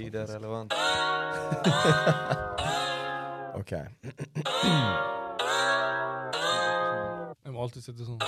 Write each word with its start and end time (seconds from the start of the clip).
Tid 0.00 0.14
er 0.14 0.26
relevant. 0.34 0.72
OK. 3.60 3.72
Jeg 7.44 7.52
må 7.52 7.62
alltid 7.62 7.82
sitte 7.84 8.06
sånn. 8.08 8.20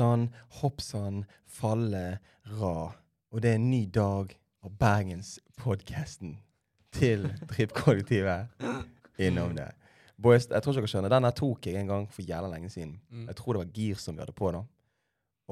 Hei 0.00 0.06
sann, 0.06 0.30
hopp 0.62 0.80
sann, 0.80 1.24
falle, 1.44 2.20
ra. 2.56 2.76
Og 3.34 3.42
det 3.44 3.50
er 3.50 3.58
en 3.58 3.66
ny 3.68 3.82
dag 3.84 4.30
av 4.64 4.72
Bergenspodkasten 4.80 6.38
til 6.96 7.26
Trippkollektivet 7.50 8.64
innom 9.20 9.52
det. 9.58 9.66
Boys, 10.16 10.46
jeg 10.48 10.64
tror 10.64 10.72
ikke 10.72 10.86
dere 10.86 10.92
skjønner. 10.94 11.12
Den 11.12 11.28
her 11.28 11.36
tok 11.36 11.68
jeg 11.68 11.76
en 11.82 11.92
gang 11.92 12.08
for 12.08 12.24
jævla 12.24 12.48
lenge 12.48 12.72
siden. 12.72 12.94
Mm. 13.10 13.26
Jeg 13.28 13.36
tror 13.42 13.52
det 13.52 13.62
var 13.66 13.76
Gir 13.76 14.00
som 14.00 14.16
vi 14.16 14.24
hadde 14.24 14.36
på 14.40 14.54
da. 14.56 14.64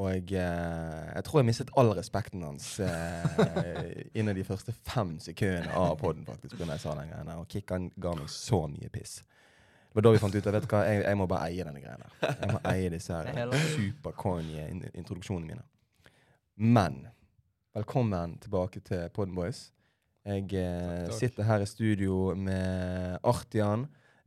Og 0.00 0.32
eh, 0.40 1.04
jeg 1.12 1.28
tror 1.28 1.42
jeg 1.42 1.50
mistet 1.50 1.76
all 1.76 1.92
respekten 2.00 2.48
hans 2.48 2.70
eh, 2.80 3.92
innen 4.16 4.32
de 4.32 4.48
første 4.48 4.72
fem 4.72 5.18
sekundene 5.20 5.76
av 5.76 5.98
poden, 6.00 6.24
faktisk. 6.24 6.56
På 6.56 6.72
jeg 6.72 6.86
sa 6.86 6.96
den. 6.96 7.34
Og 7.36 7.44
Kikkan 7.52 7.92
ga 8.00 8.16
meg 8.16 8.32
så 8.32 8.64
mye 8.64 8.88
piss. 8.96 9.18
Det 9.88 9.96
var 9.96 10.04
da 10.04 10.10
vi 10.12 10.18
fant 10.20 10.34
ut 10.36 10.46
at 10.46 10.52
vet 10.54 10.64
du 10.66 10.68
hva, 10.68 10.80
jeg, 10.84 11.00
jeg 11.06 11.16
må 11.16 11.26
bare 11.30 11.48
eie 11.48 11.64
denne 11.64 11.80
greia. 11.80 12.08
Jeg 12.28 12.48
må 12.52 12.58
eie 12.68 12.88
disse 12.92 13.14
er 13.16 13.30
her 13.32 13.52
super-corny 13.72 14.58
introduksjonene 14.92 15.48
mine. 15.48 15.62
Men 16.60 16.98
velkommen 17.74 18.34
tilbake 18.42 18.82
til 18.84 19.06
Podden 19.16 19.32
Boys. 19.38 19.70
Jeg 20.28 20.44
eh, 20.52 20.74
Takk, 20.76 21.06
takk. 21.08 21.14
sitter 21.16 21.48
her 21.48 21.64
i 21.64 21.68
studio 21.70 22.34
med 22.36 23.16
Artian, 23.24 23.86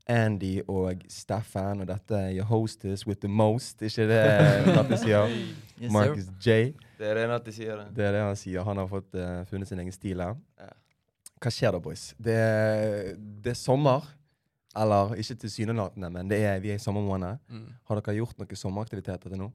Andy 0.09 0.64
og 0.66 1.04
Steffen, 1.14 1.84
og 1.84 1.89
dette 1.92 2.17
er 2.17 2.32
your 2.39 2.48
hostess 2.50 3.06
with 3.06 3.22
the 3.22 3.30
most, 3.30 3.84
ikke 3.86 4.08
det 4.09 4.22
Natti 4.76 4.98
sier? 5.04 5.36
Yes. 5.78 5.92
Marcus 5.94 6.32
J. 6.42 6.72
Det 6.98 7.12
er 7.12 7.20
det 7.22 7.28
Natti 7.30 7.54
sier 7.54 7.78
det. 7.84 7.86
Det 8.00 8.08
er 8.08 8.17
det 8.17 8.23
han 8.26 8.39
sier. 8.39 8.66
Han 8.66 8.82
har 8.82 8.89
fått 8.89 9.14
uh, 9.14 9.44
funnet 9.52 9.70
sin 9.70 9.80
egen 9.86 9.94
stil 9.94 10.26
her. 10.26 10.34
Hva 11.42 11.54
skjer 11.54 11.78
da, 11.78 11.84
boys? 11.86 12.08
Det, 12.17 12.39
det 13.45 13.54
er 13.54 13.62
sommer. 13.62 14.09
Eller 14.77 15.16
ikke 15.19 15.36
tilsynelatende, 15.41 16.09
men 16.14 16.30
det 16.31 16.38
er, 16.47 16.59
vi 16.64 16.72
er 16.72 16.80
i 16.80 16.81
sommermåned. 16.83 17.41
Mm. 17.52 17.66
Har 17.89 18.00
dere 18.00 18.16
gjort 18.16 18.38
noen 18.39 18.59
sommeraktiviteter 18.59 19.33
til 19.33 19.41
nå? 19.41 19.50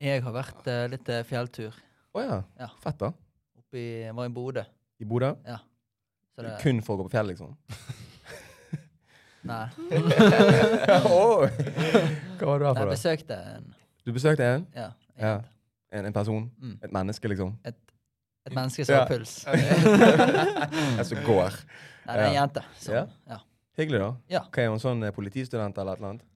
Jeg 0.00 0.22
har 0.24 0.32
vært 0.32 0.68
uh, 0.70 0.84
litt 0.92 1.08
eh, 1.12 1.24
fjelltur. 1.28 1.74
Å 2.14 2.22
ja. 2.22 2.38
Ja. 2.60 2.68
Fett, 2.80 3.00
da. 3.02 3.10
Oppe 3.58 3.80
i, 3.80 3.88
jeg 4.06 4.14
var 4.16 4.30
i 4.30 4.32
Bodø. 4.34 4.62
I 5.02 5.08
Bodø? 5.08 5.32
Så 6.34 6.46
det, 6.46 6.54
Kun 6.62 6.78
for 6.86 6.94
å 6.94 7.02
gå 7.02 7.08
på 7.08 7.12
fjell, 7.16 7.32
liksom? 7.32 7.52
nei. 9.50 9.66
Åh! 11.10 11.44
Hva 12.38 12.48
var 12.48 12.62
du 12.62 12.64
her 12.64 12.74
for, 12.74 12.80
da? 12.80 12.86
Jeg 12.86 12.94
besøkte 12.94 13.38
en 13.56 13.68
Du 14.06 14.14
besøkte 14.16 14.46
en? 14.56 14.66
Ja. 14.78 14.90
en 15.18 15.26
Ja. 15.26 15.36
En, 15.90 16.06
en 16.06 16.14
person? 16.14 16.44
Mm. 16.62 16.76
Et 16.86 16.92
menneske, 16.94 17.28
liksom? 17.28 17.56
Et 17.66 18.54
menneske 18.54 18.84
som 18.86 18.94
Ja. 18.94 19.00
har 19.02 19.08
puls. 19.10 19.32
En 21.00 21.04
som 21.04 21.18
går? 21.26 21.56
Nei, 22.06 22.14
det 22.14 22.20
er 22.22 22.28
en 22.28 22.36
jente. 22.38 22.62
Så, 22.78 22.92
Ja. 22.94 23.40
Hyggelig, 23.80 24.00
da. 24.02 24.10
Ja. 24.36 24.42
Hva 24.52 24.66
er 24.66 24.68
hun 24.74 24.82
sånn 24.82 25.02
eh, 25.06 25.12
politistudent 25.16 25.78
eller 25.80 25.96
et 25.96 26.02
eller 26.02 26.12
annet? 26.14 26.26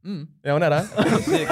Mm. 0.00 0.20
Ja, 0.46 0.54
hun 0.56 0.64
er 0.64 0.72
det? 0.72 0.80
Sykt. 1.28 1.50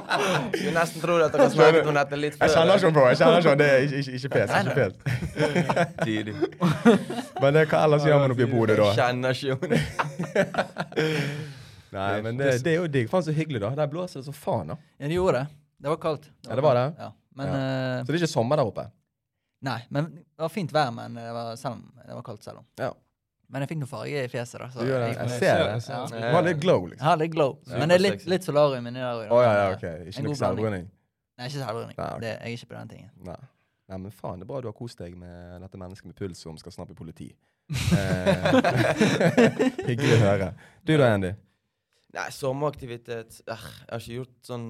Skulle 0.54 0.74
nesten 0.76 1.02
tro 1.02 1.16
at 1.24 1.32
dere 1.34 1.48
snakket 1.50 1.88
om 1.90 1.96
dette 1.98 2.18
litt 2.20 2.36
før. 2.38 2.46
Jeg 2.46 2.54
kjenner 2.54 2.78
ikke 2.78 2.86
henne 2.86 3.00
på 3.00 3.06
Jeg 3.08 3.18
kjenner 3.18 3.38
ikke 3.40 3.50
henne. 3.50 3.64
Det 3.64 3.70
er 3.70 3.78
ikke, 3.86 3.98
ikke, 3.98 4.12
ikke 4.20 4.30
pes. 4.36 4.48
Ikke 4.60 4.76
pes. 4.78 4.92
Tidlig. 6.04 6.34
Men 7.42 7.56
det, 7.58 7.64
hva 7.72 7.80
ellers 7.88 8.06
gjør 8.06 8.22
man 8.22 8.36
oppe 8.36 8.46
i 8.46 8.50
Bodø, 8.52 8.76
da? 8.78 8.90
Jeg 8.92 9.00
kjenner 9.00 9.30
ikke 9.34 9.58
henne. 9.64 9.80
Nei, 11.90 12.20
men 12.22 12.36
det, 12.38 12.50
det 12.62 12.70
er 12.70 12.76
jo 12.78 12.86
digg. 12.86 13.08
Faen 13.10 13.24
så 13.26 13.32
hyggelig, 13.34 13.58
da. 13.64 13.72
Der 13.74 13.88
blåser 13.90 14.20
det 14.20 14.28
så 14.28 14.34
faen, 14.36 14.68
da. 14.70 14.76
Ja, 15.00 15.08
det 15.10 15.16
gjorde 15.16 15.40
det. 15.40 15.56
Det 15.82 15.90
var 15.90 15.98
kaldt. 16.04 16.28
Ja, 16.46 16.54
det 16.54 16.62
var 16.62 16.78
det? 16.78 16.84
Ja. 17.00 17.08
Men, 17.40 17.48
eh, 17.56 17.96
Så 18.04 18.12
det 18.12 18.14
er 18.14 18.20
ikke 18.20 18.30
sommer 18.36 18.60
der 18.60 18.70
oppe? 18.70 18.84
nei, 19.66 19.80
men 19.92 20.06
det 20.14 20.40
var 20.40 20.52
fint 20.52 20.70
vær, 20.72 20.88
men 20.94 21.18
det 21.18 21.32
var, 21.36 21.50
selv 21.60 21.74
om, 21.76 21.80
det 21.98 22.14
var 22.16 22.22
kaldt 22.24 22.46
selv 22.46 22.62
om. 22.62 22.66
Ja. 22.80 22.92
Men 23.50 23.62
jeg 23.64 23.68
fikk 23.72 23.78
noe 23.82 23.90
farge 23.90 24.24
i 24.24 24.28
fjeset, 24.30 24.58
da. 24.62 24.68
Så 24.70 24.78
Du 24.84 24.86
gjør 24.86 25.00
det. 25.02 25.16
Jeg 25.18 25.28
ser 25.40 25.58
det. 25.58 25.68
Jeg 25.72 25.82
ser 25.82 25.92
Ja. 25.92 26.06
det. 26.06 26.20
Du 26.22 26.34
har 26.36 26.42
litt 26.46 26.60
glow, 26.62 26.84
liksom. 26.86 27.06
Ja, 27.08 27.14
litt 27.18 27.32
glow. 27.34 27.58
Men 27.66 27.88
det 27.88 27.94
er 27.96 28.02
litt, 28.04 28.26
litt 28.26 28.44
solarium 28.46 28.86
inni 28.86 29.00
der. 29.00 29.28
Å 29.28 29.40
ja, 29.42 29.52
ja, 29.58 29.70
ok. 29.74 29.86
Ikke 30.12 30.22
noe 30.22 30.34
selvbrenning? 30.38 30.86
Nei, 31.38 31.46
ikke 31.48 31.64
selvbrenning. 31.64 31.96
Det- 32.20 32.38
Jeg 32.38 32.40
er 32.40 32.56
ikke 32.56 32.68
på 32.70 32.78
den 32.78 32.88
tingen. 32.88 33.10
Nei. 33.24 33.36
Nei, 33.90 33.96
men 33.98 34.10
faen, 34.12 34.38
det 34.38 34.42
er 34.46 34.52
bra 34.52 34.60
du 34.60 34.68
har 34.68 34.72
kost 34.78 34.98
deg 34.98 35.16
med 35.18 35.60
dette 35.62 35.76
mennesket 35.76 36.06
med 36.06 36.14
puls 36.14 36.38
som 36.38 36.56
skal 36.56 36.70
snappe 36.72 36.94
politi. 36.94 37.32
Eh, 37.70 38.52
hyggelig 39.88 40.14
å 40.16 40.22
høre. 40.24 40.48
Du 40.86 40.96
da, 40.96 41.10
Andy? 41.14 41.32
Nei, 42.14 42.28
sommeraktivitet 42.34 43.40
Jeg 43.46 43.56
har 43.56 43.98
ikke 44.00 44.16
gjort 44.20 44.32
sånn 44.46 44.64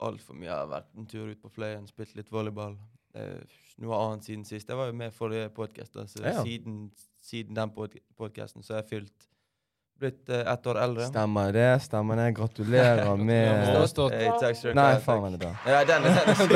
altfor 0.00 0.34
mye. 0.36 0.48
Jeg 0.48 0.56
har 0.56 0.68
vært 0.70 0.88
en 0.96 1.06
tur 1.06 1.30
ut 1.30 1.40
på 1.42 1.50
Fløyen, 1.52 1.86
spilt 1.88 2.14
litt 2.16 2.30
volleyball. 2.32 2.76
Noe 3.80 3.98
annet 4.00 4.24
siden 4.28 4.44
sist. 4.48 4.68
Jeg 4.68 4.76
var 4.76 4.86
jo 4.90 4.96
med 4.96 5.12
forrige 5.16 5.50
podkast. 5.56 5.92
Så 6.12 6.22
Ja. 6.24 6.42
siden, 6.44 6.90
siden 7.26 7.56
den 7.58 7.72
podkasten 7.74 8.62
så 8.62 8.76
har 8.76 8.84
jeg 8.84 8.92
fylt 8.94 9.28
blitt 10.00 10.28
uh, 10.28 10.42
ett 10.52 10.66
år 10.66 10.78
eldre. 10.78 11.06
Stemmer 11.08 11.52
det, 11.52 11.68
stemmer 11.84 12.20
det. 12.20 12.30
Gratulerer 12.36 13.16
med 13.30 13.66
Hey, 14.12 14.28
takk 14.40 14.58
skal 14.58 14.74
du 14.74 14.76
Nei, 14.76 14.90
faen 15.04 15.22
var 15.24 15.36
det 15.36 15.40
bra. 15.40 15.52
Ja, 15.66 15.84
den. 15.88 16.08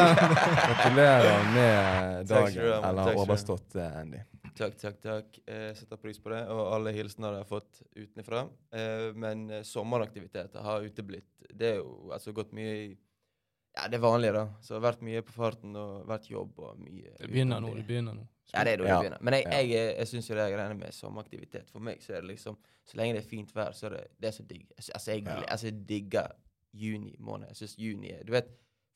Gratulerer 0.66 1.46
med 1.54 2.28
dagen, 2.28 2.60
eller 2.90 3.22
overstått, 3.22 3.78
eh, 3.80 4.00
Andy. 4.02 4.20
Takk, 4.60 4.74
takk, 4.76 4.98
takk. 5.00 5.38
Jeg 5.46 5.76
setter 5.78 6.00
pris 6.00 6.18
på 6.20 6.32
det. 6.32 6.40
Og 6.52 6.60
alle 6.74 6.92
hilsener 6.92 7.38
jeg 7.38 7.46
har 7.46 7.48
fått 7.48 7.80
utenfra. 7.96 8.42
Eh, 8.76 9.06
men 9.16 9.46
eh, 9.50 9.62
sommeraktiviteter 9.64 10.64
har 10.64 10.84
uteblitt. 10.84 11.30
Det 11.48 11.74
er 11.74 11.78
jo 11.80 12.10
altså 12.12 12.34
gått 12.36 12.52
mye 12.56 12.74
i 12.74 12.90
Ja, 12.90 13.86
det 13.88 14.00
er 14.00 14.02
vanlige, 14.02 14.34
da. 14.36 14.44
Så 14.60 14.74
det 14.74 14.80
har 14.80 14.88
vært 14.90 15.06
mye 15.06 15.22
på 15.24 15.32
farten 15.32 15.76
og 15.78 16.04
vært 16.10 16.28
jobb 16.28 16.58
og 16.58 16.80
mye 16.82 17.14
Det 17.14 17.30
begynner 17.30 17.62
nå. 17.62 17.72
Det 17.78 17.86
begynner 17.88 18.18
nå. 18.18 18.26
Ja, 18.54 18.64
det 18.64 18.72
er 18.72 18.76
da 18.76 18.84
ja. 18.84 18.94
du 18.96 19.02
begynner. 19.04 19.18
Men 19.20 19.34
jeg, 19.34 19.44
Ja. 19.46 19.58
jeg, 19.58 19.68
jeg, 19.70 19.96
jeg 19.98 20.08
syns 20.08 20.30
jo 20.30 20.34
det 20.34 20.42
er 20.44 20.56
greiene 20.56 20.74
med 20.78 20.92
sommeraktivitet 20.92 21.70
For 21.70 21.78
meg 21.80 22.00
så 22.02 22.12
er 22.16 22.20
det 22.20 22.30
liksom 22.34 22.56
Så 22.84 22.96
lenge 22.96 23.14
det 23.14 23.24
er 23.24 23.28
fint 23.28 23.52
vær, 23.54 23.70
så 23.72 23.86
er 23.86 23.90
det, 23.90 24.06
det 24.20 24.28
er 24.28 24.32
så 24.32 24.42
digg. 24.42 24.66
Altså, 24.76 24.92
altså, 24.94 25.10
jeg, 25.12 25.22
Ja. 25.26 25.42
altså, 25.48 25.66
jeg 25.66 25.84
digger 25.88 26.26
juni 26.74 27.14
måned. 27.18 27.46
Jeg 27.48 27.56
syns 27.56 27.76
juni 27.78 28.10
er 28.10 28.24
Du 28.24 28.32
vet, 28.32 28.48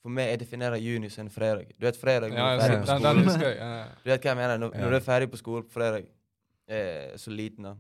for 0.02 0.08
meg 0.10 0.28
jeg 0.30 0.40
definerer 0.40 0.76
juni 0.76 1.08
som 1.10 1.26
en 1.26 1.30
fredag. 1.30 1.70
Du 1.80 1.86
vet 1.86 1.96
fredag 1.96 2.30
når 2.30 2.36
Ja, 2.36 2.56
du 2.56 2.60
er 2.60 2.68
ferdig 2.68 2.80
på 2.80 2.86
den, 2.86 3.02
den 3.02 3.02
skolen. 3.02 3.24
husker. 3.24 3.54
Ja, 3.56 3.70
ja. 3.78 3.84
Du 4.04 4.10
vet 4.10 4.20
hva 4.22 4.28
jeg 4.30 4.36
mener? 4.36 4.58
Når, 4.58 4.74
Ja. 4.74 4.80
når 4.80 4.90
du 4.90 4.96
er 4.96 5.00
ferdig 5.00 5.30
på 5.30 5.36
skolen 5.36 5.62
på 5.64 5.72
fredag, 5.72 6.06
eh, 6.68 7.16
så 7.16 7.30
liten 7.30 7.62
da, 7.64 7.74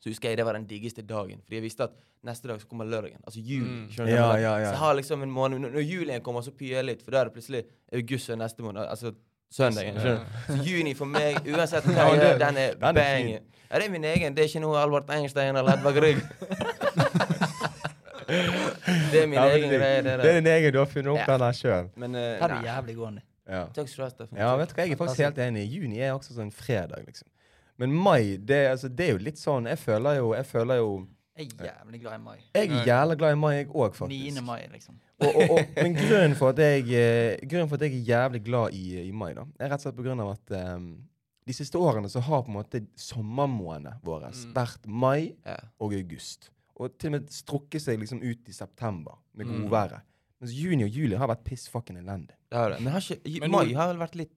så 0.00 0.08
husker 0.10 0.28
jeg 0.30 0.36
det 0.38 0.44
var 0.46 0.52
den 0.54 0.66
diggeste 0.66 1.02
dagen. 1.02 1.40
Fordi 1.44 1.56
jeg 1.56 1.62
visste 1.62 1.84
at 1.84 1.90
neste 2.24 2.48
dag 2.48 2.60
så 2.60 2.66
kommer 2.66 2.84
lørdagen. 2.84 3.20
Altså 3.26 3.40
juli. 3.40 3.68
Mm. 3.68 3.88
Ja, 4.08 4.36
ja, 4.36 4.56
ja. 4.58 4.64
Så 4.66 4.70
jeg 4.72 4.78
har 4.78 4.94
liksom 4.94 5.22
en 5.22 5.30
måned 5.30 5.58
Når, 5.60 5.70
når 5.70 5.80
julien 5.86 6.20
kommer, 6.22 6.40
så 6.42 6.50
pyer 6.50 6.76
jeg 6.80 6.84
litt, 6.84 7.02
for 7.02 7.10
da 7.10 7.20
er 7.20 7.24
det 7.24 7.32
plutselig 7.34 7.64
august 7.92 8.30
og 8.30 8.38
neste 8.38 8.62
måned. 8.62 8.86
Altså 8.88 9.12
søndagen. 9.52 9.98
skjønner 10.00 10.24
du? 10.48 10.62
Juni 10.70 10.94
for 10.98 11.06
meg, 11.12 11.38
uansett 11.52 11.84
hva 11.88 12.06
jeg 12.10 12.20
gjør, 12.22 12.38
den 12.46 12.56
er 12.62 12.70
er 12.72 12.76
bang. 12.80 13.32
Ja, 13.72 13.78
det 13.78 13.86
er 13.86 13.90
min 13.92 14.04
egen. 14.04 14.34
Det 14.36 14.42
er 14.44 14.48
ikke 14.50 14.60
noe 14.64 14.76
Albert 14.82 15.10
Einstein 15.14 15.56
eller 15.56 15.72
Edvard 15.78 15.94
Grieg. 15.96 16.18
det 19.12 19.22
er 19.22 19.26
min 19.26 19.38
Ja, 19.38 19.46
egen 19.54 19.70
greie, 19.72 20.02
det 20.02 20.16
Det 20.22 20.30
er 20.30 20.40
din 20.40 20.46
egen, 20.52 20.72
du 20.72 20.78
har 20.78 20.86
funnet 20.90 21.12
opp 21.12 21.22
Ja. 21.22 21.26
den 21.32 21.40
der 21.46 21.52
sjøl. 21.58 21.88
Men 21.96 22.14
eh, 22.14 22.20
er 22.42 22.48
det 22.48 22.58
nei. 22.58 22.66
jævlig 22.68 22.96
gående. 22.96 23.22
Ja. 23.48 23.64
Takk 23.74 23.88
skal 23.90 24.02
du 24.02 24.06
ha, 24.06 24.10
Steffen. 24.14 24.38
ja, 24.38 24.50
vet 24.56 24.68
du 24.70 24.74
hva, 24.76 24.84
jeg 24.86 24.92
er 24.92 25.00
faktisk 25.00 25.24
helt 25.24 25.38
enig. 25.38 25.64
Juni 25.72 25.98
er 26.00 26.12
også 26.14 26.36
sånn 26.36 26.52
fredag, 26.54 27.02
liksom. 27.06 27.28
Men 27.78 27.92
mai, 27.96 28.36
det, 28.38 28.56
er- 28.66 28.70
altså, 28.76 28.88
det 28.88 29.08
er 29.08 29.12
jo 29.16 29.18
litt 29.24 29.38
sånn 29.40 29.64
Jeg 29.66 29.78
føler 29.80 30.18
jo 30.20 30.34
Jeg 30.36 30.44
føler 30.46 30.76
jo 30.76 30.90
Jeg 31.38 31.48
er 31.58 31.64
jævlig 31.64 32.00
glad 32.02 32.14
i 32.18 32.22
mai. 32.22 32.38
Jeg 32.54 32.68
er 32.68 32.84
jævlig 32.86 33.16
glad 33.18 33.32
i 33.32 33.36
mai, 33.40 33.52
jeg 33.56 33.68
òg, 33.68 33.94
9. 34.08 34.40
mai, 34.44 34.66
liksom. 34.72 34.98
Og, 35.22 35.28
og, 35.36 35.50
og, 35.50 35.60
men 35.82 35.94
grunnen 35.96 36.34
for, 36.36 36.48
at 36.52 36.58
jeg, 36.58 36.82
eh, 36.92 37.38
grunnen 37.48 37.68
for 37.70 37.76
at 37.80 37.86
jeg 37.86 37.94
er 38.02 38.04
jævlig 38.10 38.42
glad 38.44 38.74
i, 38.76 38.82
i 39.06 39.12
mai, 39.16 39.32
da, 39.38 39.46
er 39.58 39.70
rett 39.72 39.80
og 39.80 39.86
slett 39.86 39.96
på 39.96 40.04
grunn 40.04 40.20
av 40.20 40.34
at 40.34 40.52
um, 40.76 40.90
de 41.48 41.56
siste 41.56 41.78
årene 41.80 42.10
så 42.12 42.20
har 42.26 42.42
på 42.44 42.52
en 42.52 42.58
måte 42.58 42.82
sommermånedene 43.00 43.96
våre 44.04 44.28
Mm. 44.32 44.52
vært 44.54 44.86
mai 44.86 45.34
Ja. 45.46 45.56
og 45.80 45.94
august. 45.94 46.50
Og 46.76 46.98
til 46.98 47.08
og 47.08 47.12
med 47.20 47.30
strukket 47.32 47.80
seg 47.82 47.98
liksom 48.00 48.20
ut 48.22 48.48
i 48.48 48.52
september 48.52 49.16
med 49.34 49.46
Mm. 49.46 49.62
godværet. 49.62 50.00
Mens 50.40 50.52
juni 50.52 50.84
og 50.84 50.90
juli 50.90 51.14
har 51.16 51.28
vært 51.28 51.44
piss 51.44 51.68
fucking 51.68 51.96
elendig. 51.98 52.34
Det 52.50 52.58
har 52.58 52.70
det. 52.70 52.80
Men 52.82 52.92
har 52.92 53.00
ikke, 53.00 53.40
Men 53.40 53.50
mai 53.50 53.72
har 53.72 53.88
vel 53.94 53.98
vært 54.06 54.16
litt 54.16 54.32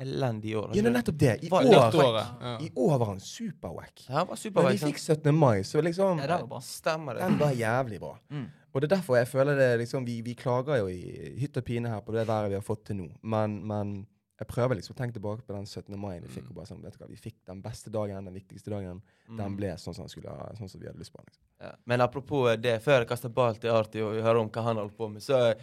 elendig 0.00 0.56
år? 0.58 0.72
Ja, 0.74 0.82
det 0.82 0.90
er 0.90 0.96
nettopp 0.96 1.18
det. 1.18 1.34
I 1.44 1.48
Var 1.52 1.66
år, 1.70 1.96
Året. 2.04 2.26
Ja. 2.40 2.54
i 2.60 2.70
år 2.76 2.98
var 2.98 3.06
han 3.06 3.20
superwack. 3.20 4.06
Ja, 4.08 4.24
det 4.24 4.50
var 4.54 4.62
Men 4.62 4.72
vi 4.72 4.78
fikk 4.78 4.98
17. 4.98 5.34
mai, 5.34 5.62
så 5.64 5.82
liksom 5.82 6.18
Ja, 6.18 6.26
det 6.26 6.40
var 6.40 6.46
bra. 6.46 6.60
Stemmer 6.60 7.14
det. 7.14 7.20
Den 7.28 7.38
var 7.38 7.52
jævlig 7.52 8.00
bra. 8.00 8.18
Mm. 8.30 8.46
Og 8.74 8.80
det 8.80 8.90
er 8.90 8.96
derfor 8.96 9.16
jeg 9.20 9.28
føler 9.30 9.54
det 9.56 9.68
liksom 9.84 10.04
Vi, 10.04 10.20
vi 10.26 10.34
klager 10.34 10.80
jo 10.80 10.88
i 10.90 11.36
hytt 11.38 11.56
og 11.56 11.64
pine 11.64 11.88
her 11.88 12.00
på 12.02 12.12
det 12.12 12.26
været 12.26 12.48
vi 12.50 12.54
har 12.58 12.62
fått 12.66 12.84
til 12.86 12.96
nå. 12.96 13.08
Men, 13.22 13.60
men 13.66 14.06
jeg 14.40 14.48
prøver 14.50 14.74
liksom 14.74 14.96
å 14.96 14.98
tenke 14.98 15.14
tilbake 15.14 15.44
på 15.46 15.54
den 15.54 15.64
17. 15.64 15.94
mai 15.96 16.18
vi 16.18 16.26
fikk. 16.28 16.48
Og 16.50 16.56
bare 16.56 16.66
sånn, 16.66 16.82
vet 16.82 16.96
du 16.98 16.98
hva, 17.04 17.08
Vi 17.08 17.16
fikk 17.16 17.36
den 17.46 17.62
beste 17.62 17.88
dagen, 17.94 18.24
den 18.24 18.34
viktigste 18.34 18.70
dagen. 18.74 19.00
Den 19.28 19.52
Mm. 19.52 19.56
ble 19.56 19.68
sånn 19.78 19.94
som, 19.94 20.04
den 20.04 20.10
skulle, 20.10 20.34
sånn 20.58 20.68
som 20.68 20.80
vi 20.80 20.86
hadde 20.88 20.98
lyst 20.98 21.12
på. 21.14 21.22
Liksom. 21.22 21.42
Ja. 21.62 21.70
Men 21.86 22.00
apropos 22.00 22.56
det, 22.60 22.82
før 22.82 22.98
jeg 22.98 23.08
kaster 23.08 23.28
ball 23.30 23.54
til 23.54 23.70
Arti 23.70 24.02
og 24.02 24.12
vi 24.16 24.20
hører 24.26 24.40
om 24.42 24.50
hva 24.50 24.62
han 24.66 24.76
holder 24.76 24.96
på 24.98 25.08
med, 25.12 25.22
så 25.22 25.54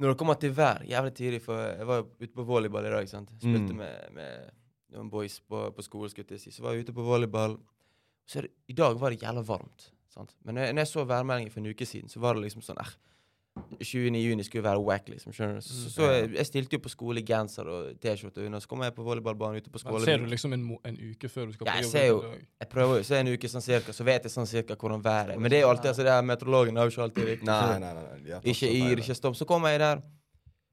Når 0.00 0.08
det 0.14 0.18
kommer 0.18 0.34
til 0.40 0.52
vær, 0.56 0.80
jævlig 0.88 1.12
tidlig, 1.14 1.42
for 1.44 1.58
jeg 1.60 1.86
var 1.86 2.06
ute 2.20 2.32
på 2.32 2.44
volleyball 2.48 2.86
i 2.86 2.90
dag. 2.94 3.08
sant? 3.08 3.28
Spilte 3.42 3.72
Mm. 3.72 3.76
med, 3.76 4.12
med 4.16 4.50
noen 4.96 5.10
boys 5.10 5.40
på, 5.40 5.70
på 5.76 5.82
skolen, 5.84 6.10
skulle 6.10 6.26
jeg 6.30 6.40
si. 6.40 6.50
Så 6.50 6.62
var 6.62 6.72
jeg 6.72 6.86
ute 6.86 6.92
på 6.96 7.02
volleyball. 7.04 7.58
Så 8.26 8.40
det, 8.42 8.50
I 8.68 8.72
dag 8.72 8.96
var 9.00 9.10
det 9.10 9.20
jævla 9.22 9.42
varmt. 9.44 9.90
sant? 10.08 10.34
Men 10.44 10.54
når 10.54 10.62
jeg, 10.62 10.74
når 10.74 10.80
jeg 10.80 10.88
så 10.92 11.04
værmeldingen 11.04 11.50
for 11.52 11.60
en 11.60 11.70
uke 11.72 11.86
siden, 11.86 12.08
så 12.08 12.20
var 12.20 12.34
det 12.34 12.42
liksom 12.44 12.62
sånn 12.62 12.78
eh, 12.80 12.90
20. 13.82 14.16
juni 14.22 14.42
skulle 14.46 14.62
være 14.64 14.80
wack, 14.84 15.08
liksom. 15.08 15.32
skjønner 15.32 15.54
du? 15.54 15.60
Så, 15.60 15.74
Mm. 15.74 15.90
så 15.90 16.02
jeg, 16.12 16.34
jeg 16.36 16.46
stilte 16.46 16.72
jo 16.72 16.78
på 16.78 16.88
skole 16.88 17.20
i 17.20 17.22
genser 17.22 17.66
og 17.68 18.00
T-skjorte, 18.00 18.46
under. 18.46 18.58
så 18.60 18.68
kommer 18.68 18.84
jeg 18.84 18.94
på 18.94 19.02
volleyballbanen 19.04 19.56
ute 19.60 19.70
på 19.70 19.78
skolen. 19.78 20.04
ser 20.04 20.16
du 20.18 20.26
liksom 20.26 20.52
en, 20.54 20.78
en 20.84 20.96
uke 21.10 21.28
før 21.28 21.46
du 21.46 21.52
skal 21.52 21.66
Ja, 21.66 21.72
på 21.72 21.76
jeg 21.76 21.84
jobb? 21.84 21.92
ser 21.92 22.06
jo- 22.06 22.22
Jeg 22.60 22.68
prøver 22.68 22.94
jo 22.96 23.00
å 23.00 23.04
se 23.04 23.16
en 23.18 23.26
uke 23.28 23.48
sånn 23.48 23.62
cirka, 23.62 23.92
så 23.92 24.04
vet 24.04 24.22
jeg 24.22 24.32
sånn 24.32 24.46
cirka 24.46 24.74
hvordan 24.76 25.02
været 25.02 25.30
er. 25.34 25.38
Men 25.38 25.50
det 25.50 25.58
er 25.58 25.62
jo 25.62 25.68
alltid, 25.68 25.86
altså, 25.92 26.02
det 26.02 26.12
her 26.12 26.22
meteorologen 26.22 26.76
har 26.76 26.84
jo 26.88 26.90
ikke 26.90 27.02
alltid 27.02 27.24
riktig. 27.28 27.44
Nei, 27.46 27.78
nei, 27.78 27.92
nei. 27.94 28.02
nei. 28.30 28.40
Ikke 28.44 28.68
yr, 28.72 28.96
ikke 29.02 29.14
stopp. 29.14 29.34
Så 29.36 29.44
kommer 29.44 29.68
jeg 29.68 29.80
der. 29.80 30.02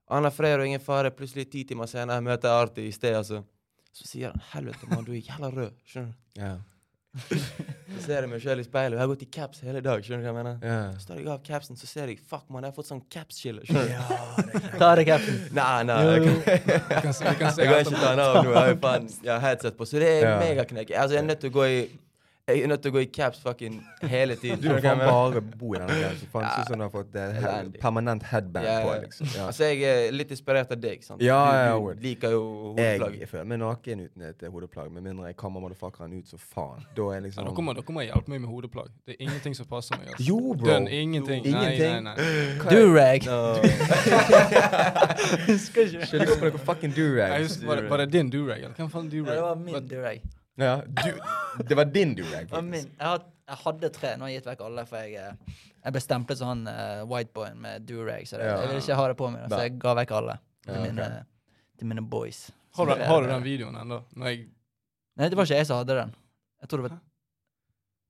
Anna 0.10 0.30
Freyr 0.30 0.60
og 0.60 0.66
ingen 0.66 0.80
fare. 0.80 1.12
Plutselig 1.12 1.50
ti 1.52 1.64
timer 1.64 1.86
senere 1.86 2.22
møter 2.22 2.48
jeg 2.50 2.68
Arti 2.70 2.88
i 2.88 2.92
sted, 2.92 3.14
altså. 3.16 3.44
Så 3.92 4.06
sier 4.08 4.32
han 4.32 4.42
'helvete, 4.64 4.88
mann, 4.90 5.04
du 5.04 5.12
er 5.12 5.22
jævla 5.22 5.52
rød'. 5.52 5.74
Skjønner 5.86 6.14
du? 6.14 6.42
Ja. 6.42 6.56
Så 7.90 8.04
ser 8.06 8.22
jeg 8.22 8.30
meg 8.30 8.42
selv 8.44 8.62
i 8.62 8.66
speilet, 8.68 8.94
og 8.94 9.00
jeg 9.00 9.02
har 9.02 9.10
gått 9.10 9.24
i 9.26 9.28
caps 9.34 9.64
hele 9.66 9.82
dag. 9.84 10.04
Skjønner 10.06 10.22
du 10.22 10.28
hva 10.28 10.32
jeg 10.32 10.38
mener? 10.38 10.60
Yeah. 10.62 10.92
Så 11.02 11.10
tar 11.10 11.20
jeg 11.20 11.30
av 11.34 11.40
capsen, 11.46 11.80
så 11.80 11.88
ser 11.90 12.12
jeg 12.12 12.20
'fuck, 12.22 12.44
man, 12.54 12.64
jeg 12.64 12.72
har 12.72 12.76
fått 12.76 12.90
sånn 12.92 13.02
caps-skille'. 13.10 13.66
Du? 13.66 13.74
Ta 14.82 14.92
det, 14.96 15.06
capsen. 15.10 15.40
Nei, 15.58 15.80
nei. 15.90 15.98
Jeg 16.06 16.22
kan, 16.28 16.38
jeg 16.54 16.62
kan, 16.68 16.78
jeg 16.86 17.40
kan 17.42 17.50
jeg 17.50 17.72
kan 17.72 17.80
ikke 17.80 17.96
ta 17.96 18.12
den 18.14 18.22
av 18.26 18.38
nå. 18.38 18.52
Jeg 18.52 18.60
har 18.60 18.70
jo 18.70 18.78
faen 18.86 19.10
headset 19.48 19.80
på. 19.80 19.90
Så 19.90 20.04
det 20.04 20.12
er 20.20 20.22
yeah. 20.28 20.38
megaknekk. 20.44 20.94
Altså, 20.94 21.18
jeg 21.18 21.24
er 21.24 21.28
nødt 21.32 21.42
til 21.44 21.52
å 21.52 21.58
gå 21.58 21.66
i 21.66 21.82
jeg 22.50 22.64
er 22.66 22.72
nødt 22.72 22.82
til 22.84 22.92
å 22.92 22.96
gå 22.98 23.02
i 23.06 23.10
caps 23.14 23.40
fucking 23.44 23.76
hele 24.12 24.36
tiden. 24.40 24.60
Du 24.62 24.68
du 24.68 24.74
mener? 24.76 25.06
bare 25.06 25.42
bo 25.62 25.74
i 25.76 25.80
denne 25.80 25.96
greia. 25.96 26.10
Det 26.20 26.30
føles 26.34 26.68
som 26.68 26.80
du 26.80 26.86
har 26.86 26.92
fått 26.94 27.16
uh, 27.16 27.22
he 27.40 27.80
permanent 27.82 28.24
headband 28.32 28.66
Ja, 28.68 28.78
på, 28.86 28.94
liksom. 29.06 29.30
Ja. 29.36 29.46
Altså, 29.52 29.70
jeg 29.70 29.84
er 29.90 30.12
litt 30.16 30.32
inspirert 30.36 30.72
av 30.76 30.82
deg. 30.82 31.04
sant? 31.06 31.22
Ja, 31.24 31.40
ja, 31.56 31.76
du, 31.78 31.90
du 31.94 32.04
liker 32.08 32.34
jo 32.36 32.44
hodeplagg. 32.74 33.20
Jeg 33.22 33.30
føler 33.32 33.50
meg 33.54 33.62
naken 33.64 34.06
uten 34.08 34.28
et 34.30 34.44
eh, 34.44 34.52
hodeplagg, 34.54 34.92
med 34.96 35.06
mindre 35.08 35.30
jeg 35.32 35.38
kammer 35.40 35.64
motherfuckeren 35.64 36.14
ut 36.20 36.28
så 36.32 36.38
faen. 36.42 36.84
Da 36.98 37.10
er 37.14 37.20
Ja, 37.20 37.26
liksom 37.28 37.54
kommer 37.60 37.78
dere 37.78 37.94
må 37.96 38.04
hjelpe 38.06 38.32
meg 38.34 38.42
med 38.46 38.50
hodeplagg. 38.50 38.90
Det 39.06 39.16
er 39.18 39.24
ingenting 39.28 39.56
som 39.58 39.68
passer 39.70 39.98
meg. 40.00 40.10
Altså. 40.14 40.26
Jo, 40.28 40.40
bro. 40.56 40.68
Den, 40.70 40.88
ingenting. 40.88 41.46
Ingenting. 41.46 42.04
Nei, 42.04 42.16
nei, 42.16 42.16
nei. 42.64 42.74
Durag. 42.74 43.28
No. 43.30 43.60
Husker 45.48 45.82
ikke. 45.86 46.08
Ikke 46.24 46.38
på 46.40 46.50
noe 46.50 46.62
fucking 46.66 46.94
durag. 46.96 47.46
var, 47.68 47.76
det, 47.82 47.90
var 47.92 48.04
det 48.04 48.10
din 48.14 48.30
durag? 48.34 48.66
Hvem 48.78 48.90
faen 48.92 49.10
Ja, 49.10 49.16
durag? 49.18 49.36
det 49.36 49.42
var 49.46 49.56
min 49.66 49.90
durag. 49.90 50.22
Ja, 50.60 50.74
du, 50.86 51.64
det 51.70 51.78
var 51.80 51.86
din 51.90 52.12
durag. 52.18 52.50
faktisk. 52.52 52.90
Jeg, 53.00 53.22
jeg 53.50 53.58
hadde 53.64 53.90
tre. 53.96 54.12
Nå 54.20 54.26
har 54.28 54.32
jeg 54.34 54.42
gitt 54.42 54.50
vekk 54.52 54.62
alle, 54.68 54.86
for 54.90 54.98
jeg, 55.08 55.16
eh, 55.16 55.58
jeg 55.86 55.96
ble 55.96 56.02
stemplet 56.04 56.38
som 56.42 56.52
han 56.52 56.64
uh, 56.68 57.02
whiteboyen 57.10 57.58
med 57.64 57.86
durag, 57.88 58.28
så 58.30 58.38
det, 58.42 58.46
Ja. 58.50 58.58
jeg 58.62 58.70
ville 58.74 58.84
ikke 58.84 58.98
ha 59.00 59.08
det 59.14 59.18
på 59.22 59.30
meg. 59.34 59.46
Så 59.50 59.62
jeg 59.64 59.78
ga 59.82 59.94
vekk 60.02 60.12
alle 60.20 60.36
til, 60.66 60.74
Ja, 60.74 60.80
ok. 60.82 60.88
mine, 60.90 61.10
til 61.80 61.88
mine 61.94 62.04
boys. 62.12 62.42
Har 62.78 62.86
du, 62.92 63.04
har 63.04 63.22
du 63.24 63.28
den 63.32 63.44
videoen 63.44 63.76
ennå? 63.82 64.04
Jeg- 64.26 64.50
Nei, 65.20 65.28
det 65.30 65.36
var 65.36 65.44
ikke 65.48 65.58
jeg 65.58 65.66
som 65.68 65.78
hadde 65.82 65.96
den. 66.04 66.12
Jeg 66.62 66.70
tror 66.70 66.82
det 66.84 66.90
var 66.92 67.00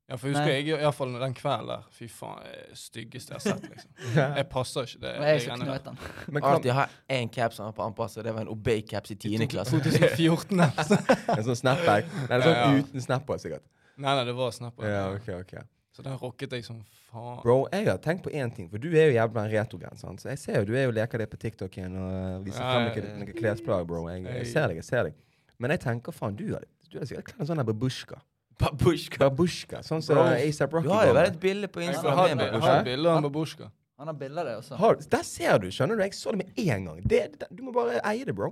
Ja, 0.10 0.18
for 0.18 0.32
husker 0.32 0.48
Nei. 0.48 0.54
jeg, 0.58 0.68
i 0.74 0.78
hvert 0.82 0.96
fall 0.98 1.12
den 1.22 1.34
kvelden 1.38 1.68
der. 1.70 1.82
Fy 1.94 2.08
faen, 2.10 2.40
det 2.42 2.78
styggeste 2.80 3.36
jeg 3.36 3.38
har 3.38 3.44
sett, 3.44 3.66
liksom. 3.70 3.92
Jeg 4.40 4.46
passer 4.50 4.88
ikke 4.88 5.02
det. 5.04 5.12
det 5.22 5.34
jeg 5.36 5.60
der. 5.62 5.82
den. 5.86 6.00
Men 6.26 6.42
kan, 6.42 6.56
Alltid 6.56 6.74
ha 6.74 6.86
én 7.14 7.30
caps 7.30 7.60
han 7.62 7.70
har 7.70 7.76
på 7.78 7.84
anpasset. 7.86 8.24
Det 8.26 8.34
var 8.34 8.48
en 8.48 8.50
Obey-caps 8.50 9.14
i 9.14 9.18
10. 9.20 9.46
klasse. 9.52 9.78
2014. 9.78 10.64
altså. 10.66 10.98
en 11.36 11.44
sånn 11.46 11.60
snapback? 11.62 12.10
Nei, 12.16 12.24
det 12.32 12.40
er 12.40 12.48
sånn 12.48 12.58
Ja, 12.58 12.64
ja. 12.64 12.80
uten 12.82 13.06
snapper, 13.06 13.44
sikkert. 13.44 13.68
Nei, 14.00 14.16
nei, 14.16 14.24
det 14.32 14.36
var 14.40 14.56
snapper. 14.56 14.90
Ja, 14.90 15.04
ok, 15.14 15.30
ok. 15.44 15.54
Så 15.94 16.06
den 16.08 16.18
rocket 16.18 16.58
jeg 16.58 16.66
som 16.66 16.82
faen. 17.12 17.38
Bro, 17.44 17.60
jeg 17.76 17.86
har 17.92 18.02
tenkt 18.02 18.26
på 18.26 18.34
én 18.34 18.50
ting, 18.56 18.72
for 18.72 18.82
du 18.82 18.90
er 18.90 19.12
jo 19.12 19.16
jævla 19.20 19.46
en 19.46 19.54
retrogren. 19.54 20.02
sant? 20.02 20.24
Så 20.24 20.32
jeg 20.32 20.42
ser 20.42 20.62
jo 20.62 20.72
du 20.72 20.74
er 20.80 20.88
jo 20.88 20.98
leker 20.98 21.22
det 21.22 21.30
på 21.30 21.38
TikTok 21.46 21.78
igjen 21.78 22.02
og 22.02 22.48
viser 22.48 22.66
Ja, 22.66 22.74
frem 22.74 22.90
ja, 22.98 23.16
noen 23.22 23.38
klesplagg, 23.38 23.86
bro. 23.90 24.08
Jeg, 24.10 24.26
jeg 24.26 24.50
ser 24.56 24.72
deg, 24.72 24.82
jeg 24.82 24.90
ser 24.90 25.10
deg. 25.12 25.22
Men 25.62 25.76
jeg 25.76 25.84
tenker 25.86 26.16
faen, 26.16 26.40
du 26.40 26.48
har 26.56 26.66
du 26.90 26.98
sikkert 27.06 27.30
kledd 27.30 27.44
en 27.44 27.52
sånn 27.52 27.62
babushka. 27.68 28.18
Babushka. 28.60 29.18
Babushka, 29.24 29.82
sånn 29.88 30.02
som 30.04 30.18
ASAP 30.20 30.74
Rocky 30.76 30.88
Du 30.88 30.94
har 30.94 31.08
jo 31.08 31.14
vært 31.16 31.34
et 31.36 31.40
bilde 31.40 31.68
på 31.72 31.82
Jeg 31.84 31.94
Instagram 31.94 32.18
har, 32.18 32.32
med 32.36 32.46
jeg 32.46 32.54
babushka. 32.54 32.72
har 32.76 32.84
bilder 32.88 33.12
av 33.12 33.22
Babushka. 33.28 33.70
Han 34.00 34.08
har 34.12 34.16
bilder 34.20 34.42
av 34.42 34.48
det 34.50 34.56
også. 34.62 34.76
Har, 34.80 34.98
der 35.12 35.24
ser 35.28 35.58
du, 35.64 35.68
skjønner 35.76 35.96
du. 36.00 36.04
Jeg 36.04 36.14
så 36.16 36.32
det 36.36 36.38
med 36.46 36.60
en 36.66 36.86
gang. 36.90 37.00
Det, 37.04 37.22
det, 37.40 37.48
du 37.52 37.64
må 37.64 37.72
bare 37.76 38.00
eie 38.12 38.26
det, 38.28 38.36
bro. 38.36 38.52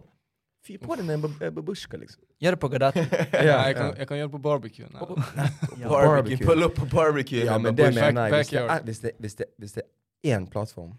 Fyr 0.67 0.77
på 0.83 0.95
den 0.99 1.05
med 1.07 1.23
en 1.23 1.53
babushka, 1.55 1.95
liksom. 2.01 2.21
Gjør 2.43 2.55
det 2.57 2.59
på 2.59 2.69
Gadetten. 2.73 3.05
Ja, 3.47 3.59
jeg, 3.67 3.75
kan, 3.77 3.93
jeg 3.97 4.07
kan 4.09 4.17
gjøre 4.19 4.27
det 4.27 4.35
på 4.35 4.41
barbecue. 4.43 4.87
Ja. 4.91 5.87
Barbecue. 5.87 6.45
Pull 6.45 6.63
up 6.65 6.75
på 6.75 6.85
barbecue. 6.91 7.45
Ja, 7.45 7.57
men 7.57 7.75
det 7.77 7.91
mener 7.95 8.27
jeg. 8.27 8.33
Hvis 8.35 8.49
det, 8.51 8.63
er, 8.63 8.81
hvis, 8.83 8.99
det, 8.99 9.11
hvis, 9.19 9.35
det, 9.35 9.45
hvis 9.57 9.71
det 9.77 9.83
er 9.85 10.37
én 10.37 10.47
plattform, 10.51 10.95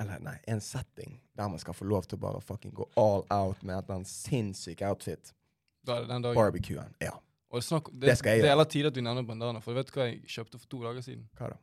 eller 0.00 0.20
nei, 0.24 0.36
en 0.48 0.60
setting, 0.60 1.18
der 1.36 1.48
man 1.48 1.58
skal 1.60 1.74
få 1.76 1.84
lov 1.88 2.04
til 2.08 2.16
å 2.18 2.24
bare 2.26 2.40
fucking 2.44 2.72
gå 2.76 2.88
all 3.00 3.24
out 3.32 3.60
med 3.62 3.76
et 3.78 3.84
eller 3.86 4.00
annet 4.02 4.08
sinnssyk 4.12 4.80
outfit, 4.88 5.32
Da 5.86 5.96
er 5.96 6.04
det 6.04 6.08
den 6.12 6.22
dagen. 6.28 6.36
barbecuen. 6.36 6.92
Ja. 7.00 7.16
Og 7.52 7.60
det, 7.60 7.66
snakk, 7.66 7.90
det, 7.92 8.08
Det 8.08 8.16
skal 8.18 8.38
jeg 8.38 8.42
det 8.42 8.48
er 8.48 8.54
hele 8.56 8.64
tiden 8.64 8.72
tid 8.72 8.86
at 8.88 8.96
du 8.96 9.00
nevner 9.04 9.26
bandana, 9.28 9.60
for 9.60 9.74
du 9.74 9.80
vet 9.82 9.90
hva 9.92 10.06
jeg 10.08 10.22
kjøpte 10.34 10.58
for 10.58 10.70
to 10.72 10.78
dager 10.86 11.04
siden? 11.04 11.26
Hva 11.36 11.50
da? 11.52 11.58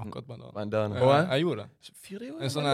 Akkurat 0.00 0.26
bandana. 0.26 0.52
Bandana. 0.56 1.00
Jeg, 1.02 1.26
jeg, 1.28 1.44
gjorde 1.44 1.66
det. 1.66 1.94
Fyre, 2.06 2.28
jo 2.30 2.38
En 2.40 2.52
sånn 2.54 2.68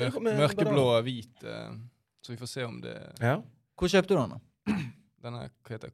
mørk, 0.00 0.18
mørkeblå 0.40 0.86
og 0.96 1.04
hvit, 1.06 1.44
uh, 1.46 1.76
så 2.24 2.34
vi 2.34 2.40
får 2.40 2.50
se 2.50 2.66
om 2.66 2.80
det 2.82 2.96
Ja. 3.22 3.36
Hvor 3.78 3.92
kjøpte 3.94 4.16
du 4.16 4.18
den? 4.18 4.34
da? 4.34 4.74
Den 5.22 5.36
er, 5.38 5.52
hva 5.62 5.76
heter 5.76 5.92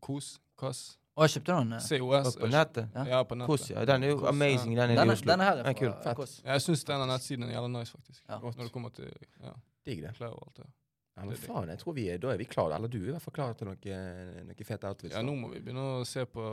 Kos? 0.00 0.38
Kass? 0.56 0.80
Å, 1.12 1.26
jeg 1.26 1.34
kjøpte 1.34 1.56
den? 1.58 1.72
eh. 1.76 1.86
COS? 2.00 2.36
På 2.40 2.48
nettet. 2.48 2.94
Ja. 2.96 3.02
Ja, 3.10 3.18
på 3.28 3.36
nettet. 3.36 3.50
Kos, 3.50 3.66
ja. 3.68 3.84
Den 3.84 4.06
er 4.06 4.14
jo 4.14 4.20
amazing, 4.30 4.72
den 4.78 4.94
er 4.94 5.02
i 5.04 5.12
Oslo. 5.12 5.28
denne 5.28 5.44
her 5.44 5.58
Den 5.58 5.66
er 5.68 5.76
kul. 5.76 5.90
fra. 6.00 6.14
Ja, 6.16 6.54
Jeg 6.54 6.64
syns 6.64 6.84
denne 6.88 7.08
nettsiden 7.10 7.44
er 7.44 7.52
jævla 7.52 7.68
nice, 7.74 7.92
faktisk. 7.92 8.22
Ja. 8.24 8.38
Når 8.40 8.62
det 8.62 8.72
kommer 8.72 8.94
til 8.96 9.10
ja, 9.42 9.52
Digg 9.84 10.00
det. 10.06 10.14
klær 10.16 10.32
og 10.32 10.46
alt 10.46 10.62
det. 10.62 10.68
Ja, 11.20 11.26
men 11.28 11.36
faen, 11.36 11.68
jeg 11.68 11.80
tror 11.82 11.96
vi 11.96 12.06
da 12.16 12.30
er 12.32 12.40
vi 12.40 12.46
klare. 12.48 12.78
Eller 12.78 12.88
du 12.88 12.96
er 13.02 13.10
i 13.10 13.12
hvert 13.12 13.24
fall 13.26 13.36
klar 13.36 13.58
til 13.58 13.68
noe, 13.68 13.98
noe 14.48 14.66
fete 14.66 14.88
outfits. 14.88 15.12
Ja, 15.12 15.20
nå 15.26 15.34
må 15.36 15.50
vi 15.52 15.60
begynne 15.60 15.84
å 16.00 16.06
se 16.08 16.24
på 16.24 16.44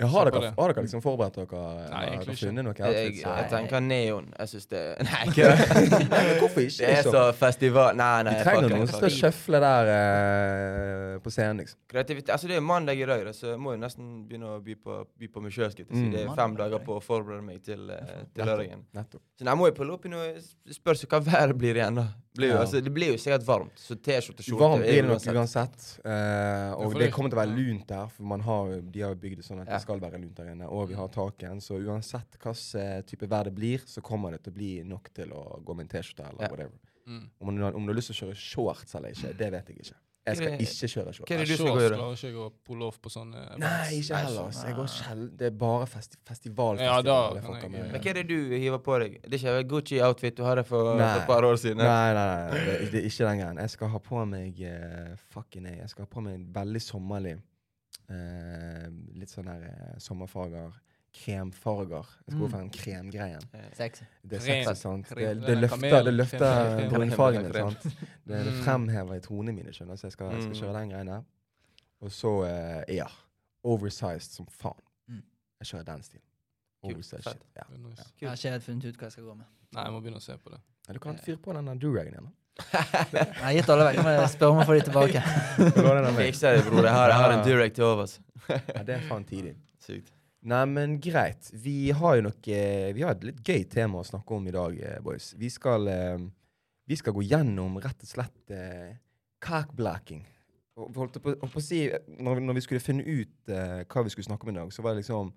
Ja, 0.00 0.06
har, 0.10 0.26
dere, 0.30 0.48
har 0.56 0.72
dere 0.72 0.82
liksom 0.82 1.02
forberedt 1.04 1.36
dere? 1.38 1.58
Nei, 1.90 1.90
har 1.94 2.06
egentlig 2.10 2.34
ikke. 2.34 2.52
noe 2.56 2.72
Jeg, 2.74 2.86
outfits? 2.88 3.20
jeg 3.22 3.50
tenker 3.52 3.80
neon. 3.84 4.24
Jeg 4.38 4.48
syns 4.50 4.66
det 4.72 4.80
Nei, 5.06 5.20
Nei, 5.24 5.28
ikke 5.30 6.08
men 6.10 6.40
hvorfor 6.40 6.64
ikke? 6.64 6.78
Det 6.80 6.88
er 6.88 6.96
liksom? 6.98 7.14
så 7.14 7.22
festival 7.38 7.94
Nei, 8.00 8.22
nei. 8.26 8.34
Vi 8.34 8.44
trenger 8.48 8.68
noen 8.74 8.88
som 8.88 8.96
skal 8.98 9.06
fucker. 9.06 9.18
sjøfle 9.20 9.60
der 9.62 9.92
uh, 9.94 11.20
på 11.24 11.30
scenen, 11.34 11.62
liksom. 11.62 11.78
Kreativitet. 11.94 12.32
Altså, 12.34 12.50
det 12.50 12.56
er 12.58 12.64
mandag 12.66 12.98
i 13.00 13.06
dag, 13.08 13.22
da, 13.28 13.32
så 13.36 13.52
jeg 13.52 13.60
må 13.62 13.76
jo 13.76 13.80
nesten 13.84 14.10
begynne 14.28 14.50
å 14.56 14.58
by 14.64 14.74
på, 14.82 14.98
by 15.20 15.30
på 15.36 15.44
meg 15.44 15.54
sjøl. 15.54 15.70
Si. 15.74 15.86
Mm. 15.88 16.10
Det 16.12 16.24
er 16.24 16.28
fem 16.32 16.36
Mandag, 16.42 16.64
dager 16.74 16.84
på 16.86 16.98
å 16.98 17.04
forberede 17.04 17.46
meg 17.46 17.62
til, 17.64 17.86
uh, 17.94 18.24
til 18.34 18.50
lørdagen. 18.50 18.82
Så 19.38 19.46
nei, 19.46 19.54
må 19.58 19.70
jeg 19.70 19.78
pulle 19.78 19.94
opp 19.96 20.04
i 20.08 20.12
noe 20.12 20.34
spørs 20.74 21.06
hva 21.10 21.22
været 21.24 21.56
blir 21.60 21.78
igjen, 21.80 22.02
da. 22.02 22.08
Blir 22.34 22.50
jo, 22.50 22.54
Ja. 22.56 22.62
altså, 22.64 22.80
det 22.82 22.90
blir 22.90 23.12
jo 23.12 23.18
sikkert 23.22 23.44
varmt, 23.46 23.78
så 23.78 23.94
T-skjorte 23.94 24.42
og 24.42 24.46
skjorte 24.48 24.64
Varmt 24.64 24.82
blir 24.82 25.04
det 25.04 25.06
nok 25.06 25.38
uansett. 25.38 25.84
Uh, 26.02 26.74
og 26.82 26.96
det 26.96 27.04
det- 27.04 27.12
kommer 27.14 27.30
til 27.30 27.38
å 27.38 27.42
være 27.44 27.54
lunt 27.54 27.86
der, 27.86 28.08
for 28.10 28.26
man 28.26 28.40
har, 28.42 28.72
de 28.82 29.04
har 29.06 29.14
bygd 29.14 29.36
det 29.38 29.46
sånn 29.46 29.62
at 29.62 29.68
Ja. 29.70 29.83
Skal 29.84 30.00
være 30.02 30.18
lunt 30.22 30.36
der 30.40 30.50
inne. 30.54 30.68
Og 30.72 30.88
vi 30.90 30.96
har 30.98 31.08
tak 31.14 31.42
igjen. 31.44 31.60
så 31.64 31.78
uansett 31.78 32.38
hvilken 32.40 33.04
type 33.06 33.28
vær 33.30 33.44
det 33.50 33.54
blir, 33.56 33.84
så 33.86 34.02
kommer 34.04 34.32
det 34.34 34.42
til 34.44 34.54
å 34.54 34.58
bli 34.60 34.72
nok 34.88 35.12
til 35.14 35.32
å 35.36 35.44
gå 35.64 35.76
med 35.76 35.86
en 35.86 35.92
T-skjorte 35.98 36.26
eller 36.32 36.42
Ja. 36.48 36.50
whatever. 36.50 36.80
mm. 37.06 37.28
Om, 37.40 37.56
du, 37.56 37.64
om 37.70 37.84
du 37.86 37.92
har 37.92 38.00
lyst 38.00 38.10
til 38.12 38.16
å 38.16 38.22
kjøre 38.24 38.40
shorts 38.40 38.94
eller 38.98 39.12
ikke, 39.14 39.36
det 39.38 39.52
vet 39.52 39.68
jeg 39.70 39.84
ikke. 39.84 40.00
Jeg 40.24 40.38
skal 40.38 40.54
ikke 40.64 40.88
kjøre 40.88 41.12
shorts. 41.12 41.28
hva 41.28 41.34
er 41.36 41.40
det 41.42 41.48
du 41.50 41.58
skal 41.58 41.66
gjøre? 41.82 41.96
klarer 41.98 42.14
ikke 42.16 42.28
jeg 42.30 42.36
å 42.40 42.44
pulle 42.64 42.86
off 42.88 42.96
på 43.04 43.10
sånne. 43.12 43.40
Nei, 43.60 43.98
ikke 43.98 44.20
heller. 44.22 44.46
sånn. 44.54 44.68
Jeg 44.70 44.76
går 44.78 44.86
sjeld... 44.88 45.26
Det 45.36 45.46
er 45.50 45.58
bare 45.60 45.88
festi 45.92 46.16
festivalfestival. 46.30 46.80
Ja, 46.80 47.02
da 47.04 47.16
jeg 47.34 47.44
jeg- 47.44 47.70
med. 47.74 47.92
Men 47.92 48.00
hva 48.00 48.08
er 48.08 48.14
det 48.14 48.26
du 48.30 48.38
hiver 48.56 48.80
på 48.86 48.96
deg? 49.02 49.18
Det 49.20 49.36
er 49.44 49.58
ikke 49.60 49.68
Gucci-outfit 49.74 50.38
du 50.38 50.42
hadde 50.48 50.64
for, 50.64 50.94
for 50.96 51.04
et 51.20 51.26
par 51.28 51.44
år 51.44 51.60
siden? 51.60 51.76
Nei, 51.84 52.14
nei, 52.16 52.24
nei, 52.30 52.46
nei. 52.54 52.64
Det, 52.64 52.90
det 52.94 53.02
er 53.02 53.08
ikke 53.10 53.28
den 53.28 53.42
greien. 53.42 53.60
Jeg 53.66 53.70
skal 53.76 53.92
ha 53.92 54.00
på 54.08 54.24
meg 54.32 54.62
uh, 54.64 55.12
Fucking 55.36 55.62
nei. 55.68 55.76
Jeg 55.82 55.92
skal 55.92 56.06
ha 56.06 56.12
på 56.16 56.24
meg 56.24 56.38
en 56.40 56.46
veldig 56.56 56.82
sommerlig 56.88 57.36
eh, 58.10 58.88
Litt 59.14 59.30
sånn 59.30 59.46
der 59.48 59.62
eh, 59.70 59.98
sommerfarger. 59.98 60.72
Kremfarger. 61.14 62.08
Jeg 62.26 62.32
skal 62.34 62.38
gå 62.40 62.46
Mm. 62.46 62.50
for 62.50 62.58
den 62.58 62.70
kremgreien. 62.70 63.44
Det 63.52 63.60
er 63.60 64.40
sexy, 64.40 64.74
sant. 64.80 65.08
Det, 65.08 65.16
det 65.40 65.48
er 65.48 65.60
løfter, 65.60 66.02
det 66.04 66.14
løfter 66.14 66.88
brunfargene. 66.90 67.52
Sant. 67.54 67.84
Det, 68.26 68.40
det 68.48 68.54
fremhever 68.64 69.14
i 69.14 69.20
tonene 69.20 69.54
mine, 69.54 69.70
skjønner. 69.72 69.96
Så 69.96 70.08
jeg 70.08 70.12
skal, 70.16 70.32
jeg 70.34 70.42
skal 70.42 70.54
Mm. 70.56 70.60
kjøre 70.62 70.80
den 70.80 70.90
greien 70.90 71.06
der. 71.06 71.22
Og 72.02 72.10
så, 72.10 72.32
eh, 72.48 72.94
ja. 72.96 73.06
Oversized 73.64 74.32
som 74.34 74.46
faen. 74.46 74.82
Mm. 75.08 75.22
Jeg 75.60 75.66
kjører 75.70 75.84
den 75.84 76.02
stilen. 76.02 76.26
Oversized. 76.82 77.40
Ja. 77.56 77.62
Nice. 77.78 78.04
Jeg 78.20 78.28
har 78.28 78.36
ikke 78.36 78.50
helt 78.50 78.62
funnet 78.64 78.84
ut 78.84 78.96
hva 78.98 79.06
jeg 79.06 79.12
skal 79.12 79.24
gå 79.24 79.34
med. 79.38 79.46
Nei, 79.72 79.84
jeg 79.84 79.92
må 79.94 80.00
begynne 80.02 80.20
å 80.20 80.22
se 80.22 80.36
på 80.36 80.50
det. 80.50 80.60
Ja, 80.88 80.92
Du 80.92 80.98
kan 80.98 81.16
fyre 81.16 81.36
på 81.38 81.54
den 81.54 81.78
duragen 81.78 82.12
igjen. 82.12 82.24
da. 82.26 82.32
Jeg 82.54 83.40
har 83.40 83.54
gitt 83.56 83.70
alle 83.74 83.86
vekk. 83.88 84.00
Spørre 84.30 84.50
om 84.54 84.60
å 84.62 84.66
få 84.68 84.76
de 84.76 84.82
tilbake. 84.86 85.22
Fikser 86.18 86.58
det, 86.58 86.66
bror. 86.68 86.84
Jeg 86.86 86.94
har, 86.94 87.10
jeg 87.10 87.20
har 87.22 87.34
en 87.34 87.46
Durek 87.46 87.74
til 87.74 87.86
overs. 87.88 88.18
Ja, 88.48 88.82
det 88.86 88.98
er 88.98 89.06
faen 89.08 89.24
tidlig. 89.26 89.54
Sykt. 89.82 90.12
Nei, 90.44 90.60
men 90.68 90.98
greit. 91.02 91.48
Vi 91.56 91.88
har 91.96 92.18
jo 92.18 92.26
noe 92.26 92.58
Vi 92.94 93.02
har 93.04 93.14
et 93.16 93.24
litt 93.24 93.40
gøy 93.40 93.62
tema 93.72 94.02
å 94.02 94.06
snakke 94.06 94.36
om 94.36 94.46
i 94.50 94.52
dag, 94.54 94.76
eh, 94.76 95.00
boys. 95.04 95.32
Vi 95.40 95.48
skal 95.50 95.88
eh, 95.88 96.20
Vi 96.86 96.98
skal 97.00 97.16
gå 97.16 97.24
gjennom 97.24 97.78
rett 97.80 98.04
og 98.04 98.10
slett 98.10 98.52
eh, 98.52 98.92
cockblacking. 99.44 100.22
Og 100.76 100.96
Holdt 100.98 101.16
på, 101.22 101.32
holdt 101.38 101.54
på 101.54 101.62
å 101.62 101.64
si, 101.64 101.84
når, 102.18 102.42
når 102.44 102.58
vi 102.58 102.62
skulle 102.66 102.82
finne 102.82 103.04
ut 103.06 103.50
eh, 103.54 103.82
hva 103.88 104.04
vi 104.04 104.12
skulle 104.12 104.26
snakke 104.28 104.46
om 104.46 104.52
i 104.52 104.56
dag, 104.58 104.72
så 104.74 104.84
var 104.84 104.94
det 104.94 105.04
liksom 105.04 105.30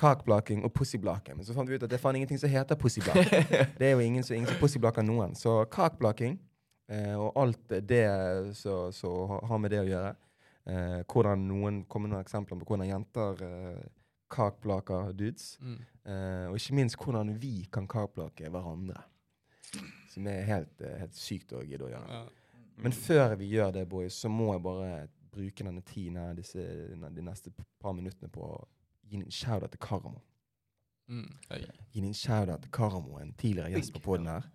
Cockblocking 0.00 0.64
og 0.64 0.72
pussyblaking. 0.72 1.36
Men 1.36 1.46
så 1.46 1.54
fant 1.56 1.68
vi 1.68 1.76
ut 1.76 1.84
at 1.84 1.90
det 1.92 1.98
er 1.98 2.02
faen 2.02 2.16
ingenting 2.16 2.40
som 2.40 2.52
heter 2.52 2.78
pussyblaking. 2.80 3.50
det 3.78 3.90
er 3.90 3.92
jo 3.92 4.04
ingen 4.04 4.24
som, 4.24 4.36
ingen 4.36 4.48
som 4.48 4.60
pussyblaker 4.62 5.04
noen. 5.04 5.36
Så 5.36 5.58
cockblocking 5.72 6.38
eh, 6.88 7.14
og 7.18 7.36
alt 7.40 7.76
det 7.88 8.06
som 8.56 9.36
har 9.50 9.60
med 9.60 9.74
det 9.74 9.82
å 9.82 9.88
gjøre. 9.90 10.14
Eh, 10.70 11.00
hvordan 11.10 11.44
noen 11.50 11.82
kommer 11.90 12.12
noen 12.12 12.24
eksempler 12.24 12.60
på 12.60 12.70
hvordan 12.70 12.88
jenter 12.88 13.44
eh, 13.44 13.84
cockblaker 14.30 15.12
dudes. 15.18 15.54
Mm. 15.60 15.78
Eh, 16.04 16.48
og 16.48 16.56
ikke 16.56 16.78
minst 16.80 16.98
hvordan 17.00 17.34
vi 17.42 17.54
kan 17.72 17.88
cockblocke 17.90 18.48
hverandre. 18.48 19.04
Som 20.10 20.26
er 20.26 20.46
helt, 20.48 20.74
eh, 20.80 20.98
helt 21.04 21.16
sykt 21.18 21.52
å 21.52 21.64
gidde 21.66 21.86
å 21.86 21.92
gjøre. 21.92 22.20
Ja. 22.20 22.26
Men 22.80 22.96
før 22.96 23.36
vi 23.36 23.52
gjør 23.52 23.74
det, 23.76 23.88
boys, 23.88 24.16
så 24.16 24.30
må 24.32 24.54
jeg 24.54 24.62
bare 24.64 24.92
bruke 25.30 25.64
denne 25.64 25.82
tiden 25.86 26.16
her, 26.16 26.34
disse, 26.34 26.62
de 26.96 27.22
neste 27.22 27.52
par 27.80 27.92
minuttene 27.94 28.30
på 28.32 28.46
å 28.46 28.54
gi 29.10 29.16
en 29.20 29.30
shout-out 29.30 29.70
til 29.74 29.80
Karamo. 29.82 30.20
Mm. 31.10 31.26
Gi 31.92 32.00
en 32.06 32.14
shout-out 32.14 32.62
til 32.62 32.70
Karamo, 32.72 33.18
en 33.18 33.32
tidligere 33.38 33.70
gjest 33.74 33.92
på 33.96 34.00
poden 34.04 34.26
her. 34.30 34.46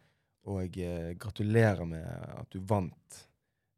Og 0.47 0.77
eh, 0.77 1.13
gratulerer 1.19 1.85
med 1.89 2.05
at 2.05 2.47
du 2.53 2.59
vant. 2.59 3.21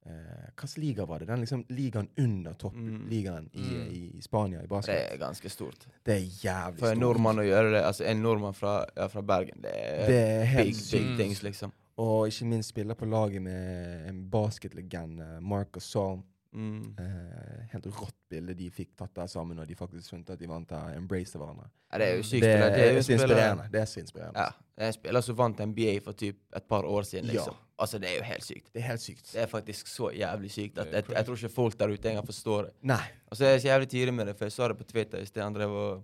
Eh, 0.06 0.12
Hvilken 0.58 0.82
liga 0.84 1.06
var 1.06 1.20
det? 1.20 1.28
Den 1.28 1.40
liksom 1.44 1.66
ligaen 1.70 2.10
under 2.18 2.54
toppligaen 2.54 3.50
i, 3.54 3.62
Mm. 3.62 3.88
i, 3.92 4.02
i 4.18 4.22
Spania 4.22 4.62
i 4.64 4.68
basket. 4.68 4.94
Det 4.96 5.14
er 5.14 5.18
ganske 5.18 5.50
stort. 5.50 5.88
Det 6.06 6.14
er 6.14 6.20
jævlig 6.44 6.78
stort. 6.78 6.80
For 6.80 6.92
en 6.96 7.00
nordmann 7.00 7.40
å 7.40 7.48
gjøre 7.48 7.72
det, 7.74 7.82
altså 7.84 8.06
en 8.08 8.22
nordmann 8.24 8.54
fra, 8.56 8.86
ja, 8.96 9.08
fra 9.08 9.22
Bergen, 9.22 9.62
det 9.64 9.72
er, 9.74 10.06
Det 10.08 10.20
er 10.20 10.44
helt 10.46 10.68
big, 10.76 10.92
big 10.92 11.10
Mm. 11.10 11.18
things, 11.18 11.44
liksom. 11.44 11.74
Og 11.98 12.28
ikke 12.28 12.46
minst 12.46 12.70
spiller 12.70 12.94
på 12.94 13.06
laget 13.10 13.42
med 13.42 14.08
en 14.10 14.30
basketlegende, 14.30 15.42
Marcus 15.42 15.84
Saul. 15.84 16.20
Mm. 16.58 16.96
Eh, 16.98 17.66
helt 17.72 17.86
rått 18.00 18.16
bilde 18.32 18.56
de 18.58 18.68
fikk 18.74 18.96
tatt 18.98 19.14
der 19.14 19.28
sammen, 19.30 19.60
og 19.62 19.68
de 19.70 19.76
faktisk 19.78 20.10
skjønte 20.10 20.34
at 20.34 20.42
de 20.42 20.50
vant 20.50 20.70
der. 20.70 20.96
Embraced 20.98 21.38
hverandre. 21.38 21.68
Ja, 21.92 22.00
det 22.02 22.08
er 22.08 22.18
jo 22.18 22.26
sykt. 22.26 22.46
Det, 22.48 22.54
det, 22.74 22.82
er, 22.82 22.96
jo 22.96 23.04
så 23.06 23.14
inspirerende. 23.14 23.68
Det 23.74 23.82
er 23.82 23.92
så 23.92 24.02
inspirerende. 24.02 24.46
Ja, 24.48 24.72
det 24.74 24.88
er 24.88 24.92
en 24.92 24.98
spiller 24.98 25.26
som 25.28 25.38
vant 25.38 25.62
NBA 25.70 25.94
for 26.08 26.18
typ 26.18 26.58
et 26.58 26.68
par 26.68 26.90
år 26.90 27.06
siden, 27.06 27.30
Ja. 27.30 27.38
liksom. 27.38 27.64
Altså, 27.78 28.00
det 28.02 28.10
er 28.10 28.16
jo 28.18 28.26
helt 28.26 28.46
sykt. 28.48 28.72
Det 28.74 28.82
er 28.82 28.88
helt 28.88 29.04
sykt. 29.04 29.28
Det 29.30 29.42
er 29.44 29.50
faktisk 29.52 29.88
så 29.92 30.10
jævlig 30.10 30.50
sykt 30.50 30.80
at 30.82 30.88
er 30.88 30.96
jeg, 30.98 31.12
jeg 31.14 31.26
tror 31.28 31.36
ikke 31.38 31.54
folk 31.54 31.80
der 31.80 31.94
ute 31.94 32.10
engang 32.10 32.26
forstår 32.26 32.64
det. 32.66 32.74
Nei. 32.90 33.04
Og 33.30 33.38
så 33.38 33.46
er 33.46 33.54
jeg 33.54 33.62
så 33.62 33.68
jævlig 33.68 33.90
tidlig 33.94 34.14
med 34.18 34.32
det, 34.32 34.34
for 34.40 34.50
jeg 34.50 34.56
sa 34.56 34.68
det 34.72 34.78
på 34.80 34.88
Twitter 34.90 35.22
i 35.22 35.30
sted. 35.30 35.44
Han 35.44 35.54
drev 35.54 35.76
og 35.78 36.04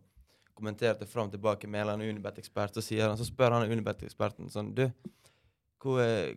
kommenterte 0.53 1.07
fram 1.10 1.31
og 1.31 1.33
tilbake 1.33 1.67
med 1.67 1.81
en 1.81 1.88
eller 1.88 1.98
annen 1.98 2.13
Unibet-ekspert. 2.13 2.77
Så, 2.77 2.86
sier 2.86 3.07
han, 3.07 3.17
så 3.17 3.25
spør 3.25 3.57
han 3.57 3.72
Unibet-eksperten 3.72 4.53
sånn 4.53 4.69
Du, 4.77 4.86
hvor, 5.81 5.98
eh, 6.05 6.36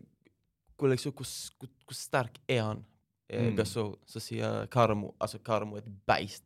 hvor, 0.78 0.88
liksom, 0.88 1.12
hvor, 1.12 1.28
hvor, 1.61 1.75
hvor 1.85 2.00
sterk 2.00 2.40
er 2.49 2.62
han? 2.70 2.85
Eh, 3.30 3.42
Mm. 3.50 3.56
Gasol. 3.56 3.95
Så 4.06 4.21
sier 4.21 4.66
Karamo 4.71 5.14
Altså, 5.21 5.38
Karamo 5.38 5.76
er 5.76 5.78
et 5.85 5.92
beist 6.06 6.45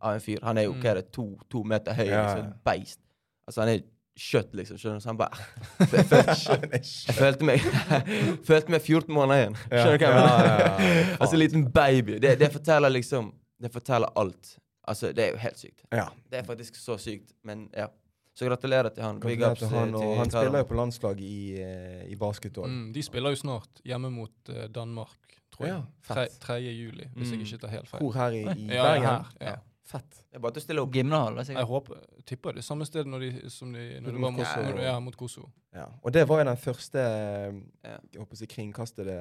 av 0.00 0.14
en 0.14 0.20
fyr. 0.20 0.38
Han 0.42 0.58
er 0.58 0.62
jo 0.64 0.72
Mm. 0.72 0.80
hva 0.82 0.90
er 0.90 0.94
det, 0.94 1.12
to, 1.12 1.38
to 1.50 1.62
meter 1.62 1.92
høy. 1.94 2.06
Ja, 2.06 2.22
Liksom, 2.34 2.46
et 2.46 2.64
beist. 2.64 3.00
Altså, 3.46 3.60
han 3.60 3.68
er 3.68 3.80
kjøtt, 4.18 4.54
liksom. 4.54 4.78
Skjønner 4.78 4.98
du? 4.98 5.00
Så 5.00 5.08
han 5.08 5.16
bare 5.16 5.36
jeg, 5.92 6.06
følte, 6.06 6.72
jeg 7.06 7.14
følte 7.14 7.44
meg 7.44 7.60
Følte 8.48 8.70
meg 8.70 8.80
14 8.82 9.14
måneder 9.14 9.40
igjen. 9.42 9.56
Skjønner 9.68 9.98
du 9.98 10.04
hva 10.04 10.10
jeg 10.10 10.16
mener? 10.16 11.16
altså, 11.20 11.34
en 11.34 11.38
liten 11.40 11.64
baby. 11.72 12.18
Det, 12.18 12.38
det 12.40 12.52
forteller 12.52 12.88
liksom 12.92 13.32
Det 13.62 13.72
forteller 13.72 14.08
alt. 14.16 14.58
Altså, 14.88 15.12
det 15.12 15.24
er 15.24 15.30
jo 15.30 15.36
helt 15.38 15.58
sykt. 15.58 15.84
Ja. 15.92 16.08
Det 16.30 16.38
er 16.40 16.42
faktisk 16.44 16.74
så 16.76 16.96
sykt, 16.98 17.32
men 17.44 17.68
ja. 17.76 17.86
Så 18.34 18.46
gratulerer 18.48 18.88
til 18.94 19.02
han. 19.04 19.18
Gratulerer 19.20 19.58
til 19.60 19.68
han, 19.68 19.94
og 19.94 20.16
han 20.16 20.30
spiller 20.32 20.62
jo 20.62 20.68
på 20.70 20.76
landslaget 20.78 21.20
i, 21.20 21.60
eh, 21.60 22.04
i 22.12 22.16
basket 22.16 22.56
òg. 22.62 22.68
Mm. 22.70 22.92
De 22.94 23.02
spiller 23.04 23.30
jo 23.34 23.36
snart 23.42 23.82
hjemme 23.84 24.08
mot 24.10 24.48
eh, 24.48 24.68
Danmark, 24.72 25.36
tror 25.52 25.66
jeg. 25.66 25.74
Ja, 25.74 26.14
Tre, 26.14 26.24
3. 26.40 26.56
juli, 26.72 27.10
hvis 27.14 27.28
Mm. 27.28 27.34
jeg 27.38 27.46
ikke 27.46 27.60
tar 27.66 27.68
helt 27.76 27.88
feil. 27.88 28.00
Hvor 28.00 28.12
her 28.16 28.30
i, 28.32 28.42
i 28.56 28.66
Ja, 28.78 28.82
Bergen? 28.88 29.04
her. 29.04 29.24
Ja. 29.40 29.56
Fett. 29.92 30.08
Det 30.30 30.38
er 30.38 30.40
bare 30.40 30.52
til 30.56 30.62
å 30.62 30.64
stille 30.64 30.80
opp. 30.86 30.92
Gimnehall, 30.94 31.34
da, 31.36 31.42
Jeg 31.52 31.66
håper, 31.68 31.98
tipper 32.24 32.52
det 32.56 32.64
samme 32.64 32.86
sted 32.88 33.04
når 33.04 33.20
de, 33.26 33.50
som 33.50 33.72
de, 33.74 34.00
når 34.00 34.12
Mot 34.12 34.22
var 34.22 34.30
mot, 34.30 34.40
Kosovo. 34.46 34.70
når, 34.70 34.82
ja, 34.86 34.94
mot 35.00 35.16
Kosovo. 35.16 35.50
Ja. 35.74 35.86
Og 36.02 36.12
det 36.12 36.22
var 36.28 36.38
jo 36.40 36.44
den 36.48 36.56
første 36.56 36.98
eh, 37.02 37.98
jeg 38.14 38.22
håper 38.22 38.32
å 38.32 38.38
si, 38.38 38.46
kringkastede 38.46 39.16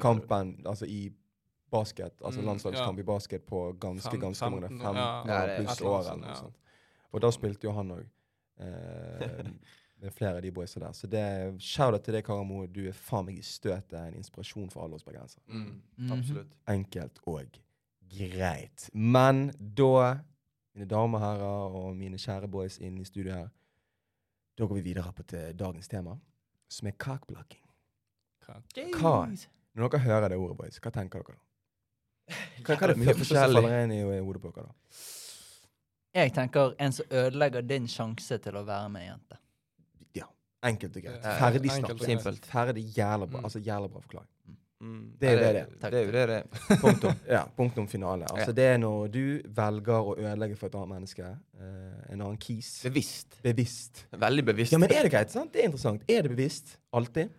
kampen 0.00 0.62
altså 0.66 0.86
i 0.86 1.10
basket, 1.72 2.12
altså 2.22 2.40
Mm, 2.40 2.46
landslagskamp 2.46 2.98
ja. 2.98 3.02
i 3.02 3.06
basket 3.06 3.46
på 3.46 3.72
ganske 3.80 4.18
ganske 4.20 4.50
mange 4.50 4.68
15 4.68 4.94
ja. 4.94 5.56
Pluss 5.58 5.80
år 5.80 6.00
eller 6.12 6.16
noe 6.26 6.34
sånt. 6.36 6.56
Og 7.12 7.20
da 7.20 7.30
spilte 7.34 7.64
jo 7.68 7.72
han 7.76 7.90
òg. 7.94 8.04
Eh, 8.62 9.48
med 10.02 10.12
flere 10.16 10.36
av 10.40 10.42
de 10.42 10.50
boysa 10.50 10.80
der. 10.82 10.92
Så 10.98 11.06
det 11.06 11.22
shout-out 11.62 12.02
til 12.02 12.14
deg, 12.16 12.24
Karamo. 12.26 12.64
Du 12.66 12.80
er 12.88 12.96
faen 12.96 13.26
meg 13.28 13.38
i 13.38 13.44
støtet 13.46 13.94
en 14.00 14.16
inspirasjon 14.18 14.70
for 14.72 14.82
alle 14.82 14.96
oss 14.98 15.04
bergensere. 15.06 15.44
Mm, 15.46 15.82
Mhm. 15.98 16.12
absolutt. 16.16 16.56
Enkelt 16.68 17.20
og 17.30 17.58
greit. 18.10 18.88
Men 18.92 19.52
da, 19.58 20.18
mine 20.74 20.88
damer 20.90 21.18
og 21.18 21.22
herrer 21.22 21.76
og 21.84 21.96
mine 21.96 22.18
kjære 22.18 22.50
boys 22.50 22.78
inne 22.82 23.00
i 23.00 23.04
studio 23.04 23.32
her, 23.32 23.48
da 24.58 24.66
går 24.66 24.74
vi 24.80 24.82
videre 24.90 25.12
på 25.12 25.22
til 25.26 25.54
dagens 25.56 25.88
tema, 25.88 26.16
som 26.68 26.88
er 26.88 26.92
cockblocking. 26.98 27.62
Hva? 28.44 28.58
Når 29.76 29.88
dere 29.88 30.00
hører 30.02 30.28
det 30.28 30.36
ordet, 30.38 30.56
boys, 30.58 30.78
hva 30.82 30.90
tenker 30.92 31.22
dere 31.22 31.36
da? 31.36 31.40
Hva, 32.62 32.74
hva 32.76 32.88
er 32.90 32.94
det 32.94 33.06
første 33.16 33.24
som 33.34 33.54
faller 33.54 33.82
inn 33.84 33.92
i 33.94 34.00
i 34.02 34.20
hodet 34.20 34.42
på 34.42 34.50
dere 34.54 34.66
da? 34.66 34.74
Jeg 36.14 36.32
tenker 36.36 36.74
en 36.78 36.92
som 36.92 37.06
ødelegger 37.10 37.62
din 37.64 37.86
sjanse 37.88 38.36
til 38.44 38.56
å 38.60 38.64
være 38.68 38.88
med 38.92 39.02
ei 39.02 39.08
jente. 39.08 39.38
Ja. 40.18 40.26
Enkelt 40.68 40.96
og 41.00 41.02
greit. 41.06 41.22
Ferdig 41.40 41.70
snakket. 41.72 42.04
Simpelt. 42.10 42.46
Ferdig 42.52 42.84
jævla 42.96 43.26
bra. 43.30 43.40
Mm. 43.40 43.44
Altså 43.48 43.62
jævla 43.64 43.88
bra 43.88 44.00
forklaring. 44.04 44.28
Mm. 44.82 45.02
Det 45.20 45.28
er 45.28 45.32
jo 45.32 45.38
det 45.38 45.50
det 45.54 45.62
er. 45.62 45.90
Det 45.90 45.98
er 46.00 46.04
jo 46.04 46.12
det 46.12 46.22
det 46.28 46.36
er. 46.36 46.78
Punktum. 46.82 47.12
Ja, 47.30 47.42
punktum 47.56 47.88
finale. 47.88 48.26
Altså 48.28 48.50
Ja. 48.50 48.56
Det 48.58 48.64
er 48.74 48.78
når 48.82 49.06
du 49.14 49.24
velger 49.60 50.08
å 50.12 50.16
ødelegge 50.18 50.56
for 50.58 50.66
et 50.66 50.74
annet 50.80 50.92
menneske, 50.96 51.28
eh, 51.60 52.00
en 52.12 52.20
annen 52.20 52.36
kis, 52.42 52.72
Bevisst. 52.84 53.38
bevisst. 53.44 54.04
Veldig 54.12 54.44
bevisst. 54.50 54.72
Ja, 54.74 54.78
men 54.82 54.90
er 54.92 55.06
det 55.06 55.12
greit? 55.14 55.30
sant? 55.30 55.52
Det 55.54 55.62
er 55.62 55.70
interessant. 55.70 56.02
Er 56.10 56.22
det 56.26 56.34
bevisst? 56.34 56.76
Alltid? 56.92 57.30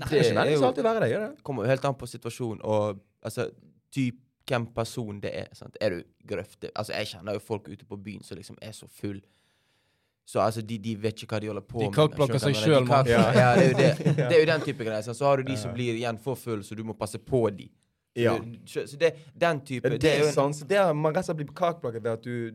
Nei, 0.00 0.08
Det 0.08 0.18
er 0.18 0.24
ikke 0.24 0.34
nødvendigvis 0.34 0.60
jo- 0.60 0.66
alltid 0.66 0.82
være 0.84 1.00
det, 1.00 1.10
gjør 1.14 1.24
det? 1.28 1.42
kommer 1.44 1.62
jo 1.64 1.68
helt 1.70 1.84
an 1.84 1.94
på 1.94 2.06
situasjonen 2.08 2.60
og 2.64 3.00
altså, 3.22 3.48
typ 3.92 4.14
hvem 4.50 4.66
person 4.74 5.20
det 5.22 5.30
er. 5.44 5.48
Sant? 5.56 5.76
Er 5.80 5.90
du 5.94 6.02
grøfte 6.26 6.70
Altså, 6.74 6.92
jeg 6.98 7.06
kjenner 7.14 7.38
jo 7.38 7.42
folk 7.44 7.68
ute 7.70 7.86
på 7.88 7.96
byen 8.02 8.22
som 8.26 8.36
liksom 8.40 8.58
er 8.62 8.72
så 8.76 8.88
full. 9.00 9.20
Så 10.30 10.38
altså, 10.40 10.62
de, 10.62 10.76
de 10.78 10.94
vet 11.02 11.22
ikke 11.24 11.34
hva 11.34 11.40
de 11.42 11.48
holder 11.50 11.64
på 11.66 11.80
De 11.80 11.88
med. 11.88 11.94
De 11.94 12.16
skjønner 12.26 12.42
seg 12.44 12.54
sjøl, 12.60 12.84
mann. 12.86 13.04
kak- 13.04 13.08
Ja, 13.10 13.54
det 13.56 13.64
er 13.64 13.68
jo 13.70 13.78
det. 13.78 14.16
Det 14.30 14.36
er 14.36 14.40
jo 14.40 14.46
den 14.52 14.60
type 14.68 14.84
greier. 14.86 15.02
Så 15.14 15.24
har 15.26 15.40
du 15.40 15.42
de 15.48 15.56
som 15.58 15.72
blir 15.74 15.94
igjen 15.98 16.18
for 16.22 16.38
full, 16.38 16.62
så 16.62 16.76
du 16.78 16.84
må 16.86 16.94
passe 16.94 17.18
på 17.18 17.46
de. 17.56 17.70
Ja. 18.18 18.36
så 18.66 18.84
så 18.90 18.96
det, 18.98 19.12
den 19.38 19.60
type 19.64 19.88
det, 19.88 20.00
det 20.02 20.10
er 20.10 20.20
jo 20.24 20.28
er. 20.30 20.52
Så 20.52 20.66
det 20.66 20.76
er, 20.78 20.92
man 20.92 21.12
rett 21.14 21.22
og 21.24 21.30
slett 21.30 21.36
blir 21.40 21.52
kakblogget 21.54 22.02
ved 22.02 22.12
at 22.12 22.22
du 22.26 22.52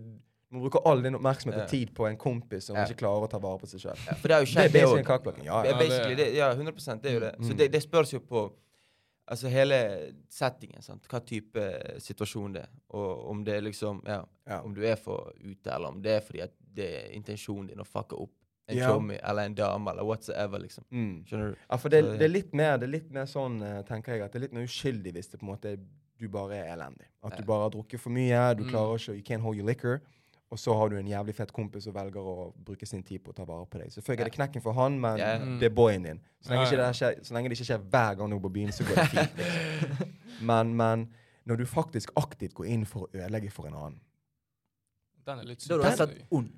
man 0.52 0.62
bruker 0.62 0.84
all 0.88 1.02
din 1.04 1.16
oppmerksomhet 1.18 1.58
Ja. 1.58 1.64
og 1.64 1.70
tid 1.72 1.92
på 1.96 2.06
en 2.08 2.18
kompis 2.18 2.64
som 2.70 2.75
Ja. 2.78 2.84
ikke 2.86 3.00
klarer 3.02 3.24
å 3.25 3.30
ta 3.32 3.40
vare 3.44 3.58
på 3.60 3.68
seg 3.68 3.80
sjøl. 3.82 3.98
ja, 4.06 4.14
det 4.14 4.32
er 4.32 4.46
Det 4.46 4.66
er 4.66 4.70
basically 4.75 5.00
en 5.00 5.06
kakbloggen. 5.06 5.44
Ja, 5.44 5.64
ja. 5.64 5.72
er 5.80 6.16
det- 6.16 6.34
Ja, 6.36 6.52
100 6.54 7.02
det 7.02 7.10
er 7.12 7.14
jo 7.14 7.20
det. 7.20 7.32
Så 7.42 7.52
Mm. 7.52 7.58
det, 7.58 7.72
det 7.72 7.82
spørs 7.84 8.14
jo 8.14 8.20
på 8.20 8.52
Altså 9.27 9.50
hele 9.50 9.77
settingen. 10.29 10.82
sant? 10.86 11.08
Hva 11.10 11.20
type 11.25 11.58
eh, 11.58 12.00
situasjon 12.00 12.53
det 12.53 12.62
er. 12.62 12.70
Og 12.94 13.29
om 13.32 13.44
det 13.44 13.55
er 13.55 13.62
liksom 13.65 14.01
Ja. 14.05 14.24
ja. 14.48 14.62
Om 14.62 14.74
du 14.75 14.84
er 14.86 14.96
for 14.96 15.32
ute, 15.41 15.72
eller 15.74 15.88
om 15.88 16.01
det 16.01 16.12
er 16.20 16.22
fordi 16.22 16.41
at 16.46 16.53
det 16.75 16.89
er 17.00 17.13
intensjonen 17.15 17.67
din 17.72 17.79
å 17.82 17.86
fucke 17.88 18.13
opp 18.20 18.32
en 18.67 18.77
Ja. 18.77 18.88
Tommy, 18.89 19.17
eller 19.24 19.46
en 19.46 19.53
dame 19.55 19.91
eller 19.91 20.03
whatsoever, 20.03 20.60
liksom. 20.60 20.84
Mm. 20.91 21.24
Skjønner 21.25 21.51
du? 21.51 21.58
Ja, 21.70 21.77
for 21.77 21.89
det, 21.89 22.00
det, 22.20 22.22
er 22.25 22.32
litt 22.34 22.53
mer, 22.53 22.77
det 22.77 22.88
er 22.88 22.91
litt 22.96 23.12
mer 23.12 23.25
sånn, 23.29 23.60
eh, 23.62 23.82
tenker 23.84 24.13
jeg, 24.15 24.22
at 24.25 24.32
det 24.34 24.39
er 24.39 24.46
litt 24.48 24.53
mer 24.58 24.65
uskyldig 24.65 25.13
hvis 25.13 25.29
det 25.29 25.39
på 25.39 25.46
en 25.46 25.51
måte 25.53 25.75
du 26.17 26.27
bare 26.29 26.55
er 26.63 26.72
elendig. 26.77 27.05
At 27.24 27.38
du 27.38 27.44
bare 27.46 27.67
har 27.67 27.70
drukket 27.75 28.00
for 28.00 28.10
mye, 28.10 28.55
du 28.55 28.63
Mm. 28.63 28.70
klarer 28.72 28.96
ikke, 28.98 29.15
you 29.15 29.22
can't 29.24 29.41
hold 29.41 29.55
your 29.58 29.65
liquor, 29.67 30.01
og 30.56 30.60
så 30.62 30.74
har 30.80 30.90
du 30.92 30.96
en 30.96 31.08
jævlig 31.10 31.34
fett 31.36 31.52
kompis 31.52 31.84
som 31.84 31.94
velger 31.96 32.24
å 32.32 32.48
bruke 32.68 32.88
sin 32.88 33.02
tid 33.04 33.20
på 33.24 33.34
å 33.34 33.36
ta 33.36 33.44
vare 33.48 33.68
på 33.68 33.82
deg. 33.82 33.92
Selvfølgelig 33.92 34.24
er 34.24 34.30
det 34.30 34.36
knekken 34.38 34.64
for 34.64 34.78
han, 34.78 34.96
men 35.04 35.20
yeah. 35.20 35.42
Mm. 35.44 35.58
det 35.60 35.68
er 35.68 35.74
boyen 35.76 36.06
din. 36.08 36.22
Så 36.40 36.54
lenge, 36.54 36.66
Ja, 36.70 36.72
ja. 36.72 36.86
det 36.86 37.00
skjer, 37.00 37.18
så 37.28 37.36
lenge 37.36 37.52
det 37.52 37.58
ikke 37.58 37.68
skjer 37.68 37.82
hver 37.92 38.16
gang 38.20 38.32
du 38.32 38.38
er 38.38 38.44
på 38.46 38.52
byen, 38.56 38.72
så 38.72 38.88
går 38.88 39.02
det 39.02 39.08
fint. 39.12 39.42
Liksom. 39.42 40.14
Men, 40.50 40.74
men 40.76 41.04
når 41.48 41.62
du 41.62 41.66
faktisk 41.70 42.10
aktivt 42.20 42.54
går 42.58 42.66
inn 42.74 42.82
for 42.90 43.06
å 43.06 43.10
ødelegge 43.16 43.52
for 43.56 43.70
en 43.70 43.76
annen, 43.80 44.00
Den 45.26 45.40
er 45.40 45.48
litt 45.48 45.64
Da 45.64 45.76
er 45.76 45.80
du 45.80 45.84
rett 45.86 45.94
og 45.94 46.02
slett 46.02 46.34
ond. 46.36 46.50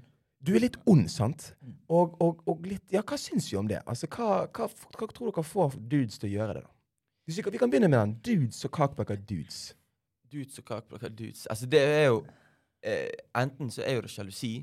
du 0.42 0.50
er 0.58 0.64
litt 0.64 0.78
ond, 0.90 1.06
sant? 1.14 1.52
Mm. 1.62 1.76
Og, 1.94 2.16
og, 2.26 2.42
og 2.50 2.66
litt, 2.66 2.84
ja, 2.94 3.04
hva 3.06 3.20
syns 3.22 3.52
vi 3.52 3.60
om 3.60 3.70
det? 3.70 3.84
Altså, 3.86 4.10
hva, 4.16 4.48
hva, 4.50 4.68
hva 4.98 5.10
tror 5.14 5.30
dere 5.30 5.46
får 5.46 5.78
dudes 5.94 6.18
til 6.18 6.32
å 6.32 6.34
gjøre 6.34 6.58
det, 6.58 6.64
da? 6.66 6.74
Hvis 7.28 7.38
vi, 7.38 7.46
kan, 7.46 7.54
vi 7.54 7.62
kan 7.62 7.74
begynne 7.74 7.92
med 7.92 8.00
den. 8.00 8.16
Dudes 8.24 8.66
og 8.66 8.74
kakbaker 8.78 9.22
dudes. 9.30 9.62
Dudes 10.32 10.58
og 10.60 10.66
kakeblokker 10.68 11.14
dudes. 11.14 11.46
Altså, 11.52 11.70
det 11.70 11.82
er 11.86 12.06
jo 12.08 12.22
eh, 12.88 13.10
Enten 13.36 13.70
så 13.74 13.84
er 13.86 13.98
jo 13.98 14.02
det 14.06 14.12
sjalusi, 14.14 14.54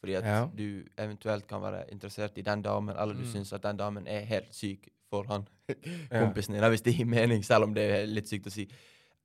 fordi 0.00 0.14
at 0.18 0.24
Ja. 0.28 0.46
du 0.46 0.84
eventuelt 0.98 1.46
kan 1.48 1.62
være 1.62 1.86
interessert 1.92 2.36
i 2.38 2.42
den 2.46 2.62
damen, 2.62 2.94
eller 2.96 3.14
du 3.14 3.22
Mm. 3.24 3.32
syns 3.32 3.52
at 3.56 3.62
den 3.62 3.76
damen 3.80 4.06
er 4.06 4.24
helt 4.28 4.52
syk 4.54 4.88
for 5.10 5.24
han 5.30 5.46
kompisen 6.10 6.54
din, 6.54 6.62
hvis 6.70 6.82
det 6.82 6.94
gir 6.96 7.06
mening, 7.06 7.42
selv 7.44 7.64
om 7.64 7.74
det 7.74 7.82
er 7.90 8.06
litt 8.06 8.26
sykt 8.28 8.46
å 8.46 8.52
si. 8.52 8.68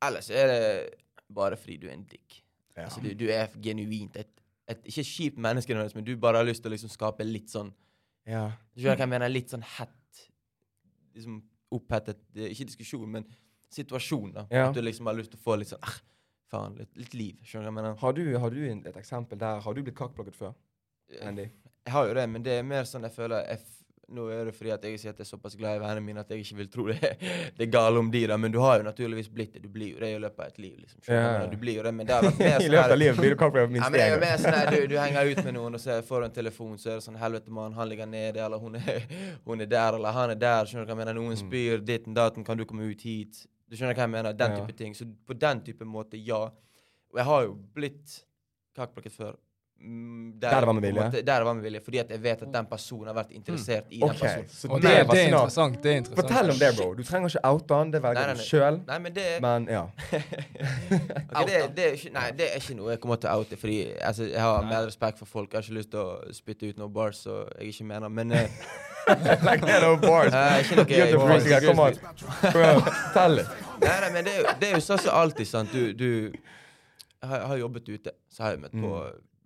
Ellers 0.02 0.30
er 0.32 0.48
det 0.48 0.90
bare 1.34 1.56
fordi 1.58 1.78
du 1.82 1.88
er 1.88 1.94
en 1.94 2.04
dick. 2.10 2.42
Ja. 2.78 2.84
Altså, 2.86 3.02
du, 3.04 3.14
du 3.14 3.28
er 3.30 3.48
genuint 3.62 4.16
et, 4.18 4.28
et 4.68 4.86
Ikke 4.88 5.04
kjipt 5.04 5.38
menneske, 5.38 5.76
men 5.96 6.04
du 6.06 6.16
bare 6.18 6.38
har 6.38 6.46
lyst 6.46 6.64
til 6.64 6.72
å 6.72 6.74
liksom 6.76 6.90
skape 6.90 7.24
litt 7.26 7.50
sånn 7.50 7.74
ja. 8.26 8.52
Du 8.76 8.82
skjønner 8.82 8.96
hva 8.98 9.06
jeg 9.06 9.10
mener? 9.10 9.30
Litt 9.30 9.50
sånn 9.50 9.64
hett 9.64 10.30
liksom 11.16 11.42
Opphettet 11.74 12.18
Ikke 12.36 12.66
diskusjon, 12.68 13.08
men 13.10 13.26
situasjon. 13.72 14.34
da 14.34 14.46
Ja. 14.52 14.68
At 14.70 14.76
du 14.76 14.82
liksom 14.82 15.06
har 15.08 15.16
lyst 15.16 15.32
til 15.32 15.40
å 15.40 15.44
få 15.44 15.58
litt 15.60 15.68
sånn 15.72 15.80
ah, 15.84 16.00
faen, 16.52 16.76
litt, 16.80 16.92
litt 17.00 17.14
liv. 17.18 17.36
Skjønner 17.48 17.68
du 17.68 17.72
hva 17.72 17.74
jeg 17.74 17.80
mener? 17.82 18.00
Har 18.06 18.14
du, 18.18 18.24
har 18.46 18.50
du 18.56 18.62
en, 18.70 18.84
et 18.92 18.98
eksempel 19.02 19.40
der? 19.42 19.60
Har 19.66 19.74
du 19.78 19.82
blitt 19.84 19.98
kakkblokket 20.00 20.36
før? 20.38 20.54
Andy? 21.22 21.50
Jeg 21.88 21.92
har 21.96 22.08
jo 22.08 22.14
det, 22.16 22.30
men 22.30 22.44
det 22.46 22.60
er 22.60 22.66
mer 22.68 22.84
sånn 22.88 23.04
jeg 23.08 23.16
føler 23.18 23.48
jeg 23.50 23.60
Nå 24.12 24.26
er 24.28 24.50
det 24.50 24.52
fordi 24.58 24.72
at 24.76 24.84
jeg 24.84 24.98
sier 25.00 25.14
at 25.14 25.20
jeg 25.22 25.24
er 25.24 25.30
såpass 25.30 25.54
glad 25.56 25.78
i 25.78 25.80
vennene 25.80 26.02
mine 26.04 26.20
at 26.20 26.28
jeg 26.34 26.42
ikke 26.44 26.56
vil 26.58 26.68
tro 26.68 26.84
det, 26.90 26.98
det 27.56 27.64
er 27.64 27.70
gale 27.72 28.02
om 28.02 28.10
de, 28.12 28.26
da. 28.28 28.36
Men 28.36 28.52
du 28.52 28.58
har 28.60 28.82
jo 28.82 28.84
naturligvis 28.84 29.30
blitt 29.32 29.54
det. 29.56 29.62
Du 29.64 29.70
blir 29.72 29.94
jo 29.94 30.02
det 30.04 30.10
i 30.12 30.18
løpet 30.20 30.42
av 30.44 30.50
et 30.52 30.58
liv, 30.60 30.74
liksom. 30.82 31.00
Ja. 31.08 31.46
Du 31.48 31.56
blir 31.62 31.78
jo 31.78 31.86
det, 31.88 31.94
men 31.96 32.10
det 32.10 32.18
har 32.18 32.26
vært 32.28 32.42
mer 32.42 32.58
I 32.60 32.66
sånn 32.66 32.74
løpet 32.76 32.92
av 32.92 33.00
livet 33.00 33.22
blir 33.22 33.32
du 33.32 33.38
kakkblokket 33.40 33.70
Ja, 33.70 33.72
minst 33.72 33.96
én 34.02 34.12
gang. 34.20 34.42
sånn 34.44 34.58
her, 34.58 34.74
du, 34.76 34.84
du 34.92 34.98
henger 35.06 35.32
ut 35.32 35.40
med 35.48 35.56
noen, 35.56 35.78
og 35.80 35.84
så 35.86 35.96
får 36.10 36.20
du 36.20 36.28
en 36.28 36.36
telefon, 36.42 36.74
så 36.84 36.92
er 36.92 37.00
det 37.00 37.06
sånn 37.08 37.22
Helvete, 37.24 37.56
mann, 37.56 37.78
han 37.80 37.88
ligger 37.94 38.12
nede, 38.12 38.44
eller 38.50 38.60
hun 38.66 38.76
er, 38.82 39.08
hun 39.48 39.64
er 39.64 39.72
der, 39.78 39.96
eller 40.02 40.18
han 40.20 40.36
er 40.36 40.42
der. 40.44 40.68
Skjønner 40.68 40.84
du 40.84 40.92
hva 40.92 40.98
jeg 40.98 41.04
mener? 41.06 41.20
Noen 41.22 41.38
Mm. 41.38 41.42
spyr 41.46 41.88
ditten 41.94 42.20
datten, 42.20 42.44
kan 42.52 42.60
du 42.60 42.66
komme 42.68 42.92
ut 42.92 43.08
hit? 43.08 43.46
Du 43.72 43.78
skjønner 43.78 43.96
hva 43.96 44.04
jeg 44.04 44.12
mener? 44.12 44.36
Den 44.36 44.58
type 44.58 44.76
ting. 44.76 44.96
Så 44.98 45.08
på 45.08 45.38
den 45.40 45.62
type 45.64 45.88
måte, 45.88 46.20
ja. 46.20 46.42
Og 47.12 47.20
jeg 47.22 47.28
har 47.28 47.46
jo 47.46 47.54
blitt 47.76 48.18
kakeplukket 48.76 49.16
før. 49.16 49.38
Mm, 49.84 50.40
Der 50.42 50.60
det 50.60 50.68
var 50.68 50.74
med 50.74 50.82
vilje? 50.84 51.02
måte- 51.02 51.22
Der 51.26 51.38
det 51.40 51.46
var 51.46 51.54
med 51.54 51.64
vilje. 51.64 51.82
Fordi 51.82 51.98
at 51.98 52.10
jeg 52.10 52.22
vet 52.24 52.42
at 52.42 52.52
den 52.54 52.66
personen 52.66 53.08
har 53.08 53.16
vært 53.16 53.32
interessert 53.32 53.86
i 53.90 54.00
den 54.00 54.10
personen. 54.10 54.46
så 54.50 54.68
det, 54.68 54.82
det, 54.82 54.92
er 54.92 55.04
det 55.04 55.20
er 55.22 55.28
interessant. 55.28 55.84
det 55.84 55.92
er 55.92 55.98
interessant. 55.98 56.30
Fortell 56.30 56.50
om 56.52 56.60
det, 56.60 56.70
bro. 56.78 56.94
Du 56.94 57.04
trenger 57.04 57.30
ikke 57.30 57.46
oute 57.52 57.74
han, 57.80 57.92
det 57.92 58.02
velger 58.04 58.34
du 58.34 58.44
sjøl. 58.46 58.80
Men 59.02 59.14
det 59.14 59.26
Men 59.42 59.68
ja. 59.70 59.84
okay, 61.42 61.46
det, 61.46 61.76
det, 61.76 61.86
er 61.86 61.92
ikke, 61.98 62.14
nei, 62.14 62.28
det 62.38 62.48
er 62.52 62.60
ikke 62.62 62.76
noe 62.78 62.90
jeg 62.94 63.00
kommer 63.04 63.16
til 63.22 63.30
å 63.30 63.40
oute. 63.42 63.58
Fordi 63.58 63.80
altså, 64.02 64.24
jeg 64.32 64.42
har 64.42 64.62
med 64.70 64.86
respekt 64.88 65.18
for 65.20 65.26
folk. 65.26 65.52
Jeg 65.54 65.58
har 65.58 65.68
ikke 65.68 65.78
lyst 65.80 65.92
til 65.92 66.00
å 66.00 66.34
spytte 66.34 66.70
ut 66.70 66.78
noen 66.82 66.94
bars 66.94 67.24
så 67.26 67.42
jeg 67.60 67.74
ikke 67.74 67.90
mener. 67.94 68.10
Men 68.10 68.32
eh, 68.32 68.50
Legg 69.48 69.64
ned 69.66 69.82
noen 69.82 70.02
bars. 70.02 70.34
ikke 70.62 70.76
noe 70.78 71.76
bars. 71.76 72.00
Kom 72.52 72.64
an. 72.66 72.94
Tell 73.16 73.38
litt. 73.42 73.60
Nei, 73.82 73.98
nei, 74.06 74.10
men 74.14 74.26
det 74.28 74.34
er 74.36 74.42
jo, 74.44 74.48
det 74.62 74.70
er 74.70 74.76
jo 74.78 74.84
sånn 74.86 75.00
som 75.02 75.16
alltid, 75.18 75.48
sant. 75.50 75.72
Du, 75.74 75.94
du 75.98 76.08
jeg 77.22 77.30
har, 77.30 77.38
jeg 77.44 77.48
har 77.52 77.58
jobbet 77.58 77.90
ute, 77.90 78.12
så 78.34 78.44
har 78.44 78.56
jeg 78.56 78.62
møtt 78.64 78.78
på 78.82 78.92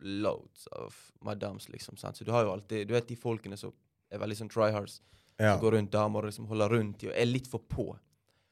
loads 0.01 0.67
of 0.71 0.95
madams, 1.23 1.69
liksom. 1.69 1.97
sant? 1.97 2.17
Så 2.17 2.25
du 2.25 2.31
har 2.31 2.43
jo 2.43 2.51
alltid 2.51 2.87
Du 2.87 2.93
vet 2.93 3.07
de 3.07 3.15
folkene 3.15 3.57
som 3.57 3.73
er 4.11 4.19
veldig 4.19 4.37
sånn 4.37 4.49
tryhards. 4.51 5.01
Ja. 5.39 5.53
Som 5.55 5.61
går 5.65 5.77
rundt 5.79 5.91
damer 5.91 6.19
og 6.23 6.31
liksom 6.31 6.47
holder 6.47 6.69
rundt 6.69 6.99
de 6.99 7.07
og 7.09 7.13
er 7.17 7.25
litt 7.25 7.47
for 7.47 7.59
på. 7.59 7.89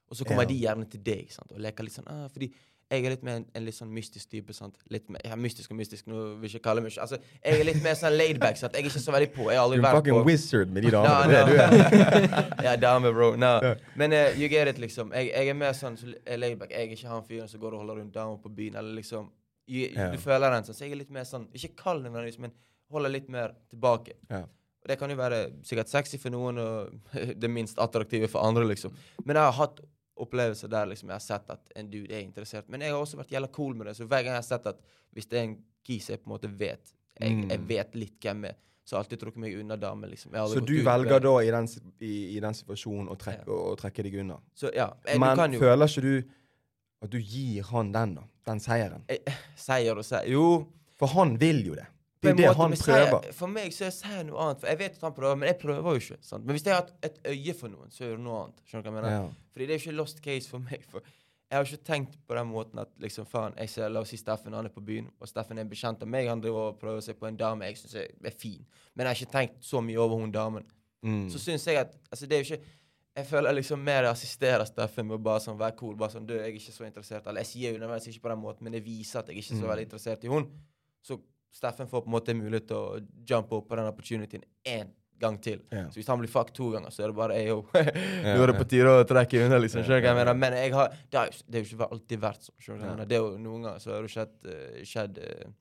Og 0.10 0.18
så 0.18 0.26
kommer 0.26 0.44
Ja. 0.44 0.48
de 0.50 0.60
gjerne 0.60 0.90
til 0.90 1.02
deg 1.04 1.32
sant? 1.32 1.52
og 1.52 1.60
leker 1.60 1.84
litt 1.84 1.94
sånn 1.94 2.08
ah, 2.08 2.28
Fordi 2.30 2.54
jeg 2.92 3.06
er 3.06 3.10
litt 3.10 3.24
mer 3.24 3.38
en, 3.40 3.46
en 3.56 3.64
litt 3.66 3.74
sånn 3.74 3.90
mystisk 3.90 4.30
type. 4.30 4.54
sant? 4.54 4.76
Litt 4.92 5.08
mer, 5.10 5.22
ja, 5.26 5.36
Mystisk 5.36 5.72
og 5.72 5.78
mystisk, 5.78 6.06
nå 6.08 6.36
vil 6.42 6.50
jeg 6.50 6.60
ikke 6.60 6.64
kalle 6.68 6.82
meg 6.84 6.92
Altså, 7.02 7.18
Jeg 7.44 7.60
er 7.60 7.64
litt 7.64 7.82
mer 7.82 7.96
sånn 7.96 8.14
laidback. 8.18 8.58
sant? 8.58 8.74
Jeg 8.76 8.84
er 8.84 8.90
ikke 8.90 9.00
så 9.00 9.12
veldig 9.16 9.32
på. 9.34 9.50
Jeg 9.50 9.58
har 9.60 9.70
Du 9.70 9.82
vært 9.82 9.84
er 9.84 9.90
en 9.90 9.96
er 9.96 10.00
fucking 10.02 10.26
wizard 10.28 10.70
med 10.70 10.84
de 10.84 10.92
damene. 10.96 11.32
No, 11.32 11.46
du 11.48 11.54
no. 11.56 12.64
ja, 12.68 12.76
dame, 12.76 13.12
bro. 13.14 13.36
No. 13.36 13.76
Men 13.96 14.14
uh, 14.14 14.30
you 14.38 14.48
get 14.50 14.68
it, 14.68 14.78
liksom. 14.78 15.12
Jeg, 15.16 15.32
jeg 15.34 15.48
er 15.50 15.54
mer 15.54 15.74
sånn 15.74 15.98
så 15.98 16.12
laidback. 16.38 16.70
Jeg 16.72 16.90
er 16.90 16.94
ikke 16.98 17.08
han 17.10 17.24
fyren 17.24 17.48
som 17.50 17.60
går 17.64 17.74
og 17.74 17.80
holder 17.86 17.96
rundt 18.04 18.14
damer 18.14 18.38
på 18.44 18.50
byen. 18.54 18.76
Eller 18.76 18.94
liksom 19.02 19.32
Ja. 19.68 20.10
Du 20.12 20.18
føler 20.20 20.52
den 20.52 20.66
sånn. 20.68 20.76
Så 20.76 20.84
jeg 20.86 20.92
er 20.92 21.00
litt 21.00 21.14
mer 21.14 21.24
sånn 21.24 21.48
Ikke 21.56 21.72
kald 21.80 22.04
nødvendigvis, 22.04 22.40
men 22.44 22.52
holder 22.92 23.10
litt 23.14 23.30
mer 23.32 23.54
tilbake. 23.72 24.18
Ja. 24.30 24.44
Og 24.84 24.90
det 24.92 24.98
kan 25.00 25.10
jo 25.10 25.16
være 25.16 25.38
sikkert 25.64 25.88
sexy 25.90 26.18
for 26.20 26.30
noen, 26.34 26.58
og 26.60 27.14
det 27.42 27.50
minst 27.50 27.80
attraktive 27.80 28.28
for 28.28 28.44
andre, 28.46 28.66
liksom. 28.68 28.92
Men 29.24 29.40
jeg 29.40 29.44
har 29.48 29.56
hatt 29.62 29.80
opplevelser 30.24 30.70
der 30.70 30.86
liksom 30.92 31.10
jeg 31.10 31.16
har 31.16 31.24
sett 31.26 31.48
at 31.50 31.72
en 31.80 31.88
dude 31.90 32.12
er 32.14 32.22
interessert. 32.22 32.68
Men 32.70 32.84
jeg 32.84 32.92
har 32.94 33.00
også 33.02 33.18
vært 33.18 33.32
jævla 33.34 33.50
cool 33.56 33.74
med 33.80 33.88
det. 33.90 33.96
Så 33.98 34.06
hver 34.06 34.22
gang 34.26 34.36
jeg 34.36 34.42
har 34.44 34.50
sett 34.50 34.68
at 34.70 34.84
hvis 35.16 35.30
det 35.32 35.40
er 35.40 35.48
en 35.48 35.56
kis 35.88 36.10
jeg 36.12 36.22
på 36.22 36.30
en 36.30 36.36
måte 36.36 36.52
vet 36.52 36.94
jeg, 37.20 37.32
Mm. 37.34 37.50
jeg 37.52 37.60
vet 37.70 37.96
litt 37.96 38.16
hvem 38.22 38.46
jeg 38.48 38.56
er, 38.56 38.60
så 38.84 38.96
har 38.96 39.04
jeg 39.04 39.06
alltid 39.06 39.20
trukket 39.22 39.40
meg 39.40 39.58
unna 39.62 39.76
damer, 39.80 40.10
liksom. 40.12 40.34
Jeg 40.34 40.50
Så 40.50 40.66
du 40.66 40.74
velger 40.84 41.20
da 41.24 41.34
i 41.40 41.52
den, 41.54 41.68
i, 42.02 42.14
i 42.36 42.40
den 42.44 42.54
situasjonen 42.58 43.08
å 43.14 43.16
trekke, 43.16 43.46
å, 43.48 43.60
å 43.72 43.76
trekke 43.80 44.04
deg 44.04 44.18
unna. 44.26 44.40
Så 44.58 44.72
ja, 44.76 44.90
du 45.06 45.20
Men 45.22 45.54
jo 45.54 45.62
føler 45.62 45.88
ikke 45.88 46.02
du 46.04 46.34
at 47.04 47.12
du 47.12 47.20
gir 47.20 47.64
han 47.70 47.92
den, 47.94 48.16
da? 48.20 48.28
Den 48.48 48.60
seieren? 48.64 49.04
Seier 49.60 50.00
og 50.00 50.06
seier 50.08 50.32
Jo, 50.32 50.46
For 51.00 51.12
han 51.16 51.36
vil 51.40 51.66
jo 51.68 51.76
det. 51.80 51.88
Det 52.24 52.32
er 52.32 52.38
det 52.38 52.46
måte, 52.48 52.60
han 52.62 52.76
prøver. 52.80 53.10
seier-. 53.10 53.34
For 53.36 53.52
meg 53.52 53.74
så 53.76 53.90
er 53.90 53.96
seier 53.96 54.24
noe 54.28 54.40
annet. 54.46 54.62
For 54.62 54.72
jeg 54.72 54.80
vet 54.80 54.96
at 54.96 55.02
han 55.04 55.16
prøver, 55.18 55.40
men 55.40 55.50
jeg 55.52 55.58
prøver 55.60 55.98
jo 55.98 56.04
ikke. 56.04 56.18
sant? 56.24 56.46
Men 56.46 56.56
hvis 56.56 56.64
jeg 56.68 56.76
har 56.76 56.86
hatt 56.86 56.94
et 57.10 57.18
øye 57.34 57.56
for 57.60 57.74
noen, 57.74 57.92
så 57.92 58.06
er 58.06 58.14
det 58.16 58.24
noe 58.24 58.46
annet. 58.46 58.64
Skjønner 58.70 58.86
du 58.86 58.90
hva 58.90 58.94
jeg 58.94 59.02
mener? 59.02 59.18
Ja. 59.18 59.50
Fordi 59.54 59.68
det 59.68 59.76
er 59.76 59.82
ikke 59.84 59.96
lost 59.98 60.22
case 60.24 60.52
for 60.52 60.64
meg. 60.64 60.86
For 60.92 61.04
jeg 61.54 61.58
har 61.60 61.68
ikke 61.68 61.86
tenkt 61.86 62.16
på 62.28 62.38
den 62.38 62.48
måten 62.50 62.80
at 62.82 62.94
liksom, 63.04 63.28
faen, 63.30 63.58
jeg 63.60 63.70
ser, 63.70 63.92
la 63.92 64.02
oss 64.02 64.10
si 64.10 64.18
Steffen, 64.18 64.56
han 64.58 64.66
er 64.66 64.74
på 64.74 64.82
byen, 64.82 65.10
og 65.20 65.30
Steffen 65.30 65.60
er 65.60 65.68
en 65.68 65.70
bekjent 65.70 66.02
av 66.02 66.10
meg, 66.10 66.30
han 66.32 66.42
driver 66.42 66.72
og 66.72 66.80
prøver 66.82 67.04
seg 67.06 67.20
på 67.20 67.28
en 67.30 67.38
dame 67.38 67.68
jeg 67.70 67.78
syns 67.78 67.94
er, 68.02 68.08
er 68.26 68.38
fin. 68.40 68.64
Men 68.96 69.06
jeg 69.06 69.12
har 69.12 69.20
ikke 69.20 69.36
tenkt 69.36 69.68
så 69.68 69.82
mye 69.86 70.00
over 70.02 70.24
hun 70.24 70.34
damen. 70.34 70.66
Mm. 71.06 71.28
Så 71.30 71.44
syns 71.44 71.68
jeg 71.68 71.78
at 71.84 71.94
altså, 72.10 72.26
det 72.26 72.40
er 72.40 72.42
jo 72.42 72.56
ikke 72.56 72.80
Jeg 73.14 73.28
føler 73.30 73.54
liksom 73.54 73.84
mer 73.86 74.08
jeg 74.08 74.16
assisterer 74.16 74.66
Steffen 74.66 75.06
med 75.06 75.20
å 75.20 75.22
bare 75.22 75.42
sånn 75.44 75.60
være 75.60 75.76
cool. 75.78 75.94
Bare 76.00 76.10
sånn, 76.16 76.26
du, 76.26 76.34
jeg 76.34 76.48
er 76.48 76.56
ikke 76.58 76.74
så 76.74 76.88
interessert 76.88 77.28
Eller 77.30 77.44
jeg 77.46 77.52
sier 77.52 77.76
jo 77.76 77.82
nødvendigvis 77.84 78.16
ikke 78.16 78.24
på 78.26 78.32
den 78.34 78.42
måten, 78.42 78.66
men 78.66 78.74
jeg 78.80 78.86
viser 78.88 79.20
at 79.22 79.30
jeg 79.30 79.38
ikke 79.38 79.54
er 79.54 79.60
så 79.60 79.64
Mm. 79.68 79.70
veldig 79.74 79.86
interessert 79.90 80.24
i 80.26 80.32
hun. 80.34 80.48
Så 81.06 81.20
Steffen 81.54 81.88
får 81.92 82.02
på 82.02 82.10
en 82.10 82.16
måte 82.18 82.34
mulighet 82.34 82.68
til 82.72 82.78
å 82.78 83.00
jumpe 83.30 83.54
opp 83.60 83.68
på 83.70 83.78
den 83.78 83.86
opportunityen 83.92 84.44
én 84.66 84.90
gang 85.22 85.38
til. 85.40 85.60
Yeah. 85.72 85.86
Så 85.94 86.00
hvis 86.02 86.08
han 86.10 86.18
blir 86.20 86.28
fucked 86.34 86.56
to 86.58 86.72
ganger, 86.74 86.90
så 86.90 87.04
er 87.04 87.12
det 87.12 87.16
bare. 87.16 87.38
Ja, 87.44 88.34
Nå 88.34 88.42
er 88.44 88.48
det 88.50 88.58
på 88.58 88.66
tide 88.68 88.90
å 88.90 89.04
trekke 89.08 89.46
unna, 89.46 89.60
liksom. 89.62 89.84
Skjønner 89.86 90.08
jeg 90.10 90.16
mener? 90.18 90.34
Men 90.34 90.54
jeg 90.58 90.74
har, 90.74 90.90
det, 91.12 91.20
har, 91.20 91.30
det 91.48 91.60
er 91.60 91.64
jo 91.64 91.76
ikke 91.78 91.92
alltid 91.94 92.20
vært 92.24 92.42
sånn. 92.48 92.56
Skjønner? 92.66 93.06
Det 93.06 93.20
er 93.20 93.22
jo 93.22 93.38
Noen 93.38 93.68
ganger 93.68 93.84
så 93.84 93.94
har 93.94 94.02
det 94.02 94.12
skjedd, 94.16 94.34
uh, 94.50 94.82
skjedd 94.90 95.22
uh, 95.22 95.54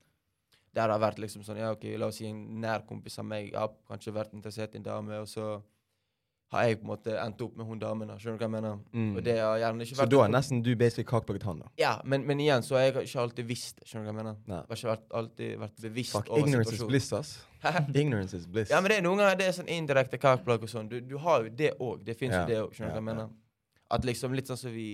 der 0.73 0.89
det 0.89 0.95
har 0.95 1.03
vært 1.05 1.21
liksom 1.21 1.45
sånn 1.45 1.61
Ja, 1.61 1.69
OK, 1.75 1.85
la 2.01 2.07
oss 2.09 2.17
si 2.17 2.25
en 2.25 2.41
nær 2.65 2.81
kompis 2.89 3.19
av 3.21 3.29
meg 3.29 3.53
har 3.53 3.69
kanskje 3.87 4.15
vært 4.17 4.33
interessert 4.33 4.73
i 4.73 4.81
en 4.81 4.87
dame, 4.89 5.19
og 5.21 5.29
så 5.29 5.59
har 6.53 6.67
jeg 6.69 6.77
på 6.79 6.85
en 6.85 6.89
måte 6.91 7.13
endt 7.17 7.41
opp 7.45 7.55
med 7.57 7.65
hun 7.67 7.79
damen. 7.81 8.09
da. 8.11 8.15
Skjønner 8.21 8.37
du 8.37 8.43
hva 8.43 8.47
jeg 8.47 8.53
mener? 8.53 8.79
Mm. 8.93 9.09
Og 9.17 9.23
det 9.25 9.35
har 9.39 9.57
gjerne 9.63 9.87
ikke 9.87 9.97
Så 9.99 10.05
da 10.11 10.19
er 10.23 10.33
nesten 10.33 10.61
du 10.65 10.69
basically 10.79 11.07
kakeblokket 11.09 11.47
han, 11.49 11.63
da? 11.63 11.71
Ja, 11.81 11.93
men, 12.05 12.27
men 12.29 12.43
igjen 12.43 12.65
så 12.65 12.77
har 12.77 12.85
jeg 12.85 13.07
ikke 13.07 13.23
alltid 13.25 13.49
visst. 13.49 13.81
Skjønner 13.87 14.05
du 14.05 14.09
hva 14.09 14.13
jeg 14.13 14.19
mener? 14.21 14.37
Nei. 14.51 14.59
Jeg 14.61 14.69
har 14.69 14.79
ikke 14.79 14.91
vært, 14.91 15.07
alltid 15.21 15.55
vært 15.63 15.83
bevisst 15.87 16.17
Fuck, 16.17 16.29
over 16.29 16.47
ignorance 16.47 16.75
is 16.77 16.83
bliss, 16.93 17.09
ass. 17.19 17.33
Ignorance 17.93 18.37
is 18.37 18.47
bliss. 18.47 18.73
Ja, 18.73 18.81
men 18.83 18.93
det 18.93 18.99
er 18.99 19.07
noen 19.07 19.23
ganger 19.23 19.39
det 19.39 19.49
er 19.49 19.57
sånn 19.59 19.71
indirekte 19.71 20.19
kakeplagg 20.21 20.65
og 20.67 20.71
sånn. 20.71 20.91
Du, 20.91 20.99
du 21.01 21.17
har 21.25 21.45
jo 21.47 21.55
det 21.63 21.73
òg. 21.79 22.03
Det 22.05 22.17
fins 22.19 22.35
Ja, 22.37 22.43
jo 22.43 22.51
det 22.51 22.61
òg. 22.65 22.75
Skjønner 22.77 22.93
du 22.93 22.97
ja, 22.97 22.99
hva 22.99 23.03
jeg 23.03 23.09
mener? 23.11 23.33
At 23.93 24.07
liksom 24.07 24.33
litt 24.37 24.49
sånn 24.49 24.59
som 24.59 24.73
vi 24.73 24.87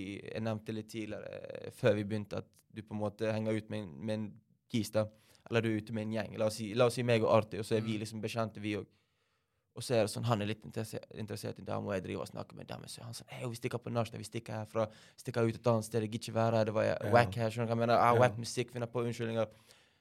nevnte 0.44 0.74
litt 0.76 0.90
tidligere, 0.92 1.40
eh, 1.40 1.70
før 1.76 1.96
vi 1.96 2.04
begynte, 2.04 2.42
at 2.44 2.48
du 2.70 2.82
på 2.84 2.94
en 2.94 3.00
måte 3.00 3.32
henger 3.32 3.56
ut 3.58 3.70
med 3.72 3.84
en, 3.84 3.90
med 3.98 4.18
en 4.18 4.26
kis, 4.70 4.92
da. 4.94 5.06
Eller 5.50 5.64
du 5.64 5.70
er 5.70 5.80
ute 5.82 5.94
med 5.96 6.06
en 6.06 6.12
gjeng. 6.18 6.34
La 6.38 6.46
oss 6.46 6.58
si, 6.60 6.68
la 6.78 6.86
oss 6.86 6.98
si 6.98 7.04
meg 7.06 7.24
og 7.24 7.32
Arti, 7.34 7.58
og 7.58 7.66
så 7.66 7.78
er 7.78 7.84
vi 7.86 7.96
liksom 7.98 8.20
bekjente, 8.22 8.62
vi 8.62 8.76
òg. 8.78 8.86
Og 9.76 9.82
så 9.82 9.94
er 9.94 10.02
det 10.02 10.10
sånn, 10.10 10.24
han 10.26 10.42
er 10.42 10.46
litt 10.50 10.64
interessert, 10.66 11.04
i 11.14 11.20
en 11.62 11.86
og 11.86 11.92
jeg 11.94 12.02
driver 12.02 12.22
og 12.22 12.28
snakker 12.28 12.56
med 12.56 12.70
en. 12.74 12.82
Så 12.90 13.02
han 13.02 13.12
sånn 13.14 13.28
Hei, 13.30 13.46
vi 13.48 13.54
stikker 13.54 13.78
på 13.78 13.92
nach, 13.92 14.10
vi 14.10 14.24
stikker 14.26 14.52
herfra. 14.64 14.88
Stikker 15.16 15.46
ut 15.46 15.54
et 15.54 15.66
annet 15.70 15.84
sted. 15.84 16.02
Jeg 16.02 16.10
gidder 16.10 16.24
ikke 16.32 16.34
være 16.34 16.56
her. 16.56 16.64
Det 16.64 16.74
var 16.74 16.84
Ja. 16.84 16.96
wack 17.12 17.34
her. 17.34 17.50
Skjønner 17.50 17.66
du 17.68 17.74
hva 17.74 17.78
jeg 17.78 17.86
mener? 17.86 17.94
Ah, 17.98 18.12
Ja. 18.14 18.18
Wack 18.20 18.36
musikk, 18.36 18.72
finner 18.72 18.86
på 18.86 19.04
unnskyldninger. 19.06 19.46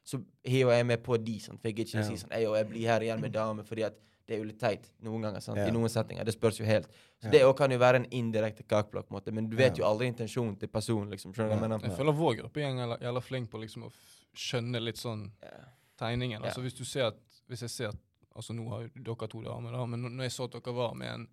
Så 0.04 0.24
hiver 0.44 0.72
jeg 0.74 0.86
med 0.88 1.04
på 1.04 1.24
de, 1.24 1.38
sånn, 1.40 1.60
for 1.60 1.68
jeg 1.70 1.76
gidder 1.76 2.00
ikke 2.02 2.10
Ja. 2.10 2.18
si 2.18 2.26
sånn 2.26 2.32
Hei, 2.34 2.46
og 2.46 2.56
jeg 2.56 2.70
blir 2.70 2.88
her 2.88 3.00
igjen 3.02 3.22
med 3.22 3.32
dame, 3.32 3.64
fordi 3.64 3.86
at 3.86 3.94
det 4.26 4.36
er 4.36 4.40
jo 4.40 4.46
litt 4.46 4.60
teit 4.60 4.90
noen 5.04 5.22
ganger. 5.22 5.40
sant? 5.42 5.58
Ja. 5.58 5.68
I 5.68 5.72
noen 5.72 5.90
settinger. 5.90 6.24
Det 6.26 6.34
spørs 6.40 6.58
jo 6.60 6.66
helt. 6.66 6.88
Så 7.22 7.26
Ja. 7.26 7.30
det 7.32 7.56
kan 7.58 7.70
jo 7.72 7.78
være 7.78 7.96
en 7.96 8.06
indirekte 8.06 8.64
kakeblokk, 8.64 9.10
måte. 9.10 9.32
Men 9.32 9.50
du 9.50 9.56
vet 9.56 9.78
Ja. 9.78 9.84
jo 9.86 9.94
aldri 9.94 10.08
intensjonen 10.12 10.58
til 10.60 10.68
personen, 10.70 11.10
liksom. 11.12 11.32
Skjønner 11.34 11.50
du 11.50 11.56
hva 11.56 11.62
jeg 11.62 11.70
mener? 11.70 11.80
Jeg 11.80 11.98
føler 11.98 12.14
vår 12.14 12.36
gruppegjeng 12.42 12.80
er 12.80 12.98
jævla 12.98 13.22
flink 13.22 13.50
på 13.52 13.60
liksom 13.60 13.84
å 13.84 13.92
skjønne 14.36 14.82
litt 14.84 14.98
sånn 14.98 15.32
Ja. 15.44 15.50
tegningen. 16.00 16.42
Ja. 16.42 16.48
Altså 16.50 16.62
hvis 16.62 16.74
du 16.76 16.84
ser 16.86 17.06
at 17.08 17.16
Hvis 17.50 17.62
jeg 17.62 17.70
ser 17.72 17.88
at 17.88 17.96
Altså 18.36 18.54
nå 18.54 18.70
har 18.70 18.86
jo 18.86 19.04
dere 19.10 19.28
to 19.32 19.42
damer, 19.44 19.74
da, 19.74 19.86
men 19.90 20.06
når 20.06 20.28
jeg 20.28 20.36
så 20.36 20.48
at 20.50 20.58
dere 20.58 20.74
var 20.76 20.94
med 20.96 21.14
en 21.14 21.28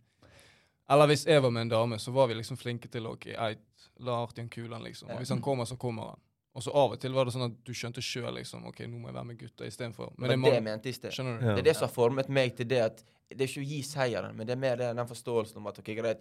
Eller 0.90 1.06
hvis 1.10 1.26
jeg 1.26 1.42
var 1.42 1.50
med 1.50 1.66
en 1.66 1.68
dame, 1.68 1.98
så 1.98 2.12
var 2.14 2.28
vi 2.30 2.34
liksom 2.38 2.56
flinke 2.56 2.88
til 2.88 3.06
OK, 3.10 3.26
eit, 3.26 3.88
la 3.98 4.20
Artian 4.22 4.48
kulen, 4.48 4.82
liksom. 4.84 5.10
Og 5.10 5.18
hvis 5.18 5.32
han 5.34 5.40
kommer, 5.42 5.64
så 5.66 5.76
kommer 5.76 6.12
han. 6.12 6.20
Og 6.56 6.62
så 6.62 6.70
av 6.70 6.94
og 6.94 7.00
til 7.00 7.12
var 7.12 7.26
det 7.26 7.34
sånn 7.34 7.50
at 7.50 7.56
du 7.66 7.72
skjønte 7.74 8.00
sjøl 8.00 8.30
liksom 8.38 8.64
OK, 8.70 8.84
nå 8.86 9.00
må 9.00 9.10
jeg 9.10 9.16
være 9.18 9.28
med 9.28 9.38
gutta 9.40 9.66
istedenfor. 9.66 10.14
Men 10.16 10.30
Men 10.30 10.40
det 10.40 10.48
det 10.48 10.54
jeg 10.54 10.64
mente 10.64 10.88
i 10.88 10.92
sted. 10.92 11.12
Skjønner 11.12 11.40
du? 11.40 11.44
Ja. 11.44 11.52
Det 11.52 11.64
er 11.64 11.66
det 11.68 11.74
som 11.76 11.88
har 11.88 11.92
formet 11.92 12.30
meg 12.32 12.54
til 12.56 12.68
det 12.70 12.80
at 12.84 13.04
Det 13.28 13.42
er 13.42 13.48
ikke 13.50 13.60
å 13.60 13.66
gi 13.66 13.82
seieren, 13.82 14.36
men 14.36 14.46
det 14.46 14.54
er 14.54 14.60
mer 14.62 14.76
det, 14.78 14.92
den 14.94 15.08
forståelsen 15.10 15.56
om 15.58 15.66
at 15.66 15.78
ok, 15.82 15.88
greit, 15.98 16.20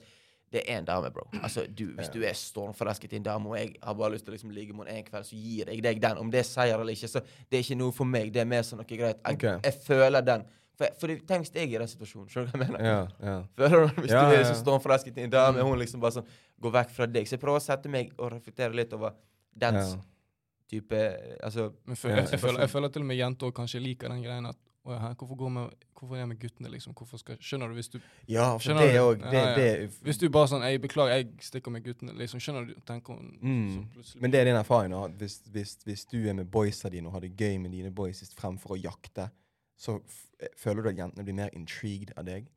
det 0.51 0.63
er 0.65 0.79
en 0.79 0.85
dame, 0.87 1.11
bro. 1.13 1.27
Altså, 1.43 1.67
du, 1.67 1.85
Hvis 1.93 2.07
Ja. 2.07 2.13
du 2.13 2.23
er 2.25 2.33
stormforelsket 2.33 3.13
i 3.13 3.15
en 3.15 3.23
dame, 3.23 3.49
og 3.49 3.57
jeg 3.57 3.75
har 3.83 3.93
bare 3.93 4.11
lyst 4.13 4.25
til 4.25 4.33
å 4.33 4.35
liksom 4.35 4.51
ligge 4.51 4.73
med 4.73 4.87
henne 4.87 5.03
en 5.03 5.05
kveld, 5.05 5.25
så 5.25 5.35
gir 5.35 5.69
jeg 5.69 5.83
deg 5.83 6.01
den. 6.01 6.17
Om 6.17 6.31
det 6.31 6.39
er 6.39 6.47
seier 6.49 6.79
eller 6.79 6.93
ikke, 6.93 7.07
så 7.07 7.21
det 7.21 7.59
er 7.59 7.63
ikke 7.63 7.77
noe 7.77 7.91
for 7.91 8.05
meg. 8.05 8.33
Det 8.33 8.41
er 8.41 8.49
mer 8.49 8.65
sånn 8.65 8.81
ok, 8.81 8.93
greit, 8.97 9.21
jeg, 9.21 9.35
okay. 9.35 9.59
jeg 9.63 9.73
føler 9.85 10.21
den. 10.21 10.45
For, 10.77 10.87
for 10.99 11.07
det- 11.07 11.25
tenk 11.27 11.45
hvis 11.45 11.53
jeg 11.55 11.69
er 11.71 11.75
i 11.75 11.77
den 11.77 11.87
situasjonen. 11.87 12.27
Skjønner 12.29 12.51
du 12.51 12.57
hva 12.57 12.65
jeg 12.65 12.71
mener? 12.71 12.85
Ja, 12.85 13.07
ja. 13.23 13.43
Føler 13.55 13.87
du 13.87 14.01
Hvis 14.01 14.11
Ja, 14.11 14.21
du 14.29 14.35
er 14.35 14.41
ja. 14.41 14.49
så 14.53 14.57
stormforelsket 14.63 15.17
i 15.17 15.21
en 15.23 15.29
dame, 15.29 15.61
hun 15.63 15.79
liksom 15.79 16.01
bare 16.01 16.11
sånn 16.11 16.27
går 16.61 16.71
vekk 16.71 16.89
fra 16.91 17.05
deg. 17.07 17.25
Så 17.27 17.37
jeg 17.37 17.39
prøver 17.39 17.61
å 17.61 17.63
sette 17.63 17.89
meg 17.89 18.11
og 18.19 18.31
reflektere 18.33 18.73
litt 18.75 18.93
over 18.93 19.13
den 19.57 19.73
Ja. 19.75 19.95
type 20.67 20.99
Altså 21.43 21.71
Men 21.85 21.95
føl, 21.95 22.11
Ja, 22.11 22.15
jeg, 22.23 22.31
jeg, 22.31 22.39
føler, 22.39 22.59
jeg 22.59 22.69
føler 22.69 22.89
til 22.91 23.01
og 23.01 23.07
med 23.07 23.17
jenter 23.17 23.51
kanskje 23.51 23.81
liker 23.81 24.09
den 24.09 24.23
greien 24.23 24.45
at 24.47 24.57
«Å, 24.85 24.99
hæ, 25.01 25.07
hvorfor, 25.17 25.35
går 25.35 25.49
med, 25.49 25.69
hvorfor 25.97 26.13
er 26.13 26.19
jeg 26.19 26.27
med 26.29 26.37
guttene, 26.39 26.69
liksom? 26.69 26.93
Hvorfor 26.93 27.17
skal, 27.17 27.37
skjønner 27.41 27.71
du? 27.71 27.73
Hvis 27.73 27.87
du 27.89 27.99
Ja, 28.29 28.51
for 28.59 28.73
det 28.77 28.91
du? 28.93 28.99
òg. 29.01 29.17
Det, 29.17 29.33
Ja, 29.33 29.45
ja. 29.49 29.55
det, 29.55 29.91
Hvis 30.03 30.19
du 30.19 30.29
bare 30.29 30.45
sånn 30.51 30.61
Jeg 30.61 30.79
beklager, 30.83 31.15
jeg 31.15 31.27
stikker 31.41 31.71
med 31.71 31.83
guttene. 31.83 32.13
liksom, 32.13 32.37
Skjønner 32.39 32.67
du? 32.67 32.73
tenker 32.85 33.15
hun 33.15 33.39
Mm. 33.41 33.71
så 33.73 33.87
plutselig- 33.95 34.21
Men 34.21 34.31
det 34.31 34.39
er 34.41 34.45
din 34.45 34.55
erfaring. 34.55 34.91
Hvis, 35.17 35.41
hvis, 35.49 35.77
hvis 35.85 36.05
du 36.05 36.27
er 36.29 36.33
med 36.33 36.51
boysa 36.51 36.89
dine 36.91 37.07
og 37.07 37.13
har 37.13 37.21
det 37.21 37.35
gøy 37.35 37.57
med 37.59 37.71
dine 37.71 37.89
boys 37.89 38.21
fremfor 38.35 38.77
å 38.77 38.81
jakte, 38.83 39.31
så 39.77 39.99
f 40.05 40.25
eh, 40.39 40.47
føler 40.57 40.81
du 40.83 40.89
at 40.89 40.97
jentene 40.97 41.23
blir 41.23 41.33
mer 41.35 41.49
intrigued 41.53 42.11
av 42.17 42.25
deg? 42.25 42.47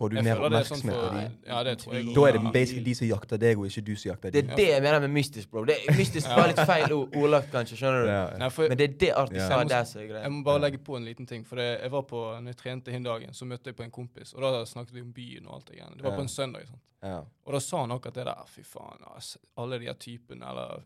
Får 0.00 0.08
du 0.10 0.16
Jeg 0.16 0.24
mer 0.24 0.38
oppmerksomhet 0.40 0.54
er 0.54 0.64
sånn 0.64 0.78
oppmerksomhet 0.78 1.10
av 1.10 1.14
dem? 1.20 1.32
Ja, 1.50 1.62
det 1.66 1.72
tror 1.78 1.94
jeg 1.94 2.14
Da 2.14 2.22
er 2.28 2.32
det 2.32 2.52
basically 2.54 2.84
de 2.84 2.94
som 2.94 3.06
jakter 3.08 3.36
deg, 3.42 3.58
og 3.58 3.66
ikke 3.66 3.82
du 3.84 3.96
som 3.96 4.08
jakter 4.12 4.30
Det 4.32 4.44
er 4.46 4.56
det 4.56 4.66
jeg 4.70 4.82
mener 4.82 5.00
med 5.00 5.10
mystisk, 5.10 5.50
bro. 5.50 5.64
Det 5.64 5.74
er 5.76 5.96
mystisk 5.98 6.26
Ja. 6.28 6.36
var 6.36 6.46
litt 6.48 6.62
feil 6.70 6.92
ordlagt, 6.94 7.50
kanskje. 7.52 7.76
Skjønner 7.76 8.04
du? 8.06 8.08
Ja. 8.08 8.38
Nei, 8.38 8.48
for 8.50 8.68
Men 8.68 8.78
det 8.78 8.86
er 8.88 8.94
det 9.02 9.10
Arti 9.16 9.34
Ja. 9.36 9.48
sa 9.48 9.64
der 9.64 9.84
som 9.84 10.00
er 10.00 10.22
Jeg 10.22 10.30
må 10.32 10.42
bare 10.44 10.60
legge 10.60 10.78
på 10.78 10.96
en 10.96 11.04
liten 11.04 11.26
ting. 11.26 11.44
For 11.44 11.56
det, 11.56 11.80
jeg 11.82 11.90
var 11.90 12.02
på, 12.02 12.16
når 12.40 12.46
jeg 12.46 12.56
trente 12.56 12.92
den 12.92 13.02
dagen, 13.02 13.34
så 13.34 13.44
møtte 13.44 13.66
jeg 13.66 13.76
på 13.76 13.82
en 13.84 13.90
kompis. 13.90 14.32
Og 14.32 14.40
da 14.40 14.64
snakket 14.64 14.94
vi 14.94 15.00
om 15.02 15.12
byen 15.12 15.46
og 15.46 15.54
alt 15.54 15.66
det 15.66 15.76
greiene. 15.76 15.96
Det 15.96 16.02
var 16.04 16.10
Ja. 16.12 16.16
på 16.16 16.22
en 16.22 16.28
søndag. 16.28 16.66
sant? 16.68 16.80
Ja. 17.02 17.18
Og 17.44 17.52
da 17.52 17.58
sa 17.58 17.80
han 17.80 17.90
akkurat 17.90 18.14
det 18.14 18.24
der. 18.24 18.44
Fy 18.46 18.62
faen, 18.62 19.04
ass. 19.16 19.36
Alle 19.58 19.78
de 19.78 19.84
her 19.86 19.94
typene, 19.94 20.48
eller 20.48 20.82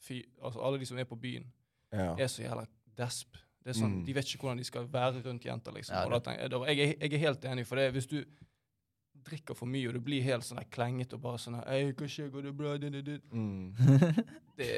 fy, 0.00 0.22
altså 0.42 0.58
alle 0.64 0.78
de 0.78 0.86
som 0.86 0.98
er 0.98 1.04
på 1.04 1.16
byen, 1.20 1.44
Ja. 1.92 2.14
er 2.18 2.26
så 2.26 2.42
jævla 2.42 2.66
desp. 2.98 3.36
Det 3.64 3.70
er 3.76 3.78
sånn, 3.78 3.92
Mm. 4.00 4.04
De 4.06 4.12
vet 4.14 4.24
ikke 4.26 4.40
hvordan 4.42 4.58
de 4.58 4.64
skal 4.64 4.86
være 4.90 5.22
rundt 5.24 5.44
jenter. 5.44 5.72
liksom. 5.72 5.94
Ja, 5.94 6.04
og 6.04 6.10
da 6.10 6.18
tenker 6.20 6.66
jeg, 6.66 6.78
jeg, 6.78 6.96
jeg 7.00 7.12
er 7.12 7.18
helt 7.28 7.44
enig, 7.44 7.66
for 7.66 7.76
det, 7.76 7.92
hvis 7.92 8.06
du 8.10 8.24
drikker 9.24 9.54
for 9.54 9.66
mye, 9.70 9.86
og 9.88 9.94
du 9.94 10.00
blir 10.00 10.22
helt 10.22 10.42
sånn 10.42 10.58
klengete 10.70 11.14
og 11.14 11.22
bare 11.22 11.38
sånn 11.38 11.60
«Ei, 11.66 11.92
hva 11.92 12.08
skjer, 12.10 12.28
går 12.32 12.42
det 12.42 12.52
bra? 12.58 12.76
Det, 12.76 12.90
det, 12.92 13.02
det. 13.06 13.18
Mm. 13.32 13.74
Det, 14.58 14.70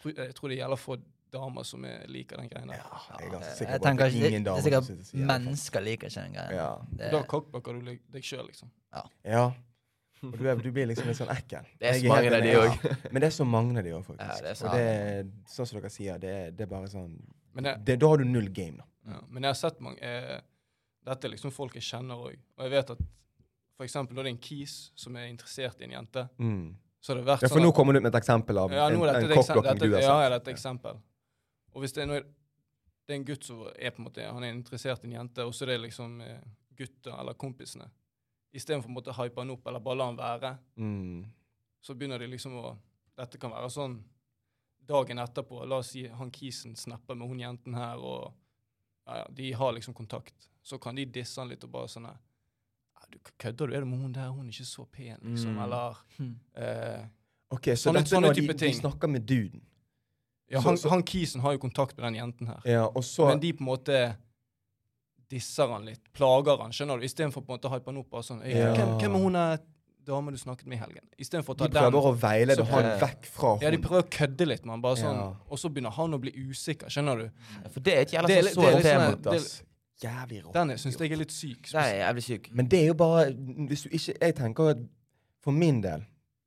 tror- 0.00 0.14
jeg 0.16 0.34
tror 0.34 0.48
det 0.48 0.56
gjelder 0.58 0.76
for 0.80 0.96
damer 1.30 1.62
som 1.68 1.84
er, 1.84 2.06
liker 2.08 2.36
den 2.40 2.48
greia. 2.48 2.64
ja. 2.66 3.00
Jeg 3.20 3.28
er 3.28 3.40
Jeg 3.40 3.56
sikker 3.58 3.78
på 3.78 3.84
tenker 3.84 4.04
at 4.06 4.12
det 4.12 4.22
er 4.24 4.28
ingen 4.30 4.42
det 4.42 4.48
er 4.48 4.54
damer 4.54 4.62
sikkert 4.64 4.84
som 4.88 4.96
sitter 4.96 5.10
sier. 5.10 5.26
Mennesker 5.28 5.80
liker 5.84 6.08
ikke 6.08 6.22
den 6.24 6.32
greia. 6.32 6.54
Ja. 6.56 6.70
Det- 6.96 7.10
Da 7.12 7.22
kokkbakker 7.22 7.72
du 7.78 7.80
deg- 8.12 8.24
sjøl, 8.24 8.46
liksom. 8.48 8.70
ja. 9.24 9.52
Og 10.22 10.34
du, 10.36 10.44
er, 10.48 10.54
du 10.60 10.70
blir 10.72 10.84
liksom 10.86 11.06
litt 11.08 11.16
sånn 11.16 11.30
ekkel. 11.32 11.64
Det 11.80 11.88
er 11.88 12.00
så 12.00 12.08
mange 12.08 12.32
av 12.36 12.42
de 12.42 12.50
òg. 12.56 13.12
Men 13.12 13.20
det 13.22 13.28
er 13.30 13.36
så 13.36 13.44
mange 13.46 13.78
av 13.78 13.84
de 13.84 13.90
òg, 13.96 14.02
faktisk. 14.04 14.20
Ja, 14.20 14.40
det 14.40 14.50
er 14.50 14.66
og 14.66 14.74
det 14.76 15.52
sånn 15.54 15.66
som 15.70 15.80
dere 15.80 15.90
sier, 15.90 16.18
det 16.20 16.34
det 16.56 16.66
er 16.66 16.72
bare 16.72 16.88
sånn 16.92 17.14
jeg, 17.54 17.84
det, 17.84 17.98
Da 18.00 18.08
har 18.08 18.16
du 18.18 18.24
null 18.24 18.48
game, 18.52 18.76
da. 18.78 18.84
ja, 19.12 19.20
men 19.28 19.42
jeg 19.42 19.50
har 19.50 19.54
sett 19.54 19.80
mange 19.80 19.98
eh, 20.02 20.40
Dette 21.04 21.24
er 21.26 21.30
liksom 21.32 21.50
folk 21.50 21.74
jeg 21.74 21.82
kjenner 21.82 22.14
òg. 22.20 22.36
Og 22.58 22.64
jeg 22.66 22.70
vet 22.70 22.90
at 22.90 22.98
for 23.76 23.84
eksempel 23.86 24.14
når 24.14 24.22
det 24.24 24.30
er 24.30 24.34
en 24.36 24.42
kis 24.44 24.90
som 24.94 25.16
er 25.16 25.28
interessert 25.30 25.80
i 25.80 25.84
en 25.84 25.90
jente, 25.96 26.28
Mm. 26.38 26.74
så 27.00 27.12
har 27.12 27.16
det 27.20 27.24
vært 27.26 27.42
Ja, 27.42 27.48
for 27.48 27.56
sånn 27.58 27.64
nå 27.64 27.72
kommer 27.74 27.92
du 27.94 28.00
med 28.00 28.14
et 28.14 28.20
eksempel 28.22 28.58
av 28.58 28.70
Ja, 28.70 28.86
en, 28.88 28.94
en 28.94 29.00
dette- 29.00 29.28
du 29.28 29.34
har 29.34 29.42
sett. 29.42 29.56
ja, 29.56 29.72
dette 29.74 29.86
er 30.26 30.32
et 30.36 30.48
eksempel. 30.48 31.00
Og 31.74 31.80
hvis 31.82 31.92
det 31.94 32.02
er, 32.02 32.06
noe, 32.06 32.20
det 32.20 33.14
er 33.14 33.14
en 33.16 33.24
gutt 33.24 33.44
som 33.44 33.62
er 33.78 33.90
på 33.90 33.98
en 33.98 34.04
måte, 34.04 34.26
han 34.32 34.44
er 34.44 34.52
interessert 34.52 35.02
i 35.04 35.06
en 35.08 35.12
jente, 35.16 35.38
og 35.46 35.52
så 35.54 35.62
er 35.62 35.66
det 35.72 35.80
liksom 35.88 36.20
eh, 36.20 36.40
gutta 36.76 37.18
eller 37.18 37.32
kompisene. 37.34 37.88
Istedenfor 38.52 38.90
å 38.90 39.14
hype 39.22 39.40
han 39.40 39.50
opp 39.50 39.66
eller 39.66 39.80
bare 39.80 39.96
la 39.96 40.06
han 40.06 40.16
være, 40.16 40.58
Mm. 40.76 41.24
så 41.82 41.94
begynner 41.96 42.18
de 42.18 42.26
liksom 42.28 42.52
å 42.60 42.76
Dette 43.16 43.38
kan 43.38 43.50
være 43.50 43.68
sånn 43.70 44.02
dagen 44.90 45.18
etterpå. 45.22 45.62
La 45.70 45.78
oss 45.80 45.92
si 45.94 46.06
han 46.08 46.30
kisen 46.34 46.74
snapper 46.76 47.16
med 47.18 47.30
hun 47.30 47.40
jenten 47.42 47.74
her, 47.78 47.96
og 48.02 48.32
ja, 49.06 49.20
ja, 49.22 49.26
de 49.38 49.52
har 49.56 49.72
liksom 49.76 49.94
kontakt. 49.96 50.48
Så 50.62 50.78
kan 50.82 50.98
de 50.98 51.04
disse 51.08 51.40
han 51.40 51.48
litt 51.50 51.64
og 51.64 51.70
bare 51.72 51.88
sånn 51.88 52.06
her, 52.10 52.18
«Ja, 53.00 53.06
du, 53.10 53.18
Kødder 53.40 53.70
du? 53.70 53.74
Er 53.74 53.80
det 53.80 53.88
med 53.88 53.98
hun 54.02 54.12
der? 54.12 54.28
Hun 54.34 54.46
er 54.46 54.52
ikke 54.52 54.66
så 54.68 54.84
pen, 54.92 55.16
liksom. 55.32 55.54
Mm. 55.56 55.62
Eller 55.64 55.96
Hmm. 56.18 56.34
eh, 56.54 57.06
OK, 57.50 57.70
så 57.72 57.88
Sånne- 57.88 58.02
dette 58.02 58.12
er 58.12 58.16
sånne 58.16 58.28
når 58.28 58.34
de, 58.34 58.46
de 58.66 58.72
snakker 58.76 59.08
med 59.10 59.24
duden. 59.26 59.62
Ja, 60.50 60.60
han, 60.60 60.76
så- 60.76 60.90
han 60.90 61.02
kisen 61.02 61.40
har 61.40 61.52
jo 61.56 61.58
kontakt 61.62 61.96
med 61.96 62.04
den 62.12 62.14
jenten 62.20 62.46
her. 62.48 62.60
Ja, 62.66 62.84
og 62.86 63.02
så 63.02 63.26
Men 63.28 63.40
de 63.40 63.52
på 63.52 63.60
en 63.64 63.66
måte 63.70 64.16
disser 65.30 65.68
han 65.70 65.84
litt, 65.86 66.02
plager 66.12 66.58
han, 66.60 66.72
skjønner 66.74 66.98
du? 67.00 67.06
Istedenfor 67.06 67.44
å 67.46 67.70
hype 67.70 67.86
han 67.86 67.96
opp. 68.00 68.10
bare 68.10 68.22
sånn, 68.22 68.42
Ja. 68.46 68.74
hvem, 68.74 68.98
hvem 68.98 69.14
er 69.14 69.22
hun 69.22 69.32
der 69.32 69.58
dame 70.10 70.34
du 70.34 70.38
snakket 70.42 70.66
med 70.70 70.76
i 70.78 70.82
helgen? 70.82 71.06
Istedenfor 71.18 71.54
å 71.54 71.58
ta 71.62 71.66
De 71.70 71.74
den. 71.78 71.82
prøver 71.88 72.10
å 72.10 72.12
veilede 72.26 72.64
så- 72.64 72.68
han 72.74 72.90
vekk 73.00 73.24
fra 73.30 73.54
henne. 73.56 73.62
Ja, 73.62 73.70
de 73.70 73.78
prøver 73.86 74.02
å 74.04 74.10
kødde 74.18 74.46
litt 74.50 74.64
med 74.66 74.72
han, 74.76 74.82
bare 74.84 74.96
sånn, 75.00 75.16
Ja. 75.22 75.32
og 75.50 75.58
så 75.58 75.68
begynner 75.72 75.92
han 75.96 76.12
å 76.18 76.20
bli 76.20 76.32
usikker, 76.50 76.86
skjønner 76.92 77.18
du? 77.24 77.30
For 77.70 77.80
det 77.80 77.94
er 77.96 78.00
et 78.06 78.12
jævla 78.18 78.26
Det 78.28 78.44
sånn 78.54 78.64
sårt 78.72 78.82
tema. 78.82 79.34
ass. 79.36 79.62
Jævlig 80.00 80.38
rått. 80.44 80.54
Den 80.56 80.70
syns 80.80 80.96
jeg 80.98 81.12
er 81.12 81.16
litt 81.20 81.32
syk. 81.32 81.62
Det 81.70 81.74
er 81.76 81.98
jævlig 82.08 82.22
syk. 82.24 82.46
Men 82.54 82.66
det 82.68 82.78
er 82.82 82.86
jo 82.86 82.94
bare 82.94 83.32
Hvis 83.68 83.82
du 83.84 83.88
ikke 83.90 84.14
Jeg 84.20 84.34
tenker 84.34 84.70
at 84.70 84.78
for 85.42 85.52
min 85.52 85.82
del 85.82 86.06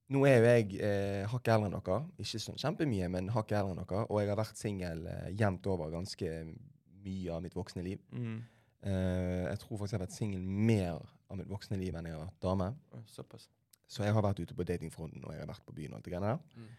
Nå 0.09 0.25
er 0.27 0.39
jo 0.39 0.45
jeg 0.45 0.81
eh, 0.81 1.25
hakket 1.27 1.53
eldre 1.53 1.69
enn 1.69 1.81
dere. 1.83 1.99
Ikke 2.19 2.39
sånn 2.41 2.57
kjempemye, 2.59 3.09
men 3.09 3.29
hakket 3.29 3.57
eldre 3.59 3.71
enn 3.77 3.85
dere. 3.87 4.05
Og 4.09 4.19
jeg 4.19 4.29
har 4.29 4.35
vært 4.37 4.57
singel 4.57 5.07
eh, 5.07 5.31
jevnt 5.37 5.65
over 5.67 5.89
ganske 5.91 6.31
mye 7.05 7.29
av 7.31 7.41
mitt 7.41 7.53
voksne 7.55 7.83
liv. 7.83 7.99
Mm. 8.11 8.41
Eh, 8.83 9.45
jeg 9.49 9.59
tror 9.59 9.77
faktisk 9.79 9.91
jeg 9.93 9.99
har 9.99 10.05
vært 10.07 10.17
singel 10.17 10.41
mer 10.41 10.99
av 11.33 11.41
mitt 11.41 11.51
voksne 11.51 11.77
liv 11.81 11.95
enn 11.97 12.07
jeg 12.07 12.15
har 12.15 12.25
vært 12.27 12.41
dame. 12.45 12.69
Såpass. 13.09 13.49
Så 13.89 14.05
jeg 14.05 14.15
har 14.15 14.25
vært 14.25 14.41
ute 14.41 14.55
på 14.57 14.65
datingfronten, 14.65 15.23
og 15.25 15.33
jeg 15.33 15.43
har 15.43 15.49
vært 15.49 15.65
på 15.67 15.75
byen 15.75 15.93
og 15.93 15.99
alt 15.99 16.07
det 16.07 16.13
greiene 16.13 16.33
der. 16.33 16.41
Mm. 16.57 16.73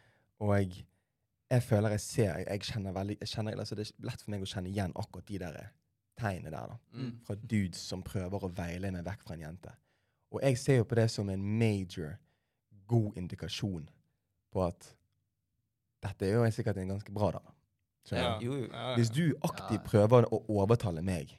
Og 0.45 0.53
jeg, 0.57 0.85
jeg 1.53 1.63
føler 1.63 1.95
jeg 1.95 2.03
ser 2.03 2.31
Jeg, 2.41 2.47
jeg 2.49 2.69
kjenner 2.71 2.95
veldig 2.97 3.17
jeg 3.21 3.31
kjenner, 3.31 3.61
altså 3.63 3.77
Det 3.79 3.85
er 3.87 4.09
lett 4.09 4.25
for 4.25 4.35
meg 4.35 4.43
å 4.43 4.49
kjenne 4.51 4.71
igjen 4.73 4.95
akkurat 4.99 5.29
de 5.29 5.41
der 5.43 5.59
tegnene 6.19 6.51
der. 6.55 6.75
da. 6.75 6.79
Mm. 6.99 7.13
Fra 7.27 7.37
dudes 7.39 7.83
som 7.93 8.03
prøver 8.07 8.47
å 8.47 8.53
veile 8.55 8.93
meg 8.95 9.07
vekk 9.07 9.27
fra 9.27 9.37
en 9.37 9.47
jente. 9.47 9.75
Og 10.35 10.43
jeg 10.43 10.59
ser 10.59 10.81
jo 10.81 10.89
på 10.91 10.99
det 10.99 11.09
som 11.13 11.31
en 11.31 11.47
major 11.59 12.17
god 12.91 13.19
indikasjon 13.19 13.87
på 14.55 14.65
at 14.65 14.91
dette 16.05 16.27
er 16.27 16.37
jo 16.37 16.51
sikkert 16.53 16.79
en 16.83 16.95
ganske 16.95 17.15
bra 17.15 17.31
dame. 17.39 17.55
Ja. 18.13 18.35
Hvis 18.99 19.09
du 19.09 19.33
aktivt 19.47 19.87
prøver 19.87 20.27
å 20.29 20.43
overtale 20.53 21.01
meg 21.03 21.33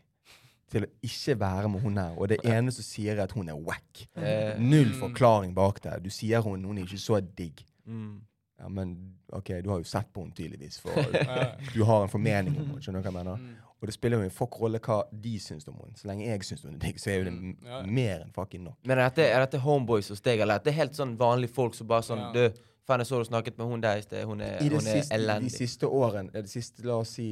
til 0.72 0.84
å 0.84 0.88
ikke 1.06 1.36
være 1.40 1.70
med 1.70 1.82
hun 1.86 1.98
her, 1.98 2.16
og 2.18 2.28
det 2.32 2.40
eneste 2.44 2.82
som 2.82 2.88
sier 2.96 3.16
er 3.20 3.24
at 3.28 3.32
hun 3.38 3.50
er 3.50 3.56
wack 3.62 4.08
Eh, 4.18 4.58
Null 4.60 4.90
Mm. 4.94 5.00
forklaring 5.00 5.54
bak 5.56 5.82
det. 5.84 6.00
Du 6.04 6.10
sier 6.10 6.42
hun, 6.42 6.64
hun 6.66 6.78
er 6.78 6.84
ikke 6.88 6.98
så 7.00 7.20
digg. 7.38 7.66
mm. 7.88 8.22
Ja, 8.60 8.70
men 8.72 8.96
OK, 9.36 9.50
du 9.64 9.70
har 9.70 9.78
jo 9.82 9.84
sett 9.84 10.08
på 10.14 10.22
henne 10.24 10.32
tydeligvis, 10.34 10.78
for 10.80 10.90
du 11.76 11.84
har 11.84 12.04
en 12.06 12.10
formening 12.10 12.56
om 12.58 12.66
henne. 12.70 12.82
Skjønner 12.82 13.04
du 13.04 13.10
hva 13.10 13.12
jeg 13.12 13.18
mener? 13.26 13.36
Mm. 13.42 13.56
Og 13.82 13.88
det 13.90 13.94
spiller 13.94 14.18
jo 14.18 14.24
en 14.24 14.32
fuck 14.32 14.56
rolle 14.62 14.80
hva 14.80 15.02
de 15.12 15.34
syns 15.44 15.68
om 15.68 15.76
henne. 15.82 15.98
Så 16.00 16.08
lenge 16.08 16.24
jeg 16.26 16.44
syns 16.48 16.64
hun 16.64 16.74
er 16.74 16.80
digg, 16.80 16.98
så 17.04 17.12
er 17.12 17.18
jo 17.20 17.26
det 17.28 17.34
ja, 17.36 17.74
ja. 17.74 17.82
mer 17.86 18.22
enn 18.24 18.32
fucking 18.34 18.64
nok. 18.64 18.78
Men 18.88 18.98
er 18.98 19.10
dette, 19.10 19.26
er 19.28 19.44
dette 19.44 19.60
homeboys 19.60 20.08
hos 20.10 20.22
deg, 20.24 20.40
eller 20.40 20.56
er 20.56 20.64
det 20.64 20.74
helt 20.74 20.96
sånn 20.96 21.18
vanlige 21.20 21.52
folk 21.54 21.76
som 21.76 21.88
bare 21.92 22.08
sånn 22.08 22.24
Ja. 22.24 22.32
Du, 22.32 22.62
faen, 22.88 23.04
jeg 23.04 23.08
så 23.12 23.20
du 23.20 23.28
snakket 23.28 23.58
med 23.60 23.68
hun 23.68 23.82
der 23.84 23.98
i 24.00 24.06
sted. 24.08 24.24
Hun 24.26 24.40
er, 24.42 24.56
I 24.64 24.70
det 24.70 24.80
hun 24.80 24.88
er 24.88 25.02
siste, 25.04 25.40
de 25.44 25.50
siste 25.52 25.86
årene, 25.92 26.32
det 26.32 26.50
siste, 26.50 26.86
la 26.88 26.96
oss 27.04 27.10
si 27.20 27.28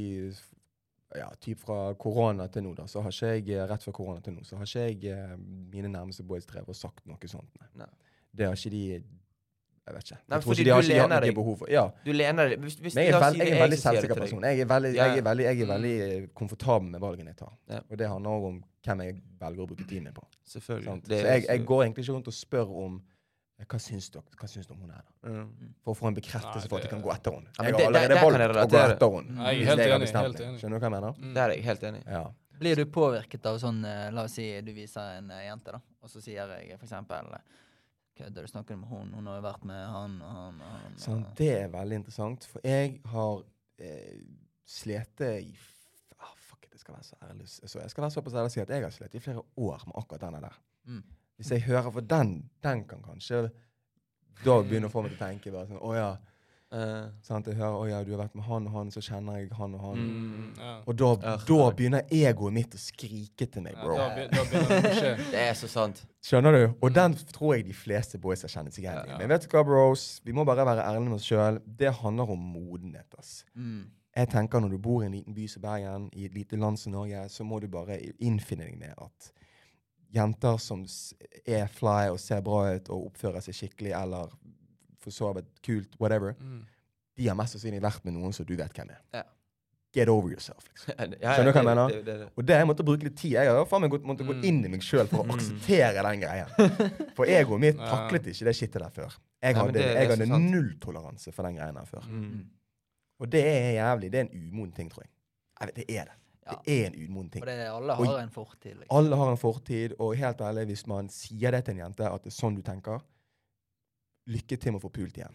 ja, 1.18 1.30
typ 1.42 1.60
fra 1.64 1.80
korona 2.00 2.48
til 2.52 2.66
nå, 2.66 2.74
da, 2.78 2.86
så 2.90 3.02
har 3.06 3.14
ikke 3.14 3.34
jeg 3.36 3.50
eh, 3.58 3.66
rett 3.70 3.84
før 3.86 3.96
korona 4.00 4.24
til 4.24 4.38
nå, 4.38 4.46
så 4.48 4.60
har 4.60 4.70
ikke 4.70 4.86
jeg 4.88 5.12
eh, 5.14 5.36
mine 5.74 5.92
nærmeste 5.94 6.26
boys 6.28 6.48
drevet 6.50 6.74
og 6.74 6.78
sagt 6.78 7.04
noe 7.10 7.30
sånt. 7.30 7.50
Nei. 7.62 7.70
Nei. 7.84 7.92
Det 8.34 8.48
har 8.50 8.58
ikke 8.58 8.74
de 8.74 8.86
Jeg 9.84 9.94
vet 9.96 10.04
ikke. 10.08 10.16
Nei, 10.16 10.38
Jeg 10.38 10.44
tror 10.44 10.54
ikke 10.54 10.64
de 10.64 10.72
har 10.72 10.82
ikke 10.82 10.94
de 10.94 11.00
har 11.00 11.10
noe 11.12 11.36
behov 11.38 11.58
for 11.60 11.70
Ja. 11.70 11.84
Du 12.06 12.12
lener 12.16 12.54
deg 12.54 12.62
hvis, 12.64 12.78
hvis 12.80 12.96
jeg 12.96 13.12
er, 13.12 13.20
veld, 13.20 13.42
jeg 13.42 13.50
er 13.52 13.58
en 13.58 13.64
veldig 13.66 13.80
selvsikker 13.82 14.22
person. 14.22 14.46
Jeg 14.48 14.60
er 14.64 14.70
veldig, 14.70 14.94
jeg 14.96 15.18
er 15.18 15.26
veldig, 15.28 15.44
jeg 15.50 15.66
er 15.66 15.72
veldig 15.74 15.96
komfortabel 16.34 16.88
med 16.94 17.04
valgene 17.04 17.34
jeg 17.34 17.42
tar. 17.44 17.52
Ja. 17.70 17.82
Og 17.90 18.00
det 18.00 18.08
handler 18.08 18.38
også 18.38 18.54
om 18.54 18.62
hvem 18.88 19.04
jeg 19.04 19.18
velger 19.44 19.66
å 19.66 19.68
bruke 19.74 19.88
tid 19.90 20.06
med 20.06 20.16
på. 20.16 20.24
Selvfølgelig. 20.56 21.02
Det 21.10 21.20
Så 21.20 21.28
jeg, 21.28 21.46
jeg 21.50 21.66
går 21.66 21.84
egentlig 21.84 22.06
ikke 22.08 22.16
rundt 22.16 22.32
og 22.32 22.38
spør 22.38 22.74
om 22.86 23.02
hva 23.70 23.80
syns 23.82 24.10
du, 24.14 24.20
hva 24.40 24.48
syns 24.50 24.70
du 24.70 24.74
om 24.76 24.84
hun 24.84 24.94
her, 24.94 25.02
da? 25.04 25.32
Mm. 25.32 25.74
For 25.86 25.94
å 25.94 25.98
få 25.98 26.10
en 26.10 26.18
bekreftelse 26.18 26.70
for 26.70 26.80
at 26.80 26.88
jeg 26.88 26.94
kan 26.94 27.04
gå 27.04 27.12
etter 27.14 27.38
henne. 27.38 27.52
Ja, 27.58 27.66
jeg 27.70 27.74
har 27.74 27.90
allerede 27.90 28.20
valgt 28.20 28.64
å 28.64 28.70
gå 28.72 28.80
etter 28.84 29.18
henne. 29.18 29.36
Jeg 29.50 29.64
er 29.64 29.70
helt 29.72 29.84
enig, 29.88 30.14
helt 30.18 30.46
enig. 30.46 30.62
Skjønner 30.62 30.80
du 30.80 30.84
hva 30.84 30.90
jeg 30.90 30.96
mener? 30.96 31.20
Mm. 31.20 31.34
Det 31.36 31.44
er 31.44 31.54
jeg 31.56 31.66
helt 31.68 31.86
enig 31.90 32.02
i. 32.04 32.08
Ja. 32.18 32.24
Blir 32.64 32.80
du 32.80 32.86
påvirket 32.94 33.50
av 33.50 33.58
sånn 33.60 33.82
eh, 33.88 34.06
La 34.14 34.28
oss 34.28 34.38
si 34.38 34.46
du 34.64 34.72
viser 34.76 35.18
en 35.18 35.32
eh, 35.34 35.48
jente, 35.48 35.74
da, 35.74 35.82
og 36.04 36.12
så 36.12 36.22
sier 36.24 36.54
jeg 36.54 36.78
for 36.78 36.88
eksempel 36.88 37.34
Kødder 38.14 38.46
du 38.46 38.48
snakker 38.52 38.78
med 38.78 38.90
hun? 38.94 39.10
Hun 39.18 39.28
har 39.28 39.40
jo 39.40 39.46
vært 39.48 39.64
med 39.66 39.80
han 39.90 40.20
og 40.22 40.34
han 40.38 40.60
og 40.62 40.74
han. 40.76 40.98
Sånn, 41.02 41.24
det 41.40 41.50
er 41.64 41.72
veldig 41.74 41.98
interessant, 42.04 42.46
for 42.46 42.62
jeg 42.68 43.00
har 43.10 43.42
eh, 43.82 44.20
slitt 44.70 45.24
i 45.26 45.50
ah, 46.20 46.36
Fuck 46.38 46.68
it, 46.68 46.76
jeg 46.76 46.84
skal 46.84 47.00
være 47.00 47.08
så 47.08 47.18
ærlig 47.26 47.50
så 47.50 47.82
Jeg 47.82 47.94
skal 47.96 48.06
være 48.06 48.16
såpass 48.20 48.38
ærlig 48.38 48.52
og 48.52 48.56
si 48.56 48.62
at 48.64 48.74
jeg 48.76 48.86
har 48.86 48.94
slitt 48.94 49.18
i 49.18 49.24
flere 49.24 49.42
år 49.42 49.88
med 49.90 49.98
akkurat 50.04 50.28
denne 50.28 50.44
der. 50.46 50.62
Mm. 50.86 51.04
Hvis 51.38 51.52
jeg 51.52 51.62
hører 51.68 51.92
For 51.92 52.02
den, 52.02 52.50
den 52.64 52.84
kan 52.88 53.02
kanskje 53.02 53.50
da 54.44 54.60
begynne 54.66 54.88
å 54.90 54.92
få 54.94 55.02
meg 55.06 55.12
til 55.14 55.20
å 55.22 55.28
tenke 55.28 55.52
bare 55.54 55.68
sånn 55.70 55.82
Å 55.82 55.92
ja. 55.96 56.12
Eh, 56.74 57.04
Sant? 57.22 57.46
Jeg 57.48 57.56
hører 57.60 57.76
å 57.78 57.84
ja, 57.90 58.00
du 58.04 58.12
har 58.16 58.24
vært 58.24 58.34
med 58.36 58.46
han 58.48 58.66
og 58.68 58.74
han, 58.74 58.90
så 58.92 59.02
kjenner 59.06 59.38
jeg 59.38 59.52
han 59.54 59.76
og 59.78 59.82
han. 59.84 60.00
mm. 60.02 60.48
Ja. 60.58 60.72
Og 60.90 60.96
da, 60.98 61.10
Ja. 61.22 61.36
da 61.48 61.68
begynner 61.78 62.08
egoet 62.10 62.54
mitt 62.56 62.74
å 62.74 62.80
skrike 62.82 63.46
til 63.46 63.62
meg, 63.62 63.76
Ja, 63.78 63.84
bro. 63.84 63.96
da, 63.96 64.08
da 64.26 64.44
det 65.36 65.38
er 65.44 65.54
så 65.54 65.70
sant. 65.70 66.02
Skjønner 66.26 66.52
du? 66.58 66.64
Og 66.82 66.94
den 66.96 67.14
tror 67.30 67.54
jeg 67.56 67.68
de 67.68 67.74
fleste 67.78 68.18
boys 68.18 68.42
har 68.42 68.50
kjent 68.50 68.74
seg 68.74 68.88
igjen 68.88 69.06
i. 69.06 69.18
Men 69.22 69.30
vet 69.30 69.46
du 69.46 69.54
hva, 69.54 69.62
bros? 69.68 70.20
Vi 70.26 70.34
må 70.34 70.46
bare 70.50 70.66
være 70.66 70.82
ærlige 70.88 71.06
med 71.12 71.20
oss 71.20 71.30
sjøl. 71.30 71.62
Det 71.66 71.94
handler 72.02 72.32
om 72.34 72.40
modenhet. 72.56 73.14
ass. 73.20 73.44
Mm. 73.56 73.84
Jeg 74.18 74.30
tenker 74.34 74.60
Når 74.62 74.70
du 74.74 74.78
bor 74.78 75.04
i 75.04 75.06
en 75.06 75.14
liten 75.14 75.34
by 75.38 75.48
som 75.48 75.62
Bergen, 75.62 76.10
i 76.14 76.26
et 76.26 76.34
lite 76.34 76.58
land 76.58 76.78
som 76.80 76.92
Norge, 76.94 77.30
så 77.30 77.44
må 77.46 77.62
du 77.62 77.68
bare 77.68 78.00
innfinne 78.20 78.66
deg 78.66 78.78
med 78.82 78.94
at 78.98 79.32
jenter 80.14 80.58
som 80.62 80.84
er 81.46 81.68
fly 81.74 82.10
og 82.14 82.20
ser 82.22 82.42
bra 82.46 82.76
ut 82.76 82.90
og 82.94 83.08
oppfører 83.12 83.42
seg 83.42 83.56
skikkelig 83.58 83.94
eller 84.04 84.30
for 85.04 85.12
så 85.12 85.34
vidt 85.36 85.50
kult, 85.66 85.96
whatever, 86.00 86.36
Mm. 86.40 86.62
de 87.18 87.28
har 87.28 87.36
mest 87.36 87.54
sannsynlig 87.58 87.82
vært 87.82 88.06
med 88.06 88.14
noen 88.14 88.34
som 88.34 88.46
du 88.46 88.56
vet 88.56 88.72
hvem 88.74 88.90
er. 88.92 89.02
Ja. 89.14 89.24
Get 89.94 90.10
over 90.10 90.30
yourself. 90.32 90.64
liksom. 90.74 90.96
Ja, 90.98 91.06
ja, 91.22 91.34
Skjønner 91.36 91.52
du 91.52 91.52
hva 91.52 91.62
jeg 91.62 91.66
mener? 91.66 91.88
det- 91.90 92.06
det- 92.06 92.20
det- 92.20 92.30
Og 92.38 92.46
det 92.46 92.56
jeg 92.58 92.66
måttet 92.68 92.86
bruke 92.86 93.04
litt 93.04 93.16
tid. 93.18 93.32
Jeg 93.34 93.48
har 93.48 93.66
faen 93.66 93.82
meg 93.82 93.92
gått- 93.92 94.04
mm. 94.06 94.18
gå 94.18 94.44
inn 94.44 94.66
i 94.66 94.68
meg 94.70 94.82
sjøl 94.82 95.08
for 95.08 95.24
å 95.24 95.28
akseptere 95.36 96.02
den 96.04 96.22
greia. 96.22 96.48
For 97.16 97.26
egoet 97.26 97.60
mitt 97.60 97.78
taklet 97.78 98.26
ikke 98.26 98.46
det 98.46 98.56
shitet 98.56 98.82
der 98.82 98.90
før. 98.90 99.14
Jeg 99.44 99.56
hadde, 99.56 99.76
jeg 99.80 100.10
hadde 100.10 100.26
nulltoleranse 100.40 101.32
for 101.34 101.44
den 101.44 101.56
greia 101.58 101.72
der 101.74 101.86
før. 101.86 102.02
Mm. 102.08 102.46
Og 103.20 103.30
det 103.30 103.44
er 103.46 103.74
jævlig. 103.78 104.10
Det 104.12 104.20
er 104.20 104.26
en 104.30 104.50
umoden 104.54 104.72
ting, 104.74 104.90
tror 104.90 105.04
jeg. 105.04 105.12
jeg 105.60 105.68
vet, 105.68 105.76
det 105.76 105.98
er 106.00 106.06
det. 106.06 106.14
Ja. 106.46 106.60
Det 106.66 106.76
er 106.76 106.86
en 106.90 106.96
umoden 107.08 107.30
ting. 107.32 107.46
Det, 107.46 107.56
alle 107.72 107.96
har 107.96 108.06
har 108.06 108.20
en 108.20 108.32
fortid. 108.32 108.76
Liksom. 108.78 108.98
Alle 108.98 109.16
har 109.16 109.32
en 109.32 109.40
fortid, 109.40 109.96
og 110.00 110.16
helt 110.20 110.42
ærlig, 110.42 110.66
hvis 110.74 110.86
man 110.92 111.10
sier 111.10 111.56
det 111.56 111.64
til 111.66 111.78
en 111.78 111.86
jente, 111.86 112.10
at 112.10 112.24
det 112.26 112.34
er 112.34 112.36
sånn 112.36 112.60
du 112.60 112.64
tenker 112.66 113.04
Lykke 114.24 114.56
til 114.56 114.72
med 114.72 114.80
å 114.80 114.84
få 114.86 114.90
pult 114.96 115.18
igjen. 115.20 115.34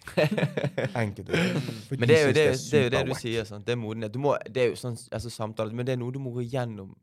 Enkelt. 0.97 1.29
og 1.29 1.35
greit. 1.35 1.91
Men 1.93 2.09
det 2.09 2.15
er 2.17 2.23
jo 2.25 2.33
det, 2.33 2.45
det, 2.57 2.79
er 2.79 2.87
jo 2.87 2.93
det 2.95 3.03
du 3.05 3.11
sier. 3.21 3.45
Sant? 3.45 3.67
Det 3.67 3.75
er 3.75 3.77
modenhet. 3.77 4.15
Du 4.15 4.23
må, 4.25 4.33
det 4.49 4.63
er 4.63 4.71
jo 4.71 4.79
sånn 4.81 4.97
altså, 5.13 5.29
samtale, 5.29 5.77
men 5.77 5.85
det 5.85 5.93
er 5.93 6.01
noe 6.01 6.15
du 6.15 6.17
må 6.25 6.33
gå 6.33 6.47
gjennom 6.49 6.95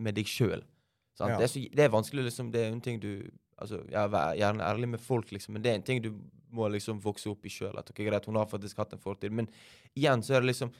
med 0.00 0.16
deg 0.16 0.30
sjøl. 0.30 0.64
Ja. 1.20 1.36
Det, 1.36 1.50
det 1.76 1.84
er 1.84 1.92
vanskelig, 1.92 2.24
liksom. 2.30 2.48
Det 2.54 2.62
er 2.64 2.72
en 2.72 2.80
ting 2.80 2.96
du 3.02 3.10
altså, 3.60 3.82
ja, 3.92 4.06
Vær 4.08 4.32
gjerne 4.38 4.64
ærlig 4.64 4.88
med 4.94 5.04
folk, 5.04 5.34
liksom, 5.36 5.58
men 5.58 5.66
det 5.66 5.74
er 5.74 5.78
en 5.78 5.86
ting 5.86 6.00
du 6.04 6.14
må 6.54 6.68
liksom 6.72 7.00
vokse 7.02 7.28
opp 7.30 7.44
i 7.44 7.52
sjøl. 7.52 7.76
Okay, 7.76 7.92
ok, 7.92 8.02
greit, 8.08 8.26
hun 8.30 8.40
har 8.40 8.48
faktisk 8.50 8.80
hatt 8.80 8.96
en 8.96 9.02
fortid, 9.02 9.34
men 9.34 9.50
igjen 9.98 10.22
så 10.24 10.36
er 10.36 10.44
det 10.44 10.52
liksom 10.52 10.72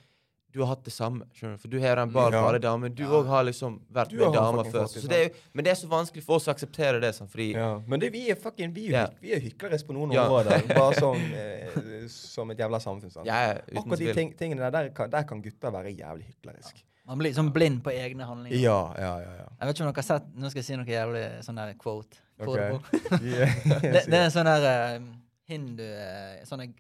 du 0.55 0.61
har 0.63 0.69
hatt 0.71 0.85
det 0.87 0.93
samme. 0.95 1.27
skjønner 1.35 1.57
du? 1.59 1.63
For 1.65 1.69
du 1.73 1.81
har 1.83 1.99
en 1.99 2.11
bar 2.15 2.31
for 2.31 2.39
Ja. 2.39 2.49
alle 2.49 2.61
damer. 2.63 2.89
Du 2.89 3.03
Ja. 3.03 3.23
har 3.27 3.43
liksom 3.45 3.81
vært 3.93 4.11
Du 4.11 4.19
med 4.23 4.33
damer 4.33 4.65
før. 4.71 4.87
Så 4.87 5.09
det 5.09 5.19
er 5.19 5.31
men 5.53 5.65
det 5.65 5.73
er 5.73 5.75
så 5.75 5.89
vanskelig 5.91 6.23
for 6.23 6.37
oss 6.37 6.47
å 6.47 6.55
akseptere 6.55 7.01
det. 7.01 7.11
Sånn, 7.15 7.29
Fordi 7.29 7.53
Ja, 7.55 7.81
men 7.89 7.99
det, 7.99 8.13
vi 8.13 8.31
er 8.31 8.37
fucking 8.37 8.73
Vi 8.73 8.89
Ja. 8.93 9.09
vi 9.21 9.33
er 9.33 9.41
hyklere 9.41 9.83
på 9.85 9.93
noen 9.93 10.13
Ja. 10.13 10.29
områder. 10.29 10.63
Bare 10.79 10.95
som, 10.95 11.17
eh, 11.17 12.07
som 12.09 12.51
et 12.51 12.59
jævla 12.59 12.79
samfunn. 12.81 13.11
Sant? 13.11 13.27
uten 13.27 13.77
Akkurat 13.79 13.99
de 13.99 14.15
ting, 14.15 14.33
tingene 14.35 14.61
der, 14.61 14.71
der 14.71 14.89
kan, 14.91 15.11
der 15.11 15.25
kan 15.25 15.43
gutter 15.43 15.73
være 15.73 15.97
jævlig 15.97 16.25
hykleriske. 16.25 16.83
Man 17.07 17.19
blir 17.19 17.35
sånn 17.35 17.53
blind 17.53 17.83
på 17.83 17.91
egne 17.91 18.25
handlinger. 18.25 18.57
Ja, 18.61 18.95
ja, 18.97 19.19
ja. 19.19 19.33
ja. 19.43 19.49
Jeg 19.61 19.67
vet 19.69 19.77
ikke 19.77 19.87
om 19.87 19.93
dere 19.93 19.97
har 19.97 20.03
sett 20.03 20.35
Nå 20.37 20.51
skal 20.51 20.63
jeg 20.63 20.65
si 20.65 20.77
noe 20.77 20.87
jævlig 20.87 21.25
sånn 21.45 21.57
der 21.57 21.75
quote. 21.75 22.17
Ok. 22.39 22.47
Quotable. 22.47 22.81
Yeah. 23.25 23.53
det, 23.83 24.07
det 24.07 24.15
er 24.15 24.25
en 24.25 24.31
sånn 24.31 24.45
der 24.49 25.01
uh, 25.01 25.05
hindu 25.49 25.83
uh, 25.83 26.71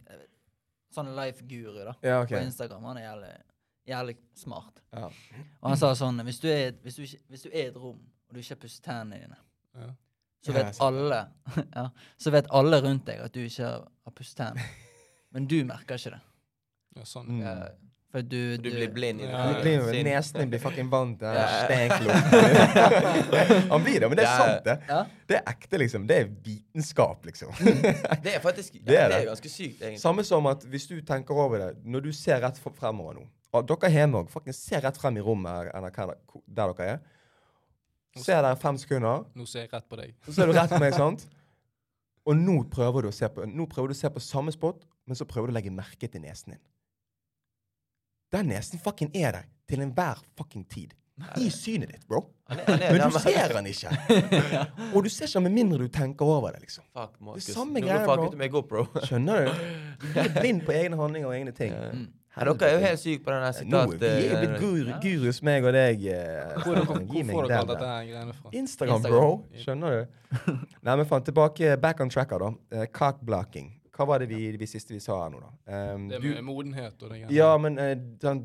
Sånn 0.94 1.10
life-guru 1.16 1.84
da 1.88 1.94
ja, 2.06 2.20
på 2.24 2.38
Instagram. 2.38 2.84
Han 2.86 2.98
er 3.00 3.08
jævlig, 3.08 3.32
jævlig 3.88 4.16
smart. 4.34 4.80
Ja. 4.94 5.08
Og 5.62 5.68
han 5.68 5.76
sa 5.80 5.92
sånn 5.98 6.20
hvis 6.24 6.40
du, 6.40 6.48
er, 6.48 6.72
hvis, 6.82 6.96
du, 6.96 7.02
ikke- 7.02 7.22
hvis 7.28 7.42
du 7.42 7.48
er 7.52 7.64
i 7.64 7.68
et 7.68 7.76
rom, 7.76 7.98
og 8.28 8.34
du 8.34 8.40
ikke 8.40 8.56
pusser 8.64 8.82
tennene 8.82 9.20
dine, 9.24 9.36
Ja. 9.74 9.90
så 10.44 10.52
vet 10.52 10.76
alle 10.80 11.26
ja, 11.76 11.88
Så 12.18 12.30
vet 12.30 12.46
alle 12.50 12.80
rundt 12.84 13.06
deg 13.06 13.18
at 13.24 13.32
du 13.34 13.40
ikke 13.44 13.64
har 13.66 14.12
pusset 14.14 14.36
tennene. 14.36 14.60
Men 15.34 15.46
du 15.50 15.64
merker 15.64 15.94
ikke 15.98 16.10
det. 16.14 16.20
Ja, 16.96 17.02
sånn. 17.04 17.26
Mm. 17.26 17.40
Ja, 17.42 17.54
For 18.14 18.22
du, 18.22 18.54
du 18.62 18.68
blir 18.70 18.92
blind 18.94 19.18
i 19.20 19.24
det. 19.26 19.32
Ja, 19.32 19.60
blir 19.60 20.04
Nesen 20.06 20.38
din 20.38 20.50
blir 20.52 20.60
fucking 20.62 20.90
vant 20.92 21.16
til 21.18 21.34
steinklumpen. 21.64 22.84
Han 23.72 23.82
blir 23.82 23.98
det, 24.00 24.08
men 24.08 24.16
det 24.20 24.24
er 24.24 24.30
Ja. 24.30 24.36
sant, 24.38 24.64
det. 24.64 24.76
Ja. 24.88 25.00
Det 25.28 25.36
er 25.40 25.42
ekte, 25.50 25.78
liksom. 25.82 26.06
Det 26.06 26.18
er 26.20 26.28
vitenskap, 26.44 27.26
liksom. 27.26 27.50
Det 28.22 28.36
er 28.36 28.40
faktisk 28.40 28.72
Det 28.78 28.84
det 28.86 28.98
er, 29.00 29.08
det 29.08 29.16
det. 29.16 29.22
er 29.24 29.26
ganske 29.32 29.48
sykt, 29.50 29.82
egentlig. 29.82 29.98
Samme 30.00 30.22
som 30.24 30.46
at 30.46 30.62
hvis 30.70 30.86
du 30.86 31.00
tenker 31.02 31.34
over 31.34 31.58
det, 31.58 31.72
når 31.84 32.00
du 32.06 32.12
ser 32.12 32.38
rett 32.46 32.58
fremover 32.78 33.14
nå 33.18 33.26
og 33.54 33.66
Dere 33.70 33.90
hjemme 33.92 34.24
òg, 34.24 34.30
faktisk 34.32 34.58
se 34.58 34.80
rett 34.82 34.98
frem 34.98 35.20
i 35.20 35.22
rommet 35.24 35.70
eller 35.74 35.94
der 35.94 36.72
dere 36.74 36.88
er. 36.96 36.98
Se 38.18 38.34
der 38.46 38.58
fem 38.58 38.76
sekunder, 38.78 39.24
Nå 39.34 39.46
ser 39.50 39.64
jeg 39.64 39.72
rett 39.72 39.88
på 39.90 39.98
deg. 39.98 40.12
så 40.26 40.36
ser 40.36 40.50
du 40.50 40.54
rett 40.54 40.70
på 40.70 40.78
meg, 40.82 40.94
sant? 41.04 41.26
Og 42.24 42.38
nå 42.38 42.60
prøver 42.72 43.04
du 43.04 43.10
å 43.10 43.14
se 43.14 43.28
på 43.28 43.44
Nå 43.50 43.66
prøver 43.70 43.90
du 43.90 43.96
å 43.96 43.98
se 43.98 44.10
på 44.10 44.22
samme 44.22 44.54
spot, 44.54 44.84
men 45.04 45.18
så 45.18 45.26
prøver 45.28 45.50
du 45.50 45.54
å 45.54 45.58
legge 45.58 45.72
merke 45.74 46.08
til 46.08 46.22
nesen 46.22 46.54
din. 46.54 46.62
Den 48.34 48.50
nesen 48.50 48.80
fucking 48.82 49.10
er 49.14 49.40
der 49.40 49.50
til 49.70 49.82
enhver 49.84 50.22
fucking 50.38 50.64
tid. 50.70 50.94
I 51.38 51.46
synet 51.54 51.92
ditt, 51.92 52.06
bro. 52.10 52.24
Han 52.50 52.58
er, 52.58 52.64
han 52.66 52.82
er, 52.82 52.96
Men 52.96 53.12
du 53.12 53.18
ser 53.22 53.52
den 53.54 53.68
ikke. 53.70 53.90
Og 54.96 55.04
du 55.06 55.10
ser 55.12 55.28
ikke 55.28 55.42
med 55.44 55.54
mindre 55.54 55.78
du 55.84 55.92
tenker 55.94 56.26
over 56.26 56.56
det, 56.56 56.64
liksom. 56.64 56.86
Fuck, 56.90 57.20
Markus. 57.20 57.46
Det 57.46 57.52
er 57.52 57.58
samme 57.60 57.82
greia, 57.84 58.62
bro. 58.66 58.86
Skjønner 59.06 59.46
du? 59.46 59.62
Du 60.02 60.08
blir 60.16 60.32
blind 60.34 60.64
på 60.66 60.74
egne 60.74 60.98
handlinger 60.98 61.30
og 61.30 61.36
egne 61.36 61.54
ting. 61.54 61.70
Ja. 61.70 61.92
Mm. 61.94 62.08
Ja, 62.36 62.44
dere 62.50 62.68
er 62.68 62.72
jo 62.74 62.80
helt 62.86 63.00
syke 63.00 63.22
på 63.24 63.30
den 63.30 63.42
der 63.44 63.52
Nå, 63.64 63.80
sitat... 63.84 64.00
vi 64.00 64.06
er 64.06 64.22
jo 64.24 64.36
eh, 64.36 64.40
blitt 64.44 64.60
gur 64.60 64.88
gurus, 65.04 65.38
meg 65.46 65.64
og 65.68 65.72
deg. 65.76 66.06
eh, 66.10 66.56
Hvor, 66.64 66.80
hvor, 66.82 66.98
hvor 67.06 67.28
får 67.30 67.46
dere 67.48 67.58
alt 67.60 67.68
dette 67.70 67.90
greiene 68.10 68.34
fra? 68.34 68.50
Instagram, 68.62 69.02
bro. 69.06 69.28
Skjønner 69.62 69.94
du? 69.94 70.34
Nei, 70.88 70.96
men 70.96 71.06
faen, 71.06 71.22
tilbake 71.28 71.76
back 71.80 72.00
on 72.02 72.10
tracker, 72.10 72.42
da. 72.42 72.86
Cockblocking. 72.98 73.70
Hva 73.94 74.06
var 74.10 74.18
det 74.24 74.26
vi, 74.32 74.50
vi 74.58 74.66
siste 74.66 74.90
vi 74.96 74.98
sa 74.98 75.20
her 75.22 75.30
nå, 75.30 75.38
da? 75.44 75.52
Um, 75.94 76.08
Det 76.10 76.18
du, 76.24 76.28
med 76.34 76.42
modenhet 76.48 76.96
og 76.98 77.10
det 77.12 77.20
greiene. 77.20 77.30
ja, 77.36 77.52
men 77.62 77.78
uh, 77.78 77.92
den, 78.24 78.40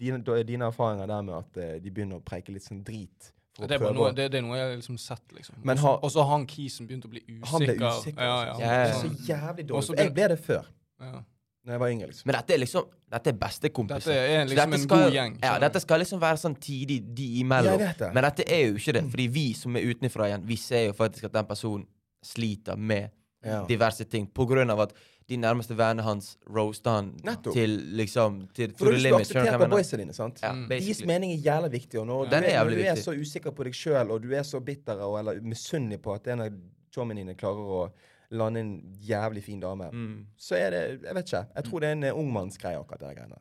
dine, 0.00 0.18
dine 0.48 0.66
erfaringer 0.72 1.06
der 1.06 1.22
med 1.22 1.34
at 1.38 1.60
uh, 1.62 1.76
de 1.84 1.90
begynner 1.94 2.18
å 2.18 2.24
preike 2.26 2.50
litt 2.50 2.66
sånn 2.66 2.82
drit. 2.82 3.30
For 3.54 3.66
Det 3.70 3.74
er, 3.78 3.78
å 3.78 3.86
prøve 3.86 3.94
noe, 4.00 4.10
det, 4.18 4.26
det 4.34 4.38
er 4.38 4.44
noe 4.46 4.58
jeg 4.58 4.66
har 4.66 4.76
liksom 4.82 4.98
sett, 4.98 5.22
liksom. 5.34 5.62
Også- 5.62 5.86
har- 5.86 6.02
Og 6.02 6.10
så 6.14 6.22
har 6.26 6.32
han 6.34 6.46
kisen 6.50 6.86
begynt 6.90 7.06
å 7.06 7.10
bli 7.14 7.22
usikker. 7.26 7.50
Han 7.54 7.62
ble 7.68 7.78
usikker. 7.86 8.22
Ja, 8.22 8.36
ja. 8.58 8.94
Sånn. 8.98 9.14
så 9.14 9.30
jævlig 9.30 9.64
dårlig. 9.70 9.96
Jeg 10.02 10.14
ble 10.18 10.28
det 10.34 10.40
før, 10.42 10.66
Ja. 11.02 11.22
Når 11.68 11.74
jeg 11.76 11.80
var 11.82 11.90
yngre, 11.92 12.06
liksom. 12.08 12.26
Men 12.30 12.36
dette 12.38 12.54
er 12.56 12.60
liksom 12.62 12.86
Dette 13.12 13.30
er 13.32 13.36
bestekompiser. 13.40 14.08
Dette 14.08 14.32
er 14.38 14.46
liksom 14.48 14.72
dette 14.72 14.80
en 14.80 14.88
god 14.88 15.12
gjeng. 15.18 15.34
Ja, 15.44 15.52
dette 15.60 15.80
skal 15.84 16.00
liksom 16.02 16.20
være 16.22 16.40
sånn 16.40 16.56
tidig 16.64 16.98
de 17.16 17.26
imellom. 17.42 17.76
Jeg 17.76 17.82
vet 17.86 17.98
det. 18.02 18.08
Men 18.16 18.24
dette 18.26 18.46
er 18.48 18.62
jo 18.70 18.80
ikke 18.80 18.94
det. 18.98 19.04
Fordi 19.12 19.26
vi 19.36 19.44
som 19.56 19.76
er 19.76 19.86
utenfra 19.92 20.28
igjen, 20.30 20.46
vi 20.48 20.56
ser 20.60 20.86
jo 20.88 20.96
faktisk 20.96 21.28
at 21.28 21.36
den 21.36 21.46
personen 21.52 21.86
sliter 22.24 22.76
med 22.76 23.10
Ja. 23.44 23.60
diverse 23.68 24.04
ting. 24.10 24.26
På 24.26 24.46
grunn 24.50 24.68
av 24.70 24.80
at 24.80 24.92
de 25.28 25.36
nærmeste 25.36 25.76
vennene 25.76 26.02
hans 26.02 26.36
roaster 26.50 26.90
han 26.90 27.12
Nettopp. 27.22 27.52
til 27.54 27.70
liksom 27.94 28.48
til, 28.52 28.72
For 28.76 28.90
du 28.90 28.98
skal 28.98 29.20
akseptere 29.20 29.58
på 29.60 29.68
boysa 29.70 29.96
dine, 29.96 30.12
sant? 30.12 30.40
Ja, 30.42 30.52
Mm. 30.52 30.68
Deres 30.68 31.04
mening 31.06 31.32
er 31.32 31.42
jævlig 31.42 31.70
viktig. 31.72 32.00
Og 32.00 32.06
når, 32.06 32.24
Ja. 32.24 32.40
du, 32.40 32.46
er, 32.46 32.64
når 32.64 32.70
du 32.70 32.82
er 32.82 32.94
så 32.96 33.12
usikker 33.14 33.52
på 33.52 33.64
deg 33.64 33.72
sjøl, 33.74 34.10
og 34.10 34.22
du 34.22 34.32
er 34.34 34.42
så 34.42 34.58
bitter 34.64 34.98
og, 35.00 35.18
eller 35.20 35.40
misunnelig 35.40 36.00
på 36.02 36.14
at 36.14 36.26
en 36.28 36.40
av 36.40 36.48
chommene 36.94 37.16
dine 37.24 37.34
klarer 37.36 37.62
å 37.62 37.90
lande 38.30 38.60
en 38.60 38.72
jævlig 39.00 39.42
fin 39.44 39.60
dame, 39.60 39.90
Mm. 39.92 40.26
så 40.36 40.54
er 40.56 40.70
det 40.70 41.02
Jeg 41.02 41.14
vet 41.14 41.24
ikke. 41.26 41.46
Jeg 41.56 41.64
tror 41.64 41.80
det 41.80 41.88
er 41.88 41.92
en 41.92 42.02
eh, 42.04 42.12
ungmannsgreie, 42.14 42.78
akkurat 42.78 43.00
det 43.00 43.16
greiene. 43.16 43.38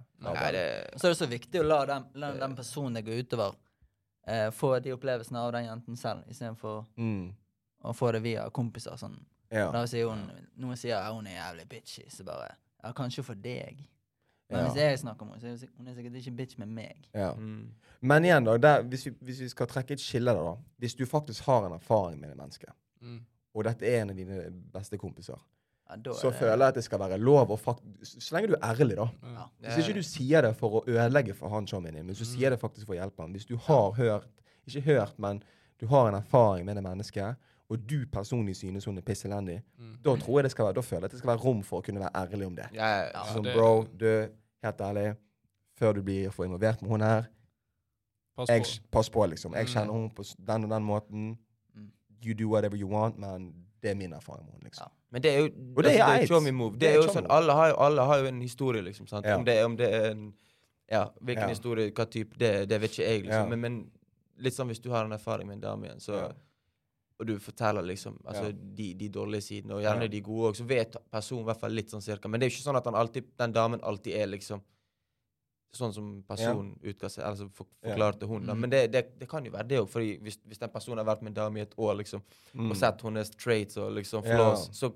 Så 0.97 1.08
er 1.08 1.10
det 1.10 1.17
så 1.17 1.26
viktig 1.28 1.60
å 1.60 1.63
la 1.67 1.86
den, 1.86 2.04
la 2.15 2.32
den 2.38 2.56
personen 2.56 2.93
det 2.95 3.06
går 3.06 3.19
utover, 3.23 3.56
eh, 4.28 4.50
få 4.52 4.80
de 4.84 4.93
opplevelsene 4.93 5.39
av 5.39 5.52
den 5.52 5.65
jenten 5.65 5.95
selv, 5.97 6.23
istedenfor 6.30 6.86
Mm. 6.97 7.34
å 7.84 7.93
få 7.93 8.12
det 8.12 8.21
via 8.23 8.50
kompiser. 8.50 8.91
Sånn. 8.97 9.19
Ja. 9.52 9.71
Da 9.71 9.86
sier 9.86 10.08
hun 10.10 10.32
Noen 10.58 10.76
sier 10.78 10.95
at 10.97 11.13
hun 11.13 11.28
er 11.28 11.32
jævlig 11.38 11.67
bitchy, 11.69 12.10
så 12.10 12.23
bare 12.26 12.56
Ja, 12.84 12.91
kanskje 12.93 13.23
for 13.23 13.34
deg. 13.36 13.78
Men 14.50 14.60
Ja. 14.60 14.67
hvis 14.69 14.76
jeg 14.76 15.00
snakker 15.00 15.21
om 15.23 15.28
henne, 15.30 15.41
så 15.41 15.45
er 15.45 15.50
hun 15.50 15.58
sik- 15.58 15.78
hun 15.78 15.88
er 15.88 15.93
sikkert 15.93 16.15
ikke 16.15 16.36
bitch 16.38 16.58
med 16.58 16.67
meg. 16.67 17.08
ja. 17.13 17.34
mm. 17.34 17.67
Men 18.02 18.23
igjen, 18.23 18.43
da, 18.45 18.58
der, 18.58 18.84
hvis, 18.84 19.06
vi, 19.06 19.12
hvis 19.21 19.39
vi 19.41 19.47
skal 19.50 19.67
trekke 19.67 19.91
et 19.91 20.00
skille 20.00 20.32
der, 20.34 20.43
da. 20.43 20.56
Hvis 20.80 20.95
du 20.95 21.06
faktisk 21.06 21.43
har 21.45 21.65
en 21.65 21.73
erfaring 21.73 22.19
med 22.19 22.30
det 22.30 22.38
menneske, 22.38 22.65
Mm. 22.67 22.73
Og 23.58 23.63
dette 23.65 23.84
er 23.89 24.02
en 24.04 24.10
av 24.13 24.15
dine 24.20 24.52
beste 24.74 24.98
kompiser, 25.02 25.38
Ja, 25.89 25.96
da 25.96 26.12
så 26.12 26.28
er 26.28 26.32
det- 26.32 26.39
føler 26.39 26.58
jeg 26.58 26.67
at 26.67 26.76
det 26.76 26.84
skal 26.84 27.00
være 27.00 27.17
lov 27.17 27.48
å 27.50 27.58
faktisk 27.58 28.22
Så 28.22 28.32
lenge 28.36 28.48
du 28.50 28.54
er 28.56 28.60
ærlig, 28.76 28.96
da. 28.96 29.10
Ja. 29.24 29.46
Hvis 29.76 29.86
ikke 29.88 29.93
du 29.96 30.04
sier 30.04 30.41
det 30.41 30.56
for 30.58 30.82
å 30.82 30.86
ødelegge 30.86 31.34
for 31.34 31.50
han 31.50 31.65
chommien 31.65 31.93
din, 31.93 32.06
men 32.06 32.13
du 32.15 32.26
sier 32.26 32.50
det 32.50 32.60
faktisk 32.60 32.86
for 32.86 32.93
å 32.93 32.98
hjelpe 33.00 33.20
han 33.24 33.32
Hvis 33.34 33.46
du 33.48 33.56
har 33.58 33.91
hørt 33.93 34.28
Ikke 34.67 34.82
hørt, 34.84 35.17
men 35.17 35.41
du 35.80 35.88
har 35.88 36.08
en 36.10 36.15
erfaring 36.22 36.65
med 36.65 36.76
det 36.76 36.84
mennesket, 36.84 37.38
og 37.70 37.88
du 37.88 38.06
personlig 38.06 38.56
synes 38.58 38.84
hun 38.86 38.98
er 38.98 39.02
piss 39.02 39.24
elendig, 39.24 39.62
Mm. 39.80 39.98
da 40.04 40.15
tror 40.15 40.36
jeg 40.39 40.43
det 40.43 40.52
skal 40.52 40.65
være 40.65 40.74
Da 40.76 40.82
føler 40.82 41.00
jeg 41.02 41.06
at 41.06 41.12
det 41.12 41.20
skal 41.20 41.38
være 41.38 41.43
rom 41.46 41.62
for 41.63 41.82
å 41.82 41.84
kunne 41.86 42.00
være 42.02 42.12
ærlig 42.15 42.46
om 42.48 42.56
det. 42.56 42.70
Ja, 42.74 43.10
Ja, 43.13 43.24
Sånn, 43.24 43.43
det- 43.43 43.56
bro, 43.56 43.84
du, 43.96 44.30
helt 44.63 44.78
ærlig, 44.78 45.15
før 45.80 45.93
du 45.93 46.02
blir 46.02 46.30
for 46.32 46.43
involvert 46.46 46.82
med 46.82 46.91
hun 46.91 47.00
her, 47.02 47.28
Pass 48.36 48.50
jeg, 48.50 48.62
på. 48.63 48.91
pass 48.91 49.10
på, 49.10 49.26
liksom. 49.30 49.54
Jeg 49.54 49.65
Mm. 49.67 49.74
kjenner 49.74 49.93
hun 49.93 50.10
på 50.10 50.24
den 50.46 50.63
og 50.65 50.70
den 50.70 50.84
måten. 50.84 51.38
You 52.25 52.34
do 52.34 52.49
whatever 52.49 52.75
you 52.77 52.88
want, 52.89 53.17
men 53.19 53.51
det 53.82 53.91
er 53.91 53.95
min 53.95 54.13
erfaring 54.13 54.47
liksom. 54.63 54.88
Ja. 54.88 54.91
Men 55.12 55.21
det 55.23 55.32
er 55.32 55.38
jo 55.38 55.45
Og 55.77 55.84
det 55.84 55.91
er 55.95 56.03
altså, 56.03 56.19
eit. 56.21 56.27
show 56.27 56.41
me 56.41 56.51
move. 56.51 56.71
Det 56.73 56.80
Det 56.82 56.89
er 56.89 56.97
er 56.99 57.03
jo 57.06 57.13
sånn, 57.13 57.27
alle 57.30 57.53
har, 57.53 57.73
alle 57.77 58.01
har 58.10 58.19
jo 58.19 58.25
en 58.25 58.41
historie, 58.41 58.82
liksom. 58.82 59.08
sant? 59.08 59.25
Ja. 59.25 59.36
Om, 59.38 59.45
det, 59.45 59.63
om 59.65 59.77
det 59.77 59.93
er 59.93 60.10
en 60.12 60.34
Ja, 60.89 61.10
hvilken 61.21 61.43
Ja. 61.43 61.47
historie, 61.49 61.91
hva 61.91 62.06
type, 62.10 62.38
det, 62.39 62.69
det 62.69 62.82
vet 62.82 62.91
ikke 62.91 63.03
jeg, 63.10 63.23
liksom. 63.23 63.49
Men, 63.49 63.60
men 63.62 63.91
litt 64.39 64.53
sånn 64.56 64.67
hvis 64.67 64.80
du 64.82 64.89
har 64.89 65.03
en 65.06 65.12
erfaring 65.12 65.47
med 65.47 65.56
en 65.58 65.62
dame 65.62 65.86
igjen, 65.88 65.99
så. 65.99 66.32
Og 67.19 67.25
du 67.27 67.39
forteller 67.39 67.82
liksom 67.82 68.19
altså, 68.25 68.51
de, 68.53 68.93
de 68.93 69.10
dårlige 69.10 69.41
sidene, 69.41 69.73
og 69.73 69.82
gjerne 69.82 70.08
de 70.08 70.21
gode 70.21 70.51
òg, 70.51 70.56
så 70.56 70.63
vet 70.69 70.95
personen 71.12 71.41
i 71.41 71.45
hvert 71.49 71.60
fall 71.60 71.71
litt 71.73 71.89
sånn 71.89 72.01
cirka. 72.01 72.30
Men 72.30 72.39
det 72.39 72.45
er 72.45 72.49
jo 72.51 72.56
ikke 72.56 72.67
sånn 72.69 72.77
at 72.77 72.86
han 72.86 72.95
alltid, 72.95 73.25
den 73.38 73.51
damen 73.56 73.80
alltid 73.84 74.13
er 74.15 74.27
liksom 74.27 74.62
sånn 75.73 75.93
som 75.93 76.23
personen 76.27 76.75
utga 76.84 77.10
seg, 77.10 77.23
altså 77.25 77.49
for, 77.53 77.67
Ja. 77.84 77.93
forklarte 77.95 78.27
hun. 78.27 78.45
da. 78.45 78.53
Mm. 78.53 78.60
Men 78.62 78.69
det, 78.69 78.91
det, 78.91 79.19
det 79.19 79.27
kan 79.30 79.43
jo 79.45 79.51
være 79.51 79.67
det 79.67 79.80
òg, 79.80 79.89
for 79.89 79.99
hvis, 80.01 80.38
hvis 80.47 80.58
den 80.60 80.69
personen 80.69 80.97
har 80.97 81.06
vært 81.15 81.21
med 81.21 81.32
en 81.38 81.43
dame 81.43 81.58
i 81.60 81.62
et 81.62 81.75
år, 81.77 81.95
liksom, 81.97 82.21
Mm. 82.56 82.71
og 82.71 82.77
sett 82.77 83.01
hennes 83.01 83.30
traits 83.32 83.77
og 83.77 83.91
liksom 83.93 84.23
Ja. 84.25 84.36
flaws, 84.36 84.69
så, 84.71 84.93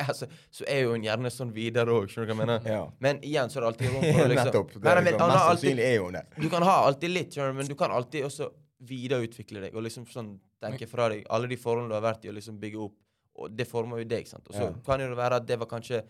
altså, 0.00 0.26
så 0.50 0.64
er 0.66 0.82
jo 0.82 0.92
hun 0.92 1.02
gjerne 1.02 1.30
sånn 1.30 1.52
videre 1.52 1.86
òg, 1.92 2.08
skjønner 2.08 2.26
du 2.26 2.34
hva 2.34 2.38
jeg 2.38 2.46
mener? 2.46 2.66
Ja. 2.66 2.88
Men 3.00 3.20
igjen 3.20 3.48
så 3.50 3.58
er 3.58 3.60
det 3.60 3.68
alltid 3.72 3.92
rom 3.92 4.02
for 4.18 4.28
liksom 4.28 4.44
Nettopp. 4.50 4.72
Det 4.80 4.90
er 4.90 5.02
liksom, 5.04 5.28
mest 5.28 5.44
sannsynlig 5.44 5.84
er 5.84 6.02
hun 6.02 6.12
det. 6.12 6.26
Du 6.40 6.48
kan 6.48 6.62
ha 6.62 6.76
alltid 6.86 7.10
litt, 7.10 7.30
skjønner 7.30 7.52
du, 7.52 7.56
men 7.58 7.66
du 7.66 7.74
kan 7.74 7.90
alltid 7.90 8.24
også 8.24 8.50
videreutvikle 8.84 9.60
deg 9.62 9.74
og 9.76 9.82
liksom 9.86 10.04
sånn 10.10 10.34
tenke 10.60 10.88
fra 10.88 11.08
deg 11.12 11.24
alle 11.30 11.46
de 11.48 11.56
forholdene 11.56 11.88
du 11.92 11.94
har 11.94 12.02
vært 12.12 12.24
i, 12.24 12.28
og 12.32 12.34
liksom 12.34 12.58
bygge 12.60 12.80
opp. 12.88 12.94
Og 13.36 13.50
det 13.56 13.66
former 13.66 13.98
jo 13.98 14.04
deg, 14.04 14.26
sant. 14.26 14.46
Og 14.48 14.54
så 14.54 14.62
Ja. 14.68 14.72
kan 14.84 15.00
jo 15.00 15.08
det 15.08 15.16
være 15.16 15.36
at 15.36 15.46
det 15.46 15.58
var 15.58 15.66
kanskje 15.66 16.02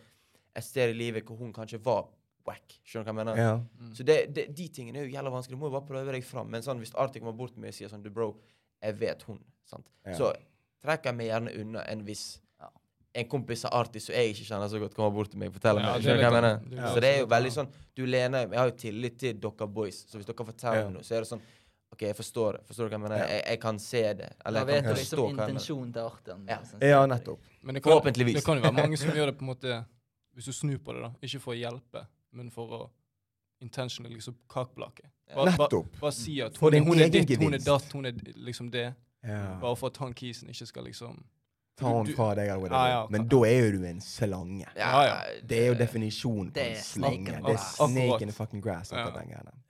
et 0.57 0.62
sted 0.64 0.90
i 0.90 0.98
livet 0.98 1.24
hvor 1.24 1.37
hun 1.38 1.53
kanskje 1.53 1.81
var 1.83 2.07
wack. 2.47 2.77
Skjønner 2.85 3.05
du 3.05 3.11
hva 3.11 3.15
jeg 3.15 3.19
mener? 3.27 3.41
Ja. 3.41 3.55
Mm. 3.81 3.93
Så 3.97 4.05
det, 4.07 4.17
det, 4.35 4.47
de 4.57 4.69
tingene 4.69 4.99
er 5.03 5.07
jo 5.09 5.15
jævla 5.17 5.31
vanskelig. 5.35 5.57
Du 5.57 5.61
må 5.63 5.71
jo 5.71 5.77
bare 5.79 5.87
prøve 5.89 6.13
deg 6.13 6.25
fram. 6.25 6.49
Men 6.51 6.63
sånn, 6.67 6.79
hvis 6.83 6.95
Arctic 6.95 7.23
kommer 7.25 7.37
bort 7.39 7.55
til 7.55 7.63
meg 7.65 7.73
og 7.73 7.79
sier 7.79 7.89
sånn 7.93 8.03
Du, 8.05 8.11
bro, 8.11 8.35
jeg 8.83 8.99
vet 9.01 9.23
hun. 9.29 9.41
Sant? 9.69 9.87
Ja. 10.07 10.15
Så 10.19 10.33
trekker 10.85 11.11
jeg 11.13 11.17
meg 11.17 11.31
gjerne 11.33 11.55
unna 11.63 11.85
enn 11.89 12.03
hvis 12.05 12.25
en 13.15 13.29
kompis 13.31 13.61
av 13.69 13.77
Arctic 13.79 14.03
som 14.03 14.15
jeg 14.17 14.33
ikke 14.33 14.45
kjenner 14.49 14.69
så 14.69 14.79
godt, 14.83 14.95
kommer 14.97 15.13
bort 15.15 15.31
til 15.31 15.39
meg 15.39 15.53
og 15.53 15.55
forteller 15.55 15.85
Ja, 15.85 15.93
meg. 15.93 16.01
er 16.01 16.03
Skjønner 16.03 16.17
du 16.19 16.25
hva 16.25 16.31
jeg 16.31 16.35
mener? 16.35 16.57
Det 16.83 16.89
Så 16.97 17.01
det 17.05 17.11
er 17.15 17.21
jo 17.21 17.27
veldig 17.31 17.53
sånn 17.55 17.69
Du 17.95 18.01
lener 18.11 18.49
Jeg 18.49 18.59
har 18.59 18.67
jo 18.73 18.75
tillit 18.83 19.19
til 19.23 19.37
dere 19.45 19.69
boys, 19.71 20.01
så 20.11 20.19
hvis 20.19 20.27
dere 20.27 20.47
forteller 20.49 20.81
Ja. 20.81 20.89
meg 20.89 20.97
noe, 20.97 21.05
så 21.07 21.15
er 21.15 21.21
det 21.23 21.29
sånn 21.31 21.45
OK, 21.95 22.01
jeg 22.09 22.17
forstår 22.19 22.57
det. 22.57 22.61
Forstår 22.67 22.89
du 22.89 22.91
hva 22.91 22.97
jeg 22.99 23.03
mener? 23.05 23.21
Jeg, 23.31 23.43
jeg 23.47 23.59
kan 23.63 23.77
se 23.79 24.01
det. 24.19 24.29
Eller 24.45 24.65
jeg 24.65 24.67
vet 24.67 24.81
kan 24.83 24.91
du 24.91 24.99
forstå 24.99 25.15
liksom 25.15 25.21
hva 25.21 25.29
jeg 25.29 25.37
mener. 25.37 25.53
intensjonen 25.55 25.93
til 25.95 26.03
Artian. 26.03 26.41
Ja. 26.49 26.57
liksom. 26.59 26.81
Ja, 26.83 27.07
nettopp. 27.07 27.45
Men 27.63 27.75
det 27.79 27.83
kan, 27.85 27.93
Forhåpentligvis. 27.93 28.35
det 28.35 28.45
kan 28.45 28.57
jo 28.59 28.63
være 28.65 28.75
mange 28.81 28.99
som 28.99 29.11
gjør 29.15 29.27
det 29.31 29.35
på 29.39 29.45
en 29.47 29.51
måte 29.53 29.77
Hvis 30.35 30.45
du 30.51 30.53
snur 30.53 30.79
på 30.83 30.93
det, 30.97 31.03
da. 31.07 31.11
Ikke 31.23 31.39
for 31.45 31.55
å 31.55 31.59
hjelpe, 31.61 32.03
men 32.35 32.51
for 32.55 32.77
å 32.79 32.83
intentionally 33.64 34.14
liksom 34.14 34.37
kakeblake. 34.51 35.09
Bare, 35.35 35.51
Nettopp. 35.55 35.94
bare 36.01 36.12
si 36.12 36.40
at 36.44 36.57
hun, 36.61 36.75
hun 36.85 37.01
er 37.01 37.09
ditt, 37.12 37.33
hun 37.40 37.55
er 37.57 37.62
datt, 37.64 37.92
hun 37.92 38.07
er 38.11 38.18
liksom 38.37 38.68
det. 38.75 38.90
Ja. 39.25 39.55
Bare 39.62 39.77
for 39.81 39.88
at 39.88 39.97
han 40.03 40.12
kisen 40.12 40.51
ikke 40.53 40.66
skal 40.68 40.85
liksom 40.90 41.23
Ta 41.75 41.90
han 41.90 42.07
fra 42.07 42.29
deg, 42.38 42.49
eller 42.53 42.55
Ja, 42.55 42.59
whatever. 42.61 42.90
ja, 42.90 43.07
Men 43.11 43.25
da 43.29 43.38
er 43.49 43.64
jo 43.64 43.70
du 43.81 43.87
en 43.88 44.01
slange. 44.01 44.66
Ja, 44.77 44.90
ja. 45.03 45.14
Det 45.42 45.59
er 45.59 45.73
jo 45.73 45.75
definisjonen 45.75 46.53
på 46.55 46.61
en 46.62 46.77
slange. 46.79 47.25
Det 47.42 47.55
er 47.57 47.57
snake 47.57 48.05
Akkurat. 48.05 48.23
in 48.23 48.29
the 48.29 48.35
fucking 48.37 48.62
grass. 48.62 48.92
Ja. 48.92 49.09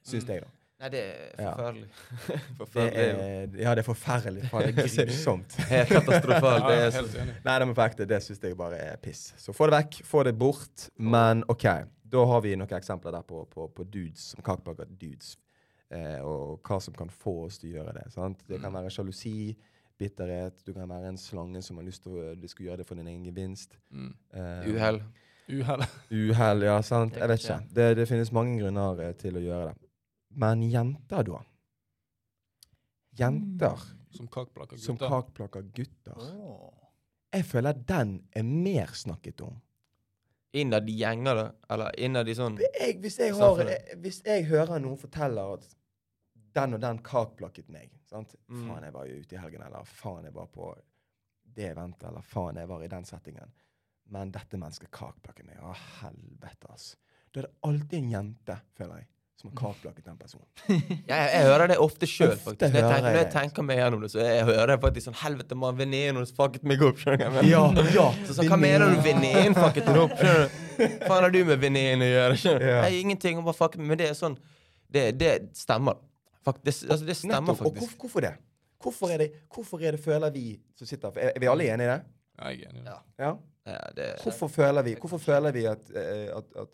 Syns 0.04 0.28
jeg, 0.28 0.42
da. 0.42 0.50
Nei, 0.84 0.88
det 0.90 1.00
er 1.00 1.54
forferdelig. 1.54 1.88
Forferdelig. 2.58 2.92
Det 3.54 3.60
er 3.60 3.62
ja, 3.62 3.74
det 3.74 3.78
er 3.78 3.86
forferdelig. 3.86 4.48
Faen, 4.50 4.66
det 4.66 4.84
er 4.84 5.06
grusomt. 5.06 5.56
helt 5.70 5.88
katastrofalt. 5.88 6.66
Det 6.68 6.78
er 6.82 6.90
så. 6.90 7.26
Nei, 7.46 7.58
det 7.96 8.08
det 8.10 8.22
syns 8.26 8.42
jeg 8.42 8.56
bare 8.58 8.82
er 8.90 8.96
piss. 9.00 9.22
Så 9.40 9.54
få 9.56 9.70
det 9.70 9.78
vekk, 9.78 10.00
få 10.04 10.24
det 10.28 10.34
bort. 10.38 10.88
Men 10.98 11.44
OK, 11.48 11.64
da 12.14 12.22
har 12.30 12.40
vi 12.44 12.54
noen 12.56 12.70
eksempler 12.78 13.12
der 13.18 13.24
på, 13.26 13.42
på, 13.50 13.66
på 13.74 13.84
dudes 13.90 14.30
som 14.34 14.42
kakebaker 14.46 14.86
dudes. 15.00 15.34
Eh, 15.94 16.20
og 16.24 16.62
hva 16.66 16.78
som 16.82 16.94
kan 16.96 17.10
få 17.12 17.34
oss 17.48 17.58
til 17.60 17.72
å 17.72 17.78
gjøre 17.80 17.94
det. 17.98 18.06
sant? 18.14 18.40
Det 18.48 18.60
kan 18.62 18.72
Mm. 18.72 18.78
være 18.80 18.90
sjalusi, 18.94 19.54
bitterhet. 20.00 20.62
Du 20.66 20.72
kan 20.74 20.88
være 20.90 21.10
en 21.12 21.18
slange 21.20 21.60
som 21.62 21.76
har 21.78 21.84
lyst 21.86 22.02
til 22.02 22.16
å 22.18 22.32
du 22.40 22.48
skal 22.50 22.66
gjøre 22.66 22.80
det 22.82 22.86
for 22.88 22.98
din 22.98 23.06
egen 23.12 23.24
gevinst. 23.28 23.76
Mm. 23.92 24.14
Eh, 24.34 24.70
uhell. 24.74 25.02
Uhell. 25.54 25.84
Uhell, 26.10 26.62
ja, 26.64 26.78
sant. 26.82 27.14
Jeg 27.20 27.28
vet 27.28 27.42
ikke. 27.44 27.58
Det, 27.76 27.88
det 28.00 28.06
finnes 28.08 28.32
mange 28.32 28.56
grunner 28.62 29.02
eh, 29.04 29.12
til 29.20 29.36
å 29.36 29.42
gjøre 29.44 29.66
det. 29.72 29.90
Men 30.34 30.62
jenter, 30.66 31.22
da? 31.28 31.42
Jenter 33.18 33.78
Som 34.14 34.26
kakeblaker 34.30 34.76
som 34.78 34.96
gutter. 34.98 35.62
gutter. 35.74 36.16
Oh. 36.18 36.72
Jeg 37.34 37.44
føler 37.44 37.72
den 37.86 38.16
er 38.34 38.42
mer 38.46 38.86
snakket 38.94 39.40
om. 39.42 39.56
Innad 40.54 40.88
i 40.88 40.98
gjenger, 41.00 41.38
da? 41.40 41.46
Eller 41.74 42.00
innad 42.06 42.28
i 42.30 42.36
sånn 42.38 42.60
jeg, 42.62 42.98
hvis, 43.02 43.18
jeg 43.18 43.34
har, 43.34 43.62
eh, 43.66 43.96
hvis 44.02 44.20
jeg 44.26 44.46
hører 44.50 44.82
noen 44.82 45.00
fortelle 45.00 45.42
at 45.56 45.66
den 46.54 46.76
og 46.76 46.82
den 46.84 47.00
kakblakket 47.02 47.70
meg 47.74 47.90
sant? 48.06 48.36
Mm. 48.46 48.68
Faen, 48.68 48.86
jeg 48.86 48.94
var 48.94 49.08
jo 49.08 49.20
ute 49.20 49.34
i 49.34 49.40
helgen, 49.42 49.64
eller 49.66 49.88
faen, 49.90 50.28
jeg 50.28 50.36
var 50.36 50.50
på 50.54 50.70
det 51.54 51.70
eventet, 51.72 52.06
eller 52.08 52.26
faen, 52.26 52.60
jeg 52.62 52.70
var 52.70 52.84
i 52.84 52.90
den 52.92 53.08
settingen. 53.08 53.54
Men 54.14 54.30
dette 54.34 54.60
mennesket 54.60 54.92
kakblakket 54.94 55.48
meg. 55.48 55.58
Å, 55.64 55.72
helvete, 56.02 56.70
ass. 56.70 56.92
Da 57.32 57.40
er 57.40 57.48
det 57.48 57.54
alltid 57.66 57.98
en 57.98 58.10
jente, 58.12 58.58
føler 58.78 59.02
jeg, 59.02 59.10
som 59.40 59.50
har 59.50 59.56
kartlagt 59.58 60.04
den 60.04 60.16
personen. 60.16 60.46
Ja, 61.10 61.16
jeg, 61.16 61.30
jeg 61.34 61.48
hører 61.48 61.70
det 61.72 61.76
ofte 61.82 62.08
sjøl, 62.08 62.36
faktisk. 62.38 62.72
Når 62.72 62.78
jeg, 62.80 62.88
tenker, 62.88 63.04
når 63.04 63.18
jeg 63.18 63.24
jeg 63.24 63.32
tenker 63.34 63.66
meg 63.66 63.80
gjennom 63.80 64.04
det, 64.04 64.10
så 64.14 64.22
jeg 64.22 64.46
hører 64.48 64.72
jeg 64.74 64.80
faktisk 64.84 65.08
sånn 65.08 65.18
Helvete, 65.20 65.58
mann, 65.58 65.76
venninnen 65.78 66.20
hennes 66.20 66.34
fucket 66.38 66.64
meg 66.70 66.84
opp. 66.86 67.02
Skjønner 67.02 67.36
du 67.40 67.50
Ja, 67.50 67.64
ja. 67.96 68.06
Så 68.28 68.38
sånn, 68.38 68.48
Hva 68.52 68.58
mener 68.60 68.94
du 68.94 69.02
venninnen 69.04 69.56
fucket 69.58 69.90
deg 69.90 70.00
opp? 70.00 70.16
Skjønner 70.20 70.48
du? 70.48 70.96
Hva 71.04 71.18
har 71.18 71.30
du 71.34 71.40
med 71.50 71.62
venninnen 71.66 72.06
å 72.06 72.10
gjøre? 72.10 72.40
Skjønner 72.44 72.64
du? 72.64 72.68
Ja. 72.70 72.80
Nei, 72.86 72.92
ingenting, 73.02 73.38
hun 73.40 73.46
bare 73.46 73.58
fucket 73.58 73.82
meg. 73.82 73.92
Men 73.92 74.02
det 74.02 74.10
er 74.12 74.18
sånn 74.18 74.38
Det, 74.94 75.06
det 75.18 75.32
stemmer. 75.58 75.98
Fakt, 76.44 76.62
det, 76.64 76.76
altså, 76.86 77.04
det 77.08 77.16
stemmer 77.18 77.50
Nettopp. 77.50 77.66
Og 77.66 77.72
faktisk. 77.72 77.96
hvorfor, 77.98 78.04
hvorfor 78.06 78.28
det? 78.28 78.34
Hvorfor 78.84 79.12
er 79.14 79.22
det, 79.24 79.30
hvorfor 79.54 79.82
er 79.82 79.96
det 79.96 80.00
føler 80.04 80.32
vi 80.34 80.46
som 80.76 80.88
sitter 80.88 81.18
Er, 81.18 81.32
er 81.34 81.40
vi 81.40 81.48
alle 81.50 81.66
enige 81.72 81.88
i 81.88 81.92
det? 81.94 82.00
Ja, 82.38 82.50
jeg 82.52 82.64
er 82.66 82.72
enig. 82.72 82.82
i 82.82 82.86
det. 82.86 82.96
Ja. 83.18 83.26
Ja? 83.26 83.34
Ja, 83.64 83.78
det, 83.96 84.08
Hvorfor 84.22 84.48
føler 84.52 84.84
vi, 84.84 84.92
hvorfor 85.00 85.18
føler 85.18 85.52
vi 85.52 85.62
at, 85.64 85.86
eh, 85.96 86.28
at, 86.36 86.50
at, 86.60 86.68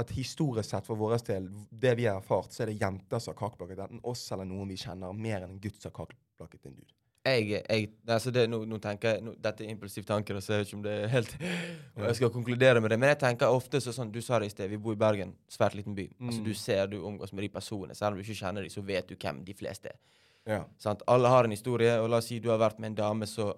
at 0.00 0.10
historisk 0.10 0.70
sett 0.70 0.86
for 0.86 0.98
vår 0.98 1.20
del, 1.26 1.48
det 1.70 1.94
vi 1.98 2.08
har 2.08 2.18
erfart, 2.18 2.52
så 2.52 2.64
er 2.64 2.72
det 2.72 2.80
jenter 2.80 3.22
som 3.22 3.34
har 3.34 3.38
kakeblakket 3.38 3.84
enten 3.86 4.02
oss 4.10 4.26
eller 4.34 4.48
noen 4.48 4.68
vi 4.72 4.78
kjenner, 4.80 5.14
mer 5.14 5.42
enn 5.42 5.54
en 5.54 5.62
gutt 5.62 5.78
som 5.78 5.92
har 5.92 5.98
kakeblakket 6.02 6.70
en 6.70 6.78
dude? 6.80 6.94
jeg, 7.24 7.62
jeg, 7.64 7.88
altså 8.06 8.30
det, 8.34 8.44
nå, 8.52 8.60
nå 8.68 8.78
tenker 8.82 9.14
jeg 9.14 9.24
nå, 9.24 9.32
Dette 9.40 9.64
er 9.64 9.70
impulsiv 9.72 10.04
tanke, 10.08 10.34
så 10.44 10.54
jeg 10.54 10.60
vet 10.60 10.68
ikke 10.68 10.76
om 10.76 10.82
det 10.84 10.94
er 10.94 11.12
helt 11.12 11.30
Jeg 11.40 12.18
skal 12.18 12.32
konkludere 12.34 12.82
med 12.84 12.92
det, 12.92 12.98
men 13.00 13.12
jeg 13.14 13.20
tenker 13.22 13.54
ofte 13.54 13.80
så 13.80 13.94
sånn 13.96 14.12
Du 14.12 14.20
sa 14.24 14.40
det 14.42 14.50
i 14.50 14.52
sted, 14.52 14.68
vi 14.68 14.80
bor 14.80 14.96
i 14.96 15.00
Bergen, 15.00 15.32
svært 15.48 15.76
liten 15.78 15.96
by. 15.96 16.08
Altså 16.20 16.42
Mm. 16.42 16.44
Du 16.44 16.54
ser 16.58 16.86
du 16.90 16.98
omgås 17.06 17.32
med 17.32 17.44
de 17.46 17.48
personene. 17.48 17.94
Selv 17.94 18.12
om 18.12 18.18
du 18.18 18.24
ikke 18.24 18.36
kjenner 18.36 18.62
dem, 18.62 18.70
så 18.70 18.82
vet 18.82 19.08
du 19.08 19.14
hvem 19.14 19.44
de 19.44 19.54
fleste 19.54 19.88
er. 19.92 19.98
Ja. 20.46 20.64
Sant? 20.78 21.02
Alle 21.08 21.28
har 21.28 21.44
en 21.44 21.54
historie, 21.54 21.94
og 22.00 22.10
la 22.10 22.18
oss 22.20 22.28
si 22.28 22.40
du 22.42 22.50
har 22.50 22.58
vært 22.60 22.80
med 22.82 22.92
en 22.92 22.98
dame 22.98 23.28
så 23.30 23.52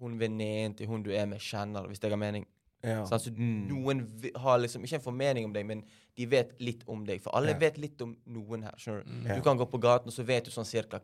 hun 0.00 0.16
venninnen 0.18 0.74
til 0.74 0.88
hun 0.90 1.04
du 1.04 1.12
er 1.14 1.28
med, 1.30 1.38
kjenner, 1.38 1.86
hvis 1.86 2.00
det 2.00 2.10
har 2.10 2.18
mening. 2.18 2.46
Ja. 2.82 3.04
Så 3.06 3.30
Mm. 3.30 3.68
noen 3.68 4.32
har 4.36 4.58
liksom 4.58 4.82
ikke 4.84 4.94
en 4.98 5.00
formening 5.00 5.44
om 5.44 5.52
deg, 5.52 5.66
men 5.66 5.84
de 6.16 6.26
vet 6.26 6.52
litt 6.60 6.82
om 6.88 7.04
deg. 7.06 7.20
For 7.22 7.30
alle 7.36 7.52
Ja. 7.52 7.58
vet 7.58 7.78
litt 7.78 8.00
om 8.02 8.16
noen 8.26 8.62
her. 8.64 8.72
skjønner 8.76 9.04
du? 9.04 9.10
Mm. 9.10 9.26
Ja. 9.28 9.34
Du 9.36 9.42
kan 9.42 9.56
gå 9.58 9.66
på 9.70 9.80
gaten, 9.80 10.06
og 10.08 10.12
så 10.12 10.24
vet 10.24 10.44
du 10.44 10.50
sånn 10.50 10.66
cirka 10.66 11.00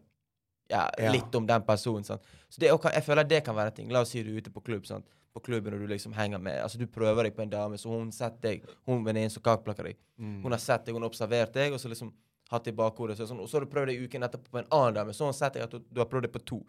ja, 0.70 0.88
litt 1.12 1.34
om 1.34 1.46
den 1.46 1.62
personen. 1.62 2.04
Sant? 2.04 2.20
Så 2.50 2.58
det, 2.58 2.68
jeg 2.68 3.04
føler 3.04 3.26
det 3.28 3.44
kan 3.44 3.54
være 3.56 3.66
en 3.68 3.72
ting. 3.72 3.88
La 3.90 4.00
oss 4.00 4.10
si 4.10 4.22
du 4.22 4.34
er 4.34 4.40
ute 4.42 4.50
på 4.50 4.62
klubb. 4.62 4.84
Sant? 4.86 5.04
På 5.34 5.40
klubben 5.40 5.72
og 5.74 5.80
du 5.80 5.86
liksom 5.86 6.12
henger 6.14 6.40
med 6.40 6.60
Altså 6.62 6.78
Du 6.78 6.86
prøver 6.86 7.22
deg 7.24 7.34
på 7.36 7.42
en 7.42 7.50
dame, 7.50 7.74
så 7.76 7.88
hun 7.90 8.10
setter 8.10 8.40
deg 8.40 8.62
Hun 8.86 9.04
venninnen 9.04 9.30
som 9.30 9.42
kakeplakker 9.42 9.84
deg. 9.84 9.96
Mm. 10.18 10.42
Hun 10.42 10.50
har 10.52 10.58
sett 10.58 10.84
deg, 10.84 10.94
hun 10.94 11.02
har 11.02 11.10
observert 11.10 11.52
deg, 11.52 11.72
og 11.72 11.78
så 11.78 11.88
liksom 11.88 12.12
hatt 12.50 12.64
det 12.64 12.72
i 12.72 12.76
bakhodet. 12.76 13.16
Så, 13.18 13.26
sånn, 13.28 13.40
og 13.40 13.46
så 13.48 13.58
har 13.58 13.66
du 13.66 13.70
prøvd 13.70 13.86
deg 13.86 14.02
uken 14.08 14.22
etterpå 14.22 14.50
på 14.50 14.58
en 14.58 14.68
annen 14.72 14.94
dame. 14.94 15.12
Så 15.12 15.20
har 15.20 15.32
hun 15.32 15.34
sett 15.34 15.52
deg 15.52 15.62
at 15.62 15.70
du, 15.70 15.78
du 15.92 16.00
har 16.00 16.06
prøvd 16.06 16.22
deg 16.22 16.32
på 16.32 16.44
to. 16.44 16.66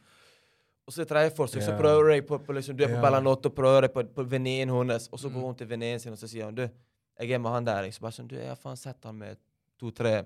Og 0.89 0.93
så 0.95 1.03
i 1.05 1.09
tredje 1.09 1.29
forsøk 1.37 1.61
så 1.61 1.75
prøver 1.77 2.07
jeg 2.15 2.23
deg 2.23 2.27
på, 2.31 2.39
på 2.47 2.53
liksom, 2.57 2.73
Du 2.77 2.81
er 2.83 2.89
på 2.89 2.97
Ja. 2.97 3.01
Bellanotte 3.03 3.51
og 3.51 3.55
prøver 3.59 3.85
på, 3.93 4.03
på 4.15 4.23
venninnen 4.25 4.73
hennes, 4.73 5.05
og 5.13 5.19
så 5.21 5.29
Mm. 5.29 5.35
går 5.35 5.45
hun 5.45 5.55
til 5.59 5.67
venninnen 5.69 5.99
sin 6.01 6.15
og 6.15 6.17
så 6.17 6.27
sier 6.27 6.45
hun 6.49 6.55
du, 6.57 6.63
jeg 7.19 7.31
er 7.31 7.37
med 7.43 7.51
han 7.51 7.65
der. 7.67 7.83
Jeg 7.85 7.93
så 7.93 8.01
bare 8.01 8.11
sånn, 8.17 8.27
du, 8.31 8.35
jeg 8.39 8.47
har 8.49 8.55
faen 8.57 8.77
sett 8.79 9.03
han 9.05 9.15
med 9.21 9.37
to-tre 9.79 10.25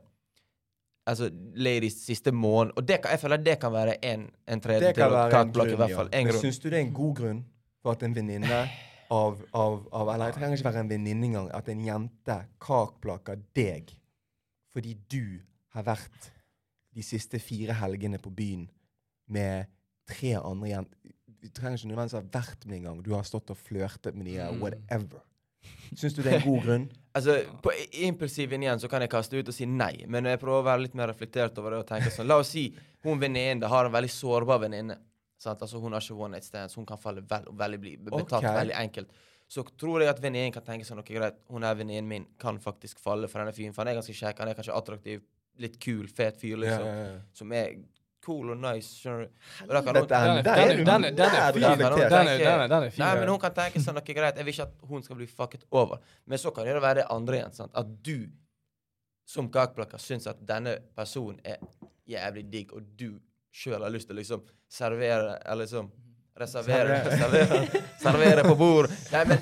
Altså 1.05 1.27
ladies 1.59 1.97
siste 2.05 2.31
måned. 2.31 2.71
Og 2.79 2.85
det 2.87 3.01
kan, 3.03 3.11
jeg 3.11 3.19
føler 3.19 3.37
det 3.43 3.57
kan 3.59 3.73
være 3.73 3.97
en, 4.07 4.21
en 4.47 4.61
tredje 4.63 4.93
til 4.95 5.03
å 5.03 5.09
ta 5.09 5.25
et 5.25 5.33
kakeplakke, 5.33 5.73
i 5.75 5.79
hvert 5.81 5.95
fall. 5.97 6.09
En 6.15 6.29
Men 6.29 6.37
syns 6.39 6.59
du 6.63 6.69
det 6.69 6.77
er 6.79 6.85
en 6.85 6.93
god 6.95 7.15
grunn 7.17 7.41
for 7.83 7.91
at 7.91 8.03
en 8.07 8.15
venninne 8.15 8.59
av, 9.11 9.41
av, 9.53 9.81
av 9.91 10.11
Eller 10.13 10.31
det 10.31 10.37
trenger 10.37 10.55
ikke 10.61 10.69
være 10.69 10.79
en 10.85 10.89
venninne 10.93 11.27
engang. 11.27 11.49
At 11.59 11.67
en 11.73 11.81
jente 11.83 12.37
kakplaker 12.63 13.41
deg 13.53 13.91
fordi 14.71 14.95
du 15.11 15.41
har 15.75 15.83
vært 15.83 16.31
de 16.95 17.03
siste 17.03 17.37
fire 17.43 17.75
helgene 17.83 18.17
på 18.23 18.31
byen 18.31 18.63
med 19.27 19.67
tre 20.09 20.33
andre 20.39 20.69
jenter 20.69 21.13
Du 21.43 21.49
trenger 21.51 21.75
ikke 21.77 21.89
nødvendigvis 21.91 22.15
ha 22.15 22.23
vært 22.31 22.65
med 22.65 22.77
engang. 22.77 22.99
Du 23.03 23.09
har 23.11 23.23
stått 23.27 23.49
og 23.51 23.57
flørtet 23.59 24.15
med 24.15 24.29
dem, 24.29 24.53
Mm. 24.55 24.61
whatever. 24.61 25.23
Syns 25.95 26.13
du 26.15 26.21
det 26.23 26.31
er 26.33 26.37
en 26.39 26.45
god 26.47 26.61
grunn? 26.65 26.85
Altså, 27.13 27.35
På 27.61 27.71
impulsiv 27.75 28.07
impulsiven 28.07 28.63
igjen 28.63 28.79
så 28.79 28.89
kan 28.89 29.03
jeg 29.03 29.11
kaste 29.11 29.37
ut 29.37 29.49
og 29.51 29.53
si 29.55 29.65
nei, 29.65 30.05
men 30.07 30.25
jeg 30.25 30.39
prøver 30.39 30.61
å 30.63 30.65
være 30.65 30.85
litt 30.85 30.95
mer 30.95 31.11
reflektert 31.11 31.57
over 31.59 31.75
det 31.75 31.81
og 31.83 31.89
tenke 31.91 32.13
sånn 32.15 32.27
La 32.27 32.39
oss 32.41 32.53
si 32.55 32.69
hun 33.03 33.19
venninnen 33.19 33.67
har 33.69 33.85
en 33.89 33.91
veldig 33.91 34.09
sårbar 34.09 34.63
venninne. 34.63 34.97
Altså 35.43 35.79
Hun 35.83 35.91
har 35.91 35.99
ikke 35.99 36.15
one 36.15 36.37
night 36.37 36.47
stands, 36.47 36.75
hun 36.79 36.85
kan 36.87 36.97
falle 36.97 37.21
vel, 37.27 37.49
veldig 37.51 37.79
bli 37.83 37.97
betalt 37.97 38.37
okay. 38.39 38.55
veldig 38.61 38.77
enkelt. 38.79 39.09
Så 39.51 39.65
tror 39.77 39.99
jeg 40.01 40.09
at 40.09 40.21
venninnen 40.23 40.53
kan 40.55 40.63
tenke 40.63 40.87
sånn 40.87 41.01
Ok, 41.03 41.11
greit, 41.17 41.41
hun 41.51 41.65
er 41.67 41.75
venninnen 41.75 42.07
min, 42.07 42.27
kan 42.39 42.57
faktisk 42.63 43.01
falle 43.03 43.27
for 43.27 43.43
denne 43.43 43.53
fyren. 43.55 43.75
For 43.75 43.83
han 43.83 43.91
er 43.91 43.99
ganske 43.99 44.15
kjekk, 44.15 44.39
han 44.39 44.47
er 44.53 44.55
kanskje 44.57 44.77
attraktiv, 44.77 45.25
litt 45.59 45.75
kul, 45.83 46.07
fet 46.07 46.39
fyr, 46.41 46.55
liksom. 46.63 47.19
Som 47.35 47.51
er 47.51 47.75
cool 48.25 48.51
og 48.53 48.57
nice, 48.61 48.93
skjønner 49.01 49.25
du. 49.25 49.29
Er, 49.63 49.67
Den 49.67 49.87
er- 49.87 50.83
den 50.83 51.01
den 51.03 51.23
er- 51.23 52.89
fin. 52.89 53.03
Nei, 53.03 53.15
men 53.19 53.27
hun 53.29 53.39
kan 53.39 53.51
tenke 53.53 53.79
sånn, 53.83 53.95
noe 53.99 54.13
greit, 54.15 54.35
jeg 54.37 54.45
vil 54.45 54.53
ikke 54.53 54.67
at 54.67 54.73
hun 54.89 55.03
skal 55.03 55.15
bli 55.19 55.27
fucket 55.27 55.63
over. 55.71 55.99
Men 56.25 56.37
så 56.37 56.53
kan 56.55 56.65
det 56.65 56.81
være 56.81 56.95
det 57.01 57.07
andre 57.09 57.35
igjen. 57.41 57.53
sant? 57.53 57.71
At 57.75 57.87
du 58.03 58.27
som 59.25 59.49
kakeplakker 59.49 59.97
syns 59.99 60.27
at 60.27 60.39
denne 60.45 60.77
personen 60.95 61.39
er 61.45 61.57
jævlig 62.09 62.49
digg, 62.51 62.73
og 62.73 62.83
du 62.97 63.19
sjøl 63.53 63.81
har 63.81 63.89
lyst 63.93 64.07
til 64.09 64.15
å 64.17 64.19
liksom 64.19 64.41
servere 64.69 65.37
Eller 65.45 65.65
liksom 65.65 65.91
reservere 66.35 66.95
servere, 67.13 67.67
servere 68.01 68.43
på 68.43 68.55
bord. 68.57 68.89
Nei, 69.11 69.23
men 69.29 69.37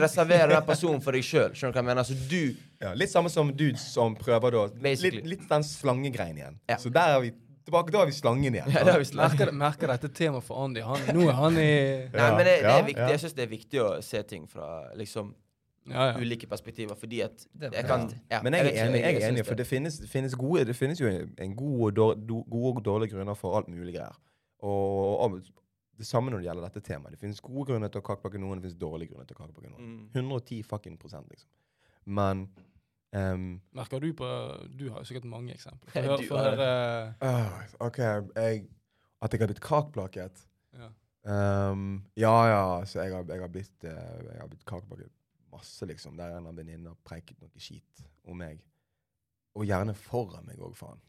reservere 0.00 0.46
den 0.52 0.62
personen 0.68 1.00
for 1.02 1.12
deg 1.16 1.24
sjøl. 1.26 1.50
Skjønner 1.58 1.72
du 1.74 1.78
hva 1.78 1.82
jeg 1.82 1.88
mener? 1.88 2.04
Altså 2.04 2.28
du 2.30 2.56
Ja, 2.80 2.92
litt 2.94 3.10
samme 3.10 3.30
som 3.32 3.50
dudes 3.56 3.82
som 3.92 4.14
prøver 4.14 4.52
da 4.54 4.66
Litt, 4.84 5.24
litt 5.26 5.48
den 5.48 5.62
slangegreien 5.66 6.36
igjen. 6.38 6.58
Ja. 6.68 6.76
Så 6.76 6.92
der 6.92 7.16
er 7.16 7.20
vi 7.24 7.32
tilbake. 7.66 7.92
Da 7.94 8.02
er 8.02 8.10
vi 8.10 8.14
slangen 8.16 8.54
igjen. 8.58 8.70
ja, 8.72 8.84
det 8.86 8.94
har 8.94 9.02
vi 9.02 9.08
Merker, 9.18 9.50
merker 9.54 9.92
dette 9.94 10.10
temaet 10.14 10.46
for 10.46 10.62
Andy. 10.64 10.84
Han, 10.86 11.02
nå 11.16 11.26
er 11.30 11.40
han 11.40 11.58
i 11.60 11.72
Nei, 12.12 12.28
men 12.36 12.46
det, 12.46 12.54
det 12.64 12.70
er 12.76 12.86
viktig. 12.86 13.10
Jeg 13.14 13.24
syns 13.24 13.36
det 13.36 13.44
er 13.46 13.50
viktig 13.52 13.82
å 13.82 13.90
se 14.06 14.22
ting 14.30 14.46
fra 14.50 14.70
liksom 14.98 15.34
Ja, 15.86 16.08
ja. 16.10 16.14
ulike 16.18 16.48
perspektiver, 16.50 16.98
fordi 16.98 17.20
at 17.22 17.44
jeg 17.62 17.84
kan 17.86 18.08
ja, 18.30 18.40
Men 18.42 18.56
jeg 18.58 18.72
er 18.72 18.88
enig, 18.88 19.02
jeg 19.04 19.20
er 19.20 19.28
enig 19.28 19.44
for 19.46 19.58
det 19.58 19.68
finnes, 19.70 20.00
det 20.02 20.08
finnes, 20.10 20.34
gode, 20.34 20.64
det 20.66 20.74
finnes 20.74 20.98
jo 20.98 21.06
en, 21.06 21.28
en 21.38 21.52
god 21.54 21.76
og 21.86 21.92
dårlig 22.00 22.24
do, 22.26 22.40
gode 22.50 22.72
og 22.80 22.88
dårlige 22.88 23.14
grunner 23.14 23.38
for 23.38 23.54
alt 23.60 23.70
mulig 23.70 23.94
greier. 23.94 24.16
Og, 24.66 25.20
og 25.22 25.38
det 25.96 26.06
samme 26.08 26.32
når 26.32 26.42
det 26.42 26.48
gjelder 26.48 26.66
dette 26.66 26.82
temaet. 26.88 27.14
Det 27.14 27.22
finnes 27.22 27.40
gode 27.44 27.68
grunner 27.70 27.92
til 27.92 28.02
å 28.02 28.06
kakeplakke 28.08 28.40
noen, 28.42 28.58
det 28.58 28.66
finnes 28.66 28.80
dårlige 28.80 29.12
grunner 29.12 29.28
til 29.28 29.38
å 29.38 29.42
kakeplakke 29.44 29.70
noen. 29.70 29.92
Mm. 29.92 30.08
110 30.16 30.66
fucking 30.68 30.98
prosent, 31.00 31.30
liksom. 31.32 31.48
Men 32.18 32.46
ehm, 33.16 33.48
Merker 33.76 34.02
du 34.02 34.10
på 34.16 34.28
Du 34.78 34.86
har 34.90 35.00
jo 35.02 35.08
sikkert 35.08 35.28
mange 35.30 35.54
eksempler. 35.56 36.08
Du 36.20 36.26
for, 36.28 36.62
uh, 36.62 37.76
OK, 37.86 37.98
jeg 37.98 38.66
At 39.22 39.32
jeg 39.32 39.40
har 39.42 39.50
blitt 39.50 39.64
kakeplakket 39.64 40.46
ja. 40.76 40.90
Um, 41.26 42.04
ja, 42.14 42.34
ja. 42.46 42.84
Så 42.86 43.00
jeg 43.02 43.14
har, 43.14 43.24
jeg 43.26 43.42
har 43.42 43.50
blitt, 43.50 43.76
uh, 43.82 43.90
jeg 44.30 44.38
har 44.38 44.50
blitt 44.50 44.66
kakebakket 44.68 45.10
masse, 45.50 45.86
liksom. 45.88 46.16
Der 46.18 46.36
en 46.36 46.46
av 46.46 46.54
venninnene 46.54 46.92
har 46.92 47.00
preiket 47.06 47.40
noe 47.42 47.62
skit 47.62 48.04
om 48.28 48.38
meg. 48.38 48.60
Og 49.56 49.66
gjerne 49.66 49.94
foran 49.96 50.46
meg 50.46 50.60
òg, 50.62 50.76
faen. 50.78 51.00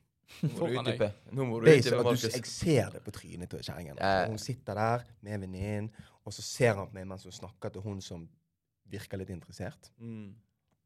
Nå 0.41 0.49
må 0.49 0.53
du 0.53 0.58
Foran 0.60 0.88
deg. 0.88 0.97
utdype. 0.97 1.36
Nå 1.36 1.45
må 1.47 1.60
du 1.60 1.68
utdype, 1.68 1.84
så 1.88 1.93
at 1.93 2.01
du, 2.01 2.10
Markus. 2.10 2.26
jeg 2.36 2.49
ser 2.51 2.89
det 2.95 3.03
på 3.05 3.14
trynet 3.16 3.51
til 3.51 3.64
kjerringen. 3.64 3.99
Ja. 4.01 4.26
Hun 4.28 4.41
sitter 4.41 4.80
der 4.80 5.05
med 5.24 5.45
venninnen, 5.45 5.91
og 6.28 6.36
så 6.36 6.43
ser 6.43 6.76
han 6.80 6.89
på 6.89 6.97
meg 6.97 7.08
mens 7.12 7.24
hun 7.28 7.36
snakker 7.36 7.72
til 7.76 7.86
hun 7.86 8.01
som 8.03 8.26
virker 8.91 9.22
litt 9.22 9.32
interessert. 9.32 9.91
Mm. 9.99 10.34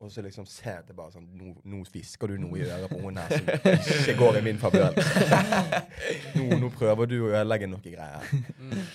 Og 0.02 0.10
så 0.10 0.24
liksom 0.26 0.48
ser 0.50 0.80
jeg 0.80 0.86
tilbake 0.88 1.14
sånn 1.14 1.28
Nå, 1.38 1.52
nå 1.70 1.84
fisker 1.86 2.32
du 2.32 2.40
noe 2.42 2.58
i 2.58 2.64
øret 2.66 2.90
på 2.90 3.02
henne 3.04 3.22
her 3.22 3.44
som 3.86 3.92
ikke 4.00 4.16
går 4.18 4.40
i 4.40 4.42
min 4.48 4.58
favør. 4.62 4.98
Nå, 6.40 6.48
nå 6.64 6.72
prøver 6.74 7.10
du 7.12 7.16
å 7.28 7.30
ødelegge 7.36 7.70
noe 7.70 7.84
greier. 7.86 8.26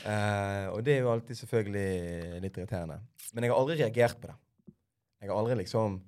Eh, 0.02 0.66
og 0.72 0.82
det 0.86 0.96
er 0.96 1.04
jo 1.04 1.12
alltid 1.12 1.38
selvfølgelig 1.38 2.42
litt 2.42 2.58
irriterende. 2.58 2.98
Men 3.36 3.46
jeg 3.46 3.54
har 3.54 3.60
aldri 3.62 3.78
reagert 3.84 4.18
på 4.22 4.32
det. 4.32 4.36
Jeg 5.22 5.30
har 5.30 5.38
aldri 5.38 5.60
liksom 5.62 6.00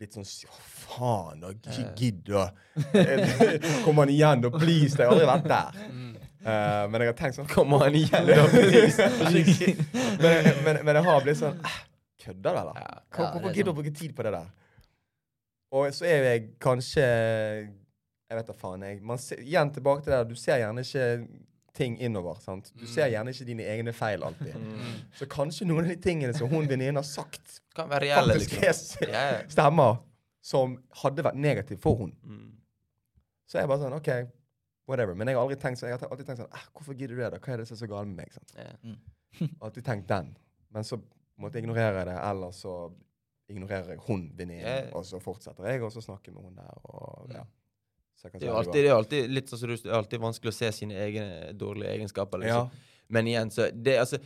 blitt 0.00 0.16
sånn 0.16 0.24
Å, 0.48 0.56
faen, 0.86 1.44
da, 1.44 1.52
ikke 1.52 1.84
gidd, 2.00 2.32
å 2.32 2.46
Kom 3.84 4.00
han 4.00 4.14
igjen, 4.16 4.46
da, 4.46 4.52
please. 4.56 4.96
Jeg 4.96 5.04
har 5.04 5.12
aldri 5.12 5.28
vært 5.28 5.50
der. 5.52 5.84
Eh, 6.40 6.82
men 6.88 7.04
jeg 7.04 7.12
har 7.12 7.18
tenkt 7.20 7.36
sånn 7.36 7.52
Kom 7.52 7.76
han 7.76 7.92
igjen, 8.00 8.32
da? 8.32 8.48
please? 8.48 9.76
men, 10.24 10.50
men, 10.64 10.80
men 10.88 10.96
jeg 10.96 11.04
har 11.12 11.24
blitt 11.28 11.40
sånn 11.44 11.60
"Eh, 11.60 11.78
Kødder 12.20 12.54
du, 12.54 12.60
eller? 12.60 12.80
Ja, 12.80 12.98
Hvorfor 13.16 13.38
er 13.48 13.54
gidder 13.54 13.70
du 13.70 13.70
sånn. 13.70 13.74
å 13.74 13.78
bruke 13.82 13.94
tid 14.00 14.14
på 14.16 14.26
det 14.26 14.32
der? 14.36 14.48
Og 15.72 15.92
så 15.94 16.04
er 16.10 16.24
jeg 16.26 16.48
kanskje 16.60 17.04
Jeg 17.04 18.38
vet 18.38 18.46
da 18.50 18.54
faen, 18.54 18.82
jeg. 18.86 19.00
Man 19.02 19.18
ser, 19.18 19.40
igjen 19.42 19.70
tilbake 19.74 20.04
til 20.04 20.12
det 20.12 20.18
der. 20.20 20.28
Du 20.30 20.38
ser 20.38 20.60
gjerne 20.62 20.84
ikke 20.86 21.06
ting 21.74 21.96
innover. 22.02 22.36
sant? 22.42 22.68
Du 22.78 22.84
ser 22.86 23.08
gjerne 23.10 23.32
ikke 23.34 23.46
dine 23.48 23.64
egne 23.72 23.92
feil 23.94 24.22
alltid. 24.26 24.54
Mm. 24.54 25.00
Så 25.18 25.26
kanskje 25.30 25.66
noen 25.66 25.86
av 25.86 25.90
de 25.94 25.96
tingene 26.02 26.34
som 26.36 26.50
hun 26.50 26.66
venninnen 26.70 26.98
har 27.00 27.06
sagt, 27.06 27.60
Kan 27.74 27.88
være 27.90 28.08
reelle, 28.08 28.36
faktisk 28.38 28.60
liksom. 28.60 29.08
yeah. 29.14 29.42
Stemmer 29.50 29.98
som 30.42 30.76
hadde 31.02 31.22
vært 31.26 31.38
negativ 31.38 31.78
for 31.82 31.98
hun. 32.04 32.12
Mm. 32.26 32.52
Så 33.50 33.58
er 33.58 33.64
jeg 33.64 33.70
bare 33.72 33.82
sånn 33.82 33.96
OK, 33.98 34.10
whatever. 34.90 35.14
Men 35.18 35.30
jeg 35.30 35.38
har 35.38 35.42
aldri 35.46 35.58
tenkt 35.62 35.80
sånn, 35.82 35.90
jeg 35.90 35.98
har 35.98 36.10
alltid 36.10 36.26
tenkt 36.30 36.42
sånn 36.44 36.54
eh, 36.54 36.66
Hvorfor 36.74 36.94
gidder 36.98 37.14
du 37.16 37.22
det? 37.22 37.30
da? 37.34 37.40
Hva 37.42 37.54
er 37.54 37.62
det 37.62 37.66
som 37.70 37.76
er 37.78 37.82
så 37.82 37.90
galt 37.90 38.10
med 38.10 38.20
meg? 38.22 38.34
sant? 38.34 38.54
Ja. 38.58 38.94
alltid 39.66 39.86
tenkt 39.86 40.08
den. 40.10 40.30
Men 40.74 40.86
så 40.86 41.00
måtte 41.40 41.58
jeg 41.60 41.66
det, 42.10 42.18
eller 42.30 42.52
så 42.56 42.74
ignorerer 43.50 43.94
jeg 43.94 44.02
hun 44.06 44.28
venninnen, 44.38 44.62
Ja, 44.66 44.76
ja. 44.84 44.90
og 44.96 45.04
så 45.08 45.18
fortsetter 45.22 45.66
jeg, 45.66 45.82
og 45.82 45.92
så 45.94 46.02
snakker 46.04 46.32
med 46.36 46.44
hun 46.44 46.54
der, 46.60 46.84
og 46.84 47.32
ja. 47.34 47.44
Så 48.20 48.28
kan 48.28 48.40
Det 48.40 48.48
er 48.50 48.52
alltid, 48.54 48.72
det 48.84 48.90
er 48.90 48.94
alltid 48.98 49.30
litt 49.32 49.48
sånn 49.48 49.58
som 49.62 49.70
du 49.72 49.90
alltid 49.96 50.20
vanskelig 50.20 50.52
å 50.52 50.54
se 50.54 50.68
sine 50.76 50.96
egne 51.06 51.52
dårlige 51.56 51.94
egenskaper. 51.96 52.42
Liksom. 52.42 52.66
Ja. 52.68 53.04
Men 53.08 53.26
igjen, 53.30 53.50
så 53.50 53.70
det, 53.72 53.94
altså, 53.98 54.18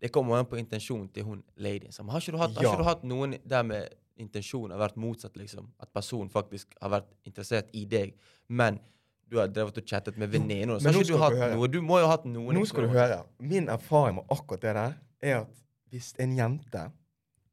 det 0.00 0.08
kommer 0.10 0.38
an 0.40 0.46
på 0.48 0.56
intensjonen 0.56 1.10
til 1.12 1.26
hun 1.28 1.42
ladyen. 1.60 1.92
Har 2.08 2.20
ikke 2.24 2.32
du 2.32 2.38
hatt, 2.40 2.54
har 2.56 2.64
Ja. 2.64 2.70
ikke 2.72 2.80
du 2.80 2.88
hatt 2.88 3.02
noen 3.04 3.36
der 3.44 3.62
med 3.62 3.92
intensjonen 4.16 4.72
har 4.72 4.80
vært 4.88 4.96
motsatt, 4.96 5.36
liksom? 5.36 5.68
At 5.78 5.92
personen 5.92 6.30
faktisk 6.32 6.72
har 6.80 6.90
vært 6.96 7.12
interessert 7.28 7.68
i 7.76 7.84
deg, 7.84 8.14
men 8.48 8.80
du 9.28 9.38
har 9.38 9.48
drevet 9.48 9.78
og 9.78 9.84
chattet 9.86 10.16
med 10.20 10.28
venninner, 10.32 10.78
du 11.08 11.16
du. 11.60 11.68
Du 11.68 11.80
må 11.84 12.00
jo 12.00 12.06
ha 12.06 12.16
hatt 12.16 12.24
noen 12.24 12.54
Nå 12.56 12.64
skal 12.68 12.84
du 12.84 12.88
høre. 12.92 13.22
Min 13.38 13.68
erfaring 13.68 14.16
med 14.16 14.24
akkurat 14.32 14.60
det 14.60 14.74
der, 14.74 14.96
er 15.22 15.36
at 15.42 15.62
hvis 15.92 16.12
en 16.22 16.34
jente 16.36 16.88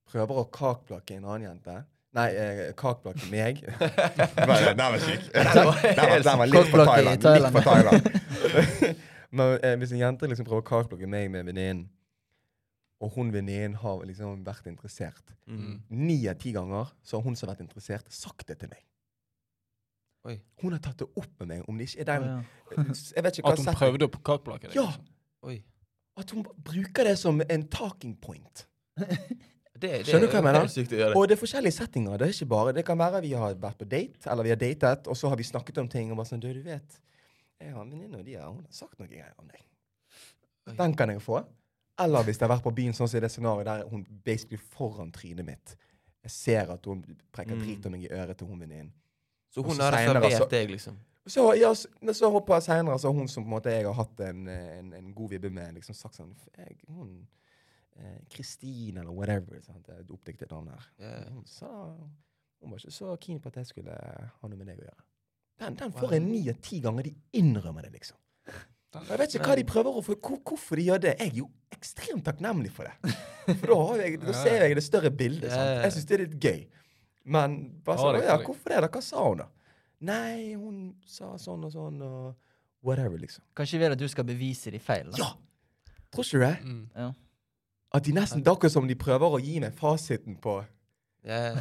prøver 0.10 0.42
å 0.42 0.48
kakeplakke 0.54 1.20
en 1.20 1.28
annen 1.28 1.50
jente 1.52 1.82
Nei, 2.18 2.26
eh, 2.34 2.60
kakeblokke 2.74 3.28
meg 3.30 3.60
Den 4.40 4.50
var 4.50 5.04
syk. 5.04 5.28
Den 5.30 5.68
var, 5.68 5.84
den 6.26 6.40
var 6.42 6.50
litt 6.50 6.72
for 6.72 6.82
Thailand. 6.90 7.28
Litt 7.30 7.54
for 7.54 7.68
Thailand. 7.68 8.08
Men 9.38 9.60
eh, 9.62 9.76
hvis 9.78 9.94
en 9.94 10.02
jente 10.02 10.30
liksom 10.32 10.48
prøver 10.48 10.64
å 10.64 10.68
kakeplakke 10.72 11.10
meg 11.12 11.30
med 11.30 11.46
venninnen, 11.52 11.84
og 13.00 13.14
hun 13.14 13.30
venninnen 13.32 13.78
har 13.80 14.02
liksom 14.08 14.42
vært 14.48 14.72
interessert 14.72 15.36
Mm. 15.50 15.80
Ni 15.90 16.28
av 16.30 16.36
ti 16.38 16.52
ganger 16.54 16.92
så 17.02 17.18
har 17.18 17.24
hun 17.26 17.34
som 17.34 17.48
har 17.48 17.56
vært 17.56 17.64
interessert, 17.64 18.12
sagt 18.14 18.44
det 18.52 18.60
til 18.62 18.70
meg. 18.70 18.84
Oi. 20.30 20.36
Hun 20.62 20.76
har 20.76 20.82
tatt 20.84 21.00
det 21.02 21.08
opp 21.18 21.32
med 21.42 21.48
meg. 21.50 21.64
Om 21.66 21.80
det 21.80 21.88
ikke 21.90 22.04
er 22.04 22.10
den 22.12 22.28
oh, 22.28 22.44
ja. 22.76 22.84
Jeg 23.16 23.26
vet 23.26 23.40
ikke 23.40 23.48
hva 23.48 23.54
At 23.56 23.64
hun 23.64 23.80
prøvde 23.80 24.06
å 24.06 24.12
kakeblakke 24.20 24.70
deg? 24.70 24.76
Ja. 24.78 24.84
liksom. 24.92 25.08
Oi. 25.50 25.56
At 26.20 26.32
hun 26.36 26.44
bruker 26.66 27.08
det 27.08 27.16
som 27.20 27.40
en 27.46 27.64
talking 27.72 28.16
point. 28.20 28.66
Det, 29.00 29.08
det 29.80 29.92
Skjønner 30.10 30.28
du 30.28 30.34
hva 30.34 30.40
jeg 30.42 30.44
er 30.44 30.48
mener? 30.50 31.14
Og 31.16 31.28
det 31.30 31.38
er 31.38 31.40
forskjellige 31.40 31.72
settinger. 31.78 32.18
Det 32.20 32.26
er 32.28 32.34
ikke 32.36 32.50
bare, 32.52 32.74
det 32.76 32.84
kan 32.88 33.00
være 33.00 33.22
vi 33.24 33.30
har 33.40 33.54
vært 33.62 33.78
på 33.80 33.88
date, 33.88 34.26
eller 34.28 34.44
vi 34.44 34.52
har 34.52 34.60
datet, 34.60 35.08
og 35.08 35.16
så 35.16 35.30
har 35.32 35.40
vi 35.40 35.46
snakket 35.48 35.78
om 35.80 35.88
ting, 35.92 36.12
og 36.12 36.20
bare 36.20 36.28
sånn, 36.34 36.42
du, 36.44 36.50
du 36.52 36.60
vet, 36.66 36.98
jeg 37.64 37.72
har 37.72 37.86
en 37.86 37.94
venninne, 37.94 38.20
og 38.20 38.26
de 38.28 38.36
har, 38.36 38.50
hun 38.52 38.66
har 38.66 38.76
sagt 38.76 39.00
noe 39.00 39.08
greier 39.08 39.32
om 39.40 39.48
deg. 39.48 39.64
Den 40.82 40.94
kan 41.00 41.14
jeg 41.14 41.24
få. 41.24 41.40
Eller 42.00 42.28
hvis 42.28 42.38
jeg 42.40 42.46
har 42.48 42.54
vært 42.58 42.66
på 42.68 42.76
byen, 42.76 42.94
sånn 42.96 43.08
som 43.12 43.20
i 43.20 43.24
det 43.24 43.32
scenarioet 43.32 43.68
der 43.72 43.86
hun 43.92 44.04
basically 44.28 44.60
foran 44.76 45.10
trynet 45.16 45.48
mitt. 45.48 45.74
Jeg 46.28 46.32
ser 46.36 46.72
at 46.76 46.86
hun 46.92 47.02
prekker 47.32 47.56
Mm. 47.56 47.64
drit 47.64 47.86
om 47.88 47.96
meg 47.96 48.04
i 48.04 48.12
øret 48.12 48.38
til 48.38 48.48
hun 48.52 48.60
venninnen. 48.60 48.92
Så 49.56 49.64
hun 49.64 49.80
har 49.80 49.96
reservert 49.96 50.52
deg, 50.52 50.70
liksom? 50.76 51.00
Så, 51.28 51.44
ja, 51.60 51.74
så, 51.76 51.90
så 52.16 52.30
hopper 52.34 52.58
jeg 52.58 52.64
senere, 52.70 53.00
så 53.00 53.12
hun 53.14 53.28
som 53.30 53.44
på 53.44 53.50
en 53.52 53.56
måte 53.58 53.74
jeg 53.74 53.86
har 53.86 53.98
hatt 53.98 54.22
en, 54.26 54.48
en, 54.50 54.94
en 54.98 55.12
god 55.14 55.36
vibbe 55.36 55.52
med, 55.54 55.76
liksom 55.78 55.98
sagt 55.98 56.18
sånn 56.18 56.32
jeg, 56.58 56.80
Hun 56.88 57.28
eh, 58.00 58.22
Kristine, 58.32 59.04
eller 59.04 59.14
whatever. 59.14 59.60
Sant? 59.62 59.92
Et 59.94 60.10
oppdiktet 60.16 60.50
navn 60.54 60.72
her. 60.74 60.88
Yeah. 61.02 61.28
Hun 61.36 61.46
sa 61.46 61.70
Hun 62.60 62.74
var 62.74 62.82
ikke 62.82 62.96
så 62.96 63.14
keen 63.22 63.40
på 63.44 63.52
at 63.52 63.62
jeg 63.62 63.70
skulle 63.70 63.94
ha 64.00 64.50
noe 64.50 64.58
med 64.58 64.68
deg 64.72 64.82
å 64.82 64.88
gjøre. 64.88 65.06
Den, 65.60 65.76
den 65.80 65.94
får 65.96 66.16
jeg 66.16 66.24
ni 66.24 66.42
av 66.52 66.60
ti 66.64 66.80
ganger. 66.84 67.08
De 67.08 67.40
innrømmer 67.40 67.86
det, 67.88 67.94
liksom. 68.00 68.18
Jeg 68.96 69.20
vet 69.22 69.36
ikke 69.38 69.52
hva 69.52 69.56
de 69.60 69.66
prøver 69.70 69.98
å 70.00 70.02
få 70.02 70.16
hvor, 70.18 70.40
Hvorfor 70.50 70.80
de 70.80 70.88
gjør 70.88 71.02
det. 71.04 71.14
Jeg 71.20 71.30
er 71.30 71.40
jo 71.44 71.48
ekstremt 71.76 72.26
takknemlig 72.26 72.72
for 72.74 72.90
det. 72.90 73.14
For 73.60 73.66
da, 73.72 73.76
har 73.90 74.02
jeg, 74.04 74.18
da 74.22 74.34
ser 74.38 74.64
jeg 74.66 74.76
det 74.78 74.84
større 74.86 75.10
bildet. 75.10 75.50
Sant? 75.50 75.80
Jeg 75.84 75.94
syns 75.96 76.08
det 76.10 76.16
er 76.16 76.22
litt 76.22 76.36
gøy. 76.44 76.60
Men 77.34 77.56
bare 77.86 77.98
sånn 77.98 78.18
det 78.18 78.20
«Å 78.20 78.26
er 78.26 78.30
Ja, 78.30 78.36
hvorfor 78.46 78.74
det? 78.74 78.82
da? 78.86 78.90
Hva 78.94 79.02
sa 79.06 79.24
hun, 79.26 79.42
da? 79.42 79.48
Nei, 80.02 80.54
hun 80.56 80.96
sa 81.06 81.34
sånn 81.42 81.66
og 81.68 81.72
sånn, 81.74 82.02
og 82.02 82.36
whatever, 82.86 83.18
liksom. 83.20 83.44
Kanskje 83.58 83.78
de 83.78 83.84
vil 83.84 83.92
at 83.98 84.00
du 84.00 84.08
skal 84.08 84.24
bevise 84.28 84.72
de 84.72 84.80
feil? 84.80 85.10
da? 85.12 85.18
Ja! 85.18 85.32
Tror 86.10 86.24
ikke 86.26 86.40
du 86.40 86.46
det? 86.46 86.56
Mm. 86.64 86.84
Ja. 86.96 87.10
At 87.94 88.04
de 88.06 88.14
nesten 88.14 88.44
Det 88.44 88.48
er 88.48 88.56
akkurat 88.56 88.72
som 88.72 88.88
de 88.88 88.96
prøver 88.96 89.36
å 89.36 89.40
gi 89.42 89.60
meg 89.60 89.74
fasiten 89.78 90.36
på 90.42 90.60
Ja. 91.26 91.52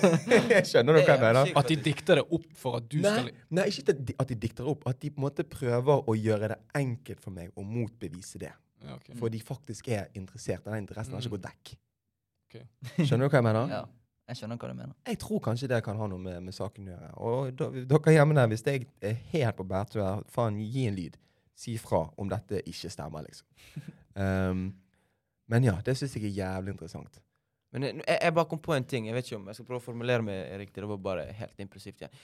Skjønner 0.68 0.92
du 0.92 1.00
hva 1.00 1.14
jeg 1.14 1.22
mener? 1.22 1.50
At 1.56 1.70
de 1.72 1.76
dikter 1.80 2.20
det 2.20 2.24
opp 2.36 2.46
for 2.58 2.76
at 2.78 2.88
du 2.92 2.98
Nei, 3.00 3.12
skal 3.14 3.30
nei, 3.56 3.64
ikke 3.72 3.94
at 4.20 4.28
de, 4.28 4.36
dikter 4.36 4.64
det 4.66 4.70
opp. 4.74 4.84
At 4.90 5.00
de 5.00 5.10
på 5.10 5.22
en 5.22 5.24
måte 5.24 5.46
prøver 5.48 6.04
å 6.04 6.14
gjøre 6.18 6.50
det 6.52 6.58
enkelt 6.76 7.22
for 7.24 7.32
meg 7.34 7.48
å 7.56 7.64
motbevise 7.64 8.38
det. 8.42 8.52
ja, 8.84 8.94
okay. 8.98 9.16
For 9.16 9.32
de 9.32 9.40
faktisk 9.40 9.88
er 9.88 10.10
interessert. 10.14 10.62
Den 10.68 10.82
interessen 10.84 11.14
har 11.16 11.24
ikke 11.24 11.32
Mm. 11.32 11.38
gått 11.40 11.48
vekk. 11.48 11.76
Okay. 12.46 13.06
Skjønner 13.06 13.26
du 13.26 13.32
hva 13.32 13.40
jeg 13.40 13.46
mener? 13.48 13.72
Ja. 13.72 13.84
Jeg 14.26 14.40
skjønner 14.40 14.58
hva 14.58 14.68
du 14.72 14.74
mener. 14.74 14.94
Jeg 15.06 15.18
tror 15.22 15.42
kanskje 15.44 15.68
det 15.70 15.78
kan 15.86 15.98
ha 16.00 16.06
noe 16.10 16.18
med, 16.18 16.40
med 16.48 16.54
saken 16.54 16.88
å 16.88 16.90
gjøre. 16.94 17.10
Og 17.22 17.52
da, 17.60 17.68
dere 17.92 18.14
hjemme 18.16 18.34
der, 18.34 18.48
hvis 18.50 18.64
jeg 18.66 18.88
er 19.06 19.20
helt 19.30 19.58
på 19.60 19.66
bærtur, 19.70 20.02
her, 20.02 20.24
faen, 20.34 20.58
gi 20.58 20.86
en 20.90 20.96
lyd. 20.98 21.18
Si 21.56 21.76
fra 21.80 22.02
om 22.20 22.28
dette 22.28 22.58
ikke 22.68 22.90
stemmer, 22.92 23.22
liksom. 23.28 23.46
Um, 24.18 24.64
men 25.52 25.68
ja, 25.68 25.76
det 25.86 25.94
syns 25.96 26.16
jeg 26.18 26.26
er 26.32 26.34
jævlig 26.40 26.74
interessant. 26.74 27.20
Men 27.72 27.86
jeg, 27.86 28.00
jeg, 28.02 28.18
jeg 28.26 28.34
bare 28.34 28.50
kom 28.50 28.60
på 28.64 28.74
en 28.74 28.84
ting. 28.88 29.06
Jeg 29.08 29.14
vet 29.16 29.28
ikke 29.30 29.38
om 29.38 29.46
jeg 29.52 29.58
skal 29.60 29.68
prøve 29.70 29.80
å 29.82 29.86
formulere 29.86 30.26
meg 30.26 30.58
riktig. 30.62 30.82
Det 30.82 30.90
var 30.90 31.00
bare 31.06 31.28
helt 31.38 31.62
impulsivt. 31.62 32.02
igjen. 32.02 32.18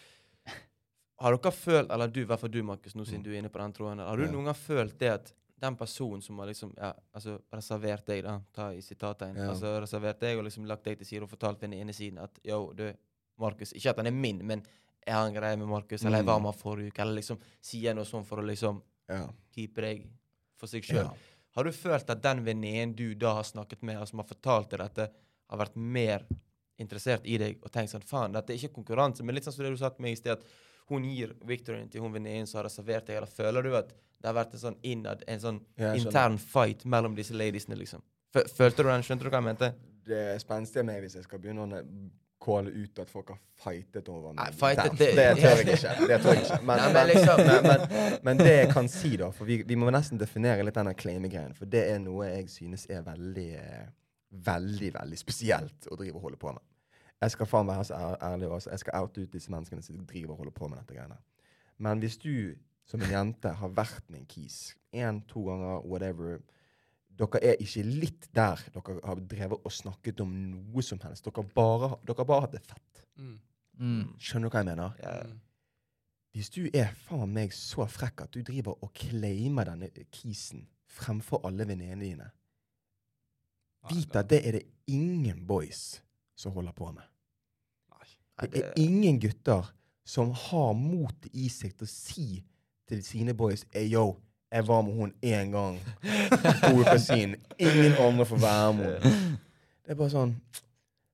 Har 1.22 1.36
dere 1.38 1.53
følt, 1.55 1.90
eller 1.94 2.11
du, 2.11 2.20
i 2.24 2.26
hvert 2.26 2.40
fall 2.42 2.50
du, 2.50 2.59
Markus, 2.66 2.96
nå 2.98 3.07
siden 3.07 3.22
du 3.22 3.30
er 3.30 3.38
inne 3.38 3.50
på 3.53 3.61
den 3.62 3.74
tråden, 3.76 4.03
har 4.03 4.18
du 4.18 4.24
Ja. 4.26 4.32
noen 4.32 4.48
gang 4.50 4.59
følt 4.59 4.98
det 4.98 5.11
at 5.12 5.32
den 5.63 5.77
personen 5.79 6.23
som 6.25 6.39
har 6.43 6.49
liksom, 6.51 6.73
ja, 6.77 6.91
altså 7.15 7.37
reservert 7.55 8.05
deg, 8.11 8.23
da, 8.27 8.35
ta 8.53 8.69
i 8.75 8.81
sitattegn, 8.83 9.37
Ja. 9.39 9.49
altså 9.53 9.73
reservert 9.85 10.21
deg 10.21 10.39
og 10.41 10.45
liksom 10.49 10.67
lagt 10.69 10.85
deg 10.89 10.99
til 11.01 11.07
side 11.09 11.23
og 11.27 11.31
fortalt 11.31 11.61
den 11.63 11.73
ene 11.79 11.95
siden 11.95 12.19
at 12.23 12.39
yo, 12.47 12.73
du, 12.77 12.89
Markus 13.41 13.73
Ikke 13.73 13.91
at 13.91 13.97
han 14.03 14.07
er 14.11 14.15
min, 14.15 14.43
men 14.47 14.63
jeg 15.07 15.15
har 15.15 15.27
en 15.27 15.35
greie 15.35 15.57
med 15.59 15.67
Markus, 15.71 16.05
eller 16.05 16.19
jeg 16.21 16.27
man 16.27 16.35
var 16.35 16.43
med 16.53 16.59
forrige 16.61 16.93
uke, 16.93 17.03
eller 17.03 17.17
liksom 17.21 17.39
sier 17.65 17.95
noe 17.95 18.05
sånn 18.07 18.25
for 18.27 18.43
å 18.43 18.47
liksom 18.47 18.83
Ja. 19.09 19.27
keepe 19.55 19.81
deg 19.83 20.05
for 20.57 20.67
seg 20.71 20.83
sjøl. 20.85 21.05
ja. 21.09 21.15
Har 21.57 21.65
du 21.65 21.71
følt 21.73 22.09
at 22.11 22.23
den 22.23 22.45
venninnen 22.45 22.95
du 22.97 23.15
da 23.15 23.35
har 23.35 23.43
snakket 23.45 23.83
med, 23.83 23.99
og 24.01 24.09
som 24.09 24.19
har 24.23 24.27
fortalt 24.29 24.71
deg 24.71 24.81
dette, 24.81 25.11
har 25.51 25.59
vært 25.59 25.77
mer 25.77 26.25
interessert 26.79 27.27
i 27.29 27.37
deg 27.39 27.59
og 27.63 27.71
tenkt 27.73 27.91
sånn 27.93 28.05
Faen, 28.07 28.33
dette 28.33 28.51
er 28.55 28.57
ikke 28.59 28.75
konkurranse, 28.79 29.23
men 29.23 29.35
litt 29.37 29.45
sånn 29.45 29.53
som 29.55 29.65
det 29.65 29.73
du 29.75 29.77
sa 29.81 29.91
til 29.91 30.03
meg 30.03 30.13
i 30.13 30.21
sted, 30.21 30.33
at 30.39 30.45
hun 30.89 31.05
gir 31.05 31.35
Victorien 31.47 31.89
til 31.91 32.01
hun 32.01 32.12
venninnen 32.12 32.47
som 32.47 32.59
har 32.61 32.64
reservert 32.68 33.07
deg, 33.07 33.16
eller 33.16 33.26
føler 33.30 33.62
du 33.62 33.76
at 33.76 33.89
det 33.93 34.26
har 34.30 34.35
vært 34.35 34.53
en 34.55 34.61
sånn 34.61 34.76
innad, 34.83 35.22
en 35.26 35.41
sånn 35.41 35.61
Ja, 35.78 35.95
intern 35.99 36.39
fight 36.39 36.85
mellom 36.85 37.14
disse 37.16 37.35
ladiesene, 37.35 37.76
liksom? 37.78 38.03
F 38.35 38.51
Følte 38.57 38.83
du 38.83 38.89
den? 38.89 39.03
Skjønte 39.03 39.24
du 39.26 39.30
hva 39.30 39.41
jeg 39.41 39.49
mente? 39.51 39.72
Det 40.07 40.18
er 40.35 40.39
spenstig 40.43 40.85
meg 40.85 41.01
hvis 41.03 41.14
jeg 41.18 41.24
skal 41.24 41.39
begynne 41.43 41.66
å 41.66 41.83
kåle 42.43 42.70
ut 42.74 42.99
at 42.99 43.11
folk 43.11 43.28
har 43.30 43.39
fightet 43.62 44.09
over 44.11 44.33
meg. 44.33 44.41
Nei, 44.43 44.53
fightet, 44.59 44.97
det- 44.99 45.14
det 45.14 45.26
tør 45.39 45.61
jeg 45.62 45.76
ikke. 45.76 46.07
Det 46.09 46.20
tør 46.24 46.35
jeg 46.35 46.43
ikke. 46.43 46.62
Men, 46.66 46.76
Nei, 46.78 46.93
men 46.93 47.07
liksom- 47.12 47.43
men, 47.47 47.62
men, 47.62 48.18
men 48.24 48.37
det 48.39 48.55
jeg 48.57 48.70
kan 48.72 48.89
si, 48.89 49.16
da 49.16 49.30
For 49.30 49.45
vi, 49.45 49.62
vi 49.62 49.74
må 49.76 49.91
nesten 49.95 50.18
definere 50.18 50.64
litt 50.64 50.74
denne 50.74 50.95
claim-greien, 50.95 51.55
For 51.55 51.66
det 51.66 51.85
er 51.93 51.99
noe 52.03 52.26
jeg 52.33 52.49
synes 52.51 52.87
er 52.91 53.03
veldig 53.03 53.51
Veldig, 54.33 54.93
veldig 54.95 55.18
spesielt 55.20 55.87
å 55.93 55.97
drive 55.99 56.16
og 56.16 56.22
holde 56.22 56.39
på 56.41 56.53
med. 56.55 56.62
Jeg 57.23 57.35
skal 57.37 57.47
faen 57.47 57.68
være 57.70 57.85
så 57.87 57.99
ærlig 58.23 58.49
også. 58.49 58.70
Jeg 58.70 58.83
skal 58.83 58.99
oute 58.99 59.23
ut 59.23 59.33
disse 59.33 59.51
menneskene 59.53 59.83
som 59.83 60.07
driver 60.07 60.35
og 60.35 60.43
holder 60.43 60.55
på 60.57 60.68
med 60.68 60.81
dette 60.81 60.97
greiene. 60.97 61.18
Men 61.79 62.03
hvis 62.03 62.16
du 62.18 62.55
som 62.87 63.03
en 63.03 63.12
jente 63.12 63.53
har 63.61 63.70
vært 63.77 64.09
med 64.11 64.25
en 64.25 64.27
kis 64.27 64.75
én, 64.93 65.23
to 65.31 65.45
ganger, 65.47 65.87
whatever 65.87 66.41
dere 67.18 67.41
er 67.45 67.62
ikke 67.62 67.85
litt 67.87 68.29
der 68.35 68.61
dere 68.75 68.99
har 69.05 69.23
drevet 69.31 69.62
og 69.62 69.73
snakket 69.73 70.20
om 70.25 70.33
noe 70.33 70.85
som 70.85 71.01
helst. 71.05 71.27
Dere 71.29 71.45
bare, 71.55 71.95
dere 72.07 72.23
har 72.23 72.29
bare 72.29 72.47
hatt 72.47 72.57
det 72.57 72.62
fett. 72.66 73.03
Mm. 73.20 73.39
Mm. 73.79 74.05
Skjønner 74.18 74.49
du 74.49 74.55
hva 74.55 74.62
jeg 74.62 74.70
mener? 74.73 75.01
Ja. 75.03 75.16
Mm. 75.29 75.41
Hvis 76.33 76.49
du 76.55 76.62
er 76.73 76.95
faen 77.05 77.33
meg 77.35 77.53
så 77.53 77.85
frekk 77.93 78.25
at 78.25 78.33
du 78.33 78.41
driver 78.47 78.79
og 78.81 78.95
claimer 78.97 79.68
denne 79.68 79.91
kisen 80.14 80.64
fremfor 80.93 81.45
alle 81.49 81.66
venninnene 81.68 82.05
dine, 82.05 82.29
vit 83.91 84.16
at 84.16 84.31
det 84.31 84.41
er 84.49 84.57
det 84.57 84.62
ingen 84.89 85.43
boys 85.47 86.01
som 86.39 86.55
holder 86.57 86.73
på 86.77 86.89
med. 86.95 87.05
Det 88.51 88.64
er 88.64 88.72
ingen 88.76 89.20
gutter 89.20 89.70
som 90.05 90.32
har 90.34 90.72
mot 90.74 91.28
i 91.32 91.49
seg 91.49 91.76
til 91.78 91.86
å 91.86 91.90
si 91.90 92.26
til 92.88 93.03
sine 93.07 93.34
boys 93.34 93.62
Ey, 93.72 93.86
yo, 93.93 94.16
jeg 94.53 94.66
var 94.68 94.82
med 94.82 94.95
hun 94.99 95.12
én 95.22 95.53
gang. 95.55 95.78
To 96.66 96.82
for 96.84 96.99
sin. 97.01 97.36
Ingen 97.59 97.95
andre 98.03 98.26
får 98.26 98.43
være 98.43 98.72
med 98.74 98.90
henne. 99.07 99.38
Det 99.86 99.95
er 99.95 99.95
bare 99.95 100.11
sånn 100.12 100.34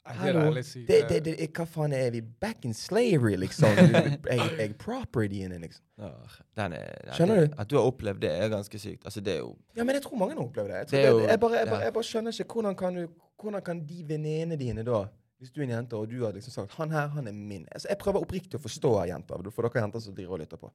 Hallo. 0.08 0.54
det, 0.54 1.08
det, 1.08 1.18
det, 1.24 1.34
Hva 1.52 1.66
faen 1.68 1.92
er 1.92 2.10
vi? 2.14 2.22
Back 2.40 2.64
in 2.64 2.72
slavery, 2.74 3.34
liksom? 3.36 3.68
Jeg, 4.32 4.40
jeg 4.58 4.74
propertyen 4.80 5.52
din, 5.52 5.60
liksom. 5.66 5.84
Ja, 6.00 6.08
den 6.56 6.72
er, 6.78 6.86
ja, 7.06 7.12
Skjønner 7.18 7.42
du? 7.44 7.56
At 7.60 7.68
du 7.68 7.76
har 7.76 7.84
opplevd 7.90 8.22
det, 8.24 8.30
er 8.32 8.48
ganske 8.48 8.80
sykt. 8.80 9.04
Altså, 9.04 9.20
det 9.20 9.34
er 9.34 9.42
jo 9.42 9.50
Ja, 9.76 9.84
men 9.84 9.98
jeg 9.98 10.02
tror 10.06 10.16
mange 10.16 10.32
har 10.38 10.40
opplevd 10.46 10.70
det. 10.72 10.78
Jeg, 10.78 10.86
tror 10.88 10.96
Det 10.96 11.04
det 11.04 11.10
jo- 11.12 11.28
jeg, 11.28 11.40
bare, 11.40 11.58
jeg, 11.60 11.68
bare, 11.68 11.80
jeg 11.84 11.92
bare 11.98 12.08
skjønner 12.08 12.40
ikke 12.40 12.52
hvordan 12.56 12.76
kan, 12.80 12.94
du, 12.94 13.08
hvordan 13.42 13.62
kan 13.68 13.82
de 13.90 14.04
venninnene 14.08 14.56
dine 14.60 14.82
da 14.88 15.02
Hvis 15.38 15.52
du 15.54 15.60
er 15.60 15.64
en 15.68 15.70
jente, 15.70 15.94
og 15.96 16.08
du 16.10 16.24
har 16.24 16.32
liksom 16.32 16.50
sagt 16.52 16.72
'Han 16.74 16.90
her, 16.90 17.06
han 17.08 17.26
er 17.28 17.32
min'. 17.32 17.66
Altså, 17.72 17.86
jeg 17.88 17.98
prøver 17.98 18.20
oppriktig 18.20 18.54
å 18.58 18.62
forstå 18.62 19.06
jenter, 19.06 19.50
for 19.50 19.62
dere 19.68 19.82
jenter 19.82 20.00
som 20.00 20.14
driver 20.14 20.32
og 20.32 20.38
lytter 20.40 20.56
på. 20.56 20.70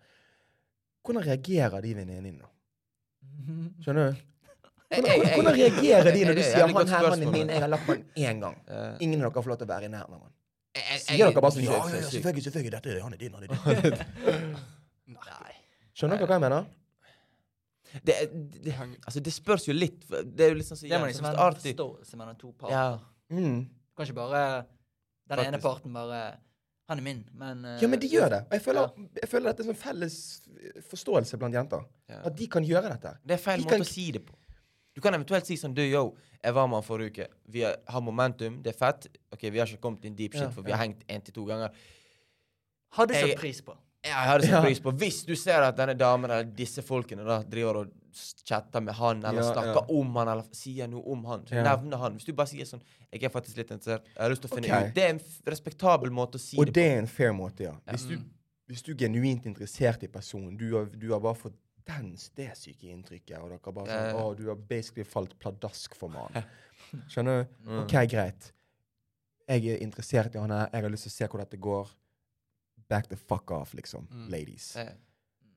Hvordan 1.04 1.26
reagerer 1.26 1.82
de 1.82 1.94
venninnene? 1.96 2.48
Skjønner 3.84 4.12
du? 4.12 4.16
Hvordan, 4.94 5.20
hvordan 5.36 5.54
reagerer 5.58 6.12
de 6.14 6.26
når 6.26 6.34
du 6.34 6.40
er 6.40 6.44
sier 6.44 6.68
'han 6.68 6.88
her, 6.88 7.10
han 7.10 7.24
er 7.24 7.32
min', 7.32 7.50
jeg 7.50 7.60
har 7.60 7.68
lagt 7.68 7.86
på 7.86 7.94
én 8.16 8.40
gang'? 8.40 8.58
eh, 8.68 8.98
Ingen 9.02 9.22
av 9.24 9.34
dere 9.34 9.44
får 9.44 9.50
lov 9.50 9.58
til 9.58 9.68
å 9.68 9.74
være 9.74 9.84
i 9.86 9.88
nærheten 9.88 10.14
av 10.14 10.22
han. 10.22 10.32
jeg- 10.76 10.84
jeg- 10.92 11.02
Sier 11.02 11.18
dere 11.32 11.42
bare 11.42 11.52
sånn 11.52 11.64
'Ja, 11.64 11.72
ja, 11.72 12.02
selvfølgelig, 12.10 12.44
selvfølgelig, 12.44 12.72
dette 12.72 12.90
er 12.90 13.02
han 13.02 13.14
er 13.14 13.18
din, 13.18 13.34
han 13.34 13.44
er 13.44 13.48
din'. 13.48 13.58
Nei. 15.08 15.54
Skjønner 15.94 16.18
dere 16.18 16.28
hva 16.28 16.40
jeg 16.40 16.42
mener? 16.42 16.66
Det, 18.06 18.64
det, 18.64 18.74
altså, 19.06 19.20
det 19.20 19.34
spørs 19.34 19.68
jo 19.68 19.74
litt. 19.74 20.08
Det 20.10 20.40
er 20.42 20.56
jo 20.56 20.62
sånn 20.64 20.78
artig. 20.78 20.90
Det 20.90 21.00
må 21.02 21.06
liksom 21.08 21.26
en 21.26 21.36
alltid- 21.36 21.76
forståelse 21.78 22.16
mellom 22.18 22.36
to 22.40 22.52
parter. 22.54 22.72
Ja. 22.74 23.00
Mm. 23.30 23.70
Du 23.94 24.02
kan 24.02 24.10
ikke 24.10 24.18
bare 24.18 24.66
Den 25.30 25.40
ene 25.46 25.60
parten 25.62 25.94
bare 25.94 26.22
Han 26.90 27.00
er 27.00 27.06
min, 27.06 27.20
men 27.40 27.62
uh, 27.66 27.78
Ja, 27.82 27.88
men 27.88 28.00
de 28.02 28.08
gjør 28.12 28.30
det. 28.34 28.40
Og 28.50 28.56
jeg 28.58 28.62
føler, 28.66 28.90
jeg 29.22 29.30
føler 29.30 29.52
dette 29.54 29.64
er 29.64 29.68
en 29.70 29.72
sånn 29.72 29.80
felles 29.80 30.16
forståelse 30.90 31.38
blant 31.40 31.56
jenter. 31.56 31.86
Ja. 32.12 32.24
At 32.28 32.36
de 32.36 32.48
kan 32.52 32.66
gjøre 32.68 32.90
dette. 32.92 33.14
Det 33.24 33.38
er 33.38 33.42
feil 33.44 33.62
De 33.62 33.68
måte 33.70 33.78
kan 33.78 33.86
å 33.86 33.88
si 33.88 34.10
det 34.12 34.24
på. 34.26 34.36
Du 34.94 35.02
kan 35.02 35.16
eventuelt 35.16 35.48
si 35.48 35.56
sånn 35.58 35.74
Du, 35.78 35.82
yo, 35.86 36.04
jeg 36.44 36.54
var 36.58 36.68
med 36.68 36.82
han 36.82 36.86
forrige 36.86 37.14
uke. 37.14 37.28
Vi 37.56 37.64
har 37.64 38.04
momentum. 38.04 38.60
Det 38.66 38.74
er 38.74 38.78
fett. 38.78 39.08
Ok, 39.32 39.48
Vi 39.48 39.62
har 39.62 39.70
ikke 39.72 39.82
kommet 39.86 40.04
inn 40.10 40.18
deep 40.20 40.36
shit, 40.36 40.44
Ja, 40.44 40.52
for 40.54 40.66
vi 40.66 40.74
har 40.76 40.84
hengt 40.84 41.06
én 41.08 41.24
til 41.24 41.34
to 41.34 41.46
ganger. 41.48 41.72
Hadde 42.98 43.14
Jeg- 43.16 43.30
satt 43.32 43.40
pris 43.40 43.62
på. 43.62 43.78
Jeg 44.04 44.28
hadde 44.28 44.48
satt 44.50 44.66
pris 44.66 44.82
på 44.84 44.92
Hvis 45.00 45.22
du 45.28 45.34
ser 45.40 45.64
at 45.64 45.78
denne 45.78 45.96
damen 45.96 46.32
eller 46.32 46.48
disse 46.58 46.84
folkene 46.86 47.24
da 47.28 47.40
driver 47.48 47.84
og 47.84 47.92
chatter 48.46 48.84
med 48.84 48.94
han, 48.94 49.24
eller 49.26 49.42
Ja, 49.42 49.54
snakker 49.54 49.80
ja. 49.80 49.86
om 49.90 50.16
han, 50.20 50.30
eller 50.30 50.50
sier 50.54 50.88
noe 50.92 51.02
om 51.16 51.24
han, 51.26 51.46
Ja. 51.50 51.64
nevner 51.64 51.98
han. 51.98 52.14
Hvis 52.14 52.28
du 52.28 52.34
bare 52.34 52.48
sier 52.48 52.66
sånn 52.66 52.82
'Jeg 53.12 53.24
er 53.24 53.30
faktisk 53.30 53.58
litt 53.58 53.72
interessert. 53.72 54.06
Jeg 54.06 54.22
har 54.22 54.30
lyst 54.30 54.42
til 54.42 54.52
å 54.52 54.56
finne 54.56 54.68
okay. 54.68 54.90
ut' 54.90 54.94
Det 54.94 55.04
er 55.04 55.10
en 55.10 55.22
respektabel 55.48 56.12
måte 56.12 56.36
å 56.36 56.40
si 56.40 56.58
Og 56.60 56.66
det 56.66 56.74
det 56.74 56.84
er 56.92 56.98
en 57.00 57.08
fair 57.08 57.34
måte, 57.34 57.64
ja. 57.64 57.74
Hvis 57.88 58.06
du, 58.08 58.20
hvis 58.68 58.84
du 58.84 58.92
er 58.92 58.98
genuint 59.08 59.46
interessert 59.46 60.04
i 60.04 60.08
personen, 60.08 60.58
du 60.58 60.78
har, 60.78 60.86
du 60.86 61.12
har 61.12 61.20
bare 61.20 61.36
fått 61.36 61.56
den, 61.86 62.16
det 62.36 62.52
syke 62.58 62.88
inntrykket, 62.88 63.40
og 63.40 63.50
dere 63.50 63.74
bare 63.74 63.88
sånn. 63.88 64.22
Å, 64.22 64.38
du 64.38 64.48
har 64.48 64.56
basically 64.56 65.04
falt 65.04 65.38
pladask 65.40 65.96
for 65.96 66.10
mannen. 66.10 66.44
Skjønner 67.10 67.44
du? 67.44 67.50
Mm. 67.66 67.80
OK, 67.84 67.96
greit. 68.08 68.54
Jeg 69.50 69.66
er 69.68 69.84
interessert 69.84 70.36
i 70.36 70.40
han 70.40 70.52
her, 70.52 70.70
jeg 70.72 70.86
har 70.86 70.94
lyst 70.94 71.04
til 71.04 71.12
å 71.12 71.18
se 71.18 71.28
hvor 71.28 71.44
dette 71.44 71.58
går. 71.58 71.90
Back 72.90 73.08
the 73.10 73.16
fuck 73.16 73.52
off, 73.52 73.74
liksom. 73.74 74.08
Mm. 74.12 74.30
Ladies. 74.32 74.76
Eh, 74.76 74.94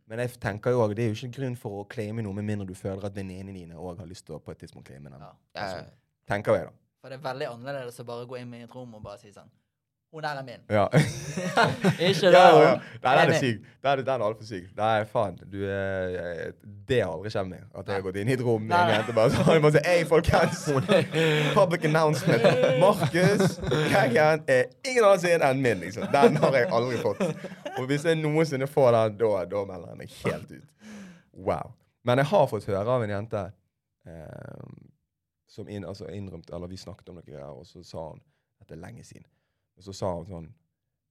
Men 0.07 0.19
jeg 0.23 0.37
tenker 0.41 0.71
jo 0.71 0.81
også, 0.85 0.95
det 0.95 1.05
er 1.05 1.09
jo 1.11 1.17
ikke 1.19 1.41
grunn 1.41 1.57
for 1.59 1.81
å 1.81 1.87
claime 1.91 2.23
noe, 2.23 2.33
med 2.33 2.45
mindre 2.47 2.67
du 2.69 2.75
føler 2.79 3.05
at 3.09 3.15
venninnene 3.17 3.53
dine 3.57 3.75
òg 3.75 3.99
har 3.99 4.07
lyst 4.07 4.27
til 4.29 4.37
å 4.37 4.39
på 4.39 4.53
et 4.55 4.59
tidspunkt 4.63 4.87
claime 4.87 5.11
den. 5.11 5.21
Ja. 5.21 5.33
Altså, 5.59 5.81
Tenker 6.31 6.55
jeg, 6.55 6.69
da. 6.69 6.73
For 7.03 7.11
det 7.11 7.19
er 7.19 7.25
veldig 7.25 7.49
annerledes 7.51 7.99
å 8.03 8.05
bare 8.07 8.27
gå 8.27 8.39
inn 8.39 8.55
i 8.55 8.63
et 8.63 8.75
rom 8.75 8.95
og 8.95 9.03
bare 9.03 9.19
si 9.19 9.33
sånn 9.35 9.51
Hun 10.13 10.23
der 10.23 10.29
er 10.29 10.43
min. 10.43 10.61
Ja. 10.71 10.87
Ikke 12.09 12.27
det. 12.27 12.33
ja, 12.33 12.61
ja. 12.63 12.75
Nei, 13.03 13.15
den 13.19 13.33
er 13.35 13.39
syk. 13.39 13.65
Den 13.83 13.99
den 13.99 14.09
er 14.09 14.25
altfor 14.25 14.45
syk. 14.45 14.69
Nei, 14.77 15.05
faen. 15.05 15.39
Du 15.53 15.59
er 15.65 16.53
Det 16.89 17.01
har 17.03 17.11
aldri 17.13 17.31
skjedd 17.31 17.49
meg. 17.51 17.65
At 17.75 17.89
jeg 17.91 17.99
har 17.99 18.05
gått 18.07 18.17
inn 18.23 18.31
i 18.31 18.37
et 18.37 18.45
rom 18.47 18.63
med 18.63 18.77
en 18.79 18.93
jente 18.95 19.17
bare 19.17 19.35
sånn. 19.35 19.51
Jeg 19.53 19.65
bare 19.65 19.75
sagt, 19.77 19.89
Hei, 19.91 20.05
folkens! 20.09 20.63
Public 21.59 21.85
announcement. 21.91 22.47
Markus 22.81 23.59
Keggen 23.93 24.47
er 24.47 24.65
ingen 24.87 25.03
annen 25.05 25.25
sin 25.27 25.47
enn 25.51 25.63
min, 25.67 25.83
liksom. 25.83 26.07
Den 26.15 26.41
har 26.45 26.61
jeg 26.61 26.71
aldri 26.79 27.03
fått. 27.03 27.27
Og 27.77 27.91
hvis 27.91 28.07
jeg 28.09 28.21
noensinne 28.23 28.71
får 28.71 28.93
den, 28.97 29.19
da, 29.21 29.45
da 29.51 29.65
melder 29.69 29.93
jeg 29.93 30.01
meg 30.05 30.17
helt 30.23 30.55
ut. 30.55 30.97
Wow. 31.37 31.75
Men 32.07 32.23
jeg 32.23 32.31
har 32.31 32.47
fått 32.49 32.71
høre 32.71 32.87
av 32.87 33.03
en 33.05 33.13
jente 33.19 33.43
eh, 34.07 34.67
som 35.51 35.69
inn, 35.69 35.85
altså 35.85 36.07
innrømte 36.13 36.55
Eller 36.55 36.71
vi 36.71 36.79
snakket 36.81 37.11
om 37.11 37.19
noe 37.19 37.27
greier, 37.27 37.51
og 37.53 37.67
så 37.67 37.83
sa 37.85 38.09
hun 38.13 38.23
det 38.67 38.75
er 38.75 38.81
lenge 38.83 39.05
siden. 39.07 39.23
Og 39.77 39.87
så 39.87 39.95
sa 39.97 40.13
hun 40.17 40.29
sånn 40.29 40.47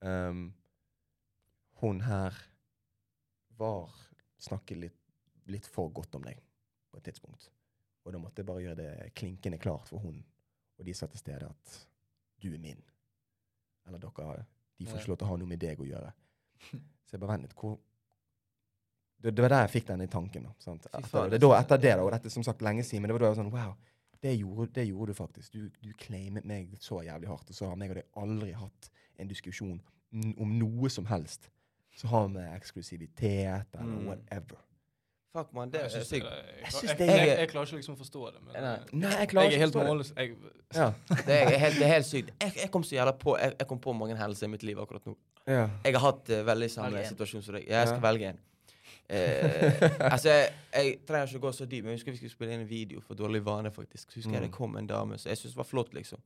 um, 0.06 0.46
Hun 1.82 2.02
her 2.06 2.38
var 3.60 3.94
Snakket 4.46 4.78
litt, 4.78 4.98
litt 5.50 5.68
for 5.72 5.90
godt 5.96 6.18
om 6.18 6.26
deg 6.28 6.38
på 6.92 7.00
et 7.00 7.06
tidspunkt. 7.08 7.48
Og 8.06 8.14
da 8.14 8.20
måtte 8.22 8.44
jeg 8.44 8.50
bare 8.50 8.62
gjøre 8.62 8.78
det 8.78 9.14
klinkende 9.18 9.58
klart 9.62 9.88
for 9.90 10.04
hun 10.04 10.20
og 10.76 10.86
de 10.86 10.94
som 10.94 11.08
er 11.08 11.14
til 11.14 11.22
stede, 11.24 11.48
at 11.48 11.76
du 12.44 12.50
er 12.54 12.60
min. 12.60 12.82
Eller 13.88 14.02
dere 14.02 14.46
De 14.80 14.86
får 14.86 15.00
ikke 15.00 15.12
lov 15.14 15.18
til 15.18 15.28
å 15.28 15.30
ha 15.30 15.38
noe 15.40 15.48
med 15.50 15.62
deg 15.62 15.80
å 15.80 15.88
gjøre. 15.88 16.12
Så 17.06 17.16
jeg 17.16 17.22
bare 17.22 17.36
vent 17.36 17.46
litt. 17.46 17.56
Hvor 17.56 17.78
det, 19.24 19.32
det 19.32 19.44
var 19.46 19.54
der 19.54 19.64
jeg 19.64 19.72
fikk 19.78 19.88
den 19.88 20.04
i 20.04 20.10
tanken. 20.12 20.50
da? 20.50 20.74
Etter, 20.76 21.30
det, 21.32 21.40
da, 21.42 21.52
etter 21.58 21.80
det, 21.82 21.94
da, 21.96 22.04
og 22.04 22.12
dette 22.14 22.30
er 22.30 22.34
som 22.34 22.44
sagt 22.46 22.66
lenge 22.66 22.84
siden, 22.84 23.02
men 23.02 23.10
det 23.10 23.16
var 23.16 23.24
da 23.24 23.30
jeg 23.30 23.38
var 23.38 23.44
sånn 23.44 23.54
Wow, 23.54 23.72
det 24.22 24.36
gjorde, 24.40 24.68
det 24.74 24.86
gjorde 24.90 25.12
du 25.14 25.18
faktisk. 25.18 25.52
Du, 25.54 25.70
du 25.84 25.92
claimet 26.00 26.46
meg 26.46 26.76
så 26.80 27.02
jævlig 27.06 27.28
hardt, 27.28 27.50
og 27.50 27.56
så 27.56 27.68
har 27.70 27.76
meg 27.76 27.92
og 27.92 27.96
deg 27.96 28.06
aldri 28.22 28.52
hatt 28.54 28.90
en 29.20 29.28
diskusjon 29.28 29.82
om 30.38 30.54
noe 30.60 30.90
som 30.90 31.06
helst 31.06 31.50
som 31.96 32.10
har 32.12 32.28
med 32.28 32.56
eksklusivitet 32.58 33.76
eller 33.80 33.86
Mm. 34.00 34.08
whatever. 34.08 34.58
Fuck, 35.36 35.50
man. 35.54 35.70
Det 35.70 35.82
er 35.84 35.90
syns 35.90 36.08
sykt. 36.08 36.26
Jeg 36.26 36.64
jeg, 36.64 36.98
jeg, 37.00 37.08
jeg, 37.10 37.40
er- 37.40 37.46
klarer 37.52 37.66
ikke 37.68 37.76
liksom 37.82 37.96
å 37.96 38.00
forstå 38.00 38.32
det. 38.32 38.42
Men 38.46 38.54
Nei. 38.64 38.74
eh, 38.76 38.86
Nei, 38.94 39.10
jeg 39.20 39.28
klarer 39.34 39.52
ikke 39.52 39.66
å 39.68 39.72
forstå 39.72 39.98
det. 39.98 40.08
Jeg, 40.16 40.36
Ja, 40.76 40.86
Det 41.28 41.36
er 41.42 41.58
helt, 41.60 41.76
det 41.80 41.84
er 41.84 41.92
helt 41.94 42.06
sykt. 42.08 42.30
Jeg, 42.42 42.54
jeg 42.62 42.72
kom 42.72 42.84
så 42.84 42.96
jævla 42.96 43.12
på 43.20 43.38
jeg, 43.40 43.56
jeg 43.60 43.68
kom 43.68 43.80
på 43.84 43.94
mange 43.94 44.16
hendelser 44.16 44.48
i 44.48 44.52
mitt 44.54 44.64
liv 44.64 44.80
akkurat 44.80 45.06
nå. 45.06 45.16
ja. 45.48 45.66
Jeg 45.84 45.94
har 45.98 46.02
hatt 46.12 46.30
uh, 46.32 46.40
veldig 46.48 46.70
samme 46.72 47.04
situasjon 47.10 47.44
som 47.44 47.56
deg. 47.60 47.68
Jeg 47.68 47.88
skal 47.88 48.00
Ja. 48.00 48.06
velge 48.08 48.30
en. 48.32 48.40
Eh, 49.10 49.82
altså, 50.14 50.30
jeg, 50.34 50.54
jeg 50.74 50.94
trenger 51.06 51.28
ikke 51.30 51.38
å 51.42 51.46
gå 51.48 51.52
så 51.54 51.66
dypt, 51.70 51.84
men 51.86 51.94
jeg 51.94 52.00
husker 52.00 52.12
vi 52.16 52.18
skulle 52.24 52.34
spille 52.34 52.54
inn 52.56 52.64
en 52.64 52.70
video 52.70 53.02
for 53.06 53.14
Dårlig 53.20 53.44
vane, 53.46 53.70
faktisk. 53.72 54.10
Så 54.12 54.20
husker 54.22 54.32
jeg 54.34 54.42
Mm. 54.42 54.48
det 54.50 54.56
kom 54.58 54.78
en 54.78 54.88
dame 54.90 55.18
som 55.22 55.30
jeg 55.30 55.38
syntes 55.38 55.58
var 55.58 55.68
flott, 55.70 55.94
liksom. 55.94 56.22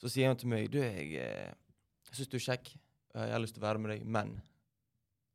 Så 0.00 0.08
sier 0.10 0.28
hun 0.32 0.36
til 0.40 0.48
meg 0.48 0.70
Du, 0.72 0.78
jeg, 0.82 1.12
eh, 1.20 1.52
jeg 2.10 2.16
syns 2.18 2.28
du 2.32 2.36
er 2.40 2.46
kjekk. 2.48 2.72
Jeg 3.14 3.32
har 3.34 3.40
lyst 3.42 3.54
til 3.54 3.62
å 3.62 3.66
være 3.68 3.78
med 3.78 3.90
deg, 3.94 4.06
men 4.06 4.40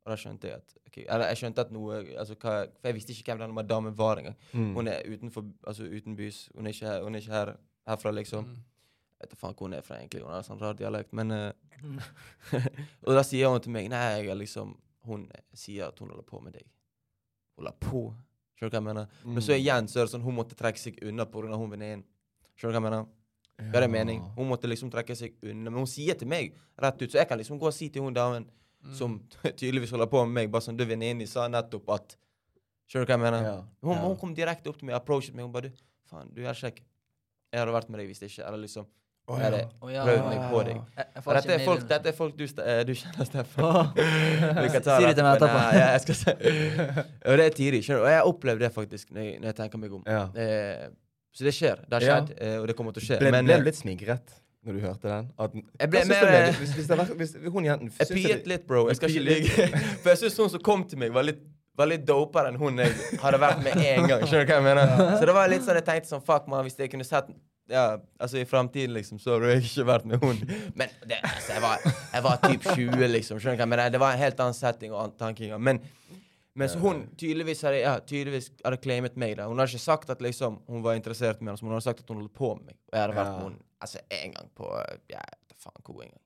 Og 0.06 0.12
da 0.14 0.16
skjønte 0.22 0.48
jeg 0.48 0.54
at 0.62 0.76
okay, 0.88 1.06
Eller 1.10 1.28
jeg 1.32 1.38
skjønte 1.42 1.62
at 1.66 1.72
noe 1.72 1.96
altså, 2.20 2.36
hva, 2.36 2.52
For 2.82 2.88
jeg 2.92 2.96
visste 2.96 3.12
ikke 3.16 3.32
hvem 3.36 3.40
denne 3.46 3.64
damen 3.68 3.96
var 3.98 4.18
engang. 4.22 4.36
Mm. 4.54 4.74
Hun 4.76 4.88
er 4.88 5.02
utenfor, 5.10 5.46
altså 5.68 5.84
utenbys. 5.90 6.50
Hun 6.56 6.68
er 6.68 6.76
ikke, 6.76 6.86
her- 6.92 7.04
hun 7.04 7.16
er 7.16 7.20
ikke 7.24 7.32
her, 7.34 7.56
herfra, 7.88 8.12
liksom. 8.12 8.46
mm. 8.46 8.64
Jeg 9.16 9.30
vet 9.30 9.32
da 9.32 9.36
faen 9.40 9.54
hvor 9.56 9.66
hun 9.70 9.74
er 9.74 9.82
fra, 9.82 9.96
egentlig. 9.98 10.22
Hun 10.24 10.32
har 10.36 10.44
sånn 10.44 10.60
rar 10.62 10.74
dialekt. 10.78 11.14
Men 11.14 11.32
eh, 11.32 11.52
Og 13.06 13.14
da 13.16 13.24
sier 13.26 13.50
hun 13.52 13.62
til 13.64 13.72
meg 13.76 13.90
Nei, 13.92 14.02
jeg 14.20 14.30
er 14.34 14.40
liksom 14.40 14.76
Hun 15.06 15.28
sier 15.54 15.88
at 15.88 16.00
hun 16.00 16.10
holder 16.10 16.26
på 16.28 16.42
med 16.44 16.54
deg. 16.58 16.66
Holder 17.60 17.76
på? 17.80 18.02
Skjønner 18.56 18.72
du 18.72 18.76
hva 18.78 18.82
jeg 18.82 18.88
mener? 18.88 19.08
Men 19.26 19.44
så 19.44 19.56
igjen 19.58 19.88
så 19.92 20.00
er 20.02 20.08
det 20.08 20.14
sånn 20.16 20.24
hun 20.26 20.36
måtte 20.38 20.56
trekke 20.58 20.80
seg 20.80 21.00
unna 21.04 21.26
pga. 21.28 21.56
hun 21.58 21.72
venninnen. 21.72 22.04
Skjønner 22.56 22.74
du 22.74 22.80
hva 22.80 22.82
jeg 22.82 22.88
mener? 22.90 23.08
Ja. 23.56 23.80
det 23.80 23.88
mening? 23.92 24.22
Hun 24.36 24.48
måtte 24.50 24.68
liksom 24.68 24.90
trekke 24.92 25.16
seg 25.16 25.36
unna. 25.44 25.70
Men 25.72 25.80
hun 25.84 25.88
sier 25.88 26.16
til 26.20 26.28
meg 26.28 26.56
rett 26.82 27.02
ut, 27.02 27.10
så 27.12 27.20
jeg 27.22 27.28
kan 27.30 27.38
liksom 27.40 27.60
gå 27.60 27.68
og 27.70 27.74
si 27.76 27.90
til 27.90 28.02
hun 28.04 28.14
damen 28.14 28.50
Mm. 28.86 28.94
som 28.94 29.14
tydeligvis 29.58 29.90
holder 29.90 30.06
på 30.06 30.20
med 30.28 30.34
meg, 30.36 30.50
bare 30.54 30.62
sånn 30.62 30.78
Du, 30.78 30.84
venninnen 30.86 31.18
din 31.24 31.28
sa 31.28 31.48
nettopp 31.50 31.88
at 31.90 32.12
Skjønner 32.86 33.08
du 33.08 33.10
hva 33.10 33.16
jeg 33.16 33.22
mener? 33.24 33.42
Ja, 33.48 33.54
Hun, 33.82 33.96
ja. 33.96 34.02
hun 34.04 34.18
kom 34.22 34.36
direkte 34.38 34.70
opp 34.70 34.78
til 34.78 34.86
meg, 34.86 34.94
approachet 35.00 35.34
meg. 35.34 35.42
Hun 35.48 35.52
bare 35.56 35.72
Du, 35.72 35.80
faen, 36.06 36.30
du 36.36 36.44
er 36.46 36.54
kjekk. 36.54 36.84
Jeg 37.50 37.60
hadde 37.64 37.74
vært 37.74 37.90
med 37.90 37.98
deg 38.00 38.12
hvis 38.12 38.22
ikke. 38.28 38.44
Eller 38.46 38.62
liksom 38.62 38.86
Jeg 39.26 39.54
ja. 39.56 39.62
Å, 39.82 39.88
ja. 39.90 40.04
prøvd 40.06 40.26
meg 40.30 40.42
på 40.52 40.60
deg. 40.68 40.82
Dette 41.26 41.54
er 41.56 41.64
folk, 41.66 41.86
dette 41.90 42.12
er 42.12 42.16
folk 42.18 42.36
du, 42.38 42.44
st- 42.46 42.62
eh, 42.62 42.84
du 42.86 42.92
kjenner, 42.94 43.26
Steffen. 43.26 43.90
Kan 44.76 44.86
ta 44.86 45.00
Si 45.00 45.08
det 45.08 45.16
til 45.18 45.26
meg 45.26 45.40
etterpå. 45.40 45.62
Nei, 45.64 45.80
ja, 45.80 45.88
jeg 45.96 46.04
skal 46.04 46.20
se. 46.20 46.36
Og 47.32 47.40
det 47.42 47.48
er 47.50 47.58
tidlig. 47.58 47.82
Og 47.98 48.06
jeg 48.12 48.28
opplevde 48.30 48.68
det 48.68 48.72
faktisk, 48.76 49.10
når 49.16 49.26
jeg, 49.26 49.40
når 49.42 49.50
jeg 49.50 49.58
tenker 49.64 49.82
meg 49.82 49.98
om. 49.98 50.04
Ja. 50.06 50.28
Eh, 50.38 50.86
så 51.36 51.48
det 51.48 51.56
skjer. 51.58 51.82
Det 51.90 51.98
har 51.98 52.06
skjedd, 52.06 52.30
ja. 52.38 52.60
og 52.62 52.70
det 52.70 52.76
kommer 52.78 52.94
til 52.96 53.02
å 53.02 53.08
skje. 53.10 53.18
Ble, 53.20 53.32
Men 53.34 53.50
ble 53.50 53.58
eh, 53.58 53.64
du 53.66 53.68
litt 53.68 53.80
smigret 53.82 54.38
når 54.66 54.78
du 54.78 54.86
hørte 54.86 55.10
den? 55.10 55.28
At, 55.42 55.58
Jeg 55.82 55.92
ble 55.94 56.06
mer, 56.10 56.30
eh, 56.32 56.48
hvis, 56.62 56.72
hvis, 56.78 56.88
var, 56.90 57.12
hvis 57.20 57.36
hun 57.44 57.68
jenten 57.68 57.92
jeg 57.92 58.14
pyet 58.14 58.48
litt, 58.50 58.64
bro. 58.70 58.86
Jeg 58.90 59.02
skal 59.02 59.12
ikke 59.12 59.26
ligge. 59.26 59.68
For 60.06 60.14
jeg 60.14 60.22
syns 60.24 60.40
hun 60.42 60.54
som 60.56 60.64
kom 60.66 60.86
til 60.90 61.02
meg, 61.02 61.14
var 61.16 61.28
litt 61.28 61.44
var 61.76 61.90
litt 61.92 62.06
dopere 62.08 62.54
enn 62.54 62.56
hun 62.56 62.80
jeg 62.80 62.94
hadde 63.20 63.40
vært 63.42 63.60
med 63.66 63.76
én 63.76 64.06
gang. 64.08 64.22
Skjønner 64.24 64.46
du 64.48 64.52
hva 64.54 64.60
jeg 64.62 64.64
mener? 64.64 64.94
Så 65.20 65.28
det 65.28 65.34
var 65.36 65.50
litt 65.52 65.66
sånn 65.66 65.76
jeg 65.76 65.84
tenkte 65.90 66.08
sånn 66.08 66.24
Fuck, 66.24 66.46
man, 66.48 66.64
hvis 66.64 66.80
jeg 66.80 66.88
kunne 66.94 67.04
sett 67.04 67.28
Ja, 67.68 67.98
altså 68.22 68.38
i 68.38 68.46
framtiden, 68.46 68.94
liksom, 68.94 69.18
så 69.20 69.34
har 69.34 69.40
du 69.42 69.48
ikke 69.56 69.86
vært 69.88 70.06
med 70.06 70.20
hund. 70.22 70.44
Men 70.80 70.90
det, 71.10 71.18
altså, 71.24 71.54
jeg 71.56 71.62
var, 71.64 71.86
jeg 72.14 72.24
var 72.24 72.42
typ 72.44 72.68
20, 72.76 73.08
liksom. 73.10 73.40
Skjønner 73.42 73.58
du 73.58 73.64
hva 73.64 73.70
Men 73.72 73.80
det, 73.82 73.88
Det 73.96 74.02
var 74.04 74.14
en 74.14 74.22
helt 74.22 74.40
annen 74.46 74.54
setting 74.58 74.94
og 74.94 75.16
tankinger. 75.18 75.56
tanking. 75.58 75.64
Men 75.64 75.82
mens 76.56 76.76
hun 76.80 77.02
tydeligvis 77.20 77.64
hadde, 77.66 77.80
ja, 77.82 77.96
tydeligvis 78.00 78.52
hadde 78.64 78.78
claimet 78.84 79.18
meg. 79.20 79.34
da. 79.40 79.48
Hun 79.50 79.60
hadde 79.60 79.74
ikke 79.74 79.82
sagt 79.84 80.10
at 80.14 80.22
liksom, 80.22 80.62
hun 80.70 80.84
var 80.86 80.94
interessert 80.96 81.42
i 81.42 81.44
meg, 81.48 81.58
men 81.58 81.72
hun 81.72 81.76
hadde 81.80 81.88
sagt 81.90 82.06
at 82.06 82.14
hun 82.14 82.22
holdt 82.22 82.36
på 82.38 82.54
med 82.56 82.70
meg. 82.70 82.78
Og 82.92 83.00
jeg 83.00 83.02
hadde 83.08 83.18
vært 83.18 83.32
Ja. 83.34 83.34
med 83.40 83.44
hun 83.50 83.58
altså, 83.82 84.00
en 84.22 84.32
gang 84.38 84.52
på 84.56 84.70
ja, 85.12 85.26
faen 85.58 85.82
hvor 85.84 86.04
en 86.06 86.10
gang. 86.14 86.22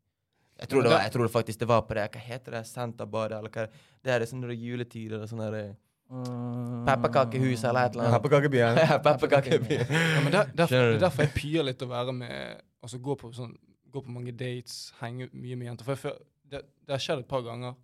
Jeg 0.59 0.67
tror, 0.69 0.83
det 0.83 0.91
var, 0.91 1.01
jeg 1.07 1.11
tror 1.15 1.27
faktisk 1.31 1.59
det 1.59 1.67
var 1.71 1.81
på 1.87 1.95
det 1.95 2.09
Hva 2.11 2.19
heter 2.19 2.51
det? 2.51 2.65
Senterbadet, 2.67 3.37
eller 3.39 3.49
hva? 3.55 3.63
Det 4.03 4.11
er 4.11 4.25
sånn 4.27 4.41
når 4.43 4.51
det 4.51 4.57
er 4.59 4.65
juletider, 4.67 5.15
eller 5.15 5.27
sånn 5.31 5.45
der 5.45 5.61
Mm. 5.69 5.75
Pepperkakehus 6.09 7.63
eller 7.69 7.85
et 7.85 7.95
eller 7.95 8.07
annet. 8.07 8.15
Pepperkakebyen. 8.17 8.79
Pepperkakebyen. 9.07 9.85
Ja, 9.93 10.23
men 10.23 10.33
der, 10.33 10.49
derfor, 10.57 10.75
det 10.75 10.95
er 10.95 11.03
derfor 11.03 11.27
jeg 11.27 11.35
pyer 11.35 11.67
litt 11.67 11.85
å 11.85 11.89
være 11.91 12.15
med 12.15 12.65
Altså 12.79 12.95
gå 13.03 13.11
på, 13.19 13.27
sånn, 13.35 13.51
gå 13.91 13.99
på 14.05 14.13
mange 14.15 14.31
dates, 14.31 14.93
henge 15.01 15.25
mye 15.35 15.57
med 15.59 15.67
jenter. 15.67 15.83
For 15.83 16.07
jeg 16.07 16.21
det, 16.49 16.61
det 16.87 16.95
har 16.95 17.01
skjedd 17.03 17.23
et 17.23 17.29
par 17.29 17.43
ganger. 17.45 17.75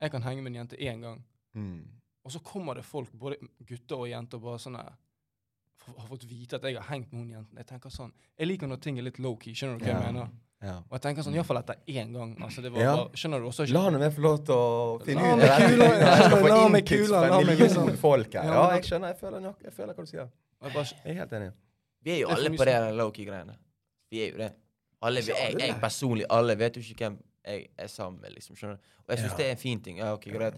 Jeg 0.00 0.12
kan 0.14 0.24
henge 0.24 0.42
med 0.42 0.52
en 0.52 0.62
jente 0.62 0.78
én 0.80 1.02
gang, 1.04 1.24
Mm. 1.54 1.80
og 2.24 2.32
så 2.32 2.38
kommer 2.44 2.74
det 2.74 2.84
folk, 2.84 3.12
både 3.12 3.36
gutter 3.66 3.96
og 3.96 4.08
jenter, 4.08 4.38
bare 4.38 4.58
sånn 4.58 4.76
har 4.76 6.08
fått 6.08 6.26
vite 6.28 6.56
at 6.56 6.64
jeg 6.64 6.76
har 6.76 6.84
hengt 6.92 7.12
med 7.12 7.22
hun 7.22 7.30
jenten. 7.30 7.56
Jeg 7.56 7.66
tenker 7.66 7.90
sånn, 7.90 8.12
jeg 8.38 8.46
liker 8.46 8.68
når 8.68 8.80
ting 8.84 8.98
er 8.98 9.06
litt 9.06 9.18
low-key. 9.18 9.54
Skjønner 9.56 9.78
du 9.78 9.84
hva 9.84 9.90
yeah. 9.90 10.02
jeg 10.04 10.12
mener? 10.12 10.28
Ja. 10.60 10.76
Og 10.90 10.94
jeg 10.96 11.02
tenker 11.04 11.22
sånn, 11.22 11.34
iallfall 11.38 11.60
etter 11.60 11.76
én 11.86 12.12
gang. 12.12 12.32
Altså, 12.42 12.62
det 12.62 12.72
var 12.74 12.80
Ja. 12.82 12.96
bare, 12.96 13.10
skjønner 13.14 13.38
du? 13.40 13.46
også 13.46 13.62
ikke? 13.64 13.72
La 13.74 13.80
han 13.84 13.98
meg 14.00 14.12
få 14.12 14.20
lov 14.24 14.38
til 14.44 14.54
å 14.54 15.02
finne 15.06 15.22
La 15.22 15.34
ut 15.34 15.40
dette. 15.40 15.68
kula, 15.68 15.84
ja, 15.84 16.08
Jeg 16.08 16.18
skal 16.18 16.30
få 16.30 16.48
kula, 16.88 17.18
fra 17.20 17.28
la 17.28 17.38
en 17.38 17.46
million 17.46 17.68
liksom- 17.68 17.96
folk 17.98 18.32
her. 18.32 18.42
Ja, 18.44 18.70
jeg 18.74 18.82
skjønner. 18.84 19.06
Jeg 19.08 19.18
føler, 19.20 19.40
nok, 19.40 19.56
jeg 19.62 19.72
føler 19.72 19.94
hva 19.94 20.04
du 20.04 20.06
sier. 20.10 20.28
jeg 20.62 20.72
bare, 20.72 20.84
Jeg 21.04 21.14
er 21.16 21.18
helt 21.20 21.32
enig. 21.32 21.52
Vi 22.02 22.10
er 22.10 22.18
jo 22.20 22.28
Det 22.28 22.36
alle 22.38 22.50
på 22.50 22.64
det 22.64 22.94
low-key-greiene. 22.96 23.56
Vi 24.10 24.20
er 24.22 24.32
jo 24.32 24.38
det. 24.38 24.52
Alle, 25.02 25.20
jeg, 25.20 25.54
jeg 25.60 25.74
personlig, 25.80 26.24
alle 26.30 26.56
vet 26.58 26.74
jo 26.74 26.80
ikke 26.80 26.96
hvem 27.06 27.18
jeg 27.46 27.68
er 27.78 27.86
sammen 27.86 28.20
med, 28.20 28.30
liksom. 28.34 28.56
skjønner 28.56 28.74
du? 28.76 28.80
Og 29.08 29.16
jeg 29.16 29.18
syns 29.18 29.30
Ja. 29.30 29.36
det 29.36 29.46
er 29.46 29.50
en 29.50 29.56
fin 29.56 29.80
ting. 29.80 29.96
Ja, 29.98 30.12
ok, 30.12 30.24
greit. 30.32 30.54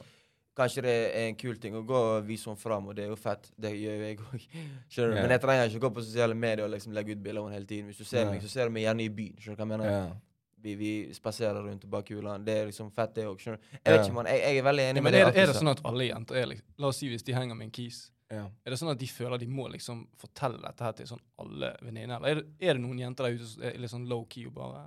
Kanskje 0.58 0.82
det 0.82 0.94
er 1.14 1.28
en 1.28 1.36
kul 1.38 1.60
ting 1.62 1.76
å 1.78 1.82
gå 1.86 1.98
og 2.14 2.24
vise 2.26 2.50
henne 2.50 2.58
fram, 2.58 2.88
og 2.90 2.96
det 2.98 3.04
er 3.04 3.12
jo 3.12 3.18
fett. 3.18 3.46
Det 3.54 3.70
gjør 3.70 4.00
jo 4.00 4.08
jeg 4.08 4.16
òg. 4.24 4.48
Yeah. 4.50 5.12
Men 5.22 5.34
jeg 5.36 5.42
trenger 5.44 5.70
ikke 5.70 5.84
gå 5.86 5.92
på 5.98 6.04
sosiale 6.04 6.34
medier 6.34 6.64
og 6.66 6.72
liksom 6.74 6.96
legge 6.96 7.14
ut 7.14 7.22
bilder 7.22 7.44
av 7.44 7.46
henne 7.48 7.60
hele 7.60 7.70
tiden. 7.70 7.86
Hvis 7.92 8.02
du 8.02 8.04
ser 8.08 8.24
yeah. 8.24 8.32
meg, 8.34 8.42
så 8.42 8.50
ser 8.50 8.66
du 8.66 8.74
meg 8.74 8.84
gjerne 8.88 9.06
i 9.06 9.12
byen. 9.20 9.38
Skjønner 9.38 9.56
du 9.56 9.62
hva 9.62 9.68
jeg 9.68 9.72
mener? 9.76 9.92
Yeah. 9.94 10.18
Vi, 10.60 10.74
vi 10.76 10.92
spaserer 11.16 11.62
rundt 11.64 11.86
og 11.86 11.92
bak 11.94 12.08
kulene. 12.10 12.40
Det 12.44 12.56
er 12.60 12.66
liksom 12.68 12.90
fett, 12.92 13.14
det 13.16 13.28
òg. 13.30 13.38
Skjønner 13.40 13.62
du? 13.62 13.68
Jeg 13.78 13.94
vet 13.94 14.02
ikke, 14.04 14.16
man. 14.18 14.28
Jeg, 14.28 14.42
jeg 14.44 14.60
er 14.60 14.66
veldig 14.66 14.88
enig 14.90 15.00
ja, 15.00 15.04
med 15.06 15.08
men 15.08 15.16
det. 15.16 15.22
er, 15.28 15.38
er 15.44 15.52
det 15.52 15.60
sånn 15.60 15.72
at 15.72 15.84
alle 15.88 16.08
jenter 16.10 16.40
er 16.42 16.50
liksom 16.50 16.82
La 16.82 16.90
oss 16.90 17.00
si 17.00 17.08
hvis 17.08 17.24
de 17.24 17.36
henger 17.38 17.56
med 17.56 17.70
en 17.70 17.72
kis. 17.78 18.02
Ja. 18.30 18.44
Er 18.66 18.74
det 18.74 18.78
sånn 18.78 18.92
at 18.92 19.00
de 19.00 19.08
føler 19.10 19.40
de 19.42 19.48
må 19.50 19.64
liksom 19.72 20.04
fortelle 20.20 20.60
dette 20.62 20.84
her 20.86 20.98
til 20.98 21.08
sånn 21.08 21.22
alle 21.42 21.72
venninner? 21.80 22.20
Eller 22.20 22.34
er 22.34 22.42
det, 22.42 22.52
er 22.60 22.76
det 22.76 22.84
noen 22.84 23.00
jenter 23.00 23.26
der 23.26 23.38
ute 23.38 23.48
som 23.54 23.64
er 23.66 23.80
litt 23.80 23.94
sånn 23.94 24.04
low-key 24.10 24.50
og 24.50 24.54
bare 24.58 24.84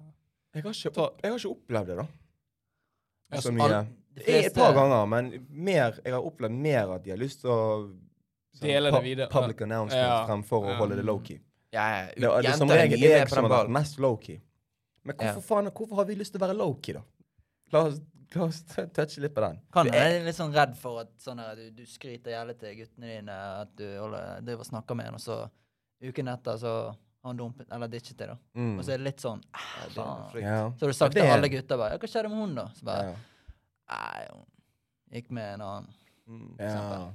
Jeg, 0.54 0.64
har 0.64 0.78
ikke, 0.78 1.10
jeg 1.24 1.34
har 1.34 1.42
ikke 1.42 1.52
opplevd 1.56 1.92
det, 1.92 1.98
da. 2.00 2.06
Ja, 3.34 3.42
Så 3.42 3.50
så 3.50 3.56
mye. 3.58 3.68
all- 3.68 3.92
de 4.16 4.24
Et 4.46 4.54
par 4.54 4.74
ganger, 4.74 5.06
men 5.10 5.48
mer, 5.50 6.00
jeg 6.06 6.14
har 6.14 6.22
opplevd 6.22 6.52
mer 6.52 6.92
at 6.96 7.04
de 7.04 7.10
har 7.12 7.18
lyst 7.18 7.42
til 7.42 7.50
å 7.50 7.60
sånn 8.54 8.68
Dele 8.68 8.92
det 8.92 9.04
videre. 9.04 9.30
Public 9.30 9.62
announcement 9.62 10.04
Ja. 10.08 10.26
fremfor 10.28 10.64
å 10.64 10.70
Ja. 10.70 10.78
holde 10.78 10.96
det 10.96 11.06
low-key. 11.06 11.40
Ja, 11.74 11.88
ja. 11.90 12.06
Det, 12.06 12.16
det 12.22 12.46
er 12.46 12.52
som 12.58 12.68
Jenter 12.70 12.76
er 12.76 12.88
regel 12.88 13.00
jeg 13.00 13.30
som 13.30 13.44
har 13.46 13.64
vært 13.66 13.70
mest 13.70 13.98
low-key. 14.00 14.40
Men 15.04 15.16
hvorfor, 15.18 15.42
Ja. 15.42 15.42
faen, 15.42 15.72
hvorfor 15.72 15.96
har 15.96 16.06
vi 16.06 16.16
lyst 16.16 16.32
til 16.34 16.40
å 16.42 16.48
være 16.48 16.56
low-key, 16.58 16.94
da? 16.94 17.02
La 17.74 17.80
oss, 17.88 18.00
la 18.36 18.44
oss 18.44 18.62
touche 18.94 19.18
litt 19.20 19.34
på 19.34 19.42
den. 19.42 19.60
Kan 19.72 19.88
Jeg- 19.88 19.96
er 20.22 20.26
litt 20.26 20.36
sånn 20.36 20.54
redd 20.54 20.76
for 20.78 21.02
at 21.02 21.18
sånn 21.20 21.40
her, 21.40 21.56
du, 21.56 21.72
du 21.72 21.84
skryter 21.86 22.30
jævlig 22.32 22.60
til 22.60 22.76
guttene 22.76 23.18
dine 23.18 23.30
at 23.62 23.76
du 23.76 23.98
holder, 24.00 24.42
driver 24.42 24.60
og 24.60 24.66
snakker 24.68 24.96
med 24.96 25.08
en, 25.08 25.14
og 25.16 25.20
så 25.20 25.50
uken 26.04 26.28
etter 26.28 26.58
så 26.58 26.96
har 27.24 27.30
han 27.32 27.38
dumpet, 27.38 27.66
eller 27.72 27.88
ditchet 27.88 28.18
deg, 28.18 28.28
da. 28.28 28.38
Mm. 28.56 28.78
Og 28.78 28.86
så 28.86 28.94
er 28.94 28.98
det 28.98 29.06
litt 29.06 29.18
sånn 29.24 29.42
Ja, 29.54 29.88
det 29.88 30.32
frykt. 30.32 30.42
Ja. 30.44 30.70
Så 30.78 30.80
har 30.82 30.88
du 30.88 30.94
sagt 30.94 31.16
Ja, 31.16 31.22
til 31.24 31.32
alle 31.32 31.50
gutter 31.50 31.78
bare 31.78 31.92
ja, 31.92 31.98
'Hva 31.98 32.08
skjedde 32.08 32.30
med 32.30 32.38
hun, 32.40 32.56
da?' 32.56 32.68
Så 32.76 32.84
bare 32.84 33.04
Ja. 33.04 33.16
Nei, 33.92 34.24
hun 34.30 34.46
gikk 35.14 35.30
med 35.36 35.54
en 35.58 35.66
annen. 35.68 35.92
Mm. 36.28 36.48
Ja. 36.60 37.14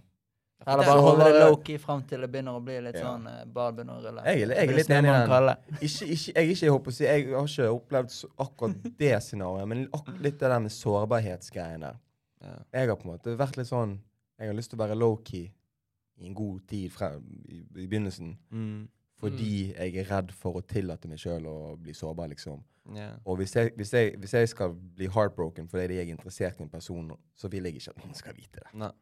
Eller 0.66 0.84
bare 0.84 1.02
holde 1.02 1.26
det 1.30 1.42
low-key 1.44 1.78
fram 1.78 2.02
til 2.08 2.24
det 2.24 2.28
begynner 2.32 2.58
å 2.58 2.62
bli 2.62 2.80
litt 2.82 2.98
Ja. 2.98 3.12
sånn 3.12 3.28
uh, 3.30 3.44
bad 3.46 3.76
begynner 3.76 4.00
å 4.00 4.02
rulle. 4.02 4.24
Jeg, 4.26 4.48
jeg 4.50 4.64
er 4.64 4.74
litt 4.74 4.90
enig 4.90 5.12
i 5.12 5.14
den. 5.14 5.52
Ikke, 5.78 6.08
ikke, 6.08 6.32
jeg, 6.34 6.50
ikke, 6.50 6.64
jeg, 6.66 6.72
håper 6.74 6.96
si, 6.96 7.04
jeg 7.06 7.28
har 7.30 7.46
ikke 7.52 7.68
opplevd 7.76 8.16
akkurat 8.44 8.88
det 8.98 9.12
scenarioet, 9.22 9.70
men 9.70 9.86
litt 10.18 10.40
det 10.40 10.50
der 10.50 10.64
med 10.64 10.74
sårbarhetsgreiene 10.74 11.86
der. 11.86 12.02
Ja. 12.42 12.56
Jeg 12.74 12.90
har 12.90 12.98
på 12.98 13.08
en 13.08 13.14
måte 13.14 13.34
vært 13.34 13.56
litt 13.58 13.66
sånn 13.66 13.96
Jeg 14.38 14.46
har 14.46 14.54
lyst 14.54 14.70
til 14.70 14.78
å 14.78 14.84
være 14.84 14.94
low-key 14.94 15.48
i 16.18 16.26
en 16.28 16.34
god 16.34 16.60
tid 16.70 16.92
frem, 16.94 17.24
i, 17.50 17.62
i 17.62 17.86
begynnelsen. 17.86 18.36
Mm. 18.54 18.84
Fordi 19.18 19.52
jeg 19.72 19.96
er 19.98 20.06
redd 20.06 20.30
for 20.34 20.60
å 20.60 20.62
tillate 20.62 21.10
meg 21.10 21.18
sjøl 21.18 21.46
å 21.50 21.56
bli 21.78 21.94
sårbar, 21.94 22.30
liksom. 22.30 22.60
Ja. 22.96 23.10
Og 23.24 23.36
hvis 23.36 23.56
jeg, 23.56 23.72
hvis, 23.76 23.92
jeg, 23.92 24.14
hvis 24.18 24.34
jeg 24.34 24.48
skal 24.48 24.72
bli 24.96 25.08
heartbroken 25.12 25.68
fordi 25.68 25.98
jeg 25.98 26.08
er 26.08 26.14
interessert 26.16 26.60
i 26.60 26.62
en 26.62 26.70
person, 26.72 27.12
så 27.36 27.48
vil 27.52 27.68
jeg 27.68 27.80
ikke 27.80 27.92
at 27.96 28.00
noen 28.04 28.14
skal 28.16 28.36
vite 28.36 28.62
det. 28.62 28.72
Nei. 28.72 28.92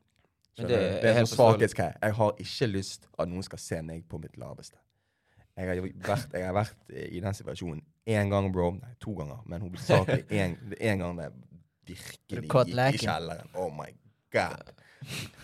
Det 0.57 0.68
du? 0.68 0.74
er 0.74 1.01
det 1.03 1.11
er 1.11 1.18
helt 1.18 1.28
sånn 1.28 1.37
svakhetsgreie. 1.37 1.99
Jeg 2.01 2.16
har 2.16 2.39
ikke 2.41 2.66
lyst 2.70 3.09
at 3.18 3.28
noen 3.28 3.45
skal 3.45 3.61
se 3.61 3.80
meg 3.84 4.07
på 4.09 4.20
mitt 4.22 4.39
laveste. 4.41 4.78
Jeg 5.57 5.68
har, 5.68 5.80
vært, 5.80 6.32
jeg 6.37 6.45
har 6.45 6.57
vært 6.57 6.91
i 6.93 7.20
den 7.24 7.37
situasjonen 7.37 7.82
én 8.12 8.32
gang, 8.32 8.49
bro. 8.53 8.70
Nei, 8.76 8.93
to 9.01 9.14
ganger. 9.16 9.41
Men 9.49 9.64
hovedsakelig 9.64 10.26
én 10.91 11.01
gang 11.01 11.20
det 11.20 11.30
virkelig 11.87 12.45
gikk 12.49 12.99
i 12.99 13.01
kjelleren. 13.05 13.53
Oh 13.57 13.70
my 13.72 13.89
god. 14.32 14.72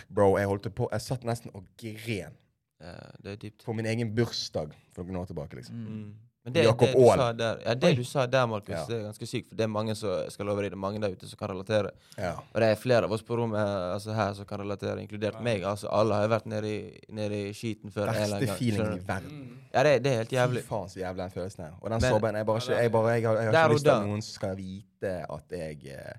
Bro, 0.08 0.36
jeg 0.40 0.48
holdt 0.48 0.68
på 0.74 0.88
Jeg 0.90 1.04
satt 1.04 1.24
nesten 1.28 1.52
og 1.54 1.66
gren 1.78 2.34
Ja, 2.82 2.94
det 3.22 3.32
er 3.32 3.36
dypt. 3.44 3.64
på 3.64 3.74
min 3.78 3.86
egen 3.86 4.10
bursdag 4.16 4.72
for 4.94 5.06
noen 5.06 5.20
år 5.20 5.28
tilbake, 5.30 5.60
liksom. 5.60 5.76
Mm. 5.76 6.31
Mm. 6.42 6.48
Men 6.48 6.52
det, 6.56 6.62
Jakob 6.64 6.88
det 6.88 6.94
du 6.96 7.02
Aall. 7.06 7.18
sa 7.20 7.32
der, 7.32 7.58
ja, 7.64 7.74
det 7.74 7.86
Oi. 7.88 7.94
du 7.94 8.04
sa 8.04 8.26
der, 8.26 8.46
Markus, 8.50 8.68
Ja. 8.74 8.84
det 8.88 8.96
er 8.96 9.02
ganske 9.04 9.26
sykt. 9.30 9.48
For 9.48 9.54
det 9.56 9.62
er 9.62 9.68
mange 9.70 9.94
som 9.94 10.30
skal 10.30 10.48
over 10.48 10.64
i 10.64 10.68
det 10.70 10.78
mange 10.78 10.98
der 11.00 11.12
ute 11.14 11.28
som 11.30 11.38
kan 11.38 11.48
relatere. 11.52 11.90
Ja. 12.18 12.32
Og 12.52 12.60
det 12.60 12.68
er 12.72 12.74
flere 12.74 13.04
av 13.04 13.12
oss 13.12 13.22
på 13.22 13.36
rommet 13.38 13.60
altså 13.94 14.12
her 14.12 14.32
som 14.34 14.44
kan 14.44 14.58
relatere, 14.58 14.98
inkludert 15.04 15.34
Ja. 15.34 15.40
meg. 15.40 15.62
Altså 15.62 15.86
Alle 15.92 16.14
har 16.14 16.22
jo 16.26 16.28
vært 16.34 16.46
nede 16.46 16.66
i, 16.66 16.98
nede 17.14 17.48
i 17.48 17.52
skiten 17.54 17.92
før. 17.94 18.06
Verste 18.10 18.40
gang, 18.44 18.56
feelingen 18.58 18.98
i 18.98 19.06
verden. 19.06 19.60
Ja, 19.72 19.82
det, 19.86 20.02
det 20.02 20.12
er 20.12 20.16
helt 20.16 20.32
jævlig. 20.32 20.62
Fy 20.64 20.68
faen, 20.68 20.88
så 20.88 20.98
jævlig 20.98 21.22
den 21.22 21.30
følelsen 21.30 21.64
her. 21.64 21.72
Og 21.80 21.90
den 21.90 22.00
Men- 22.00 22.10
sårbarheten 22.10 22.36
Jeg, 22.38 22.46
bare 22.46 22.58
ikke, 22.58 22.74
jeg, 22.82 22.92
bare, 22.92 23.08
jeg, 23.14 23.28
har, 23.28 23.36
jeg 23.36 23.52
har 23.54 23.68
ikke 23.68 23.74
lyst 23.74 23.84
til 23.84 23.90
at 23.94 24.06
noen 24.06 24.22
skal 24.22 24.56
vite 24.56 25.12
at 25.30 25.44
jeg 25.50 25.86
eh, 25.86 26.12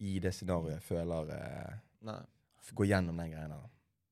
i 0.00 0.18
det 0.18 0.34
scenarioet 0.34 0.82
føler 0.82 1.30
eh, 1.32 1.72
Nei. 2.04 2.20
Går 2.74 2.86
gjennom 2.86 3.16
den 3.16 3.30
greia 3.32 3.48
der. 3.48 3.64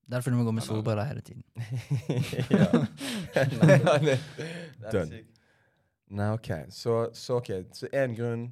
Derfor 0.08 0.30
du 0.30 0.36
må 0.36 0.44
gå 0.44 0.52
med 0.52 0.62
solbriller 0.62 1.04
hele 1.04 1.20
tiden. 1.20 1.42
ja. 2.50 2.86
Ja, 4.84 5.04
Nei, 6.10 6.28
OK. 6.36 6.50
Så, 6.74 6.98
så 7.16 7.38
ok, 7.40 7.50
så 7.72 7.88
en 7.92 8.14
grunn 8.14 8.44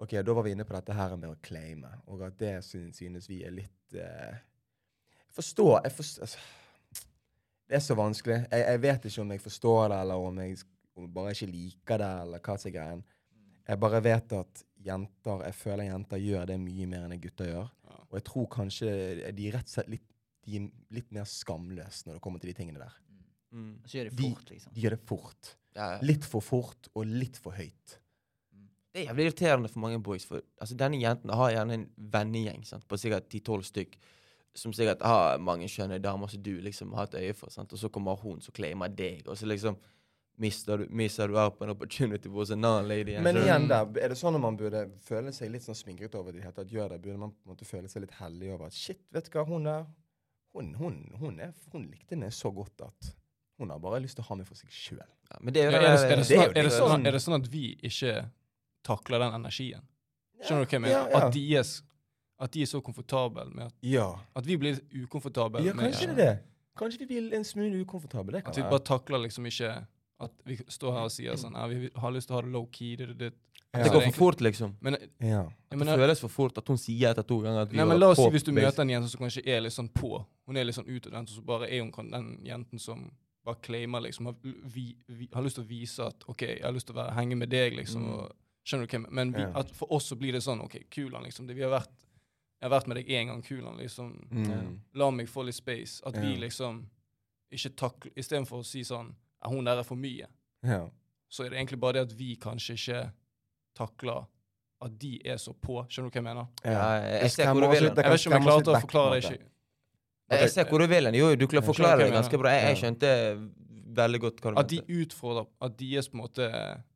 Ok, 0.00 0.14
Da 0.24 0.32
var 0.32 0.46
vi 0.46 0.54
inne 0.54 0.64
på 0.64 0.72
dette 0.72 0.94
her 0.96 1.12
med 1.16 1.28
å 1.28 1.38
claime, 1.44 1.90
og 2.08 2.22
at 2.24 2.38
det 2.40 2.54
synes, 2.64 2.96
synes 2.96 3.26
vi 3.28 3.42
er 3.44 3.52
litt 3.52 3.96
uh, 3.98 4.32
Jeg 5.26 5.34
forstår, 5.36 5.82
jeg 5.84 5.92
forstår 5.92 6.24
altså, 6.24 6.38
Det 7.68 7.76
er 7.76 7.82
så 7.84 7.96
vanskelig. 7.98 8.38
Jeg, 8.50 8.64
jeg 8.64 8.80
vet 8.86 9.04
ikke 9.10 9.24
om 9.26 9.34
jeg 9.34 9.42
forstår 9.44 9.82
det, 9.92 9.98
eller 10.06 10.24
om 10.30 10.40
jeg 10.40 10.56
om 10.96 11.04
jeg 11.04 11.12
bare 11.14 11.34
ikke 11.36 11.50
liker 11.50 12.00
det, 12.02 12.08
eller 12.24 12.42
hva 12.44 12.56
som 12.58 12.68
er 12.70 12.74
greien. 12.74 13.02
Jeg 13.70 13.80
bare 13.84 14.00
vet 14.02 14.32
at 14.40 14.62
jenter 14.80 15.44
Jeg 15.46 15.54
føler 15.54 15.86
jenter 15.86 16.22
gjør 16.24 16.48
det 16.50 16.56
mye 16.64 16.88
mer 16.90 17.04
enn 17.06 17.20
gutter 17.22 17.52
gjør. 17.52 17.68
Ja. 17.90 17.98
Og 18.08 18.16
jeg 18.18 18.26
tror 18.30 18.48
kanskje 18.56 18.90
de 19.36 19.52
rett 19.54 19.68
og 19.68 19.74
slett 19.76 19.92
litt, 19.92 20.06
de 20.48 20.56
er 20.58 20.68
litt 20.96 21.12
mer 21.14 21.28
skamløse 21.28 22.08
når 22.08 22.16
det 22.16 22.24
kommer 22.24 22.42
til 22.42 22.50
de 22.50 22.56
tingene 22.58 22.80
der. 22.82 22.96
Mm. 23.52 23.72
Så 23.84 23.98
gjør 23.98 24.08
de 24.10 24.16
De- 24.16 24.30
fort, 24.32 24.50
liksom. 24.54 24.72
De 24.74 24.84
gjør 24.86 24.96
det 24.96 25.02
fort. 25.12 25.52
Ja, 25.76 25.92
ja. 25.94 25.98
Litt 26.02 26.26
for 26.26 26.44
fort 26.44 26.90
og 26.94 27.06
litt 27.06 27.38
for 27.40 27.54
høyt. 27.56 27.98
Det 28.90 29.04
er 29.04 29.10
jævlig 29.12 29.28
irriterende 29.28 29.70
for 29.70 29.82
mange 29.84 30.00
boys. 30.02 30.24
For 30.26 30.42
altså, 30.58 30.74
denne 30.78 30.98
jenten 30.98 31.30
har 31.30 31.52
gjerne 31.54 31.76
en 31.78 31.86
vennegjeng 32.10 32.64
sant, 32.66 32.88
på 32.90 32.98
sikkert 32.98 33.30
10-12 33.30 33.68
stykk. 33.68 33.94
Som 34.58 34.74
sikkert 34.74 35.04
har 35.06 35.38
mange 35.38 35.68
skjønne 35.70 36.00
damer 36.02 36.30
som 36.30 36.42
du 36.42 36.56
liksom 36.64 36.96
har 36.98 37.06
et 37.06 37.20
øye 37.20 37.36
for. 37.38 37.54
Sant? 37.54 37.70
Og 37.70 37.78
så 37.78 37.88
kommer 37.92 38.18
hun 38.18 38.42
som 38.42 38.54
claimer 38.56 38.90
deg, 38.90 39.22
og 39.30 39.38
så 39.38 39.46
liksom 39.46 39.78
mister 40.40 40.80
du, 40.80 40.88
mister 40.90 41.28
du 41.28 41.36
på 41.54 41.64
en 41.64 41.70
opportunity 41.70 42.28
hos 42.28 42.50
en 42.50 42.64
annen 42.64 42.88
lady. 42.88 43.14
Men 43.22 43.38
igjen 43.38 43.68
der, 43.70 43.86
er 44.00 44.10
det 44.10 44.18
sånn 44.18 44.34
at 44.38 44.42
man 44.42 44.58
burde 44.58 44.86
føle 45.04 45.30
seg 45.36 45.52
litt 45.52 45.66
sånn 45.66 45.78
sminket 45.78 46.16
over 46.18 46.34
det? 46.34 46.42
At 46.48 46.72
gjør 46.72 46.96
det, 46.96 47.02
Burde 47.04 47.20
man 47.20 47.34
på 47.34 47.44
en 47.44 47.54
måte 47.54 47.68
føle 47.68 47.92
seg 47.92 48.06
litt 48.06 48.16
heldig 48.18 48.54
over 48.56 48.70
at 48.70 48.76
shit, 48.76 49.04
vet 49.14 49.28
du 49.28 49.36
hva, 49.36 49.46
hun 49.46 49.68
der 49.68 49.86
hun, 50.56 50.74
hun, 50.74 50.96
hun, 51.20 51.40
er, 51.44 51.52
hun 51.70 51.86
likte 51.92 52.18
meg 52.18 52.32
så 52.34 52.50
godt 52.50 52.88
at 52.88 53.12
hun 53.60 53.70
har 53.70 53.78
bare 53.78 54.00
lyst 54.02 54.18
til 54.18 54.24
å 54.24 54.30
ha 54.32 54.40
meg 54.40 54.48
for 54.48 54.58
seg 54.58 54.72
sjøl. 54.74 55.04
Ja, 55.30 55.38
men 55.40 55.54
det 55.54 55.62
er 55.62 55.66
jo 55.66 55.70
det, 55.70 55.80
er, 55.80 55.84
det 55.84 56.18
er 56.18 56.24
sånn, 56.24 56.42
at- 56.44 56.56
er, 56.56 56.62
det 56.66 56.72
sånn, 56.74 56.90
sånn- 56.90 57.06
er 57.06 57.12
det 57.16 57.22
sånn 57.22 57.36
at 57.38 57.48
vi 57.52 57.64
ikke 57.86 58.14
takler 58.86 59.18
den 59.24 59.36
energien? 59.38 59.82
Skjønner 60.42 60.64
du 60.64 60.70
hva 60.70 60.76
jeg 60.78 60.80
mener? 60.86 61.14
At, 61.20 61.32
de 61.36 61.42
er, 61.60 61.64
at 62.40 62.52
de 62.56 62.62
er 62.64 62.70
så 62.70 62.80
komfortable 62.82 63.44
med 63.54 63.66
at, 63.66 63.74
Ja. 63.84 64.08
at 64.34 64.46
vi 64.46 64.56
blir 64.56 64.80
ukomfortable 65.04 65.62
ja, 65.64 65.74
med 65.74 65.90
kanskje 65.92 66.08
det 66.16 66.24
er 66.26 66.34
det. 66.34 66.38
Kanskje 66.80 66.98
vi 67.02 67.06
blir 67.06 67.34
en 67.36 67.44
smule 67.44 67.82
ukomfortable. 67.84 68.32
Det 68.32 68.44
kan 68.44 68.50
At 68.54 68.56
vi 68.56 68.62
bare 68.62 68.80
takler 68.88 69.18
liksom 69.26 69.44
ikke 69.46 69.86
At 70.20 70.32
vi 70.44 70.56
står 70.68 70.92
her 70.92 71.04
og 71.08 71.10
sier 71.12 71.36
sånn 71.36 71.54
ja, 71.56 71.66
Vi 71.66 71.90
har 71.96 72.10
lyst 72.12 72.28
til 72.28 72.34
å 72.34 72.38
ha 72.38 72.42
det 72.44 72.52
low-key. 72.52 72.96
Det, 72.96 73.06
det, 73.08 73.18
det. 73.18 73.32
Ja. 73.72 73.84
Det 73.84 73.92
går 73.92 74.02
for 74.10 74.12
fort, 74.18 74.40
liksom. 74.40 74.74
Men, 74.80 74.96
Ja. 75.20 75.42
At 75.70 75.78
det 75.78 75.86
føles 75.86 76.20
for 76.20 76.28
fort 76.28 76.58
at 76.58 76.66
hun 76.68 76.76
sier 76.78 77.10
etter 77.12 77.22
to 77.22 77.38
ganger 77.40 77.62
at 77.62 77.70
vi 77.70 77.76
nei, 77.78 77.84
men 77.86 78.00
la 78.00 78.08
oss 78.10 78.18
si 78.18 78.28
hvis 78.34 78.44
du 78.44 78.52
møter 78.52 78.82
en 78.82 78.88
jente 78.90 79.08
som 79.08 79.20
kanskje 79.20 79.44
er 79.46 79.60
litt 79.62 79.72
sånn 79.72 79.88
på. 79.92 80.24
Hun 80.46 80.56
er 80.56 80.64
litt 80.64 80.74
sånn 80.76 80.88
utadvendt, 80.90 81.30
og 81.30 81.36
så 81.38 81.44
bare 81.46 81.68
er 81.70 81.80
hun 81.84 82.10
den 82.10 82.38
jenten 82.44 82.78
som 82.82 83.10
bare 83.50 83.62
claimer, 83.64 84.04
liksom. 84.06 84.30
Har, 84.30 84.36
vi, 84.74 84.84
vi, 85.06 85.28
har 85.32 85.44
lyst 85.46 85.58
til 85.60 85.66
å 85.66 85.70
vise 85.70 86.06
at 86.06 86.28
OK, 86.30 86.46
jeg 86.48 86.62
har 86.64 86.76
lyst 86.76 86.88
til 86.90 86.96
å 86.96 87.00
være, 87.02 87.16
henge 87.18 87.38
med 87.40 87.52
deg, 87.52 87.76
liksom. 87.78 88.06
Mm. 88.06 88.14
Og, 88.16 88.36
skjønner 88.66 88.86
du 88.86 88.94
hva 88.94 89.00
jeg? 89.00 89.14
Men 89.20 89.34
vi, 89.34 89.46
at 89.62 89.74
for 89.76 89.92
oss 89.96 90.10
så 90.12 90.18
blir 90.20 90.36
det 90.36 90.42
sånn 90.46 90.62
OK, 90.64 90.78
Kulan, 90.92 91.26
liksom. 91.26 91.48
Det, 91.48 91.56
vi 91.58 91.66
har 91.66 91.74
vært, 91.74 91.92
jeg 92.60 92.68
har 92.68 92.74
vært 92.74 92.90
med 92.92 93.00
deg 93.00 93.12
én 93.16 93.32
gang, 93.32 93.44
Kulan, 93.44 93.78
liksom. 93.80 94.12
Mm. 94.30 94.74
La 95.00 95.10
meg 95.14 95.30
få 95.32 95.44
litt 95.48 95.58
space. 95.58 96.02
At 96.06 96.18
vi 96.20 96.36
liksom 96.40 96.84
ikke 97.50 97.72
takler 97.82 98.12
Istedenfor 98.20 98.62
å 98.62 98.66
si 98.66 98.84
sånn 98.86 99.08
Er 99.42 99.50
'Hun 99.50 99.64
der 99.66 99.80
er 99.80 99.82
for 99.82 99.96
mye', 99.96 100.28
Ja. 100.62 100.84
så 101.28 101.44
er 101.44 101.48
det 101.50 101.58
egentlig 101.58 101.80
bare 101.80 101.92
det 101.92 102.12
at 102.12 102.18
vi 102.18 102.36
kanskje 102.36 102.74
ikke 102.76 103.12
takler 103.74 104.26
at 104.82 104.98
de 104.98 105.20
er 105.24 105.36
så 105.36 105.52
på. 105.52 105.80
Skjønner 105.88 106.10
du 106.10 106.12
hva 106.12 106.20
jeg 106.20 106.24
mener? 106.24 106.46
Ja, 106.64 106.70
jeg- 106.70 107.02
jeg 107.02 107.20
jeg, 107.20 107.46
Jeg 107.46 107.56
vet 107.56 108.20
ikke 108.20 108.26
om 108.26 108.32
jeg 108.32 108.42
klarte 108.42 108.70
å 108.70 108.80
forklare 108.80 109.14
det 109.14 109.24
ikke. 109.24 109.46
Jeg 110.30 110.50
ser 110.50 110.64
hvor 110.70 110.78
du 110.78 110.86
vil 110.86 111.04
hen. 111.10 111.14
Jo, 111.14 111.34
du 111.34 111.46
klarer 111.46 111.64
å 111.64 111.66
forklare 111.72 112.04
det 112.04 112.12
ganske 112.12 112.38
bra. 112.38 112.50
Jeg, 112.54 112.62
jeg 112.70 112.76
skjønte 112.84 113.10
veldig 113.96 114.20
godt 114.20 114.40
hva 114.40 114.52
du 114.54 114.60
At 114.60 114.68
de 114.70 114.76
mente. 114.78 114.92
utfordrer 115.02 115.46
At 115.66 115.76
deres 115.80 116.12
måte 116.14 116.46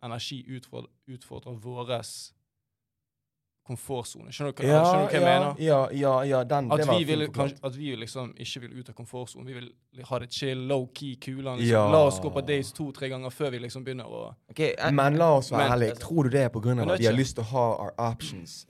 energi 0.02 0.44
utfordrer, 0.56 0.90
utfordrer 1.10 1.56
våres 1.58 2.32
komfortsone. 3.64 4.28
Skjønner 4.28 4.52
du 4.52 4.66
Ja, 4.68 4.82
skjønner 4.84 5.06
du 5.08 5.08
hva 5.08 5.12
jeg 5.14 5.22
ja, 5.22 5.28
mener? 5.28 5.60
ja, 5.64 5.78
ja, 5.96 6.12
ja, 6.28 6.40
den, 6.44 6.66
At 6.70 6.78
det 6.82 6.86
var 6.86 6.98
vi, 6.98 7.04
vil, 7.08 7.22
fint 7.24 7.34
kanskje, 7.38 7.58
at 7.64 7.76
vi 7.80 7.94
liksom 7.96 8.34
ikke 8.44 8.60
vil 8.60 8.74
ut 8.82 8.88
av 8.92 8.94
komfortsonen. 8.98 9.46
Vi 9.48 9.54
vil 9.56 9.70
ha 10.04 10.18
det 10.20 10.28
chill, 10.36 10.66
low-key, 10.68 11.14
kulene. 11.24 11.56
Liksom. 11.62 11.70
Ja. 11.72 11.86
La 11.90 12.02
oss 12.10 12.20
gå 12.20 12.30
på 12.34 12.42
dates 12.44 12.72
to-tre 12.76 13.08
ganger 13.08 13.32
før 13.32 13.50
vi 13.56 13.62
liksom 13.64 13.84
begynner 13.86 14.04
å 14.04 14.34
okay, 14.50 14.74
jeg- 14.76 14.92
Men 14.94 15.16
la 15.16 15.30
oss 15.38 15.50
være 15.50 15.70
ærlige. 15.78 15.98
Tror 15.98 16.24
du 16.24 16.30
det 16.36 16.42
er 16.44 16.48
på 16.50 16.60
grunn 16.60 16.78
av 16.80 16.90
at 16.90 17.00
vi 17.00 17.06
har 17.06 17.16
lyst 17.16 17.36
til 17.36 17.44
å 17.44 17.46
ha 17.54 17.64
our 17.86 17.94
options 17.98 18.66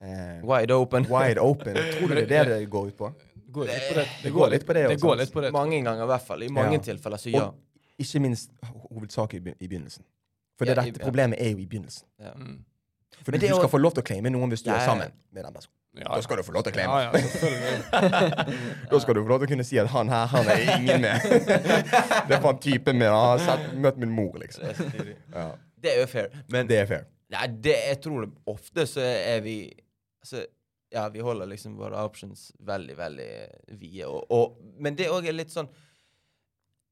eh, 0.00 0.40
Wide 0.42 0.70
open. 0.72 1.04
wide 1.04 1.38
open? 1.38 1.74
Tror 1.76 2.08
du 2.08 2.14
det 2.14 2.32
er 2.32 2.44
det 2.44 2.46
det 2.60 2.70
går 2.70 2.86
ut 2.88 2.96
på? 2.96 3.12
Det 3.48 3.54
går 3.56 3.64
litt 3.70 3.86
på 3.88 3.94
det. 3.96 4.06
Det 4.22 4.30
går 4.34 4.50
litt 4.52 4.64
på 4.68 4.74
det 4.76 4.82
Det 4.88 4.96
også, 4.98 5.06
går 5.08 5.16
litt 5.22 5.30
på 5.32 5.40
det. 5.40 5.50
Mange 5.54 5.78
ganger, 5.84 6.02
i 6.04 6.06
hvert 6.10 6.26
fall. 6.26 6.42
I 6.44 6.48
mange 6.52 6.72
Ja. 6.76 6.78
tilfeller, 6.84 7.16
så 7.22 7.30
ja. 7.32 7.46
Og 7.48 7.54
ikke 8.04 8.20
minst 8.20 8.50
ho- 8.60 9.32
i 9.32 9.36
i 9.64 9.68
begynnelsen. 9.68 10.04
For 10.58 10.66
Ja, 10.66 10.74
det 10.74 10.82
i- 10.86 10.90
dette 10.90 11.00
ja. 11.00 11.06
problemet 11.08 11.40
er 11.40 11.50
jo 11.54 11.58
i 11.58 11.66
begynnelsen. 11.66 12.04
ja. 12.20 12.32
Mm. 12.36 12.58
For 13.24 13.32
Men 13.32 13.40
du 13.40 13.46
er 13.46 13.54
skal 13.56 13.68
få 13.68 13.78
lov 13.80 13.92
til 13.94 14.02
å 14.02 14.06
claime 14.06 14.30
noen 14.30 14.50
hvis 14.52 14.62
du 14.62 14.70
Ja, 14.70 14.76
er 14.76 14.84
sammen 14.86 15.10
med 15.32 15.44
den 15.44 15.52
personen. 15.52 15.72
Ja, 15.96 16.14
Da 16.14 16.20
skal 16.20 16.36
du 16.36 16.42
få 16.42 16.52
lov 16.52 16.62
til 16.64 16.72
å 16.72 16.74
claime. 16.74 16.92
Ja, 16.92 17.10
ja. 17.10 18.44
Da 18.90 18.98
skal 19.00 19.14
du 19.14 19.22
få 19.24 19.28
lov 19.28 19.38
til 19.40 19.46
å 19.48 19.50
kunne 19.50 19.64
si 19.64 19.78
at 19.78 19.88
han 19.88 20.08
her, 20.08 20.26
han 20.26 20.46
er 20.46 20.78
ingen 20.78 21.00
med. 21.00 21.20
det 22.28 22.36
er 22.36 22.40
faen 22.44 22.58
typen 22.60 22.98
min. 22.98 23.08
Han 23.08 23.38
har 23.38 23.38
sett, 23.38 23.72
møtt 23.74 23.96
min 23.96 24.10
mor, 24.10 24.36
liksom. 24.38 24.64
Det 24.68 25.00
er. 25.00 25.14
Ja. 25.34 25.48
Det 25.80 25.94
er 25.94 26.00
jo 26.00 26.06
fair. 26.06 26.28
Men 26.48 26.66
Det 26.66 26.78
er 26.82 26.86
fair. 26.86 27.04
Nei, 27.30 27.46
det, 27.46 27.74
jeg 27.88 28.00
tror 28.02 28.20
det, 28.26 28.30
ofte 28.46 28.86
så 28.88 29.00
er 29.04 29.40
vi 29.44 29.72
altså, 30.22 30.44
Ja, 30.90 31.08
vi 31.12 31.20
holder 31.20 31.46
liksom 31.50 31.76
våre 31.76 32.00
options 32.04 32.48
veldig, 32.64 32.96
veldig 32.96 33.28
vide. 33.80 34.06
Og, 34.08 34.24
og, 34.32 34.58
men 34.80 34.96
det 34.96 35.10
òg 35.12 35.28
er 35.28 35.36
litt 35.36 35.52
sånn 35.52 35.68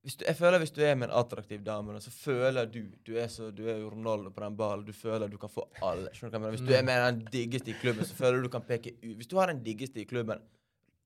du, 0.07 0.11
Jeg 0.13 0.37
føler 0.39 0.61
hvis 0.63 0.75
du 0.77 0.83
er 0.85 0.99
med 0.99 1.09
en 1.09 1.17
attraktiv 1.19 1.63
dame, 1.67 1.97
så 2.05 2.13
føler 2.15 2.69
du 2.71 2.83
Du 3.07 3.17
er 3.19 3.31
så, 3.33 3.49
du 3.51 3.65
er 3.67 3.81
jo 3.81 3.89
Ronaldo 3.95 4.31
på 4.35 4.45
den 4.45 4.59
ballen. 4.59 4.85
Du 4.87 4.93
føler 4.93 5.33
du 5.33 5.39
kan 5.41 5.51
få 5.53 5.65
alle. 5.81 6.13
Skjønner 6.13 6.37
du 6.37 6.37
hva 6.37 6.39
jeg 6.39 6.45
mener? 6.45 6.59
Hvis 6.59 6.69
du 6.69 6.75
er 6.77 6.85
med 6.87 7.03
den 7.07 7.25
diggeste 7.33 7.73
i 7.73 7.79
klubben, 7.81 8.07
så 8.07 8.19
føler 8.19 8.39
du 8.39 8.51
du 8.51 8.53
kan 8.53 8.69
peke 8.69 8.95
ut 9.01 9.17
Hvis 9.17 9.33
du 9.33 9.39
har 9.41 9.51
den 9.51 9.65
diggeste 9.65 10.05
i 10.05 10.07
klubben 10.09 10.45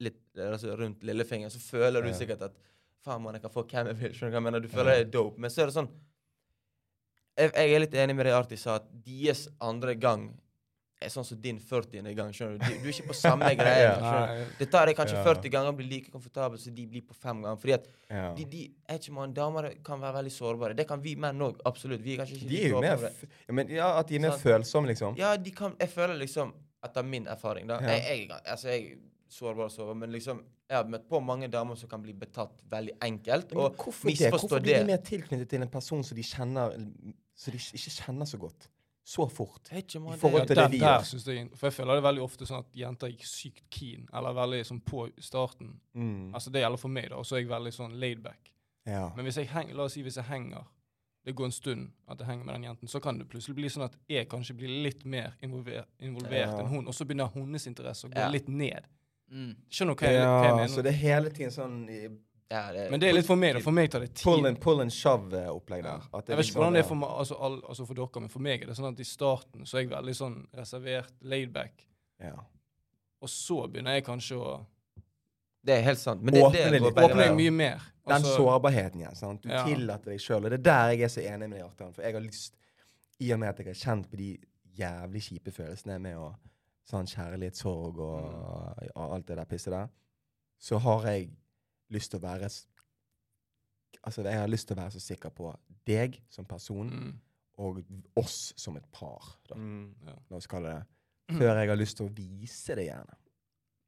litt, 0.00 0.20
altså 0.40 0.74
rundt 0.80 1.02
lillefingeren, 1.04 1.52
så 1.52 1.60
føler 1.60 2.02
du 2.04 2.12
sikkert 2.16 2.48
at 2.48 2.60
Faen, 3.00 3.22
mann, 3.24 3.32
jeg 3.36 3.46
kan 3.46 3.52
få 3.52 3.62
hvem 3.64 3.88
jeg 3.88 3.96
vil. 3.96 4.12
Skjønner 4.12 4.32
du 4.32 4.34
hva 4.34 4.40
jeg 4.40 4.44
mener? 4.44 4.60
Du 4.60 4.68
føler 4.68 4.90
det 4.92 5.04
er 5.06 5.12
dope. 5.14 5.40
Men 5.40 5.52
så 5.52 5.62
er 5.62 5.70
det 5.70 5.76
sånn 5.78 5.88
jeg, 7.40 7.52
jeg 7.54 7.74
er 7.74 7.82
litt 7.84 7.96
enig 8.02 8.16
med 8.18 8.28
det 8.28 8.34
Arti 8.36 8.58
sa, 8.60 8.76
at 8.80 8.88
deres 9.06 9.46
andre 9.64 9.94
gang 9.96 10.26
er 11.06 11.08
sånn 11.08 11.24
som 11.24 11.38
din 11.40 11.58
40. 11.58 12.14
gang. 12.14 12.30
skjønner 12.32 12.58
Du 12.58 12.64
Du, 12.66 12.78
du 12.82 12.88
er 12.88 12.92
ikke 12.92 13.06
på 13.08 13.14
samme 13.16 13.48
greie. 13.60 13.86
Ja. 13.88 14.44
Det 14.58 14.70
tar 14.70 14.86
deg 14.86 14.96
kanskje 14.96 15.16
Ja. 15.16 15.24
40 15.24 15.50
ganger 15.50 15.72
å 15.72 15.76
bli 15.76 15.86
like 15.88 16.10
komfortabel 16.12 16.58
som 16.58 16.74
de 16.74 16.86
blir 16.86 17.02
på 17.02 17.14
fem 17.14 17.42
ganger. 17.42 17.56
Fordi 17.56 17.72
at 17.74 17.86
Ja. 18.10 18.34
de, 18.34 18.44
de 18.44 18.70
er 18.88 18.98
ikke 18.98 19.12
man, 19.12 19.32
Damer 19.32 19.70
kan 19.84 20.00
være 20.00 20.14
veldig 20.22 20.32
sårbare. 20.32 20.76
Det 20.76 20.86
kan 20.88 21.00
vi 21.00 21.14
menn 21.16 21.38
òg. 21.40 21.60
Absolutt. 21.64 22.02
Vi 22.02 22.14
er 22.14 22.24
kanskje 22.24 22.36
ikke 22.36 22.48
De 22.48 22.62
er 22.64 22.68
jo 22.68 22.80
mer 22.80 22.98
ja, 23.48 23.52
men, 23.52 23.68
Ja, 23.68 23.98
at 23.98 24.08
de 24.08 24.16
er 24.16 24.20
mer 24.20 24.30
sånn. 24.36 24.42
følsomme, 24.44 24.86
liksom. 24.92 25.16
Ja, 25.16 25.36
de 25.36 25.50
kan 25.50 25.76
Jeg 25.80 25.88
føler 25.88 26.18
liksom, 26.18 26.52
etter 26.84 27.02
min 27.04 27.26
erfaring, 27.26 27.66
da 27.66 27.78
Ja. 27.80 27.88
jeg, 27.96 28.28
jeg, 28.28 28.40
altså, 28.46 28.68
jeg 28.68 28.98
sårbar 29.30 29.64
og 29.64 29.70
sårbar, 29.70 29.94
men 29.96 30.10
liksom 30.12 30.42
Jeg 30.70 30.76
har 30.76 30.84
møtt 30.84 31.08
på 31.08 31.18
mange 31.20 31.48
damer 31.50 31.74
som 31.76 31.88
kan 31.88 32.00
bli 32.02 32.12
betatt 32.12 32.60
veldig 32.70 32.92
enkelt. 33.02 33.50
Men 33.54 33.64
Og 33.64 33.76
hvorfor 33.76 34.08
det? 34.08 34.30
Hvorfor 34.30 34.60
blir 34.62 34.78
de 34.78 34.84
mer 34.86 34.98
tilknyttet 34.98 35.48
til 35.48 35.62
en 35.62 35.68
person 35.68 36.04
som 36.04 36.14
de 36.16 36.22
kjenner 36.22 36.76
Som 37.34 37.52
de 37.52 37.58
ikke 37.58 37.90
kjenner 38.04 38.26
så 38.26 38.38
godt? 38.38 38.68
Så 39.10 39.24
fort. 39.32 39.66
I 39.74 39.82
forhold 40.20 40.46
til 40.46 40.56
det 40.56 40.66
vi 40.70 40.78
gjør. 40.78 41.02
synes 41.08 41.24
jeg, 41.26 41.48
for 41.58 41.66
jeg 41.66 41.74
føler 41.74 41.98
det 41.98 42.02
veldig 42.04 42.22
ofte 42.22 42.46
sånn 42.46 42.60
at 42.62 42.76
jenter 42.78 43.08
er 43.10 43.24
sykt 43.26 43.64
keen, 43.74 44.04
eller 44.14 44.36
veldig 44.36 44.60
sånn 44.68 44.80
på 44.86 45.08
starten. 45.18 45.72
Mm. 45.98 46.28
Altså 46.34 46.52
Det 46.54 46.62
gjelder 46.62 46.78
for 46.78 46.88
meg, 46.94 47.08
da, 47.10 47.16
og 47.18 47.26
så 47.26 47.34
er 47.36 47.40
jeg 47.42 47.48
veldig 47.50 47.72
sånn 47.74 47.96
laid 47.98 48.22
back. 48.22 48.52
Ja. 48.86 49.08
Men 49.16 49.26
hvis 49.26 49.36
jeg 49.40 49.48
heng, 49.50 49.72
la 49.74 49.82
oss 49.88 49.96
si 49.98 50.02
hvis 50.06 50.16
jeg 50.20 50.24
henger, 50.30 50.62
det 51.26 51.34
går 51.36 51.44
en 51.50 51.52
stund 51.52 51.90
at 52.08 52.18
jeg 52.22 52.26
henger 52.30 52.44
med 52.46 52.54
den 52.54 52.68
jenten, 52.70 52.88
så 52.88 53.00
kan 53.02 53.18
det 53.18 53.26
plutselig 53.28 53.56
bli 53.58 53.68
sånn 53.68 53.84
at 53.88 53.96
jeg 54.08 54.28
kanskje 54.30 54.54
blir 54.56 54.70
litt 54.86 55.02
mer 55.04 55.34
involver, 55.42 55.84
involvert 56.00 56.46
Ja. 56.46 56.58
enn 56.62 56.70
hun, 56.70 56.86
og 56.86 56.94
så 56.94 57.04
begynner 57.04 57.28
hennes 57.34 57.66
interesse 57.66 58.06
å 58.06 58.10
gå 58.14 58.16
Ja. 58.18 58.28
litt 58.30 58.48
ned. 58.48 58.86
Mm. 59.30 59.56
Skjønner 59.70 59.94
du 59.94 60.00
hva 60.04 60.08
jeg, 60.10 60.22
hva 60.22 60.42
jeg 60.42 60.50
ja, 60.50 60.56
mener? 60.56 60.68
så 60.68 60.82
det 60.82 60.94
er 60.94 60.98
hele 60.98 61.30
tiden 61.30 61.50
sånn 61.50 61.88
i- 61.90 62.08
ja, 62.50 62.72
det, 62.72 62.90
Men 62.90 63.00
det 63.00 63.08
er 63.08 63.12
litt 63.14 63.26
for 63.26 63.36
meg, 63.38 63.54
da. 63.54 63.60
For 63.64 63.70
meg 63.76 63.90
tar 63.92 64.00
det 64.00 64.08
tid. 64.14 64.24
pull 64.24 64.46
and, 64.46 64.58
pull 64.60 64.80
and 64.82 64.90
shove-opplegg 64.90 65.82
der. 65.86 66.02
At 66.12 66.28
Jeg 66.28 66.36
vet 66.36 66.44
liksom 66.44 66.50
ikke 66.50 66.58
hvordan 66.60 66.72
det 66.74 66.80
er 66.84 66.88
for, 66.88 66.94
meg, 66.96 67.08
altså, 67.22 67.36
all, 67.40 67.60
altså 67.68 67.86
for 67.86 67.94
dere, 67.94 68.20
men 68.24 68.28
for 68.32 68.40
meg 68.40 68.62
er 68.62 68.66
det 68.66 68.76
sånn 68.76 68.92
at 68.92 69.00
i 69.00 69.04
starten 69.06 69.66
så 69.66 69.78
er 69.78 69.84
jeg 69.86 69.90
veldig 69.94 70.14
sånn 70.18 70.36
reservert, 70.58 71.12
laid 71.22 71.52
back, 71.54 71.86
ja. 72.20 72.34
og 73.22 73.28
så 73.30 73.60
begynner 73.70 73.94
jeg 74.00 74.04
kanskje 74.04 74.36
å 74.40 74.58
det 75.62 75.74
er 75.76 75.82
helt 75.84 75.98
sant. 76.00 76.22
Men 76.24 76.32
det, 76.32 76.40
Åpne 76.42 76.56
det 76.56 76.70
det 76.72 76.78
går 76.80 76.88
litt. 76.88 76.98
åpne 77.04 77.16
veier. 77.20 77.34
mye 77.36 77.50
mer. 77.52 77.82
Den 78.08 78.14
Altså, 78.16 78.30
sårbarheten 78.38 79.00
igjen. 79.02 79.14
sant? 79.14 79.42
Du 79.42 79.48
Ja. 79.50 79.64
tillater 79.66 80.10
deg 80.10 80.18
sjøl. 80.24 80.44
Og 80.46 80.50
det 80.50 80.58
er 80.60 80.62
der 80.62 80.90
jeg 80.94 81.02
er 81.02 81.08
så 81.08 81.20
enig 81.20 81.48
med 81.50 81.58
deg, 81.58 81.66
Artan. 81.66 81.92
For 81.92 82.02
jeg 82.02 82.14
har 82.14 82.20
lyst, 82.24 82.54
i 83.20 83.30
og 83.32 83.38
med 83.40 83.48
at 83.50 83.58
jeg 83.58 83.66
har 83.66 83.74
kjent 83.74 84.08
på 84.10 84.16
de 84.16 84.38
jævlig 84.78 85.20
kjipe 85.22 85.52
følelsene 85.52 85.98
med 86.00 86.16
å 86.16 86.34
sånn 86.90 87.04
kjærlighetssorg 87.12 87.98
og, 88.00 88.22
Mm. 88.24 88.88
og 88.96 89.12
alt 89.18 89.26
det 89.26 89.36
der 89.36 89.44
pisset 89.44 89.70
der, 89.72 89.88
så 90.58 90.78
har 90.80 91.02
jeg 91.12 91.28
lyst 91.90 92.10
til 92.12 92.20
å 92.20 92.22
være 92.28 92.50
Altså, 94.06 94.22
jeg 94.24 94.38
har 94.38 94.48
lyst 94.48 94.68
til 94.68 94.76
å 94.76 94.80
være 94.80 94.94
så 94.94 95.00
sikker 95.02 95.32
på 95.36 95.50
deg 95.88 96.14
som 96.32 96.46
person 96.48 96.88
mm, 96.88 97.10
og 97.60 97.82
oss 98.16 98.52
som 98.56 98.76
et 98.78 98.86
par, 98.94 99.26
da. 99.50 99.58
Mm. 99.60 99.90
La 100.30 100.38
oss 100.38 100.46
kalle 100.48 100.70
det. 100.72 100.84
Før 101.36 101.58
jeg 101.60 101.68
har 101.68 101.76
lyst 101.78 101.98
til 101.98 102.06
å 102.08 102.12
vise 102.16 102.76
det 102.78 102.86
gjerne. 102.86 103.18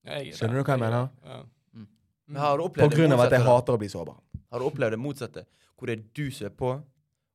jeg 0.05 0.28
er 0.34 0.36
Skjønner 0.36 0.59
du 0.59 0.62
hva 0.66 0.74
jeg 0.74 0.82
jeg 0.82 0.82
mener? 0.84 1.09
Ja. 1.24 1.38
Mm. 1.72 1.86
Men 2.26 2.42
har 2.42 2.59
du 2.61 2.66
På 2.76 2.88
grunn 2.92 3.12
av 3.16 3.20
at 3.24 3.32
jeg 3.38 3.46
hater 3.46 3.78
å 3.78 3.80
bli 3.80 3.88
sårbar. 3.88 4.18
Har 4.53 4.61
du 4.61 4.66
opplevd 4.68 4.92
det 4.98 5.00
motsatte? 5.00 5.46
Hvor 5.78 5.88
det 5.88 5.96
er 5.98 6.05
du 6.20 6.26
som 6.30 6.46
er 6.50 6.55
på, 6.61 6.74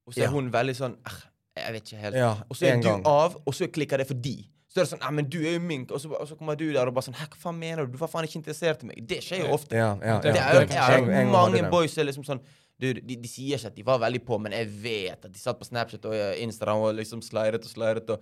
og 0.05 0.13
så 0.13 0.21
er 0.21 0.27
Ja. 0.27 0.31
hun 0.31 0.51
veldig 0.53 0.75
sånn 0.77 0.97
«Ah, 1.03 1.17
Jeg 1.57 1.73
vet 1.73 1.83
ikke 1.89 1.97
helt. 2.03 2.15
Ja, 2.15 2.31
Og 2.49 2.55
så 2.55 2.67
er 2.69 2.75
du 2.77 2.83
gang. 2.83 3.01
av, 3.07 3.35
og 3.43 3.53
så 3.55 3.65
klikker 3.67 3.97
det 3.97 4.05
for 4.07 4.13
de. 4.13 4.45
Så 4.77 4.83
er 4.83 4.85
det 4.85 4.91
sånn 4.93 5.01
Nei, 5.01 5.11
men 5.17 5.25
du 5.33 5.39
er 5.41 5.55
jo 5.57 5.59
mink. 5.65 5.91
Og 5.91 5.99
så, 6.03 6.11
og 6.13 6.27
så 6.29 6.35
kommer 6.37 6.55
du 6.59 6.67
der 6.71 6.85
og 6.87 6.93
bare 6.93 7.07
sånn 7.07 7.17
Hæ, 7.17 7.25
hva 7.33 7.39
faen 7.41 7.57
mener 7.59 7.85
du? 7.87 7.95
Du 7.95 7.97
var 7.97 8.07
faen 8.11 8.27
ikke 8.27 8.37
interessert 8.39 8.83
i 8.85 8.87
meg. 8.91 9.01
Det 9.09 9.19
skjer 9.25 9.41
jo 9.47 9.53
ofte. 9.57 9.75
Ja, 9.75 9.95
ja, 10.01 10.05
ja. 10.13 10.19
Det 10.21 10.35
er 10.37 10.53
jo, 10.53 10.65
det- 10.67 10.77
jeg 11.17 11.27
mange 11.33 11.61
det. 11.63 11.71
boys 11.71 11.93
som 11.93 12.01
er 12.03 12.11
liksom 12.11 12.23
sånn 12.27 12.41
du, 12.79 12.93
de, 12.93 13.15
de 13.17 13.27
sier 13.27 13.57
ikke 13.57 13.71
at 13.71 13.75
de 13.75 13.83
var 13.83 13.97
veldig 14.03 14.19
på, 14.23 14.37
men 14.39 14.51
jeg 14.53 14.67
vet 14.83 15.25
at 15.25 15.31
de 15.33 15.39
satt 15.41 15.57
på 15.57 15.65
Snapchat 15.65 16.03
og 16.05 16.13
eh, 16.13 16.43
Instagram 16.45 16.77
og 16.85 16.93
liksom 16.99 17.23
sleiret 17.25 17.63
og 17.65 17.71
sleiret 17.73 18.09
og 18.13 18.21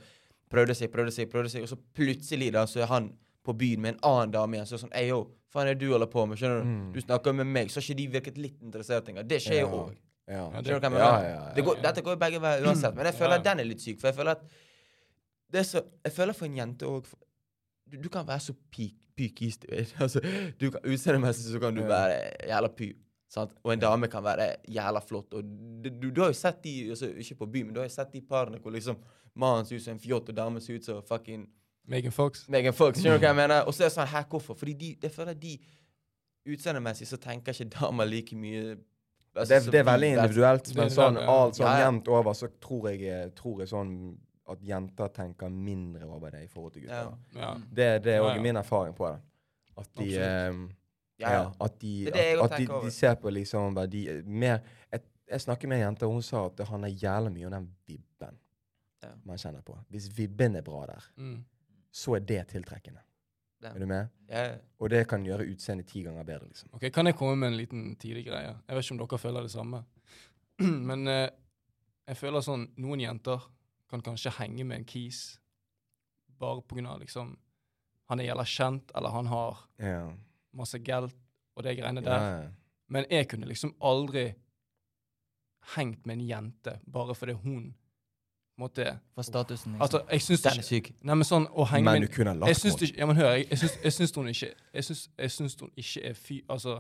prøvde 0.50 0.72
seg, 0.80 0.88
prøvde 0.94 1.12
seg, 1.12 1.28
prøvde 1.28 1.50
seg, 1.52 1.66
og 1.66 1.68
så 1.68 1.76
plutselig 1.94 2.54
da 2.56 2.64
så 2.66 2.80
er 2.86 2.88
han 2.88 3.10
på 3.44 3.52
byen 3.60 3.82
med 3.84 3.94
en 3.96 4.00
annen 4.08 4.32
dame 4.32 4.56
igjen. 4.56 4.66
Så 4.70 4.78
er 4.78 4.78
det 4.80 4.84
sånn 4.86 4.96
Ei, 4.96 5.10
yo, 5.10 5.20
faen 5.52 5.68
er 5.68 5.76
det 5.76 5.84
du 5.84 5.92
holder 5.92 6.08
på 6.08 6.24
med? 6.26 6.40
Skjønner 6.40 6.64
du? 6.64 6.70
Mm. 6.72 6.88
Du 6.96 7.02
snakker 7.04 7.36
med 7.36 7.46
meg. 7.52 7.68
Så 7.74 7.82
har 7.82 7.88
ikke 7.90 7.98
de 8.00 8.08
virket 8.16 8.38
litt 8.40 8.56
interessert 8.64 9.12
engang. 9.12 9.28
Det 9.28 9.42
skjer 9.44 9.60
jo 9.66 9.68
Ja. 9.68 9.82
òg. 9.84 9.92
Ja. 10.26 10.34
Ja, 10.36 10.46
Skjønner 10.48 10.64
du 10.64 10.72
hva 10.72 10.80
jeg 10.80 10.84
Ja, 10.84 10.90
mener? 10.90 11.28
ja, 11.28 11.36
ja, 11.36 11.54
Det 11.54 11.66
går, 11.68 11.82
dette 11.84 12.02
går 12.08 12.16
jo 12.16 12.22
begge 12.24 12.40
veier 12.48 12.64
uansett, 12.66 12.96
men 12.96 13.06
jeg 13.12 13.14
føler 13.20 13.36
Ja. 13.36 13.38
at 13.38 13.44
den 13.44 13.60
er 13.60 13.64
litt 13.74 13.82
syk. 13.84 14.00
For 14.00 14.08
jeg 14.08 14.16
føler 14.16 14.32
at 14.32 14.42
så, 15.64 15.82
Jeg 16.04 16.12
føler 16.12 16.34
for 16.34 16.46
en 16.46 16.58
jente 16.58 16.86
òg 16.86 17.06
du, 17.92 17.98
du 18.02 18.10
kan 18.10 18.28
være 18.28 18.40
så 18.40 18.54
pyk, 18.74 18.96
pykis, 19.18 19.58
du 19.58 19.68
vet. 19.70 19.96
Altså, 20.02 20.22
du 20.60 20.72
kan, 20.72 20.82
Utseendemessig 20.84 21.52
så 21.52 21.60
kan 21.62 21.76
du 21.76 21.84
være 21.86 22.16
jævla 22.50 22.72
py. 22.78 22.96
Sant? 23.30 23.52
Og 23.64 23.74
en 23.74 23.80
dame 23.80 24.08
kan 24.08 24.24
være 24.24 24.56
jævla 24.68 25.02
flott. 25.06 25.34
Og 25.34 25.44
du, 25.84 25.90
du, 25.90 26.10
du 26.10 26.22
har 26.22 26.32
jo 26.32 26.38
sett 26.38 26.64
de 26.64 26.90
altså, 26.90 27.08
Ikke 27.08 27.36
på 27.36 27.46
byen, 27.46 27.68
men 27.68 27.76
du 27.76 27.80
har 27.80 27.86
jo 27.86 27.94
sett 27.94 28.14
de 28.14 28.22
parene 28.22 28.58
hvor 28.62 28.74
liksom 28.74 28.98
mannen 29.36 29.66
ser 29.66 29.76
ut 29.76 29.84
som 29.84 29.94
en 29.94 30.00
fjott, 30.00 30.30
og 30.30 30.38
damen 30.38 30.62
ser 30.62 30.80
ut 30.80 30.86
som 30.86 31.02
fucking 31.04 31.48
Megan 31.88 32.12
Fox. 32.12 32.48
Megan 32.50 32.74
Fox. 32.74 32.98
Skjønner 32.98 33.20
du 33.20 33.26
hva 33.28 33.34
jeg 33.34 33.40
mener? 33.44 33.64
Og 33.68 33.76
så 33.76 33.84
er 33.84 33.92
det 33.92 33.96
sånn 34.00 34.10
her, 34.10 34.26
hvorfor? 34.30 34.58
Fordi 34.58 34.74
de, 34.80 34.94
jeg 35.04 35.14
føler 35.14 35.38
de 35.38 35.58
utseendemessig 36.50 37.08
så 37.10 37.20
tenker 37.22 37.54
ikke 37.54 37.68
damer 37.76 38.10
like 38.10 38.38
mye 38.38 38.64
altså, 39.36 39.50
Det, 39.54 39.72
det 39.74 39.82
er 39.82 39.88
veldig 39.90 40.12
individuelt, 40.16 40.72
men 40.78 40.86
er 40.86 40.94
sånn 40.94 41.20
alt 41.22 41.60
sånn 41.60 41.80
jevnt 41.82 42.10
over, 42.14 42.38
så 42.38 42.50
tror 42.62 42.90
jeg, 42.94 43.34
tror 43.38 43.64
jeg 43.64 43.72
sånn 43.74 43.94
at 44.50 44.62
jenter 44.62 45.08
tenker 45.08 45.50
mindre 45.50 46.06
over 46.06 46.30
det 46.36 46.44
i 46.44 46.48
forhold 46.48 46.74
til 46.74 46.82
gutter. 46.86 47.18
Ja. 47.34 47.42
Ja. 47.42 47.54
Det, 47.70 47.88
det 48.04 48.14
er 48.14 48.22
òg 48.22 48.36
ja. 48.36 48.42
min 48.42 48.56
erfaring 48.62 48.94
på 48.96 49.08
det. 49.10 49.20
At 49.78 49.90
de 49.98 50.10
ehm, 50.22 50.66
Ja, 51.20 51.52
at 51.62 51.80
de, 51.82 52.06
Det 52.06 52.14
det 52.14 52.24
at, 52.44 52.52
at 52.52 52.60
de, 52.60 52.66
de 52.86 52.92
ser 52.92 53.16
på 53.16 53.30
liksom 53.32 53.76
verdi 53.76 54.02
mer 54.26 54.60
Jeg, 54.92 55.02
jeg 55.32 55.42
snakker 55.42 55.68
med 55.68 55.78
en 55.78 55.84
jente, 55.86 56.06
og 56.06 56.12
hun 56.12 56.22
sa 56.22 56.46
at 56.46 56.58
det 56.58 56.68
handler 56.68 56.90
jævlig 56.90 57.32
mye 57.34 57.46
om 57.46 57.52
den 57.52 57.70
vibben 57.88 58.38
Ja. 59.04 59.10
man 59.24 59.38
kjenner 59.38 59.62
på. 59.62 59.78
Hvis 59.90 60.10
vibben 60.18 60.56
er 60.56 60.62
bra 60.62 60.86
der, 60.86 61.04
Mm. 61.18 61.44
så 61.92 62.16
er 62.16 62.20
det 62.20 62.48
tiltrekkende. 62.48 63.00
Ja. 63.64 63.70
Er 63.70 63.80
du 63.80 63.86
med? 63.86 64.08
Ja, 64.30 64.56
Og 64.80 64.90
det 64.90 65.08
kan 65.08 65.24
gjøre 65.26 65.46
utseendet 65.52 65.88
ti 65.88 66.02
ganger 66.04 66.24
bedre, 66.24 66.48
liksom. 66.48 66.70
Ok, 66.74 66.92
Kan 66.94 67.06
jeg 67.06 67.16
komme 67.16 67.36
med 67.36 67.48
en 67.48 67.58
liten 67.58 67.96
tidlig 67.96 68.26
greie? 68.26 68.56
Jeg 68.68 68.76
vet 68.76 68.86
ikke 68.86 68.92
om 69.02 69.08
dere 69.08 69.18
føler 69.18 69.42
det 69.42 69.52
samme. 69.52 69.84
Men 70.90 71.08
eh, 71.08 71.30
jeg 72.08 72.18
føler 72.18 72.42
sånn 72.42 72.68
Noen 72.78 73.00
jenter 73.00 73.42
kan 73.96 74.14
kanskje 74.14 74.34
henge 74.40 74.64
med 74.64 74.82
en 74.82 74.88
kis 74.88 75.40
bare 76.40 76.62
pga. 76.62 76.98
liksom 77.00 77.38
Han 78.10 78.20
er 78.20 78.24
jævla 78.24 78.44
kjent, 78.46 78.92
eller 78.96 79.10
han 79.10 79.26
har 79.26 79.70
yeah. 79.82 80.12
masse 80.54 80.80
geld 80.80 81.12
og 81.56 81.64
de 81.64 81.76
greiene 81.76 82.02
der. 82.02 82.22
Yeah. 82.22 82.52
Men 82.88 83.06
jeg 83.10 83.28
kunne 83.28 83.48
liksom 83.48 83.76
aldri 83.82 84.34
hengt 85.76 86.06
med 86.06 86.20
en 86.20 86.28
jente 86.28 86.80
bare 86.92 87.16
fordi 87.16 87.34
hun 87.34 87.74
måtte 88.58 89.00
For 89.16 89.22
statusen, 89.22 89.72
liksom. 89.72 89.82
Altså, 89.82 90.02
jeg 90.12 90.22
syns 90.22 90.42
Den 90.42 90.60
er 90.60 90.64
syk. 90.64 90.92
Nei, 91.02 91.16
men 91.16 91.28
sånn 91.28 91.48
å 91.52 91.66
henge 91.68 91.92
Men 91.92 92.06
du 92.06 92.08
kunne 92.08 92.36
lagt 92.38 92.48
jeg 92.48 92.56
lagt 92.56 92.62
syns 92.62 92.76
det 92.80 92.90
ikke, 92.90 93.00
ja, 93.00 93.08
men 93.10 93.18
hør, 93.20 93.32
jeg, 93.34 93.48
jeg, 93.50 93.58
syns, 93.58 93.74
jeg 93.84 93.94
syns 93.94 94.16
hun 94.16 94.28
ikke 94.28 94.52
Jeg 94.74 94.84
syns, 94.84 95.02
jeg 95.18 95.32
syns 95.32 95.58
hun 95.60 95.72
ikke 95.76 96.04
er 96.10 96.14
fy... 96.14 96.38
Altså 96.50 96.78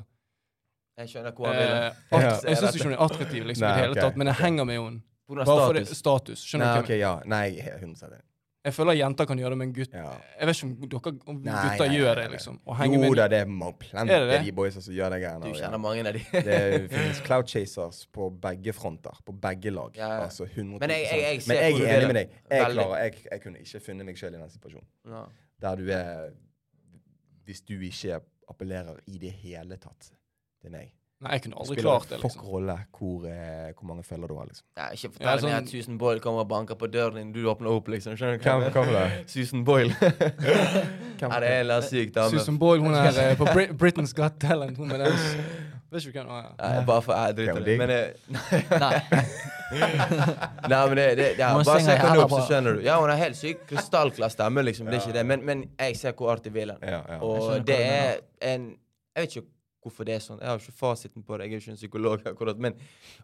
Jeg 0.99 1.09
skjønner 1.11 1.36
hvor 1.36 1.49
han 1.51 1.55
eh, 1.55 1.89
at, 1.89 2.22
Ja. 2.22 2.32
Jeg 2.47 2.57
syns 2.61 2.76
ikke 2.76 2.88
hun 2.88 2.93
er 2.93 3.03
attraktiv 3.07 3.43
liksom, 3.43 3.68
i 3.68 3.72
det 3.72 3.82
hele 3.82 3.97
okay. 3.97 4.03
tatt, 4.03 4.22
men 4.22 4.32
jeg 4.32 4.39
henger 4.43 4.63
med 4.63 4.80
henne 4.80 5.01
På 5.28 5.34
grunn 5.34 5.41
av 5.41 5.47
bare 5.57 5.67
fordi 5.67 5.86
status. 5.86 5.97
status. 5.97 6.45
Skjønner 6.45 6.65
Nei, 6.65 6.76
du 6.76 6.88
hva 6.88 6.95
jeg 6.95 6.99
mener? 6.99 7.21
ja. 7.26 7.30
Nei, 7.36 7.45
jeg 7.57 7.67
er 7.67 7.78
100 7.82 8.07
enig. 8.13 8.23
Jeg 8.65 8.73
føler 8.73 8.95
jenter 8.97 9.26
kan 9.30 9.38
gjøre 9.38 9.49
det 9.53 9.57
med 9.59 9.67
en 9.67 9.73
gutt. 9.78 9.91
Ja. 9.93 10.11
Jeg 10.39 10.47
vet 10.49 10.55
ikke 10.57 10.65
om, 10.65 10.88
dere, 10.89 11.11
om 11.30 11.36
Nei, 11.45 11.53
gutter 11.69 11.86
nei, 11.88 11.97
gjør 11.99 12.07
nei, 12.07 12.15
det, 12.15 12.23
nei. 12.26 12.32
liksom. 12.34 12.55
Jo 12.65 12.99
med 13.03 13.15
da, 13.19 13.28
det 13.30 13.38
er 13.43 13.45
ma- 13.45 13.71
plenty 13.78 14.11
Er 14.15 14.19
det 14.26 14.30
det? 14.32 14.39
de 14.47 14.51
boysa 14.57 14.82
som 14.82 14.93
gjør 14.95 15.09
det 15.13 15.19
greiene. 15.21 15.41
Du 15.43 15.49
og 15.51 15.55
kjenner 15.59 15.78
ja. 15.78 15.82
mange 15.84 15.99
av 16.07 16.13
de. 16.17 16.23
Det 16.47 16.89
finnes 16.95 17.19
cloud 17.28 17.47
chasers 17.47 17.99
på 18.11 18.30
begge 18.41 18.73
fronter, 18.73 19.19
på 19.26 19.36
begge 19.45 19.69
lag. 19.69 19.91
Ja, 20.01 20.07
ja. 20.15 20.23
Altså 20.26 20.47
100 20.49 20.80
Men 20.82 20.89
jeg- 20.89 21.05
jeg- 21.11 21.21
jeg 21.21 21.41
ser 21.43 21.53
Men 21.53 21.61
jeg 21.61 21.71
hvor 21.73 21.80
du 21.80 21.86
er 21.86 21.93
vil 21.93 21.97
enig 22.01 22.07
med 22.07 22.15
deg. 22.15 22.30
Jeg, 22.49 22.65
Veldig. 22.65 22.73
klarer, 22.82 23.03
jeg, 23.03 23.13
jeg 23.32 23.41
kunne 23.43 23.57
ikke 23.59 23.80
funnet 23.86 24.05
meg 24.05 24.15
sjøl 24.17 24.34
i 24.34 24.38
den 24.41 24.49
situasjonen. 24.49 24.88
Ja. 25.13 25.23
Der 25.61 25.76
du 25.76 25.89
er 25.91 26.30
Hvis 27.45 27.61
du 27.61 27.73
ikke 27.80 28.19
appellerer 28.49 28.97
i 29.05 29.17
det 29.21 29.32
hele 29.32 29.78
tatt 29.78 30.09
til 30.61 30.71
meg. 30.71 30.89
Nei, 31.24 31.32
jeg 31.38 31.41
kunne 31.45 31.55
aldri 31.63 31.76
klart 31.80 32.09
det, 32.11 32.18
liksom. 32.20 32.41
rolle 32.43 32.74
hvor, 32.97 33.24
eh, 33.30 33.70
hvor 33.78 33.88
mange 33.88 34.03
følger 34.03 34.28
du 34.28 34.34
har, 34.36 34.45
liksom. 34.49 34.66
Ja, 34.78 34.88
ikke 34.91 35.05
Ja, 35.07 35.09
fortell 35.13 35.30
meg 35.32 35.43
sånn- 35.45 35.57
at 35.63 35.70
Susan 35.72 35.97
Boyle 35.97 36.20
kommer 36.20 36.39
og 36.43 36.49
banker 36.49 36.76
på 36.76 36.89
døren 36.91 37.16
din, 37.16 37.32
du 37.32 37.39
åpner 37.47 37.72
opp, 37.72 37.88
liksom. 37.88 38.18
Skjønner 38.20 38.38
du 38.38 38.43
hva 38.43 38.57
Hvem 38.59 38.74
kommer 38.74 38.91
hvem 38.91 38.93
mener? 38.93 39.16
det? 39.24 39.30
Susan 39.32 39.63
Boyle. 39.63 39.93
Hvem- 39.93 41.32
Ja, 41.32 41.39
det 41.39 41.47
er 41.47 41.53
en 41.53 41.59
eller 41.63 41.76
annen 41.80 41.89
syk 41.89 42.11
dame. 42.13 42.30
Susan 42.36 42.57
Boyle, 42.59 42.82
hun 42.84 42.93
er 42.99 43.07
eh, 43.30 43.36
på 43.39 43.45
Brit 43.53 43.72
Britain's 43.80 44.13
Got 44.13 44.39
Talent. 44.39 44.78
Hun 44.78 44.88
med 44.91 44.99
den 44.99 45.16
Vet 45.91 46.03
ikke 46.05 46.20
hvem 46.20 46.28
hun 46.28 46.43
er. 46.43 46.51
Nei, 46.59 46.86
bare 46.86 47.01
for 47.01 47.13
jeg 47.16 47.36
driter 47.38 47.55
i 47.55 47.63
det. 47.63 47.66
Digg. 47.66 47.78
Men 47.80 47.89
eh, 47.89 48.80
Nei. 48.84 48.99
Nei, 50.70 50.88
men 50.89 50.95
det, 50.99 51.05
det 51.18 51.28
ja, 51.39 51.53
Hun 51.55 51.63
Bare 51.66 51.80
synger 51.80 51.86
se 51.86 51.95
henne 51.95 52.09
jævla 52.11 52.24
opp, 52.26 52.30
så 52.30 52.36
bra. 52.38 52.45
skjønner 52.49 52.76
du. 52.76 52.82
Ja, 52.86 52.99
hun 53.01 53.09
er 53.13 53.20
helt 53.22 53.38
syk. 53.39 53.63
Krystallklar 53.70 54.30
stemme, 54.34 54.63
liksom. 54.68 54.89
Det 54.91 54.99
er 54.99 55.05
ikke 55.07 55.16
det. 55.20 55.26
Men, 55.32 55.45
men 55.47 55.63
jeg 55.80 55.95
ser 55.99 56.11
hvor 56.20 56.34
artig 56.36 56.51
vil 56.55 56.74
han. 56.76 56.84
Ja, 56.84 56.99
ja. 56.99 57.16
Jeg 57.16 57.22
Og 57.22 57.38
skjønner 57.39 57.59
hva 57.59 57.66
det 57.72 57.78
du 57.80 57.84
er 57.84 58.53
en 58.53 58.68
Jeg 59.16 59.24
vet 59.24 59.36
ikke 59.38 59.47
hvorfor 59.86 60.06
det 60.10 60.16
er 60.18 60.24
sånn. 60.26 60.40
Jeg 60.42 60.50
har 60.50 60.60
ikke 60.60 60.74
fasiten 60.76 61.24
på 61.24 61.38
det. 61.38 61.46
Jeg 61.46 61.54
er 61.54 61.60
jo 61.60 61.64
ikke 61.64 61.74
en 61.76 61.80
psykolog 61.80 62.26
akkurat. 62.32 62.58
Men 62.66 62.74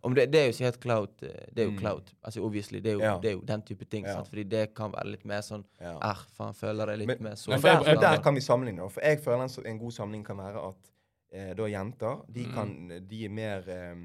om 0.05 0.14
det, 0.16 0.28
det 0.32 0.39
er 0.43 0.45
jo 0.51 0.53
så 0.59 0.64
helt 0.70 0.80
cloud. 0.84 1.09
eh, 1.24 1.47
Det 1.53 1.64
er 1.64 1.66
jo 1.66 1.72
Mm. 1.72 1.80
cloud. 1.80 2.12
Altså 2.24 2.43
obviously. 2.45 2.80
Det 2.80 2.91
er 2.91 2.93
jo, 2.93 2.99
Ja. 3.01 3.18
det 3.20 3.30
er 3.32 3.36
jo 3.36 3.41
den 3.41 3.62
type 3.62 3.86
ting. 3.89 4.05
Ja. 4.05 4.14
Sant? 4.14 4.28
Fordi 4.30 4.43
det 4.47 4.74
kan 4.76 4.91
være 4.91 5.12
litt 5.12 5.26
mer 5.26 5.41
sånn 5.41 5.66
ja. 5.82 5.97
Er, 6.01 6.14
faen, 6.38 6.53
føler 6.53 6.88
jeg 6.89 6.97
litt 6.99 7.07
Men- 7.07 7.24
mer 7.24 7.36
sånn. 7.36 7.49
Men 7.62 7.78
Og 7.78 7.86
der, 7.86 7.95
der 8.01 8.22
kan 8.22 8.34
vi 8.36 8.41
sammenligne. 8.41 8.89
For 8.91 9.01
jeg 9.01 9.20
føler 9.24 9.43
en, 9.43 9.66
en 9.66 9.80
god 9.80 9.91
sammenligning 9.91 10.26
kan 10.26 10.38
være 10.38 10.68
at 10.70 10.91
eh, 11.34 11.53
da 11.53 11.64
jenter 11.64 12.26
de, 12.32 12.45
Mm. 12.45 12.53
kan, 12.53 13.07
de 13.07 13.26
er 13.26 13.30
mer 13.30 13.64
eh, 13.68 13.95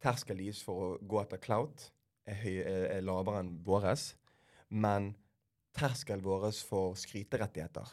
Terskelen 0.00 0.54
for 0.62 0.74
å 0.98 0.98
gå 1.06 1.20
etter 1.22 1.38
clout 1.38 1.90
er, 2.26 2.34
høy, 2.34 2.58
er, 2.60 2.84
er 2.98 3.00
lavere 3.02 3.40
enn 3.40 3.58
våres. 3.64 4.14
Men 4.70 5.14
terskelen 5.76 6.22
vår 6.22 6.52
for 6.68 6.94
skryterettigheter 6.94 7.88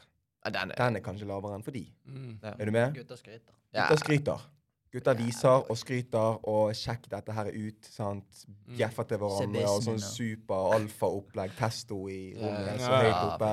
ja, 0.46 0.52
den 0.52 0.72
er, 0.72 0.76
den 0.76 0.96
er 0.98 1.02
kanskje 1.02 1.26
lavere 1.26 1.56
enn 1.56 1.64
for 1.66 1.72
de. 1.72 1.88
Mm. 2.08 2.40
ja. 2.44 2.54
Er 2.60 2.66
du 2.66 2.72
med? 2.72 2.94
Gutter 2.94 3.16
skryter. 3.18 3.54
Gutter 3.76 4.02
skryter. 4.02 4.52
Gutter 4.96 5.18
viser 5.20 5.66
og 5.68 5.76
skryter 5.76 6.38
og 6.48 6.70
sjekk 6.78 7.10
dette 7.12 7.34
her 7.36 7.50
ut. 7.52 7.88
sant? 7.92 8.44
Mm. 8.48 8.78
Bjeffer 8.78 9.08
til 9.10 9.20
hverandre 9.20 9.64
og 9.68 9.82
sånn 9.84 10.00
super 10.00 10.70
alfa-opplegg. 10.78 11.52
Testo 11.58 11.98
i 12.12 12.32
rommet, 12.40 12.80
så 12.80 13.02
høyt 13.04 13.18
oppe. 13.26 13.50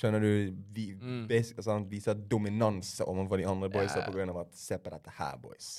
Skjønner 0.00 0.24
du? 0.24 0.32
Vi, 0.74 0.88
basic, 1.30 1.62
sånn, 1.62 1.86
viser 1.92 2.18
dominanse 2.18 3.06
overfor 3.06 3.38
de 3.38 3.46
andre 3.52 3.70
boysa 3.70 4.02
av 4.02 4.42
at 4.42 4.58
Se 4.58 4.80
på 4.82 4.90
dette 4.90 5.14
her, 5.20 5.38
boys. 5.38 5.70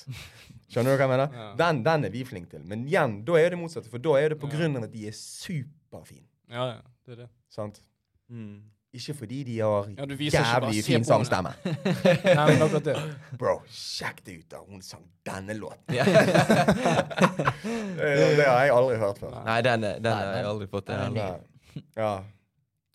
Skjønner 0.72 0.96
du 0.96 0.96
hva 0.96 1.04
jeg 1.04 1.12
mener? 1.12 1.40
Den, 1.60 1.84
den 1.84 2.08
er 2.08 2.16
vi 2.16 2.24
flinke 2.24 2.56
til. 2.56 2.64
Men 2.72 2.86
igjen, 2.88 3.20
da 3.28 3.36
er 3.36 3.52
det 3.52 3.60
motsatte. 3.60 3.92
For 3.92 4.00
da 4.00 4.16
er 4.16 4.32
det 4.32 4.40
av 4.40 4.86
at 4.88 4.92
de 4.96 5.08
er 5.12 5.18
superfine. 5.18 6.24
Ja, 6.48 6.70
ja, 6.72 6.80
det 7.04 7.18
er 7.18 7.24
det. 7.26 7.32
Sant? 7.52 7.82
Mm. 8.32 8.62
Ikke 8.92 9.14
fordi 9.16 9.38
de 9.48 9.54
har 9.58 9.86
Ja, 9.96 10.04
jævlig 10.04 10.82
fin 10.84 11.04
sangstemme. 11.04 11.48
Nei, 11.64 12.44
men 12.50 12.62
akkurat 12.66 12.84
det. 12.84 12.96
Bro, 13.40 13.54
sjekk 13.72 14.18
det 14.26 14.34
ut, 14.42 14.48
da. 14.52 14.56
Hun 14.68 14.82
sang 14.84 15.06
denne 15.26 15.54
låten. 15.56 15.94
Det, 15.96 16.04
det 18.36 18.46
har 18.46 18.60
jeg 18.66 18.72
aldri 18.76 18.96
hørt 19.00 19.18
før. 19.22 19.32
Nei, 19.46 19.60
den, 19.64 19.84
er- 19.88 19.98
den 19.98 20.10
Nei, 20.10 20.24
har 20.26 20.36
jeg 20.42 20.46
aldri 20.52 20.66
fått. 20.74 20.86
den 20.92 21.16
er 21.16 21.38
Den. 21.74 21.82
Ja. 21.96 22.12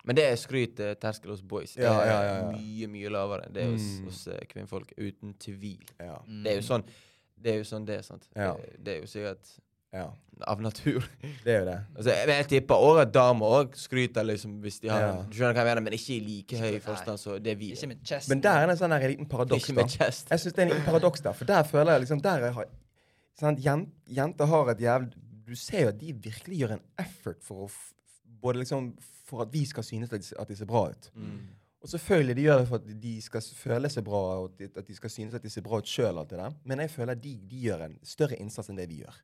Men 0.07 0.15
det 0.15 0.23
er 0.29 0.35
skryt 0.39 0.79
eh, 0.79 0.93
terskel 1.01 1.31
hos 1.33 1.41
boys. 1.41 1.73
Det 1.75 1.83
Ja, 1.83 1.97
er 1.99 2.05
ja, 2.11 2.19
ja, 2.23 2.35
ja. 2.37 2.51
mye, 2.53 2.87
mye 2.93 3.09
lavere. 3.11 3.45
enn 3.49 3.53
Det 3.57 3.63
er 3.65 3.71
hos, 3.73 3.87
Mm. 3.99 4.05
hos 4.05 4.21
eh, 4.27 4.45
kvinnfolk. 4.53 4.93
Uten 4.97 5.33
tvil. 5.41 5.83
Ja. 5.99 6.21
Mm. 6.27 6.43
Det 6.43 6.51
er 6.51 6.55
jo 6.61 6.67
sånn 6.69 6.83
det 7.37 7.51
er 7.53 7.57
jo 7.59 7.63
sånn 7.69 7.83
det 7.85 7.95
er, 7.99 8.01
sant. 8.01 8.23
Ja. 8.35 8.53
Det, 8.57 8.77
det 8.85 8.93
er 8.95 8.99
jo 9.03 9.07
sikkert 9.11 9.45
ja. 9.97 10.07
av 10.47 10.61
natur. 10.61 11.05
Det 11.43 11.49
er 11.53 11.59
jo 11.63 11.65
det. 11.65 11.77
Altså, 11.95 12.11
jeg, 12.13 12.27
jeg 12.29 12.47
tipper 12.51 12.83
òg 12.87 12.99
at 13.01 13.13
damer 13.15 13.55
òg 13.59 13.77
skryter 13.79 14.27
liksom 14.27 14.59
hvis 14.61 14.79
de 14.83 14.91
har 14.93 15.01
Ja. 15.01 15.13
Du 15.25 15.33
skjønner 15.37 15.57
hva 15.57 15.63
jeg 15.65 15.69
mener, 15.71 15.85
men 15.87 15.97
ikke 15.97 16.13
i 16.13 16.19
like 16.27 16.59
høy 16.61 16.79
forstand 16.85 17.21
som 17.21 17.39
det 17.41 17.55
vi 17.57 17.71
Ikke 17.73 17.87
er. 17.87 17.93
med 17.95 18.03
chest. 18.05 18.29
Men 18.29 18.43
der 18.45 18.59
er 18.61 18.67
det 18.69 18.75
en 18.77 18.81
sånn 18.83 18.93
her 18.93 19.07
liten 19.09 19.29
paradoks. 19.31 19.63
Ikke 19.65 19.75
da. 19.75 19.81
med 19.81 19.95
chest. 19.97 20.29
Jeg 20.33 20.43
syns 20.43 20.53
det 20.57 20.61
er 20.63 20.67
en 20.67 20.73
liten 20.75 20.85
paradoks 20.85 21.25
der, 21.25 21.33
for 21.33 21.49
der 21.49 21.63
føler 21.65 21.91
jeg 21.97 22.05
liksom 22.05 22.21
der 22.21 22.45
jeg 22.45 22.53
har, 22.59 22.69
sant, 23.39 23.59
jen- 23.65 23.89
Jenter 24.07 24.45
har 24.53 24.73
et 24.75 24.79
jævlig 24.85 25.13
Du 25.47 25.55
ser 25.55 25.81
jo 25.87 25.87
at 25.93 25.99
de 25.99 26.13
virkelig 26.13 26.57
gjør 26.61 26.73
en 26.77 26.83
effort 26.99 27.41
for 27.41 27.65
å 27.65 27.69
f 27.71 27.93
Både 28.41 28.59
liksom 28.61 28.91
for 29.27 29.41
at 29.41 29.51
vi 29.51 29.65
skal 29.65 29.83
synes 29.83 30.11
at 30.13 30.21
de, 30.21 30.35
at 30.39 30.47
de 30.47 30.55
ser 30.55 30.65
bra 30.69 30.87
ut. 30.91 31.09
Mm. 31.15 31.39
Og 31.83 31.89
selvfølgelig 31.89 32.35
de 32.35 32.43
gjør 32.45 32.59
det 32.61 32.67
for 32.69 32.75
at 32.79 33.01
de 33.01 33.13
skal 33.21 33.41
føle 33.41 33.89
seg 33.89 34.05
bra, 34.07 34.21
og 34.43 34.61
at 34.63 34.87
de 34.87 34.95
skal 34.95 35.09
synes 35.09 35.33
at 35.37 35.43
de 35.43 35.49
ser 35.49 35.65
bra 35.65 35.79
ut 35.81 35.89
sjøl. 35.89 36.19
Men 36.63 36.79
jeg 36.79 36.91
føler 36.93 37.11
at 37.11 37.23
de, 37.23 37.33
de 37.49 37.59
gjør 37.65 37.83
en 37.85 37.97
større 38.03 38.37
innsats 38.39 38.69
enn 38.69 38.79
det 38.79 38.87
vi 38.89 39.01
gjør. 39.03 39.17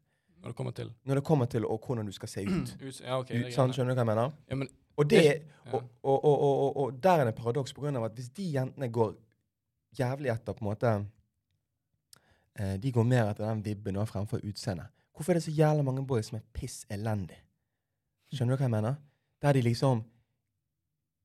Når 0.43 0.51
det 0.51 0.55
kommer 0.57 0.71
til 0.75 0.89
Når 1.05 1.15
det 1.15 1.23
kommer 1.23 1.45
til 1.47 1.65
og 1.65 1.79
hvordan 1.87 2.05
du 2.05 2.11
skal 2.11 2.29
se 2.29 2.43
ut. 2.45 2.73
Ut- 2.87 3.01
Ja, 3.01 3.19
ok. 3.19 3.31
ut 3.31 3.53
sant, 3.55 3.73
skjønner 3.75 3.93
du 3.95 3.99
hva 3.99 4.03
jeg 4.03 4.09
mener? 4.15 4.31
Ja, 4.49 4.55
men 4.55 4.67
Og, 4.97 5.07
det, 5.09 5.23
Ja. 5.65 5.71
og, 5.73 5.83
og, 6.03 6.25
og, 6.25 6.41
og, 6.41 6.59
og, 6.63 6.77
og 6.83 6.97
der 7.03 7.11
er 7.23 7.25
det 7.25 7.33
en 7.33 7.39
paradoks 7.43 7.73
på 7.73 7.81
grunn 7.81 7.95
av 7.97 8.03
at 8.05 8.13
hvis 8.19 8.29
de 8.35 8.43
jentene 8.53 8.89
går 8.93 9.15
jævlig 9.97 10.29
etter 10.33 10.53
på 10.53 10.61
en 10.65 10.69
måte 10.69 10.91
eh, 12.59 12.75
De 12.77 12.91
går 12.91 13.03
mer 13.07 13.31
etter 13.31 13.47
den 13.47 13.63
vibben 13.65 13.97
og 13.97 14.07
fremfor 14.09 14.43
utseendet. 14.45 14.91
Hvorfor 15.15 15.31
er 15.33 15.39
det 15.39 15.43
så 15.47 15.51
jævla 15.53 15.83
mange 15.85 16.05
boys 16.07 16.29
som 16.29 16.37
er 16.39 16.45
piss 16.53 16.85
elendig? 16.91 17.37
Skjønner 18.33 18.55
du 18.57 18.61
hva 18.63 18.67
jeg 18.67 18.75
mener? 18.75 18.95
Der 19.41 19.53
de 19.53 19.61
liksom 19.61 20.03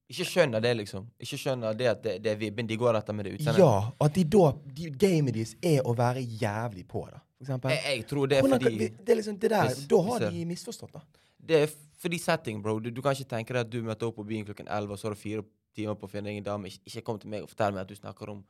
Ikke 0.09 0.25
skjønner 0.25 0.61
det, 0.65 0.75
liksom. 0.77 1.07
Ikke 1.21 1.37
skjønner 1.37 1.75
det 1.77 1.87
at 1.91 2.03
det, 2.05 2.15
det 2.25 2.33
er 2.33 2.37
vibben 2.41 2.67
de 2.69 2.77
går 2.81 2.97
etter 2.97 3.13
med 3.17 3.25
det 3.29 3.35
utseendet. 3.39 3.61
Ja, 3.61 3.91
at 4.01 4.15
de 4.17 4.25
da 4.25 4.53
de, 4.77 4.91
Gamet 4.97 5.35
deres 5.37 5.55
er 5.63 5.83
å 5.85 5.93
være 5.97 6.23
jævlig 6.41 6.87
på, 6.89 7.03
da. 7.13 7.21
For 7.39 7.47
eksempel. 7.47 7.71
Jeg, 7.71 7.97
jeg 7.99 8.07
tror 8.11 8.27
det 8.27 8.39
er 8.39 8.43
Hvordan 8.43 8.61
fordi 8.67 8.89
det 8.89 9.13
er 9.15 9.19
liksom 9.21 9.37
det 9.39 9.51
der, 9.51 9.69
Hvis- 9.69 9.87
Da 9.89 10.01
har 10.03 10.19
de 10.31 10.45
misforstått, 10.45 10.93
da. 10.93 11.01
Det 11.49 11.63
er 11.63 11.69
fordi 12.03 12.19
setting, 12.19 12.63
bro. 12.63 12.79
Du, 12.83 12.91
du 12.91 13.01
kan 13.03 13.15
ikke 13.15 13.29
tenke 13.31 13.55
deg 13.55 13.61
at 13.67 13.71
du 13.71 13.83
møter 13.83 14.07
opp 14.11 14.17
på 14.19 14.25
byen 14.27 14.45
klokken 14.45 14.67
11, 14.69 14.91
og 14.93 14.99
så 14.99 15.09
har 15.09 15.15
du 15.15 15.21
fire 15.21 15.43
timer 15.77 15.95
på 15.95 16.07
å 16.09 16.11
finne 16.11 16.31
ingen 16.33 16.43
en 16.43 16.49
dame. 16.51 16.67
Ikke, 16.69 16.83
ikke 16.91 17.03
kom 17.07 17.19
til 17.23 17.31
meg 17.31 17.43
og 17.47 17.49
fortell 17.53 17.73
meg 17.73 17.83
at 17.87 17.89
du 17.89 17.95
snakker 17.95 18.29
om, 18.35 18.43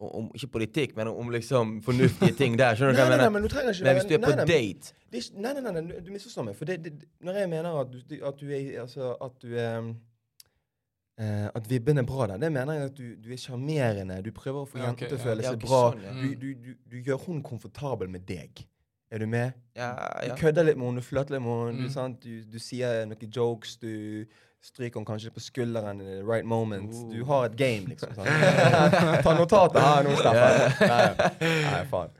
om, 0.00 0.08
om 0.22 0.30
Ikke 0.34 0.48
politikk, 0.56 0.96
men 0.96 1.08
om, 1.12 1.16
om 1.22 1.30
liksom 1.30 1.76
fornuftige 1.84 2.34
ting 2.40 2.56
der. 2.58 2.74
Skjønner 2.74 2.96
du 2.96 2.98
hva 2.98 3.04
jeg 3.04 3.10
nei, 3.12 3.16
nei, 3.16 3.24
mener? 3.28 3.34
men 3.36 3.42
du 3.42 3.48
trenger 3.52 3.72
ikke 3.76 3.84
Men 3.84 3.96
hvis 4.00 4.08
du 4.08 4.14
er 4.16 4.18
nei, 4.18 4.26
på 4.26 4.36
nei, 4.36 4.46
date 4.50 4.92
ikke, 5.12 5.40
nei, 5.40 5.52
nei, 5.52 5.60
nei, 5.70 5.80
nei, 5.80 6.00
du 6.00 6.10
misforstår 6.16 6.44
meg. 6.48 6.56
For 6.56 6.64
det, 6.72 6.80
det, 6.84 6.92
det- 7.00 7.08
når 7.28 7.40
jeg 7.42 7.48
mener 7.52 7.80
at 7.84 7.92
du, 7.94 8.16
at 8.24 8.40
du 8.40 8.46
er 8.50 8.80
Altså 8.82 9.12
at 9.28 9.38
du 9.44 9.54
er 9.56 9.94
eh, 11.18 11.46
At 11.54 11.68
vibben 11.70 11.98
er 11.98 12.06
bra 12.08 12.26
der, 12.32 12.38
det 12.42 12.52
mener 12.52 12.78
jeg 12.78 12.90
at 12.90 12.96
du, 12.98 13.08
du 13.24 13.28
er 13.32 13.40
sjarmerende. 13.40 14.22
Du 14.24 14.32
prøver 14.36 14.62
å 14.64 14.70
få 14.70 14.78
Ja, 14.80 14.88
jenter 14.90 15.10
til 15.12 15.18
å 15.18 15.24
føle 15.24 15.44
Ja, 15.46 15.52
seg 15.54 15.66
bra. 15.66 15.82
sånn, 15.90 16.02
ja. 16.06 16.14
Du, 16.22 16.34
du, 16.40 16.48
du, 16.54 16.72
du 16.92 16.96
gjør 17.02 17.22
hun 17.26 17.42
komfortabel 17.46 18.08
med 18.12 18.26
deg. 18.28 18.64
Er 19.10 19.22
du 19.22 19.26
med? 19.30 19.54
Ja, 19.78 19.92
Du 20.26 20.34
kødder 20.40 20.66
litt 20.66 20.76
med 20.80 20.88
henne, 20.88 21.00
du 21.00 21.06
flørter 21.06 21.36
litt 21.36 21.44
med 21.44 21.52
henne. 21.78 21.86
Mm. 21.86 22.16
Du. 22.50 22.58
Sier 22.58 23.04
noen 23.06 23.30
jokes, 23.30 23.76
du 23.78 24.26
stryker 24.66 24.98
henne 24.98 25.06
kanskje 25.06 25.30
på 25.30 25.40
skulderen 25.44 26.00
i 26.02 26.08
the 26.08 26.24
right 26.26 26.44
moment. 26.48 26.90
Oh. 26.90 27.12
Du 27.12 27.22
har 27.28 27.46
et 27.46 27.54
game, 27.56 27.86
liksom. 27.92 28.10
Ta 29.22 29.36
notatet 29.38 29.78
her 29.84 30.02
nå, 30.08 30.16
Steffen. 30.18 30.90
Nei, 30.90 31.62
nei, 31.70 31.84
faen. 31.92 32.10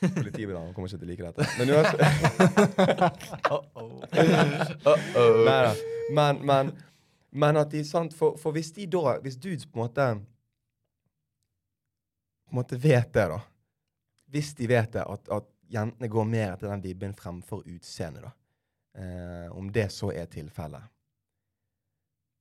Politibilen 0.00 0.72
kommer 0.76 0.88
ikke 0.88 1.00
til 1.00 1.06
å 1.06 1.10
like 1.10 1.24
dette. 1.24 1.44
Men 1.58 1.66
uansett 1.76 2.00
Uh-oh. 3.52 3.92
Nei 5.46 5.60
da. 5.68 5.72
Men, 6.16 6.40
men, 6.46 6.72
men 7.36 7.60
at 7.60 7.70
de 7.72 7.82
sant, 7.84 8.14
for, 8.16 8.38
for 8.40 8.56
hvis 8.56 8.72
de 8.76 8.86
da 8.88 9.18
Hvis 9.20 9.36
dudes 9.36 9.66
på 9.66 9.78
en 9.78 9.84
måte 9.84 10.06
På 12.46 12.54
en 12.54 12.60
måte 12.60 12.78
vet 12.80 13.12
det, 13.12 13.28
da. 13.32 13.40
Hvis 14.32 14.54
de 14.54 14.68
vet 14.70 14.92
det, 14.94 15.04
at, 15.04 15.28
at 15.32 15.48
jentene 15.70 16.08
går 16.10 16.28
mer 16.30 16.52
etter 16.52 16.70
den 16.70 16.82
vibben 16.82 17.14
fremfor 17.14 17.64
utseendet, 17.66 18.22
da. 18.22 18.32
Eh, 18.96 19.48
om 19.56 19.68
det 19.72 19.90
så 19.92 20.12
er 20.14 20.28
tilfellet. 20.30 20.82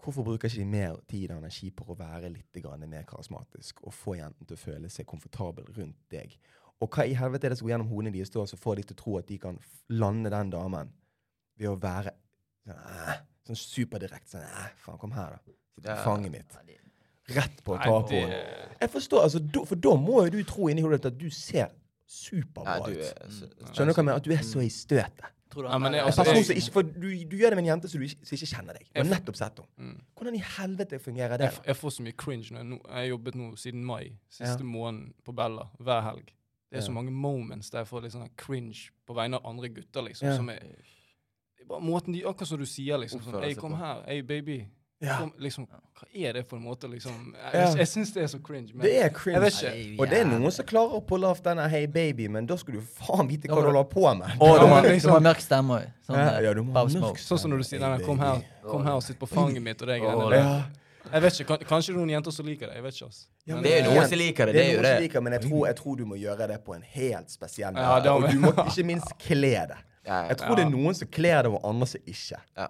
Hvorfor 0.03 0.23
bruker 0.23 0.47
ikke 0.47 0.61
de 0.61 0.69
mer 0.69 0.99
tid 1.09 1.31
og 1.33 1.39
energi 1.41 1.71
på 1.73 1.87
å 1.89 1.97
være 1.97 2.29
litt 2.29 2.59
mer 2.85 3.03
karismatisk 3.09 3.81
og 3.83 3.93
få 3.93 4.15
jentene 4.19 4.45
til 4.45 4.55
å 4.55 4.61
føle 4.61 4.89
seg 4.89 5.07
komfortabel 5.09 5.65
rundt 5.73 5.97
deg? 6.13 6.37
Og 6.79 6.91
hva 6.91 7.07
i 7.07 7.15
helvete 7.17 7.47
er 7.47 7.53
det 7.53 7.57
som 7.57 7.65
går 7.65 7.73
gjennom 7.73 7.89
hodene 7.89 8.13
deres 8.13 8.29
da, 8.29 8.45
som 8.45 8.61
får 8.61 8.75
de 8.75 8.83
til 8.83 8.95
å 8.95 9.01
tro 9.01 9.17
at 9.17 9.27
de 9.27 9.39
kan 9.41 9.57
lande 9.89 10.29
den 10.29 10.51
damen 10.53 10.91
ved 11.57 11.71
å 11.71 11.79
være 11.81 12.13
sånn, 12.67 13.25
sånn 13.47 13.59
superdirekte 13.59 14.35
sånn 14.35 14.41
æh, 14.45 14.71
Faen, 14.83 14.97
kom 14.99 15.11
her, 15.11 15.37
da. 15.37 15.53
Sitt 15.75 15.85
Ja. 15.85 15.95
på 15.95 16.03
fanget 16.09 16.31
mitt. 16.31 16.57
Rett 17.27 17.63
på 17.63 17.77
tacoen. 17.77 17.83
ta 17.83 18.07
på 18.07 18.19
henne. 18.21 18.75
Jeg 18.81 18.89
forstår, 18.91 19.23
altså, 19.23 19.39
do, 19.39 19.65
For 19.65 19.75
da 19.75 19.95
må 19.97 20.23
jo 20.25 20.29
du 20.29 20.43
tro 20.43 20.67
inni 20.69 20.81
hodet 20.81 21.01
ditt 21.01 21.13
at 21.13 21.17
du 21.17 21.29
ser 21.29 21.69
superbra 22.07 22.79
ut. 22.87 22.97
er 22.97 23.73
Skjønner 23.73 23.93
du 23.93 23.93
hva 23.93 23.95
jeg 23.95 24.05
mener? 24.05 24.15
At 24.19 24.23
du 24.23 24.31
er 24.31 24.43
så 24.45 24.59
i 24.61 24.69
støtet. 24.69 25.31
Du 25.55 25.61
Ja, 25.63 25.77
men 25.77 25.93
jeg- 25.93 26.03
ikke, 26.05 26.83
du, 26.99 27.25
du 27.25 27.37
gjør 27.37 27.49
det 27.51 27.55
med 27.55 27.63
en 27.67 27.79
jente 27.79 27.87
som, 27.89 27.99
du 28.01 28.05
ikke, 28.05 28.25
som 28.25 28.35
ikke 28.35 28.49
kjenner 28.55 28.73
deg. 28.73 28.87
Du 28.93 28.99
har 29.01 29.05
nettopp 29.09 29.35
sett 29.37 29.57
henne. 29.57 29.67
Mm. 29.77 30.01
Hvordan 30.17 30.35
i 30.35 30.43
helvete 30.43 30.99
fungerer 30.99 31.37
det? 31.37 31.59
jeg 31.65 31.75
får 31.75 31.89
så 31.91 32.01
mye 32.03 32.11
cringe 32.17 32.51
når 32.51 32.59
jeg, 32.59 32.81
jeg 32.83 32.93
har 32.95 33.05
jobbet 33.17 33.35
nå 33.35 33.55
siden 33.57 33.83
mai, 33.85 34.17
siste 34.29 34.59
Ja. 34.59 34.63
måneden 34.65 35.13
på 35.23 35.33
Bella, 35.35 35.69
hver 35.79 36.01
helg. 36.01 36.25
Det 36.71 36.79
er 36.79 36.81
så 36.81 36.91
mange 36.91 37.11
moments 37.11 37.69
der 37.69 37.79
jeg 37.79 37.87
får 37.87 38.01
litt 38.03 38.11
sånn 38.11 38.29
cringe 38.35 38.89
på 39.07 39.13
vegne 39.15 39.35
av 39.35 39.45
andre 39.45 39.69
gutter, 39.69 40.01
liksom. 40.03 40.35
Som 40.35 40.49
er, 40.49 40.59
måten 41.81 42.13
de, 42.13 42.23
akkurat 42.25 42.47
som 42.47 42.57
du 42.59 42.65
sier, 42.65 42.97
liksom. 42.97 43.21
Sånn, 43.21 43.35
Oppfører 43.35 43.55
kom 43.59 43.73
her. 43.75 44.03
hey 44.07 44.21
baby. 44.21 44.65
Ja. 45.01 45.17
Kom, 45.19 45.33
liksom, 45.39 45.67
hva 45.67 46.05
er 46.15 46.33
det 46.33 46.45
for 46.47 46.55
en 46.57 46.63
måte, 46.63 46.87
liksom? 46.89 47.33
Jeg, 47.35 47.53
Ja. 47.53 47.59
jeg, 47.67 47.77
jeg 47.77 47.87
syns 47.87 48.13
det 48.13 48.23
er 48.23 48.27
så 48.27 48.39
cringe. 48.41 48.71
Men 48.73 48.81
Det 48.85 48.95
er 48.95 49.01
jeg 49.03 49.13
cringe. 49.13 49.39
vet 49.41 49.53
ikke. 49.53 49.71
det 49.71 49.97
jo 49.97 50.01
Og 50.01 50.09
det 50.09 50.17
er 50.19 50.25
noen 50.25 50.51
som 50.51 50.65
klarer 50.65 50.93
å 50.95 51.01
pulle 51.05 51.27
off 51.27 51.41
denne 51.43 51.67
'Hey 51.69 51.85
baby', 51.87 52.29
men 52.29 52.45
da 52.45 52.55
skulle 52.55 52.79
du 52.79 52.85
faen 52.85 53.27
vite 53.27 53.47
hva 53.49 53.55
du 53.61 53.67
holder 53.71 53.83
på 53.83 54.17
med. 54.17 54.31
Og 54.39 54.59
du 54.59 54.65
må, 54.67 54.75
men 54.75 54.83
du 54.83 54.89
liksom- 54.89 55.11
ha 55.11 55.19
mørk 55.19 55.41
stemme 55.41 55.69
òg. 55.81 55.91
Sånn 56.07 56.15
Ja, 56.15 56.39
ja, 56.39 56.53
du 56.53 56.63
må 56.63 56.71
mørk 56.73 57.17
Sånn 57.19 57.37
som 57.39 57.51
når 57.51 57.57
du 57.57 57.63
sier 57.63 57.79
denne 57.79 58.05
kom 58.05 58.17
her, 58.19 58.41
kom 58.63 58.83
her 58.83 58.93
og 58.93 59.03
sitt 59.03 59.19
på 59.19 59.27
fanget 59.27 59.61
mitt 59.61 59.81
og 59.81 59.87
det 59.87 60.01
greiene 60.01 60.29
der. 60.31 60.65
Jeg 61.13 61.21
vet 61.21 61.33
ikke, 61.39 61.65
Kanskje 61.67 61.93
noen 61.93 62.09
jenter 62.09 62.31
som 62.31 62.45
liker 62.45 62.65
det. 62.67 62.75
Jeg 62.75 62.83
vet 62.83 62.93
ikke, 62.95 63.05
altså. 63.05 63.25
Ja, 63.45 63.53
Men, 63.55 63.63
Det 63.63 63.71
er 63.73 63.83
jo 63.85 63.91
noen 63.91 64.07
som 64.09 64.17
liker 64.17 64.45
det. 64.45 64.53
Det 64.53 64.53
Det 64.53 64.65
er 64.71 64.75
jo 64.75 64.81
det. 64.81 65.01
liker, 65.01 65.21
men 65.21 65.33
jeg 65.33 65.41
tror, 65.43 65.65
jeg 65.67 65.75
tror 65.75 65.97
du 65.97 66.05
må 66.05 66.15
gjøre 66.17 66.47
det 66.47 66.65
på 66.65 66.73
en 66.75 66.81
helt 66.81 67.29
spesiell 67.29 67.73
måte. 67.73 68.05
Ja, 68.05 68.13
og 68.15 68.31
du 68.31 68.39
må 68.39 68.51
ikke 68.53 68.83
minst 68.85 69.11
kle 69.19 69.67
det. 69.67 69.77
Ja, 70.05 70.21
ja. 70.21 70.27
Jeg 70.29 70.37
tror 70.37 70.55
det 70.55 70.65
er 70.65 70.69
noen 70.69 70.95
som 70.95 71.07
kler 71.07 71.43
det, 71.43 71.51
og 71.51 71.61
andre 71.65 71.87
som 71.87 72.01
ikke. 72.05 72.39
Ja. 72.57 72.67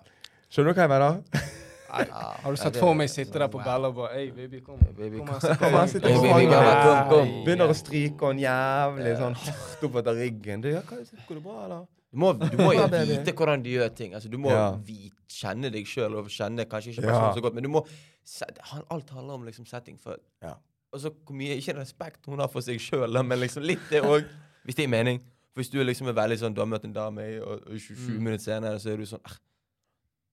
Skjønner 0.50 0.74
du 0.74 0.80
hva 0.80 0.86
jeg 0.86 0.90
mener? 0.90 1.52
Har 1.96 2.52
du 2.52 2.58
sett 2.60 2.76
for 2.80 2.94
meg 2.98 3.08
sitte 3.12 3.40
der 3.40 3.48
på 3.52 3.60
Bella 3.64 3.88
og 3.88 3.96
bare 3.96 4.14
Hei, 4.18 4.30
baby, 4.36 4.60
kom. 4.66 4.80
baby, 4.98 5.18
kom 5.20 5.28
kom. 5.30 5.40
her, 5.40 5.88
sitt 5.88 6.04
på 6.04 6.16
fanget. 6.26 7.36
Begynner 7.46 7.72
å 7.72 7.76
stryke 7.78 8.32
henne 8.32 8.44
jævlig 8.44 9.14
sånn 9.22 9.38
hardt 9.46 9.86
oppetter 9.88 10.18
ryggen. 10.20 10.64
Du, 10.66 10.70
ja, 10.74 10.82
hva, 10.82 10.98
går 11.28 11.38
det 11.40 11.44
bra, 11.46 11.58
eller? 11.66 11.86
Du 12.16 12.20
må, 12.24 12.32
du 12.40 12.58
må 12.60 12.72
jo 12.76 12.88
vite 12.88 13.34
hvordan 13.36 13.64
du 13.64 13.70
gjør 13.74 13.90
ting. 13.96 14.14
Altså, 14.16 14.30
du 14.32 14.38
må 14.40 14.52
Ja. 14.52 14.72
vite, 14.88 15.16
kjenne 15.36 15.72
deg 15.72 15.88
sjøl 15.88 16.16
og 16.16 16.28
kjenne 16.32 16.66
kanskje 16.72 16.94
ikke 16.94 17.04
Ja. 17.04 17.12
personen 17.12 17.36
så 17.36 17.42
godt, 17.44 17.54
men 17.56 17.64
du 17.64 17.70
må 17.70 17.86
set- 18.24 18.60
Alt 18.90 19.10
handler 19.10 19.34
om 19.34 19.44
liksom 19.46 19.66
setting 19.68 19.98
for 20.00 20.18
Ja. 20.42 20.54
Og 20.94 21.00
så 21.02 21.10
hvor 21.12 21.36
mye 21.36 21.58
Ikke 21.58 21.76
respekt 21.76 22.26
hun 22.26 22.40
har 22.40 22.48
for 22.48 22.62
seg 22.62 22.80
sjøl, 22.80 23.24
men 23.24 23.40
liksom 23.40 23.64
litt 23.64 23.80
det 23.90 24.02
òg. 24.04 24.24
Hvis 24.66 24.76
det 24.76 24.86
gir 24.88 24.90
mening. 24.90 25.20
For 25.56 25.62
Hvis 25.64 25.72
du 25.72 25.80
liksom 25.84 26.10
er 26.12 26.14
veldig 26.18 26.36
sånn 26.42 26.54
Du 26.54 26.60
har 26.62 26.68
møtt 26.68 26.84
en 26.84 26.94
dame, 26.94 27.26
og, 27.42 27.62
og 27.72 27.80
20 27.80 27.96
Mm. 28.12 28.22
minutter 28.28 28.44
senere 28.44 28.80
så 28.84 28.92
er 28.94 28.98
du 28.98 29.06
sånn 29.08 29.22
«Ah, 29.26 29.38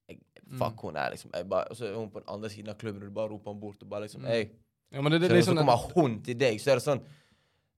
jeg, 0.08 0.18
Fuck, 0.58 0.74
Mm. 0.74 0.82
hun 0.82 0.96
er 0.96 1.10
liksom 1.14 1.30
jeg 1.32 1.48
bare, 1.48 1.70
Og 1.70 1.76
så 1.78 1.86
er 1.86 1.94
hun 1.94 2.10
på 2.10 2.18
den 2.20 2.28
andre 2.28 2.50
siden 2.50 2.68
av 2.68 2.76
klubben, 2.78 3.02
og 3.02 3.08
du 3.08 3.14
bare 3.14 3.30
roper 3.30 3.50
henne 3.52 3.60
bort 3.62 3.82
og 3.82 3.88
bare 3.88 4.02
liksom 4.08 4.20
Mm. 4.26 4.26
Hey. 4.28 4.48
Ja, 4.92 5.00
men 5.00 5.12
det, 5.12 5.20
det, 5.22 5.28
Så, 5.30 5.34
det 5.34 5.44
så 5.44 5.50
sånn 5.54 5.64
kommer 5.66 5.94
hun 5.94 6.22
til 6.22 6.34
deg, 6.36 6.58
så 6.60 6.70
er 6.72 6.74
det 6.74 6.82
sånn 6.84 7.00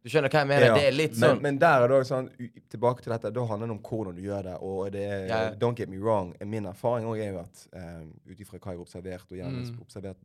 Du 0.05 0.11
skjønner 0.11 0.28
hva 0.28 0.40
jeg 0.42 0.49
mener? 0.49 0.66
Ja, 0.66 0.74
Det 0.74 0.84
er 0.88 0.92
litt 0.92 1.14
sånn 1.16 1.40
men 1.40 1.59
der 1.59 1.80
er 1.84 1.88
det 1.88 1.97
også 1.97 2.09
sånn, 2.12 2.26
tilbake 2.68 3.01
til 3.03 3.12
dette, 3.12 3.30
da 3.32 3.45
handler 3.47 3.66
det 3.68 3.76
om 3.76 3.82
hvordan 3.82 4.14
du 4.16 4.20
gjør 4.22 4.42
det. 4.42 4.57
Og 4.61 4.92
det 4.92 5.01
er, 5.09 5.26
Ja. 5.28 5.51
don't 5.55 5.74
get 5.76 5.88
me 5.88 5.97
wrong, 5.99 6.34
min 6.45 6.66
erfaring 6.66 7.07
også 7.07 7.22
er 7.22 7.32
jo 7.32 7.38
at 7.40 7.68
um, 7.72 8.20
ut 8.28 8.38
ifra 8.38 8.59
hva 8.59 8.72
jeg 8.72 8.78
har 8.78 8.84
observert, 8.84 9.30
og 9.32 9.38
gjerne 9.38 9.64
Mm. 9.64 9.80
observert 9.80 10.16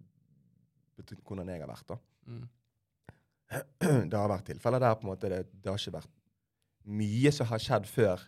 hvordan 1.24 1.48
jeg 1.48 1.62
har 1.62 1.68
vært, 1.70 1.88
da. 1.88 1.98
mm. 2.28 2.50
det 4.10 4.14
har 4.20 4.28
vært 4.30 4.46
tilfeller 4.52 4.80
der 4.80 4.96
på 4.96 5.04
en 5.08 5.10
måte 5.16 5.30
det, 5.30 5.46
det 5.64 5.70
har 5.72 5.78
ikke 5.78 5.96
vært 5.96 6.10
mye 6.86 7.32
som 7.36 7.50
har 7.50 7.62
skjedd 7.64 7.88
før 7.90 8.24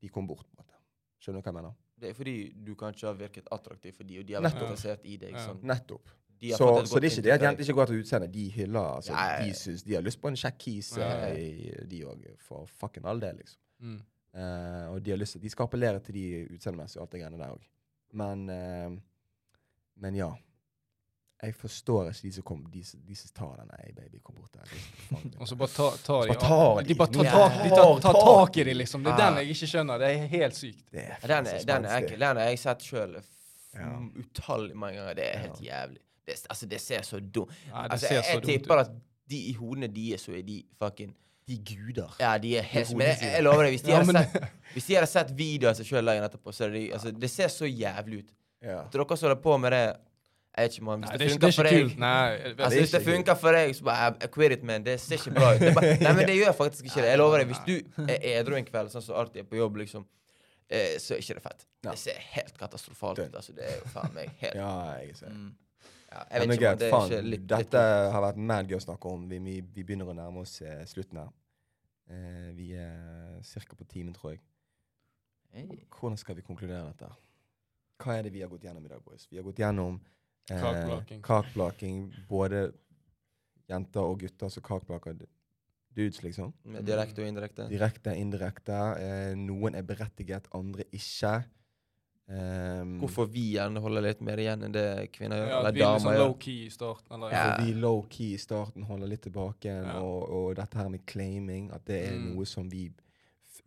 de 0.00 0.08
kom 0.08 0.26
bort. 0.26 0.46
på 0.46 0.58
en 0.58 0.64
måte. 0.64 0.78
Skjønner 1.18 1.42
du 1.42 1.46
hva 1.46 1.52
jeg 1.52 1.58
mener? 1.60 1.76
Det 1.98 2.12
er 2.12 2.14
fordi 2.14 2.36
du 2.66 2.74
kanskje 2.78 3.08
har 3.08 3.18
virket 3.18 3.48
attraktiv 3.50 3.96
for 3.96 4.06
de, 4.06 4.20
og 4.20 4.26
de 4.26 4.36
har 4.36 4.44
vært 4.44 4.60
interessert 4.62 5.04
i 5.04 5.16
deg. 5.18 5.34
Sånn. 5.42 5.60
Nettopp. 5.66 6.14
De 6.38 6.52
Så, 6.54 6.68
så 6.86 7.00
det 7.02 7.08
er 7.08 7.16
ikke 7.16 7.24
det 7.26 7.32
at 7.34 7.42
jenter 7.42 7.64
ikke 7.64 7.74
går 7.80 7.90
til 7.90 8.02
utseendet. 8.04 8.30
De 8.34 8.44
hyller 8.54 8.80
altså, 8.80 9.12
Ja, 9.12 9.24
ja, 9.26 9.40
ja. 9.40 9.46
De 9.48 9.54
synes 9.58 9.82
de 9.82 9.96
har 9.96 10.04
lyst 10.06 10.20
på 10.22 10.30
en 10.30 10.38
kjekk 10.38 10.60
kis, 10.62 10.92
eh, 11.02 11.80
de 11.90 12.04
òg. 12.06 12.28
For 12.38 12.68
fucking 12.78 13.08
all 13.10 13.18
del, 13.22 13.40
liksom. 13.42 13.60
Mm. 13.82 13.98
Uh, 14.38 14.84
og 14.92 15.02
de, 15.02 15.10
har 15.10 15.18
lyst, 15.18 15.40
de 15.42 15.50
skal 15.50 15.66
appellere 15.66 15.98
til 16.04 16.14
de 16.14 16.24
utseendemessige 16.54 17.00
og 17.00 17.06
alt 17.06 17.16
det 17.16 17.22
greiene 17.24 17.40
der 17.40 17.56
òg. 17.56 17.64
Men, 18.20 18.44
uh, 18.46 19.00
men 20.04 20.18
ja. 20.18 20.30
Jeg 21.42 21.54
forstår 21.54 22.08
ikke 22.10 22.22
de 22.26 22.32
som, 22.34 22.42
kom, 22.42 22.62
de, 22.72 22.80
de 23.06 23.14
som 23.14 23.30
tar 23.34 23.60
den 23.60 23.68
Hey, 23.78 23.92
baby, 23.94 24.18
kom 24.26 24.34
bort 24.40 24.52
der. 24.58 24.72
Og 25.40 25.46
så 25.46 25.54
bare 25.60 25.70
ta, 25.70 25.84
tar 26.02 26.24
de 26.26 26.32
Bare 26.34 26.40
tar 26.42 26.80
De 26.82 26.88
de. 26.88 26.94
bare 26.98 27.12
tar, 27.14 27.24
Ja. 27.28 27.34
tak, 27.48 27.58
de 27.62 27.68
tar, 27.70 28.00
tar 28.02 28.16
Tak 28.18 28.24
tak 28.24 28.56
i 28.56 28.60
i 28.60 28.64
de. 28.64 28.70
de, 28.70 28.74
liksom. 28.80 29.04
Det 29.06 29.12
er 29.12 29.20
den 29.22 29.38
jeg 29.42 29.52
ikke 29.54 29.68
skjønner. 29.70 29.98
Det 30.02 30.08
er 30.16 30.26
helt 30.32 30.56
sykt. 30.58 30.82
Det 30.90 31.04
er 31.04 31.26
Den 31.30 31.46
er, 31.52 31.60
den 31.70 31.84
er 31.86 32.00
ekkel. 32.02 32.18
Den 32.24 32.40
har 32.42 32.50
jeg 32.50 32.58
sett 32.64 32.82
sjøl 32.88 33.14
Ja. 33.78 33.92
utallige 34.18 34.74
mange 34.82 34.98
ganger. 34.98 35.14
Det 35.14 35.28
er 35.34 35.38
helt 35.46 35.62
jævlig. 35.62 36.00
Det, 36.26 36.34
altså, 36.50 36.66
det 36.68 36.80
ser 36.80 37.02
så 37.06 37.20
dumt 37.20 37.52
Nei, 37.70 37.86
altså, 37.88 38.10
jeg, 38.12 38.24
jeg 38.34 38.42
tipper 38.44 38.82
at 38.82 38.90
de 39.30 39.38
i 39.48 39.52
hodene 39.56 39.86
deres 39.88 40.26
så 40.26 40.34
er 40.36 40.42
de 40.42 40.58
fucking 40.82 41.14
De 41.48 41.56
guder. 41.64 42.16
Ja, 42.20 42.34
de 42.42 42.50
er 42.58 42.66
helt 42.68 42.90
Men 42.96 43.06
jeg, 43.12 43.22
jeg 43.22 43.42
lover 43.46 43.62
deg, 43.64 43.72
hvis 43.78 43.82
de, 43.86 43.90
Ja, 43.94 44.02
hadde 44.02 44.18
sett, 44.26 44.50
hvis 44.74 44.84
de 44.90 44.94
hadde 44.98 45.08
sett 45.14 45.30
video 45.38 45.70
av 45.70 45.78
seg 45.78 45.86
sjøl 45.88 46.04
dagen 46.10 46.26
etterpå, 46.26 46.52
så 46.52 46.66
er 46.66 46.74
de 46.74 46.82
altså, 46.98 47.12
Det 47.14 47.30
ser 47.30 47.48
så 47.54 47.64
jævlig 47.70 48.18
ut. 48.24 48.34
Ja. 48.66 48.80
At 48.82 48.92
dere 48.92 49.06
som 49.16 49.28
holder 49.30 49.40
på 49.46 49.56
med 49.62 49.72
det 49.72 49.84
Jeg 50.58 50.66
vet 50.66 50.76
ikke, 50.76 50.84
man. 50.84 51.02
Hvis 51.04 51.10
Nei, 51.10 51.18
det, 51.18 51.26
det 51.28 51.28
er 51.28 51.32
funker 51.32 51.48
er 51.48 51.56
for 51.56 51.68
deg. 51.68 51.98
Nei, 52.02 52.30
Altså, 52.48 52.78
Hvis 52.78 52.90
det 52.90 53.00
funker 53.06 53.36
for 53.38 53.56
deg, 53.58 53.74
så 53.78 53.84
bare 53.86 54.08
I 54.24 54.28
quit 54.34 54.54
it, 54.56 54.64
man. 54.66 54.86
Det 54.86 54.96
ser 55.00 55.20
ikke 55.20 55.34
bra 55.36 55.52
ut. 55.54 55.62
Bare, 55.76 55.92
nei, 56.06 56.12
men 56.18 56.26
det 56.26 56.34
gjør 56.38 56.56
faktisk 56.58 56.88
ikke 56.88 57.04
det. 57.04 57.12
Jeg 57.12 57.20
lover 57.20 57.42
deg. 57.42 57.52
Hvis 57.52 57.62
du 57.68 58.02
er 58.08 58.26
edru 58.32 58.56
en 58.58 58.66
kveld, 58.66 58.90
sånn 58.94 59.04
som 59.04 59.20
alltid 59.22 59.44
er 59.44 59.46
på 59.52 59.60
jobb, 59.60 59.78
liksom, 59.84 60.06
eh, 60.66 60.96
så 60.98 61.14
er 61.14 61.22
ikke 61.22 61.38
det 61.38 61.44
fett. 61.46 61.64
Det 61.86 61.94
ser 62.02 62.18
helt 62.34 62.58
katastrofalt 62.58 63.22
ut. 63.22 63.38
Altså, 63.38 63.54
det 63.54 63.68
er 63.68 63.78
jo 63.78 63.92
faen 63.94 64.18
meg 64.18 64.34
helt 64.42 64.58
ja, 64.58 64.72
jeg 65.04 65.14
ser. 65.20 65.36
Mm. 65.36 65.54
ja, 66.10 66.24
Jeg 66.24 66.42
Men 66.42 66.48
vet 66.48 66.50
er 66.50 66.58
ikke 66.58 66.72
om 66.72 66.82
det 66.82 66.88
er 66.88 66.96
Faen, 66.96 67.12
ikke 67.12 67.22
litt, 67.22 67.30
litt 67.36 67.48
dette 67.54 67.84
har 68.16 68.26
vært 68.26 68.42
mad 68.50 68.74
gøy 68.74 68.80
å 68.80 68.84
snakke 68.88 69.14
om. 69.14 69.30
Vi, 69.30 69.40
vi, 69.46 69.56
vi 69.62 69.86
begynner 69.86 70.10
å 70.10 70.18
nærme 70.18 70.42
oss 70.42 70.58
eh, 70.66 70.82
slutten 70.90 71.22
her. 71.22 71.32
Eh, 72.10 72.50
vi 72.58 72.72
er 72.74 73.38
ca. 73.46 73.78
på 73.78 73.86
timen, 73.86 74.14
tror 74.18 74.34
jeg. 74.34 74.42
Hey. 75.54 75.84
Hvordan 75.94 76.18
skal 76.18 76.36
vi 76.36 76.42
konkludere 76.44 76.90
dette? 76.90 77.14
Hva 77.98 78.18
er 78.18 78.26
det 78.26 78.32
vi 78.34 78.42
har 78.44 78.50
gått 78.50 78.66
gjennom 78.66 78.84
i 78.84 78.90
dag, 78.90 79.00
boys? 79.02 79.26
Vi 79.30 79.38
har 79.38 79.46
gått 79.46 79.58
gjennom 79.62 79.98
eh, 80.50 80.60
Kakblakking. 80.60 81.22
kakblakking. 81.22 82.14
Både 82.28 82.72
jenter 83.68 84.00
og 84.00 84.18
gutter 84.20 84.48
som 84.50 84.62
kakblaker 84.62 85.18
dudes, 85.94 86.22
liksom. 86.22 86.52
med 86.64 86.84
direkte 86.86 87.22
og 87.22 87.28
indirekte. 87.28 87.68
Direkte, 87.68 88.14
indirekte. 88.16 88.78
Eh, 88.98 89.34
noen 89.36 89.74
er 89.74 89.82
berettiget, 89.82 90.46
andre 90.54 90.84
ikke. 90.92 91.44
Um, 92.30 92.98
Hvorfor 93.00 93.24
vi 93.32 93.54
gjerne 93.54 93.80
holder 93.80 94.02
litt 94.04 94.18
mer 94.20 94.36
igjen 94.36 94.62
enn 94.66 94.72
det 94.74 94.82
kvinner 95.14 95.38
gjør, 95.40 95.48
Ja, 95.48 95.58
eller 95.62 95.72
vi 95.72 95.80
er 95.80 95.84
damer 95.86 95.98
sånn 96.02 96.12
gjør. 96.12 96.24
low-key 96.26 96.66
i 96.66 96.68
starten. 96.68 97.12
Eller, 97.16 97.30
Ja. 97.32 97.44
For 97.56 97.64
vi 97.64 97.72
low-key 97.80 98.34
i 98.34 98.36
starten 98.36 98.82
holder 98.84 99.06
litt 99.08 99.22
tilbake, 99.22 99.64
Ja. 99.64 100.00
og, 100.02 100.28
og 100.28 100.56
dette 100.56 100.74
her 100.76 100.88
med 100.90 101.06
claiming, 101.06 101.70
at 101.72 101.84
det 101.86 102.08
er 102.08 102.18
Mm. 102.18 102.34
noe 102.34 102.44
som 102.44 102.68
vi 102.68 102.90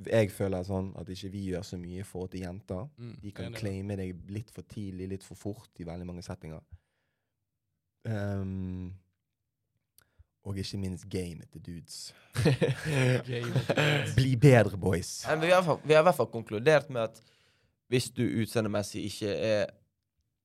Jeg 0.10 0.32
føler 0.32 0.64
sånn 0.66 0.92
at 1.00 1.10
ikke 1.10 1.30
vi 1.34 1.44
gjør 1.52 1.62
så 1.68 1.78
mye 1.78 2.00
i 2.02 2.08
forhold 2.08 2.32
til 2.34 2.42
jenter. 2.46 2.88
Mm, 2.98 3.16
De 3.22 3.32
kan 3.32 3.46
enig. 3.50 3.60
claime 3.60 3.96
deg 4.00 4.16
litt 4.32 4.52
for 4.52 4.62
tidlig, 4.72 5.10
litt 5.10 5.24
for 5.28 5.36
fort 5.38 5.70
i 5.80 5.88
veldig 5.88 6.08
mange 6.08 6.24
settinger. 6.26 6.62
Um, 8.06 8.94
og 10.44 10.58
ikke 10.58 10.78
minst 10.82 11.06
gamet 11.10 11.52
til 11.54 11.62
dudes. 11.62 12.14
Game. 13.30 13.62
Bli 14.16 14.36
bedre, 14.42 14.78
boys. 14.78 15.26
Men 15.30 15.42
vi 15.46 15.52
har 15.54 15.68
i 16.02 16.02
hvert 16.08 16.18
fall 16.18 16.32
konkludert 16.34 16.90
med 16.90 17.02
at 17.12 17.22
hvis 17.92 18.10
du 18.16 18.24
utseendemessig 18.24 19.04
ikke 19.06 19.36
er 19.36 19.66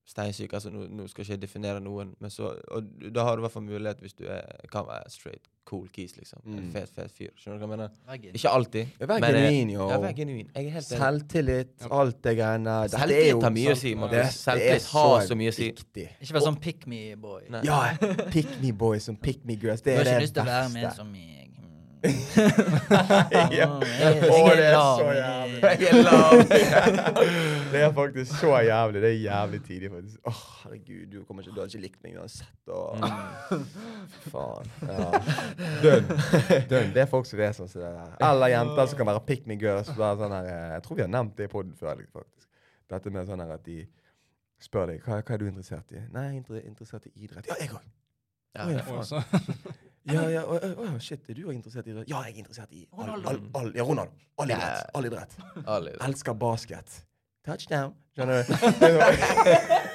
steinsyk 0.06 0.52
altså 0.54 0.70
nå, 0.70 0.86
nå 0.88 1.08
skal 1.10 1.24
ikke 1.24 1.34
jeg 1.34 1.40
definere 1.42 1.80
noen, 1.82 2.14
men 2.22 2.30
så, 2.30 2.52
og 2.70 2.84
da 3.12 3.24
har 3.26 3.36
du 3.36 3.42
i 3.42 3.44
hvert 3.46 3.52
fall 3.56 3.62
mulighet 3.66 3.98
hvis 4.04 4.14
du 4.14 4.24
er, 4.30 4.44
kan 4.70 4.86
være 4.86 5.10
straight, 5.10 5.48
cool 5.66 5.88
kis, 5.90 6.12
liksom. 6.16 6.38
En 6.46 6.60
Mm. 6.62 6.68
fet, 6.72 6.88
fet 6.94 7.10
fyr. 7.10 7.32
Skjønner 7.34 7.58
du 7.58 7.64
hva 7.66 7.72
jeg 7.72 7.78
mener? 7.78 7.90
Veggen. 8.06 8.34
Ikke 8.38 8.50
alltid. 8.54 8.86
Vær 9.00 9.18
men, 9.20 9.24
eh, 9.24 9.40
genuin, 9.50 9.70
jo. 9.74 9.88
Ja, 9.90 9.96
vær 9.98 10.12
genuin. 10.14 10.50
Jeg 10.54 10.66
er 10.66 10.70
helt. 10.70 10.84
Selvtillit, 10.86 11.72
Ja. 11.80 11.88
alt 11.90 12.22
det 12.22 12.36
greiene. 12.38 12.76
Dette 12.86 12.94
er 12.94 13.06
Selvtillit 13.08 13.42
har 13.42 13.50
mye 13.50 13.72
å 13.72 13.76
si, 13.76 13.94
Markus. 13.94 14.10
det- 14.10 14.22
det 14.22 14.32
Selvtillit 14.32 14.86
har 14.92 15.20
så 15.26 15.34
mye 15.36 15.48
å 15.50 15.54
si. 15.54 15.72
Ikke 15.72 16.32
vær 16.38 16.46
sånn 16.46 16.60
pick 16.60 16.86
me 16.86 17.14
boy. 17.16 17.42
Nei. 17.50 17.62
Ja, 17.64 17.96
pick 18.30 18.46
me 18.62 18.70
boy 18.70 18.98
som 19.00 19.16
pick 19.16 19.44
me 19.44 19.56
girls. 19.56 19.80
er 19.80 19.84
Det 19.84 19.96
har 19.96 20.04
er 20.06 20.20
ikke 20.20 20.22
lyst 20.22 20.34
til 20.34 20.42
å 20.42 20.46
være 20.46 20.72
med 20.72 20.84
beste. 20.84 20.96
som 20.96 21.10
meg. 21.12 21.45
Ja. 23.56 23.68
Er 24.00 24.14
det 24.16 24.66
er 24.66 24.76
så 24.76 25.10
jævlig. 25.12 25.60
jeg- 25.62 25.80
Jeg 25.80 25.88
er 25.90 26.02
lav. 26.02 26.32
Det 27.72 27.80
er 27.82 27.92
faktisk 27.92 28.38
så 28.40 28.52
jævlig. 28.62 29.02
Det 29.02 29.10
er 29.10 29.18
jævlig 29.24 29.60
tidlig, 29.66 29.90
faktisk. 29.90 30.18
Åh, 30.26 30.42
herregud, 30.62 31.06
du, 31.12 31.24
kommer 31.24 31.42
ikke, 31.42 31.54
du 31.54 31.60
hadde 31.60 31.72
ikke 31.74 31.82
likt 31.82 32.02
meg 32.04 32.16
uansett. 32.20 32.68
Og, 32.68 32.98
Faen. 34.30 34.70
Ja. 34.82 35.10
Dønn. 35.82 36.08
Dønn. 36.70 36.92
Det 36.94 37.02
er 37.04 37.10
folk 37.10 37.26
som 37.30 37.40
er 37.40 37.52
sånn 37.56 37.68
som 37.72 37.82
det 37.82 37.92
der. 37.96 38.16
Eller 38.30 38.52
jenter 38.54 38.86
som 38.92 38.98
kan 39.02 39.10
være 39.12 39.24
pick 39.28 39.46
me 39.50 39.58
girls. 39.60 39.90
Sånn 39.96 40.34
her, 40.36 40.50
eh, 40.52 40.72
jeg 40.76 40.82
tror 40.86 40.96
vi 41.00 41.06
har 41.06 41.12
nevnt 41.12 41.36
det 41.38 41.48
i 41.50 41.52
poden 41.52 41.74
før. 41.78 42.00
faktisk. 42.12 42.48
Dette 42.90 43.10
med 43.10 43.26
sånn 43.28 43.42
her 43.42 43.54
at 43.56 43.64
de 43.66 43.80
spør 44.62 44.86
deg 44.92 45.02
hva, 45.04 45.18
hva 45.22 45.34
er 45.34 45.38
du 45.42 45.46
interessert 45.50 45.90
i. 45.92 46.00
Nei, 46.14 46.28
jeg 46.36 46.44
er 46.50 46.68
interessert 46.70 47.06
i 47.10 47.14
idrett. 47.26 47.46
Ja, 47.50 47.58
jeg 47.60 47.70
òg. 47.74 47.82
Ja, 48.56 48.64
Å, 48.64 48.70
ja, 48.72 49.22
det- 50.06 50.14
Ja, 50.14 50.22
ja, 50.30 50.42
å, 50.46 51.00
shit, 51.02 51.28
er 51.28 51.34
du 51.34 51.42
òg 51.48 51.54
interessert 51.56 51.86
i 51.86 51.90
idrett? 51.94 52.08
Ja, 52.08 52.22
jeg 52.26 52.34
er 52.36 52.38
interessert 52.44 52.72
i 52.72 52.86
all, 52.96 53.10
all, 53.26 53.40
all, 53.54 53.70
ja, 53.74 53.82
Ronald. 53.84 54.08
All 54.38 54.50
idrett. 54.50 54.90
All 54.94 55.04
idrett. 55.10 55.36
alle. 55.66 55.90
Elsker 56.06 56.34
basket. 56.34 57.02
Touchdown. 57.46 57.94
Skjønner 58.16 58.42
du? 58.42 58.52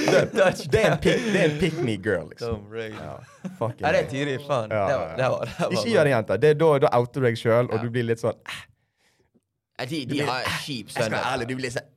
Det 0.00 0.16
er- 0.16 0.86
er 0.86 0.92
en 0.92 0.98
pick, 0.98 1.20
det 1.32 1.40
er 1.44 1.82
me 1.84 1.96
girl, 1.96 2.28
liksom. 2.30 2.66
Ja, 2.74 3.16
Ja, 3.80 3.92
det 3.92 4.00
er 4.04 4.08
tidlig, 4.10 4.40
faen. 4.46 4.70
Ja, 4.70 4.86
Det 4.86 4.92
ja, 4.92 5.16
det 5.16 5.24
var, 5.30 5.44
det 5.44 5.54
var 5.58 5.70
Ikke 5.72 5.90
gjør 5.90 6.04
det, 6.04 6.10
jenter. 6.14 6.36
Det 6.36 6.50
er 6.50 6.54
da, 6.54 6.70
da 6.78 6.88
outer 6.98 7.20
du 7.20 7.26
deg 7.26 7.36
sjøl, 7.40 7.70
og 7.72 7.80
du 7.82 7.90
blir 7.90 8.04
litt 8.06 8.20
sånn 8.22 8.36
Ja, 9.78 9.86
De, 9.86 10.04
de 10.06 10.20
har 10.26 10.42
kjip 10.64 10.90
Jeg 10.90 10.96
skal 10.96 11.10
være 11.14 11.32
ærlig, 11.32 11.48
du 11.48 11.56
blir 11.56 11.70
sånn 11.70 11.88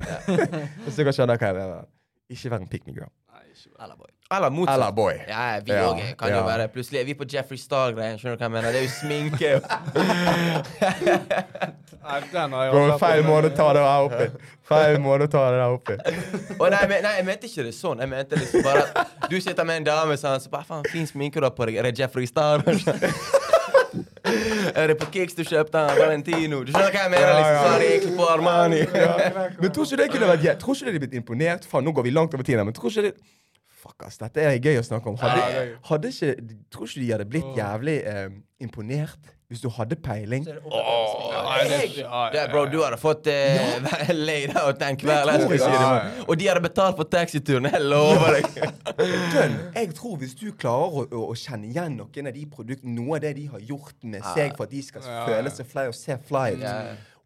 Hvis 0.86 0.96
dere 0.96 1.12
skjønner 1.12 1.36
hva 1.40 1.50
jeg 1.50 1.58
mener. 1.58 1.84
Ikke 2.32 2.50
vær 2.54 2.62
en 2.64 2.68
pick 2.72 2.86
me 2.86 2.94
girl. 2.96 3.10
Nei, 3.34 3.42
ikke 3.52 3.74
Eller 3.84 3.96
boy. 4.00 4.08
Eller 4.36 4.50
motsatt. 4.50 4.74
Eller 4.74 4.92
boy. 4.92 5.24
Ja, 5.28 5.60
vi 5.64 5.72
Ja, 5.72 5.92
kan 5.92 6.14
kan 6.18 6.30
jo 6.30 6.42
være 6.46 6.68
Plutselig 6.68 7.00
er 7.00 7.04
vi 7.04 7.14
på 7.14 7.24
Jeffrey 7.32 7.58
Star-greien. 7.58 8.18
Skjønner 8.18 8.36
du 8.36 8.38
hva 8.38 8.44
jeg 8.46 8.50
mener? 8.50 8.72
Det 8.72 8.78
er 8.78 8.82
jo 8.86 8.90
sminke. 9.00 9.60
Nei, 12.00 12.20
feil 12.98 13.22
måte 13.26 13.46
å 13.50 13.56
ta 13.56 13.72
det 13.74 13.82
der 13.82 14.22
i. 14.22 14.24
Feil 14.70 14.98
måte 15.02 15.24
å 15.26 15.28
ta 15.32 15.50
det 15.50 15.58
der 15.58 15.70
oppi. 15.74 15.94
Å, 16.60 16.62
nei, 16.70 16.84
men, 16.86 17.02
nei, 17.02 17.14
jeg 17.18 17.26
mente 17.26 17.46
ikke 17.50 17.62
det 17.66 17.74
sånn. 17.74 17.98
Jeg 18.04 18.10
mente 18.12 18.34
liksom 18.38 18.62
bare 18.62 18.82
at 18.86 18.94
du 19.32 19.36
sitter 19.42 19.64
med 19.66 19.76
en 19.82 19.88
dame 19.90 20.14
sånn, 20.20 20.40
så 20.42 20.48
bare 20.52 20.64
faen, 20.68 20.84
fin 20.92 21.06
sminke 21.10 21.40
du 21.42 21.46
har 21.48 21.54
på 21.56 21.64
deg. 21.66 21.74
Er 21.82 21.86
det 21.90 21.98
Jeffrey 21.98 22.26
Star? 22.30 22.56
er 24.78 24.84
det 24.92 24.96
på 25.00 25.06
Kicks 25.10 25.34
du 25.34 25.42
kjøpte 25.42 25.74
den? 25.74 25.98
Valentino? 25.98 26.62
Du 26.62 26.70
skjønner 26.70 26.94
hva 26.94 27.02
jeg 27.02 27.10
mener? 27.16 27.34
Liksom, 27.34 27.50
ja. 27.50 27.66
så 27.66 27.70
er 27.74 27.78
det 27.82 27.90
egentlig 27.96 28.14
på 28.22 28.26
Armani. 28.30 28.80
Men 29.58 29.68
tror 29.74 29.84
ikke 29.90 29.98
det 30.04 30.08
kunne 30.14 30.30
vært 30.36 30.62
Tror 30.62 30.72
ikke 30.78 30.86
det 30.86 30.94
de 30.94 31.02
blitt 31.08 31.18
imponert? 31.18 31.66
Faen, 31.66 31.82
nå 31.82 31.90
går 31.98 32.06
vi 32.06 32.14
langt 32.14 32.30
over 32.38 32.46
tiden, 32.46 32.62
men 32.68 32.74
tror 32.78 32.94
ikke 32.94 33.10
det 33.10 33.18
Fuck, 33.80 34.02
ass. 34.04 34.18
Dette 34.20 34.42
er 34.44 34.58
gøy 34.60 34.76
å 34.76 34.84
snakke 34.84 35.08
om. 35.08 35.16
Hadde, 35.20 35.40
Ja, 35.40 35.66
hadde 35.88 36.10
ikke 36.12 36.34
Tror 36.70 36.84
ikke 36.90 37.00
de 37.00 37.10
hadde 37.14 37.24
blitt 37.32 37.52
jævlig 37.56 37.94
eh, 38.04 38.26
imponert 38.60 39.30
hvis 39.50 39.62
du 39.64 39.70
hadde 39.74 39.96
peiling? 39.98 40.44
Ja, 40.46 42.44
bro, 42.52 42.66
du 42.70 42.76
hadde 42.84 42.98
fått 43.00 43.26
eh, 43.26 44.12
laid 44.14 44.52
out 44.60 44.78
den 44.78 44.96
kvelden. 45.00 45.48
det. 45.50 46.24
Og 46.28 46.36
de 46.38 46.46
hadde 46.46 46.62
betalt 46.62 46.94
for 47.00 47.08
taxituren. 47.10 47.66
Jeg 47.72 47.82
lover 47.82 48.36
deg. 48.36 48.60
Dønn. 49.34 49.56
Jeg 49.74 49.90
tror 49.98 50.16
hvis 50.22 50.36
du 50.38 50.50
klarer 50.54 51.00
å, 51.02 51.06
å, 51.08 51.24
å 51.32 51.36
kjenne 51.38 51.66
igjen 51.70 51.96
noen 51.98 52.30
av 52.30 52.36
de 52.36 52.44
produktene, 52.52 52.94
noe 53.00 53.18
av 53.18 53.24
det 53.26 53.32
de 53.40 53.48
har 53.54 53.64
gjort 53.72 53.96
med 54.06 54.22
seg 54.34 54.54
for 54.58 54.68
at 54.68 54.74
de 54.76 54.82
skal 54.86 55.02
Ja, 55.08 55.16
ja. 55.16 55.24
føle 55.32 55.54
seg 55.56 55.70
fly 55.72 55.86
og 55.90 55.96
se 55.98 56.18
fly 56.30 56.46
ut, 56.54 56.62
Ja. 56.68 56.76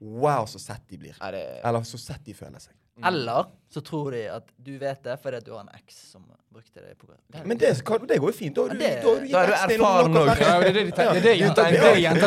wow, 0.01 0.47
så 0.51 0.59
sett 0.63 0.87
de 0.91 0.99
blir. 1.05 1.17
Ja, 1.21 1.31
det, 1.35 1.45
Eller 1.65 1.85
så 1.89 2.01
sett 2.01 2.25
de 2.25 2.35
føler 2.37 2.63
seg. 2.63 2.73
Eller 3.03 3.47
så 3.75 3.81
tror 3.83 4.11
de 4.15 4.23
at 4.31 4.51
du 4.63 4.77
vet 4.79 5.01
det 5.03 5.17
fordi 5.23 5.41
du 5.43 5.51
har 5.53 5.65
en 5.65 5.71
eks 5.75 5.97
som 6.13 6.23
brukte 6.55 6.79
det 6.81 6.95
på 6.99 7.09
Men 7.45 7.59
det, 7.59 7.73
det 8.09 8.19
går 8.23 8.31
jo 8.31 8.37
fint. 8.37 8.55
Da 8.55 8.63
har 8.63 8.69
du, 8.69 8.79
det- 8.79 9.03
da 9.03 9.09
har 9.09 9.21
du 9.21 9.29
Da 9.33 9.41
er 9.43 9.47
du 9.47 9.75
erfaren 9.75 10.13
noen 10.13 10.29
nok. 10.29 10.39
Ja, 10.39 10.61
det 10.61 10.69
er 10.69 10.73
det 10.73 10.85
de 10.85 10.93
tenker. 10.93 11.13
Det 11.15 11.19
er 11.19 11.25
det 11.25 11.35
jenter, 11.41 11.65
er 11.65 11.73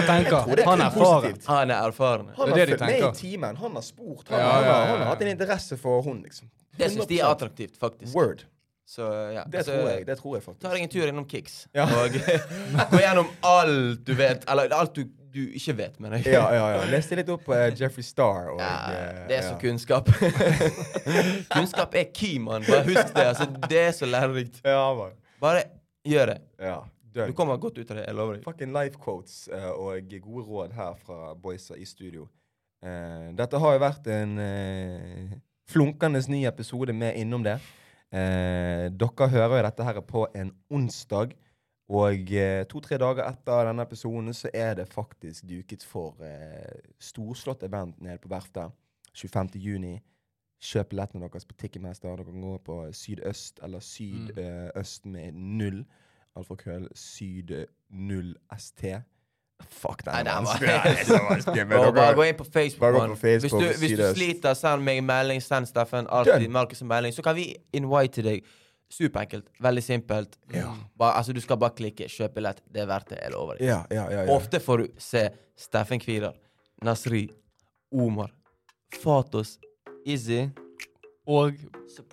tenker. 0.09 0.51
er 0.59 0.65
Han 0.65 0.81
er 0.81 0.89
erfaren. 0.89 1.39
han 1.47 1.71
er 1.71 1.87
erfaren. 1.87 2.27
Han 2.35 2.49
har 2.51 2.65
fulgt 2.65 2.81
med 2.81 3.07
i 3.07 3.13
timen. 3.21 3.55
Han 3.63 3.79
har 3.79 3.81
spurt. 3.81 4.27
Han, 4.27 4.39
Ja, 4.39 4.45
ja, 4.45 4.51
har, 4.51 4.63
ja, 4.65 4.85
han 4.91 4.99
har 4.99 5.05
hatt 5.13 5.21
en 5.21 5.27
interesse 5.27 5.77
for 5.79 6.01
hun, 6.01 6.21
liksom. 6.23 6.49
Det 6.77 6.91
syns 6.91 7.07
de 7.07 7.19
er 7.19 7.25
attraktivt, 7.31 7.77
faktisk. 7.79 8.13
Word. 8.15 8.43
Så 8.87 9.03
ja. 9.33 9.43
Det 9.47 9.57
altså, 9.59 9.71
tror 9.71 9.89
jeg. 9.89 10.05
Det 10.07 10.17
tror 10.19 10.35
jeg 10.37 10.43
Ta 10.61 10.69
deg 10.71 10.83
en 10.83 10.89
tur 10.89 11.07
innom 11.07 11.25
Kicks. 11.27 11.67
Ja. 11.75 11.83
Og 11.83 12.11
gå 12.91 12.99
gjennom 13.03 13.27
alt 13.43 14.03
du 14.07 14.13
vet. 14.15 14.45
Eller 14.49 14.71
alt 14.75 14.93
du, 14.95 15.03
du 15.37 15.53
ikke 15.59 15.75
vet, 15.77 15.95
mener 16.03 16.19
jeg. 16.19 16.33
Ja, 16.35 16.43
ja, 16.55 16.65
ja. 16.73 16.81
Leste 16.91 17.17
litt 17.19 17.29
opp 17.31 17.45
på 17.45 17.55
uh, 17.55 17.67
Jeffrey 17.69 18.05
Star. 18.05 18.49
Og, 18.53 18.59
Ja, 18.61 18.73
eh, 18.91 19.21
det 19.29 19.37
er 19.37 19.45
så 19.45 19.53
ja. 19.53 19.61
kunnskap. 19.61 20.11
kunnskap 21.55 21.97
er 21.97 22.09
key, 22.11 22.35
mann. 22.43 22.65
Bare 22.67 22.83
husk 22.89 23.13
det. 23.15 23.25
Altså, 23.31 23.47
det 23.69 23.81
er 23.85 23.95
så 23.95 24.09
lærerikt. 24.09 24.61
Ja, 24.65 24.83
man. 24.97 25.15
Bare 25.41 25.63
gjør 26.07 26.33
det. 26.33 26.37
Ja. 26.59 26.77
Du 27.17 27.33
kommer 27.37 27.57
godt 27.57 27.79
ut 27.79 27.89
av 27.89 27.97
det. 27.97 28.05
Jeg 28.05 28.17
lover 28.17 28.37
deg. 28.37 28.43
Fucking 28.45 28.75
life 28.75 28.99
quotes 29.01 29.47
uh, 29.53 29.71
og 29.73 30.13
gode 30.21 30.45
råd 30.49 30.77
her 30.77 30.99
fra 31.05 31.33
boysa 31.41 31.77
i 31.77 31.87
studio. 31.87 32.27
Uh, 32.85 33.33
dette 33.37 33.61
har 33.61 33.77
jo 33.77 33.81
vært 33.81 34.11
en 34.13 34.37
uh, 34.37 35.37
flunkende 35.71 36.21
ny 36.29 36.43
episode 36.49 36.93
med 36.93 37.17
Innom 37.17 37.45
det. 37.47 37.57
Eh, 38.07 38.87
dere 38.95 39.27
hører 39.27 39.57
jo 39.57 39.63
dette 39.65 39.83
her 39.83 39.99
på 40.07 40.27
en 40.35 40.53
onsdag. 40.71 41.33
Og 41.87 42.33
eh, 42.35 42.65
to-tre 42.67 42.97
dager 42.99 43.23
etter 43.29 43.69
denne 43.69 43.83
episoden 43.87 44.33
så 44.35 44.49
er 44.53 44.73
det 44.75 44.89
faktisk 44.91 45.47
duket 45.47 45.85
for 45.87 46.19
eh, 46.25 46.81
storslått 46.99 47.63
event 47.63 48.01
nede 48.03 48.19
på 48.23 48.31
verftet. 48.31 48.71
25. 49.15 49.49
juni. 49.55 49.95
Kjøp 50.59 50.89
billettene 50.91 51.21
deres 51.23 51.45
på 51.45 51.53
Ticketmaster. 51.57 52.09
Dere 52.09 52.25
kan 52.25 52.41
gå 52.41 52.57
på 52.65 52.75
Sydøst 52.91 53.59
eller 53.63 53.79
Sydøst 53.79 55.05
med 55.05 55.31
null. 55.33 55.85
Alfakrøll 56.37 56.87
Syd0ST. 56.97 58.81
Fuck, 59.69 60.05
den 60.05 60.13
er 60.13 60.23
den 60.23 60.33
vanskelig. 60.45 61.67
Bare 61.95 62.13
gå 62.15 62.23
inn 62.23 62.37
på 62.37 62.43
Facebook, 62.43 63.17
hvis, 63.41 63.51
du, 63.51 63.79
hvis 63.79 63.97
du 63.97 64.03
sliter, 64.13 64.53
send 64.53 64.83
meg 64.85 64.97
en 65.01 65.07
melding. 65.07 65.41
Send 65.41 65.65
Steffen 65.69 66.07
alltid 66.09 66.49
Markus 66.53 66.81
en 66.81 66.87
melding. 66.87 67.13
Så 67.15 67.21
kan 67.25 67.35
vi 67.35 67.55
invite 67.73 68.21
deg. 68.21 68.45
Superenkelt. 68.89 69.49
Veldig 69.59 69.83
simpelt. 69.83 70.37
Ja. 70.53 70.69
Bare, 70.97 71.17
altså, 71.19 71.33
du 71.33 71.41
skal 71.41 71.57
bare 71.57 71.75
klikke. 71.75 72.07
Kjøp 72.07 72.33
billett. 72.37 72.61
Det 72.71 72.81
er 72.81 72.87
verdt 72.87 73.09
det. 73.09 73.19
Jeg 73.23 73.31
lover 73.33 73.57
deg. 73.59 73.67
Ja, 73.67 73.81
ja, 73.91 74.05
ja. 74.11 74.21
ja. 74.23 74.35
Ofte 74.35 74.59
får 74.63 74.77
du 74.77 74.87
se 74.97 75.29
Steffen 75.57 75.99
Kvidar, 75.99 76.33
Nasri, 76.83 77.25
Omar, 77.91 78.31
Fatos, 79.01 79.57
Izzy 80.05 80.45
Og 81.27 81.51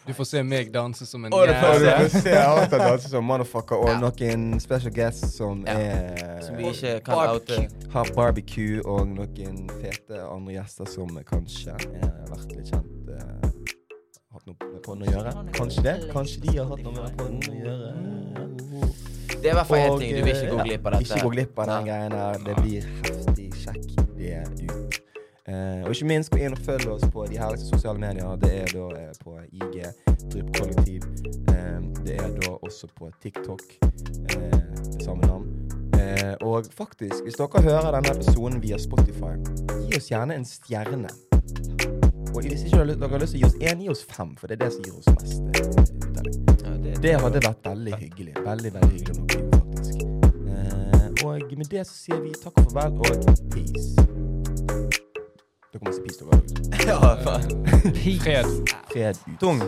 du 0.06 0.12
får 0.16 0.26
se 0.26 0.40
meg 0.42 0.72
danse 0.74 1.06
som 1.06 1.22
en 1.24 1.32
Og 1.36 1.44
det 1.46 1.54
du 1.54 1.60
får 1.62 2.08
se 2.24 2.32
Arta 2.34 2.78
danse 2.80 3.08
som 3.12 3.22
motherfucker, 3.24 3.76
og 3.76 3.88
Ja. 3.92 4.00
noen 4.02 4.58
special 4.60 4.90
guests 4.90 5.36
som 5.36 5.62
Ja. 5.68 5.76
er 5.78 6.40
som 6.42 6.56
vi 6.56 6.64
ikke 6.72 7.00
kan 7.04 7.28
oute. 7.36 7.68
har 7.92 8.10
barbecue, 8.16 8.80
og 8.84 9.06
noen 9.06 9.68
fete 9.80 10.18
andre 10.18 10.52
gjester 10.56 10.88
som 10.90 11.08
kanskje 11.24 11.70
har 11.70 12.26
vært 12.32 12.56
litt 12.56 12.72
kjent. 12.72 12.90
eh, 13.14 13.50
hatt 14.44 14.60
noe 14.60 14.72
med 14.72 14.82
podden 14.84 15.04
å 15.04 15.12
gjøre. 15.12 15.32
Kanskje 15.54 15.82
det. 15.84 15.94
Kanskje 16.12 16.40
de 16.44 16.56
har 16.58 16.66
hatt 16.68 16.82
noe 16.84 16.94
med 16.98 17.16
podden 17.16 17.40
å 17.48 17.54
gjøre. 17.64 17.92
Det 19.34 19.48
er 19.48 19.52
i 19.52 19.56
hvert 19.58 19.68
fall 19.68 19.80
én 19.80 19.98
ting. 20.00 20.12
Du 20.14 20.24
vil 20.24 20.34
ikke 20.34 20.50
gå 20.50 20.58
eh, 20.58 20.66
glipp 20.68 20.86
av 20.86 20.94
dette. 20.94 21.04
Ikke 21.04 21.22
gå 21.24 21.32
glipp 21.34 21.58
av 21.58 21.70
den 21.70 21.88
greien 21.88 22.14
der. 22.14 22.38
Det 22.44 22.56
blir 22.60 22.88
heftig. 23.04 23.48
Sjekk 23.62 23.88
det 24.18 24.42
ut. 24.44 25.00
Uh, 25.44 25.84
og 25.84 25.90
ikke 25.92 26.06
minst 26.08 26.32
gå 26.32 26.38
inn 26.40 26.54
og 26.56 26.60
følg 26.64 26.86
oss 26.88 27.04
på 27.12 27.26
de 27.28 27.36
herligste 27.36 27.74
sosiale 27.74 28.00
medier. 28.00 28.38
Det 28.40 28.52
er 28.62 28.70
da 28.72 28.86
uh, 28.96 29.10
på 29.20 29.36
IG, 29.52 29.76
Drypp 30.32 30.54
Kollektiv. 30.56 31.04
Uh, 31.50 31.84
det 32.00 32.16
er 32.16 32.32
da 32.40 32.54
også 32.56 32.88
på 32.96 33.10
TikTok. 33.24 33.64
Samme 35.04 35.28
navn. 35.28 35.50
Og 36.44 36.66
faktisk, 36.76 37.24
hvis 37.24 37.36
dere 37.38 37.62
hører 37.64 37.94
denne 37.96 38.12
episoden 38.12 38.60
via 38.62 38.76
Spotify, 38.80 39.36
gi 39.86 39.96
oss 39.98 40.10
gjerne 40.12 40.36
en 40.36 40.44
stjerne. 40.48 41.12
Og 42.34 42.42
hvis 42.42 42.64
ikke 42.66 42.82
dere 42.82 43.08
har 43.08 43.20
lyst 43.22 43.36
til 43.36 43.38
å 43.38 43.44
gi 43.44 43.46
oss 43.46 43.58
én, 43.62 43.82
gi 43.84 43.90
oss 43.92 44.02
fem, 44.10 44.32
for 44.38 44.50
det 44.50 44.56
er 44.56 44.64
det 44.64 44.70
som 44.74 44.82
gir 44.82 44.94
oss 44.98 45.06
mest 45.14 45.36
eh, 45.38 45.68
uttelling. 46.02 46.38
Ja, 46.64 46.72
det, 46.82 46.94
Det 47.04 47.12
hadde 47.22 47.42
vært 47.44 47.68
veldig 47.68 47.98
hyggelig. 48.00 48.34
Veldig, 48.46 48.72
veldig 48.74 48.90
hyggelig 48.96 49.20
om 49.20 49.28
dere 49.30 49.60
faktisk. 49.60 50.02
Eh, 50.50 51.26
og 51.28 51.54
med 51.60 51.70
det 51.70 51.86
så 51.86 51.94
sier 51.94 52.22
vi 52.24 52.34
takk 52.42 52.58
og 52.64 52.74
farvel 52.74 52.98
og 53.06 53.44
peace. 53.54 53.88
Dere 55.70 55.82
må 55.86 55.94
si 55.94 56.02
peace, 56.08 56.26
dere. 56.26 56.42
ja, 56.90 56.98
faen. 57.22 57.46
Fred. 58.24 58.50
Fred 58.90 59.22
ut. 59.28 59.38
Tung. 59.38 59.62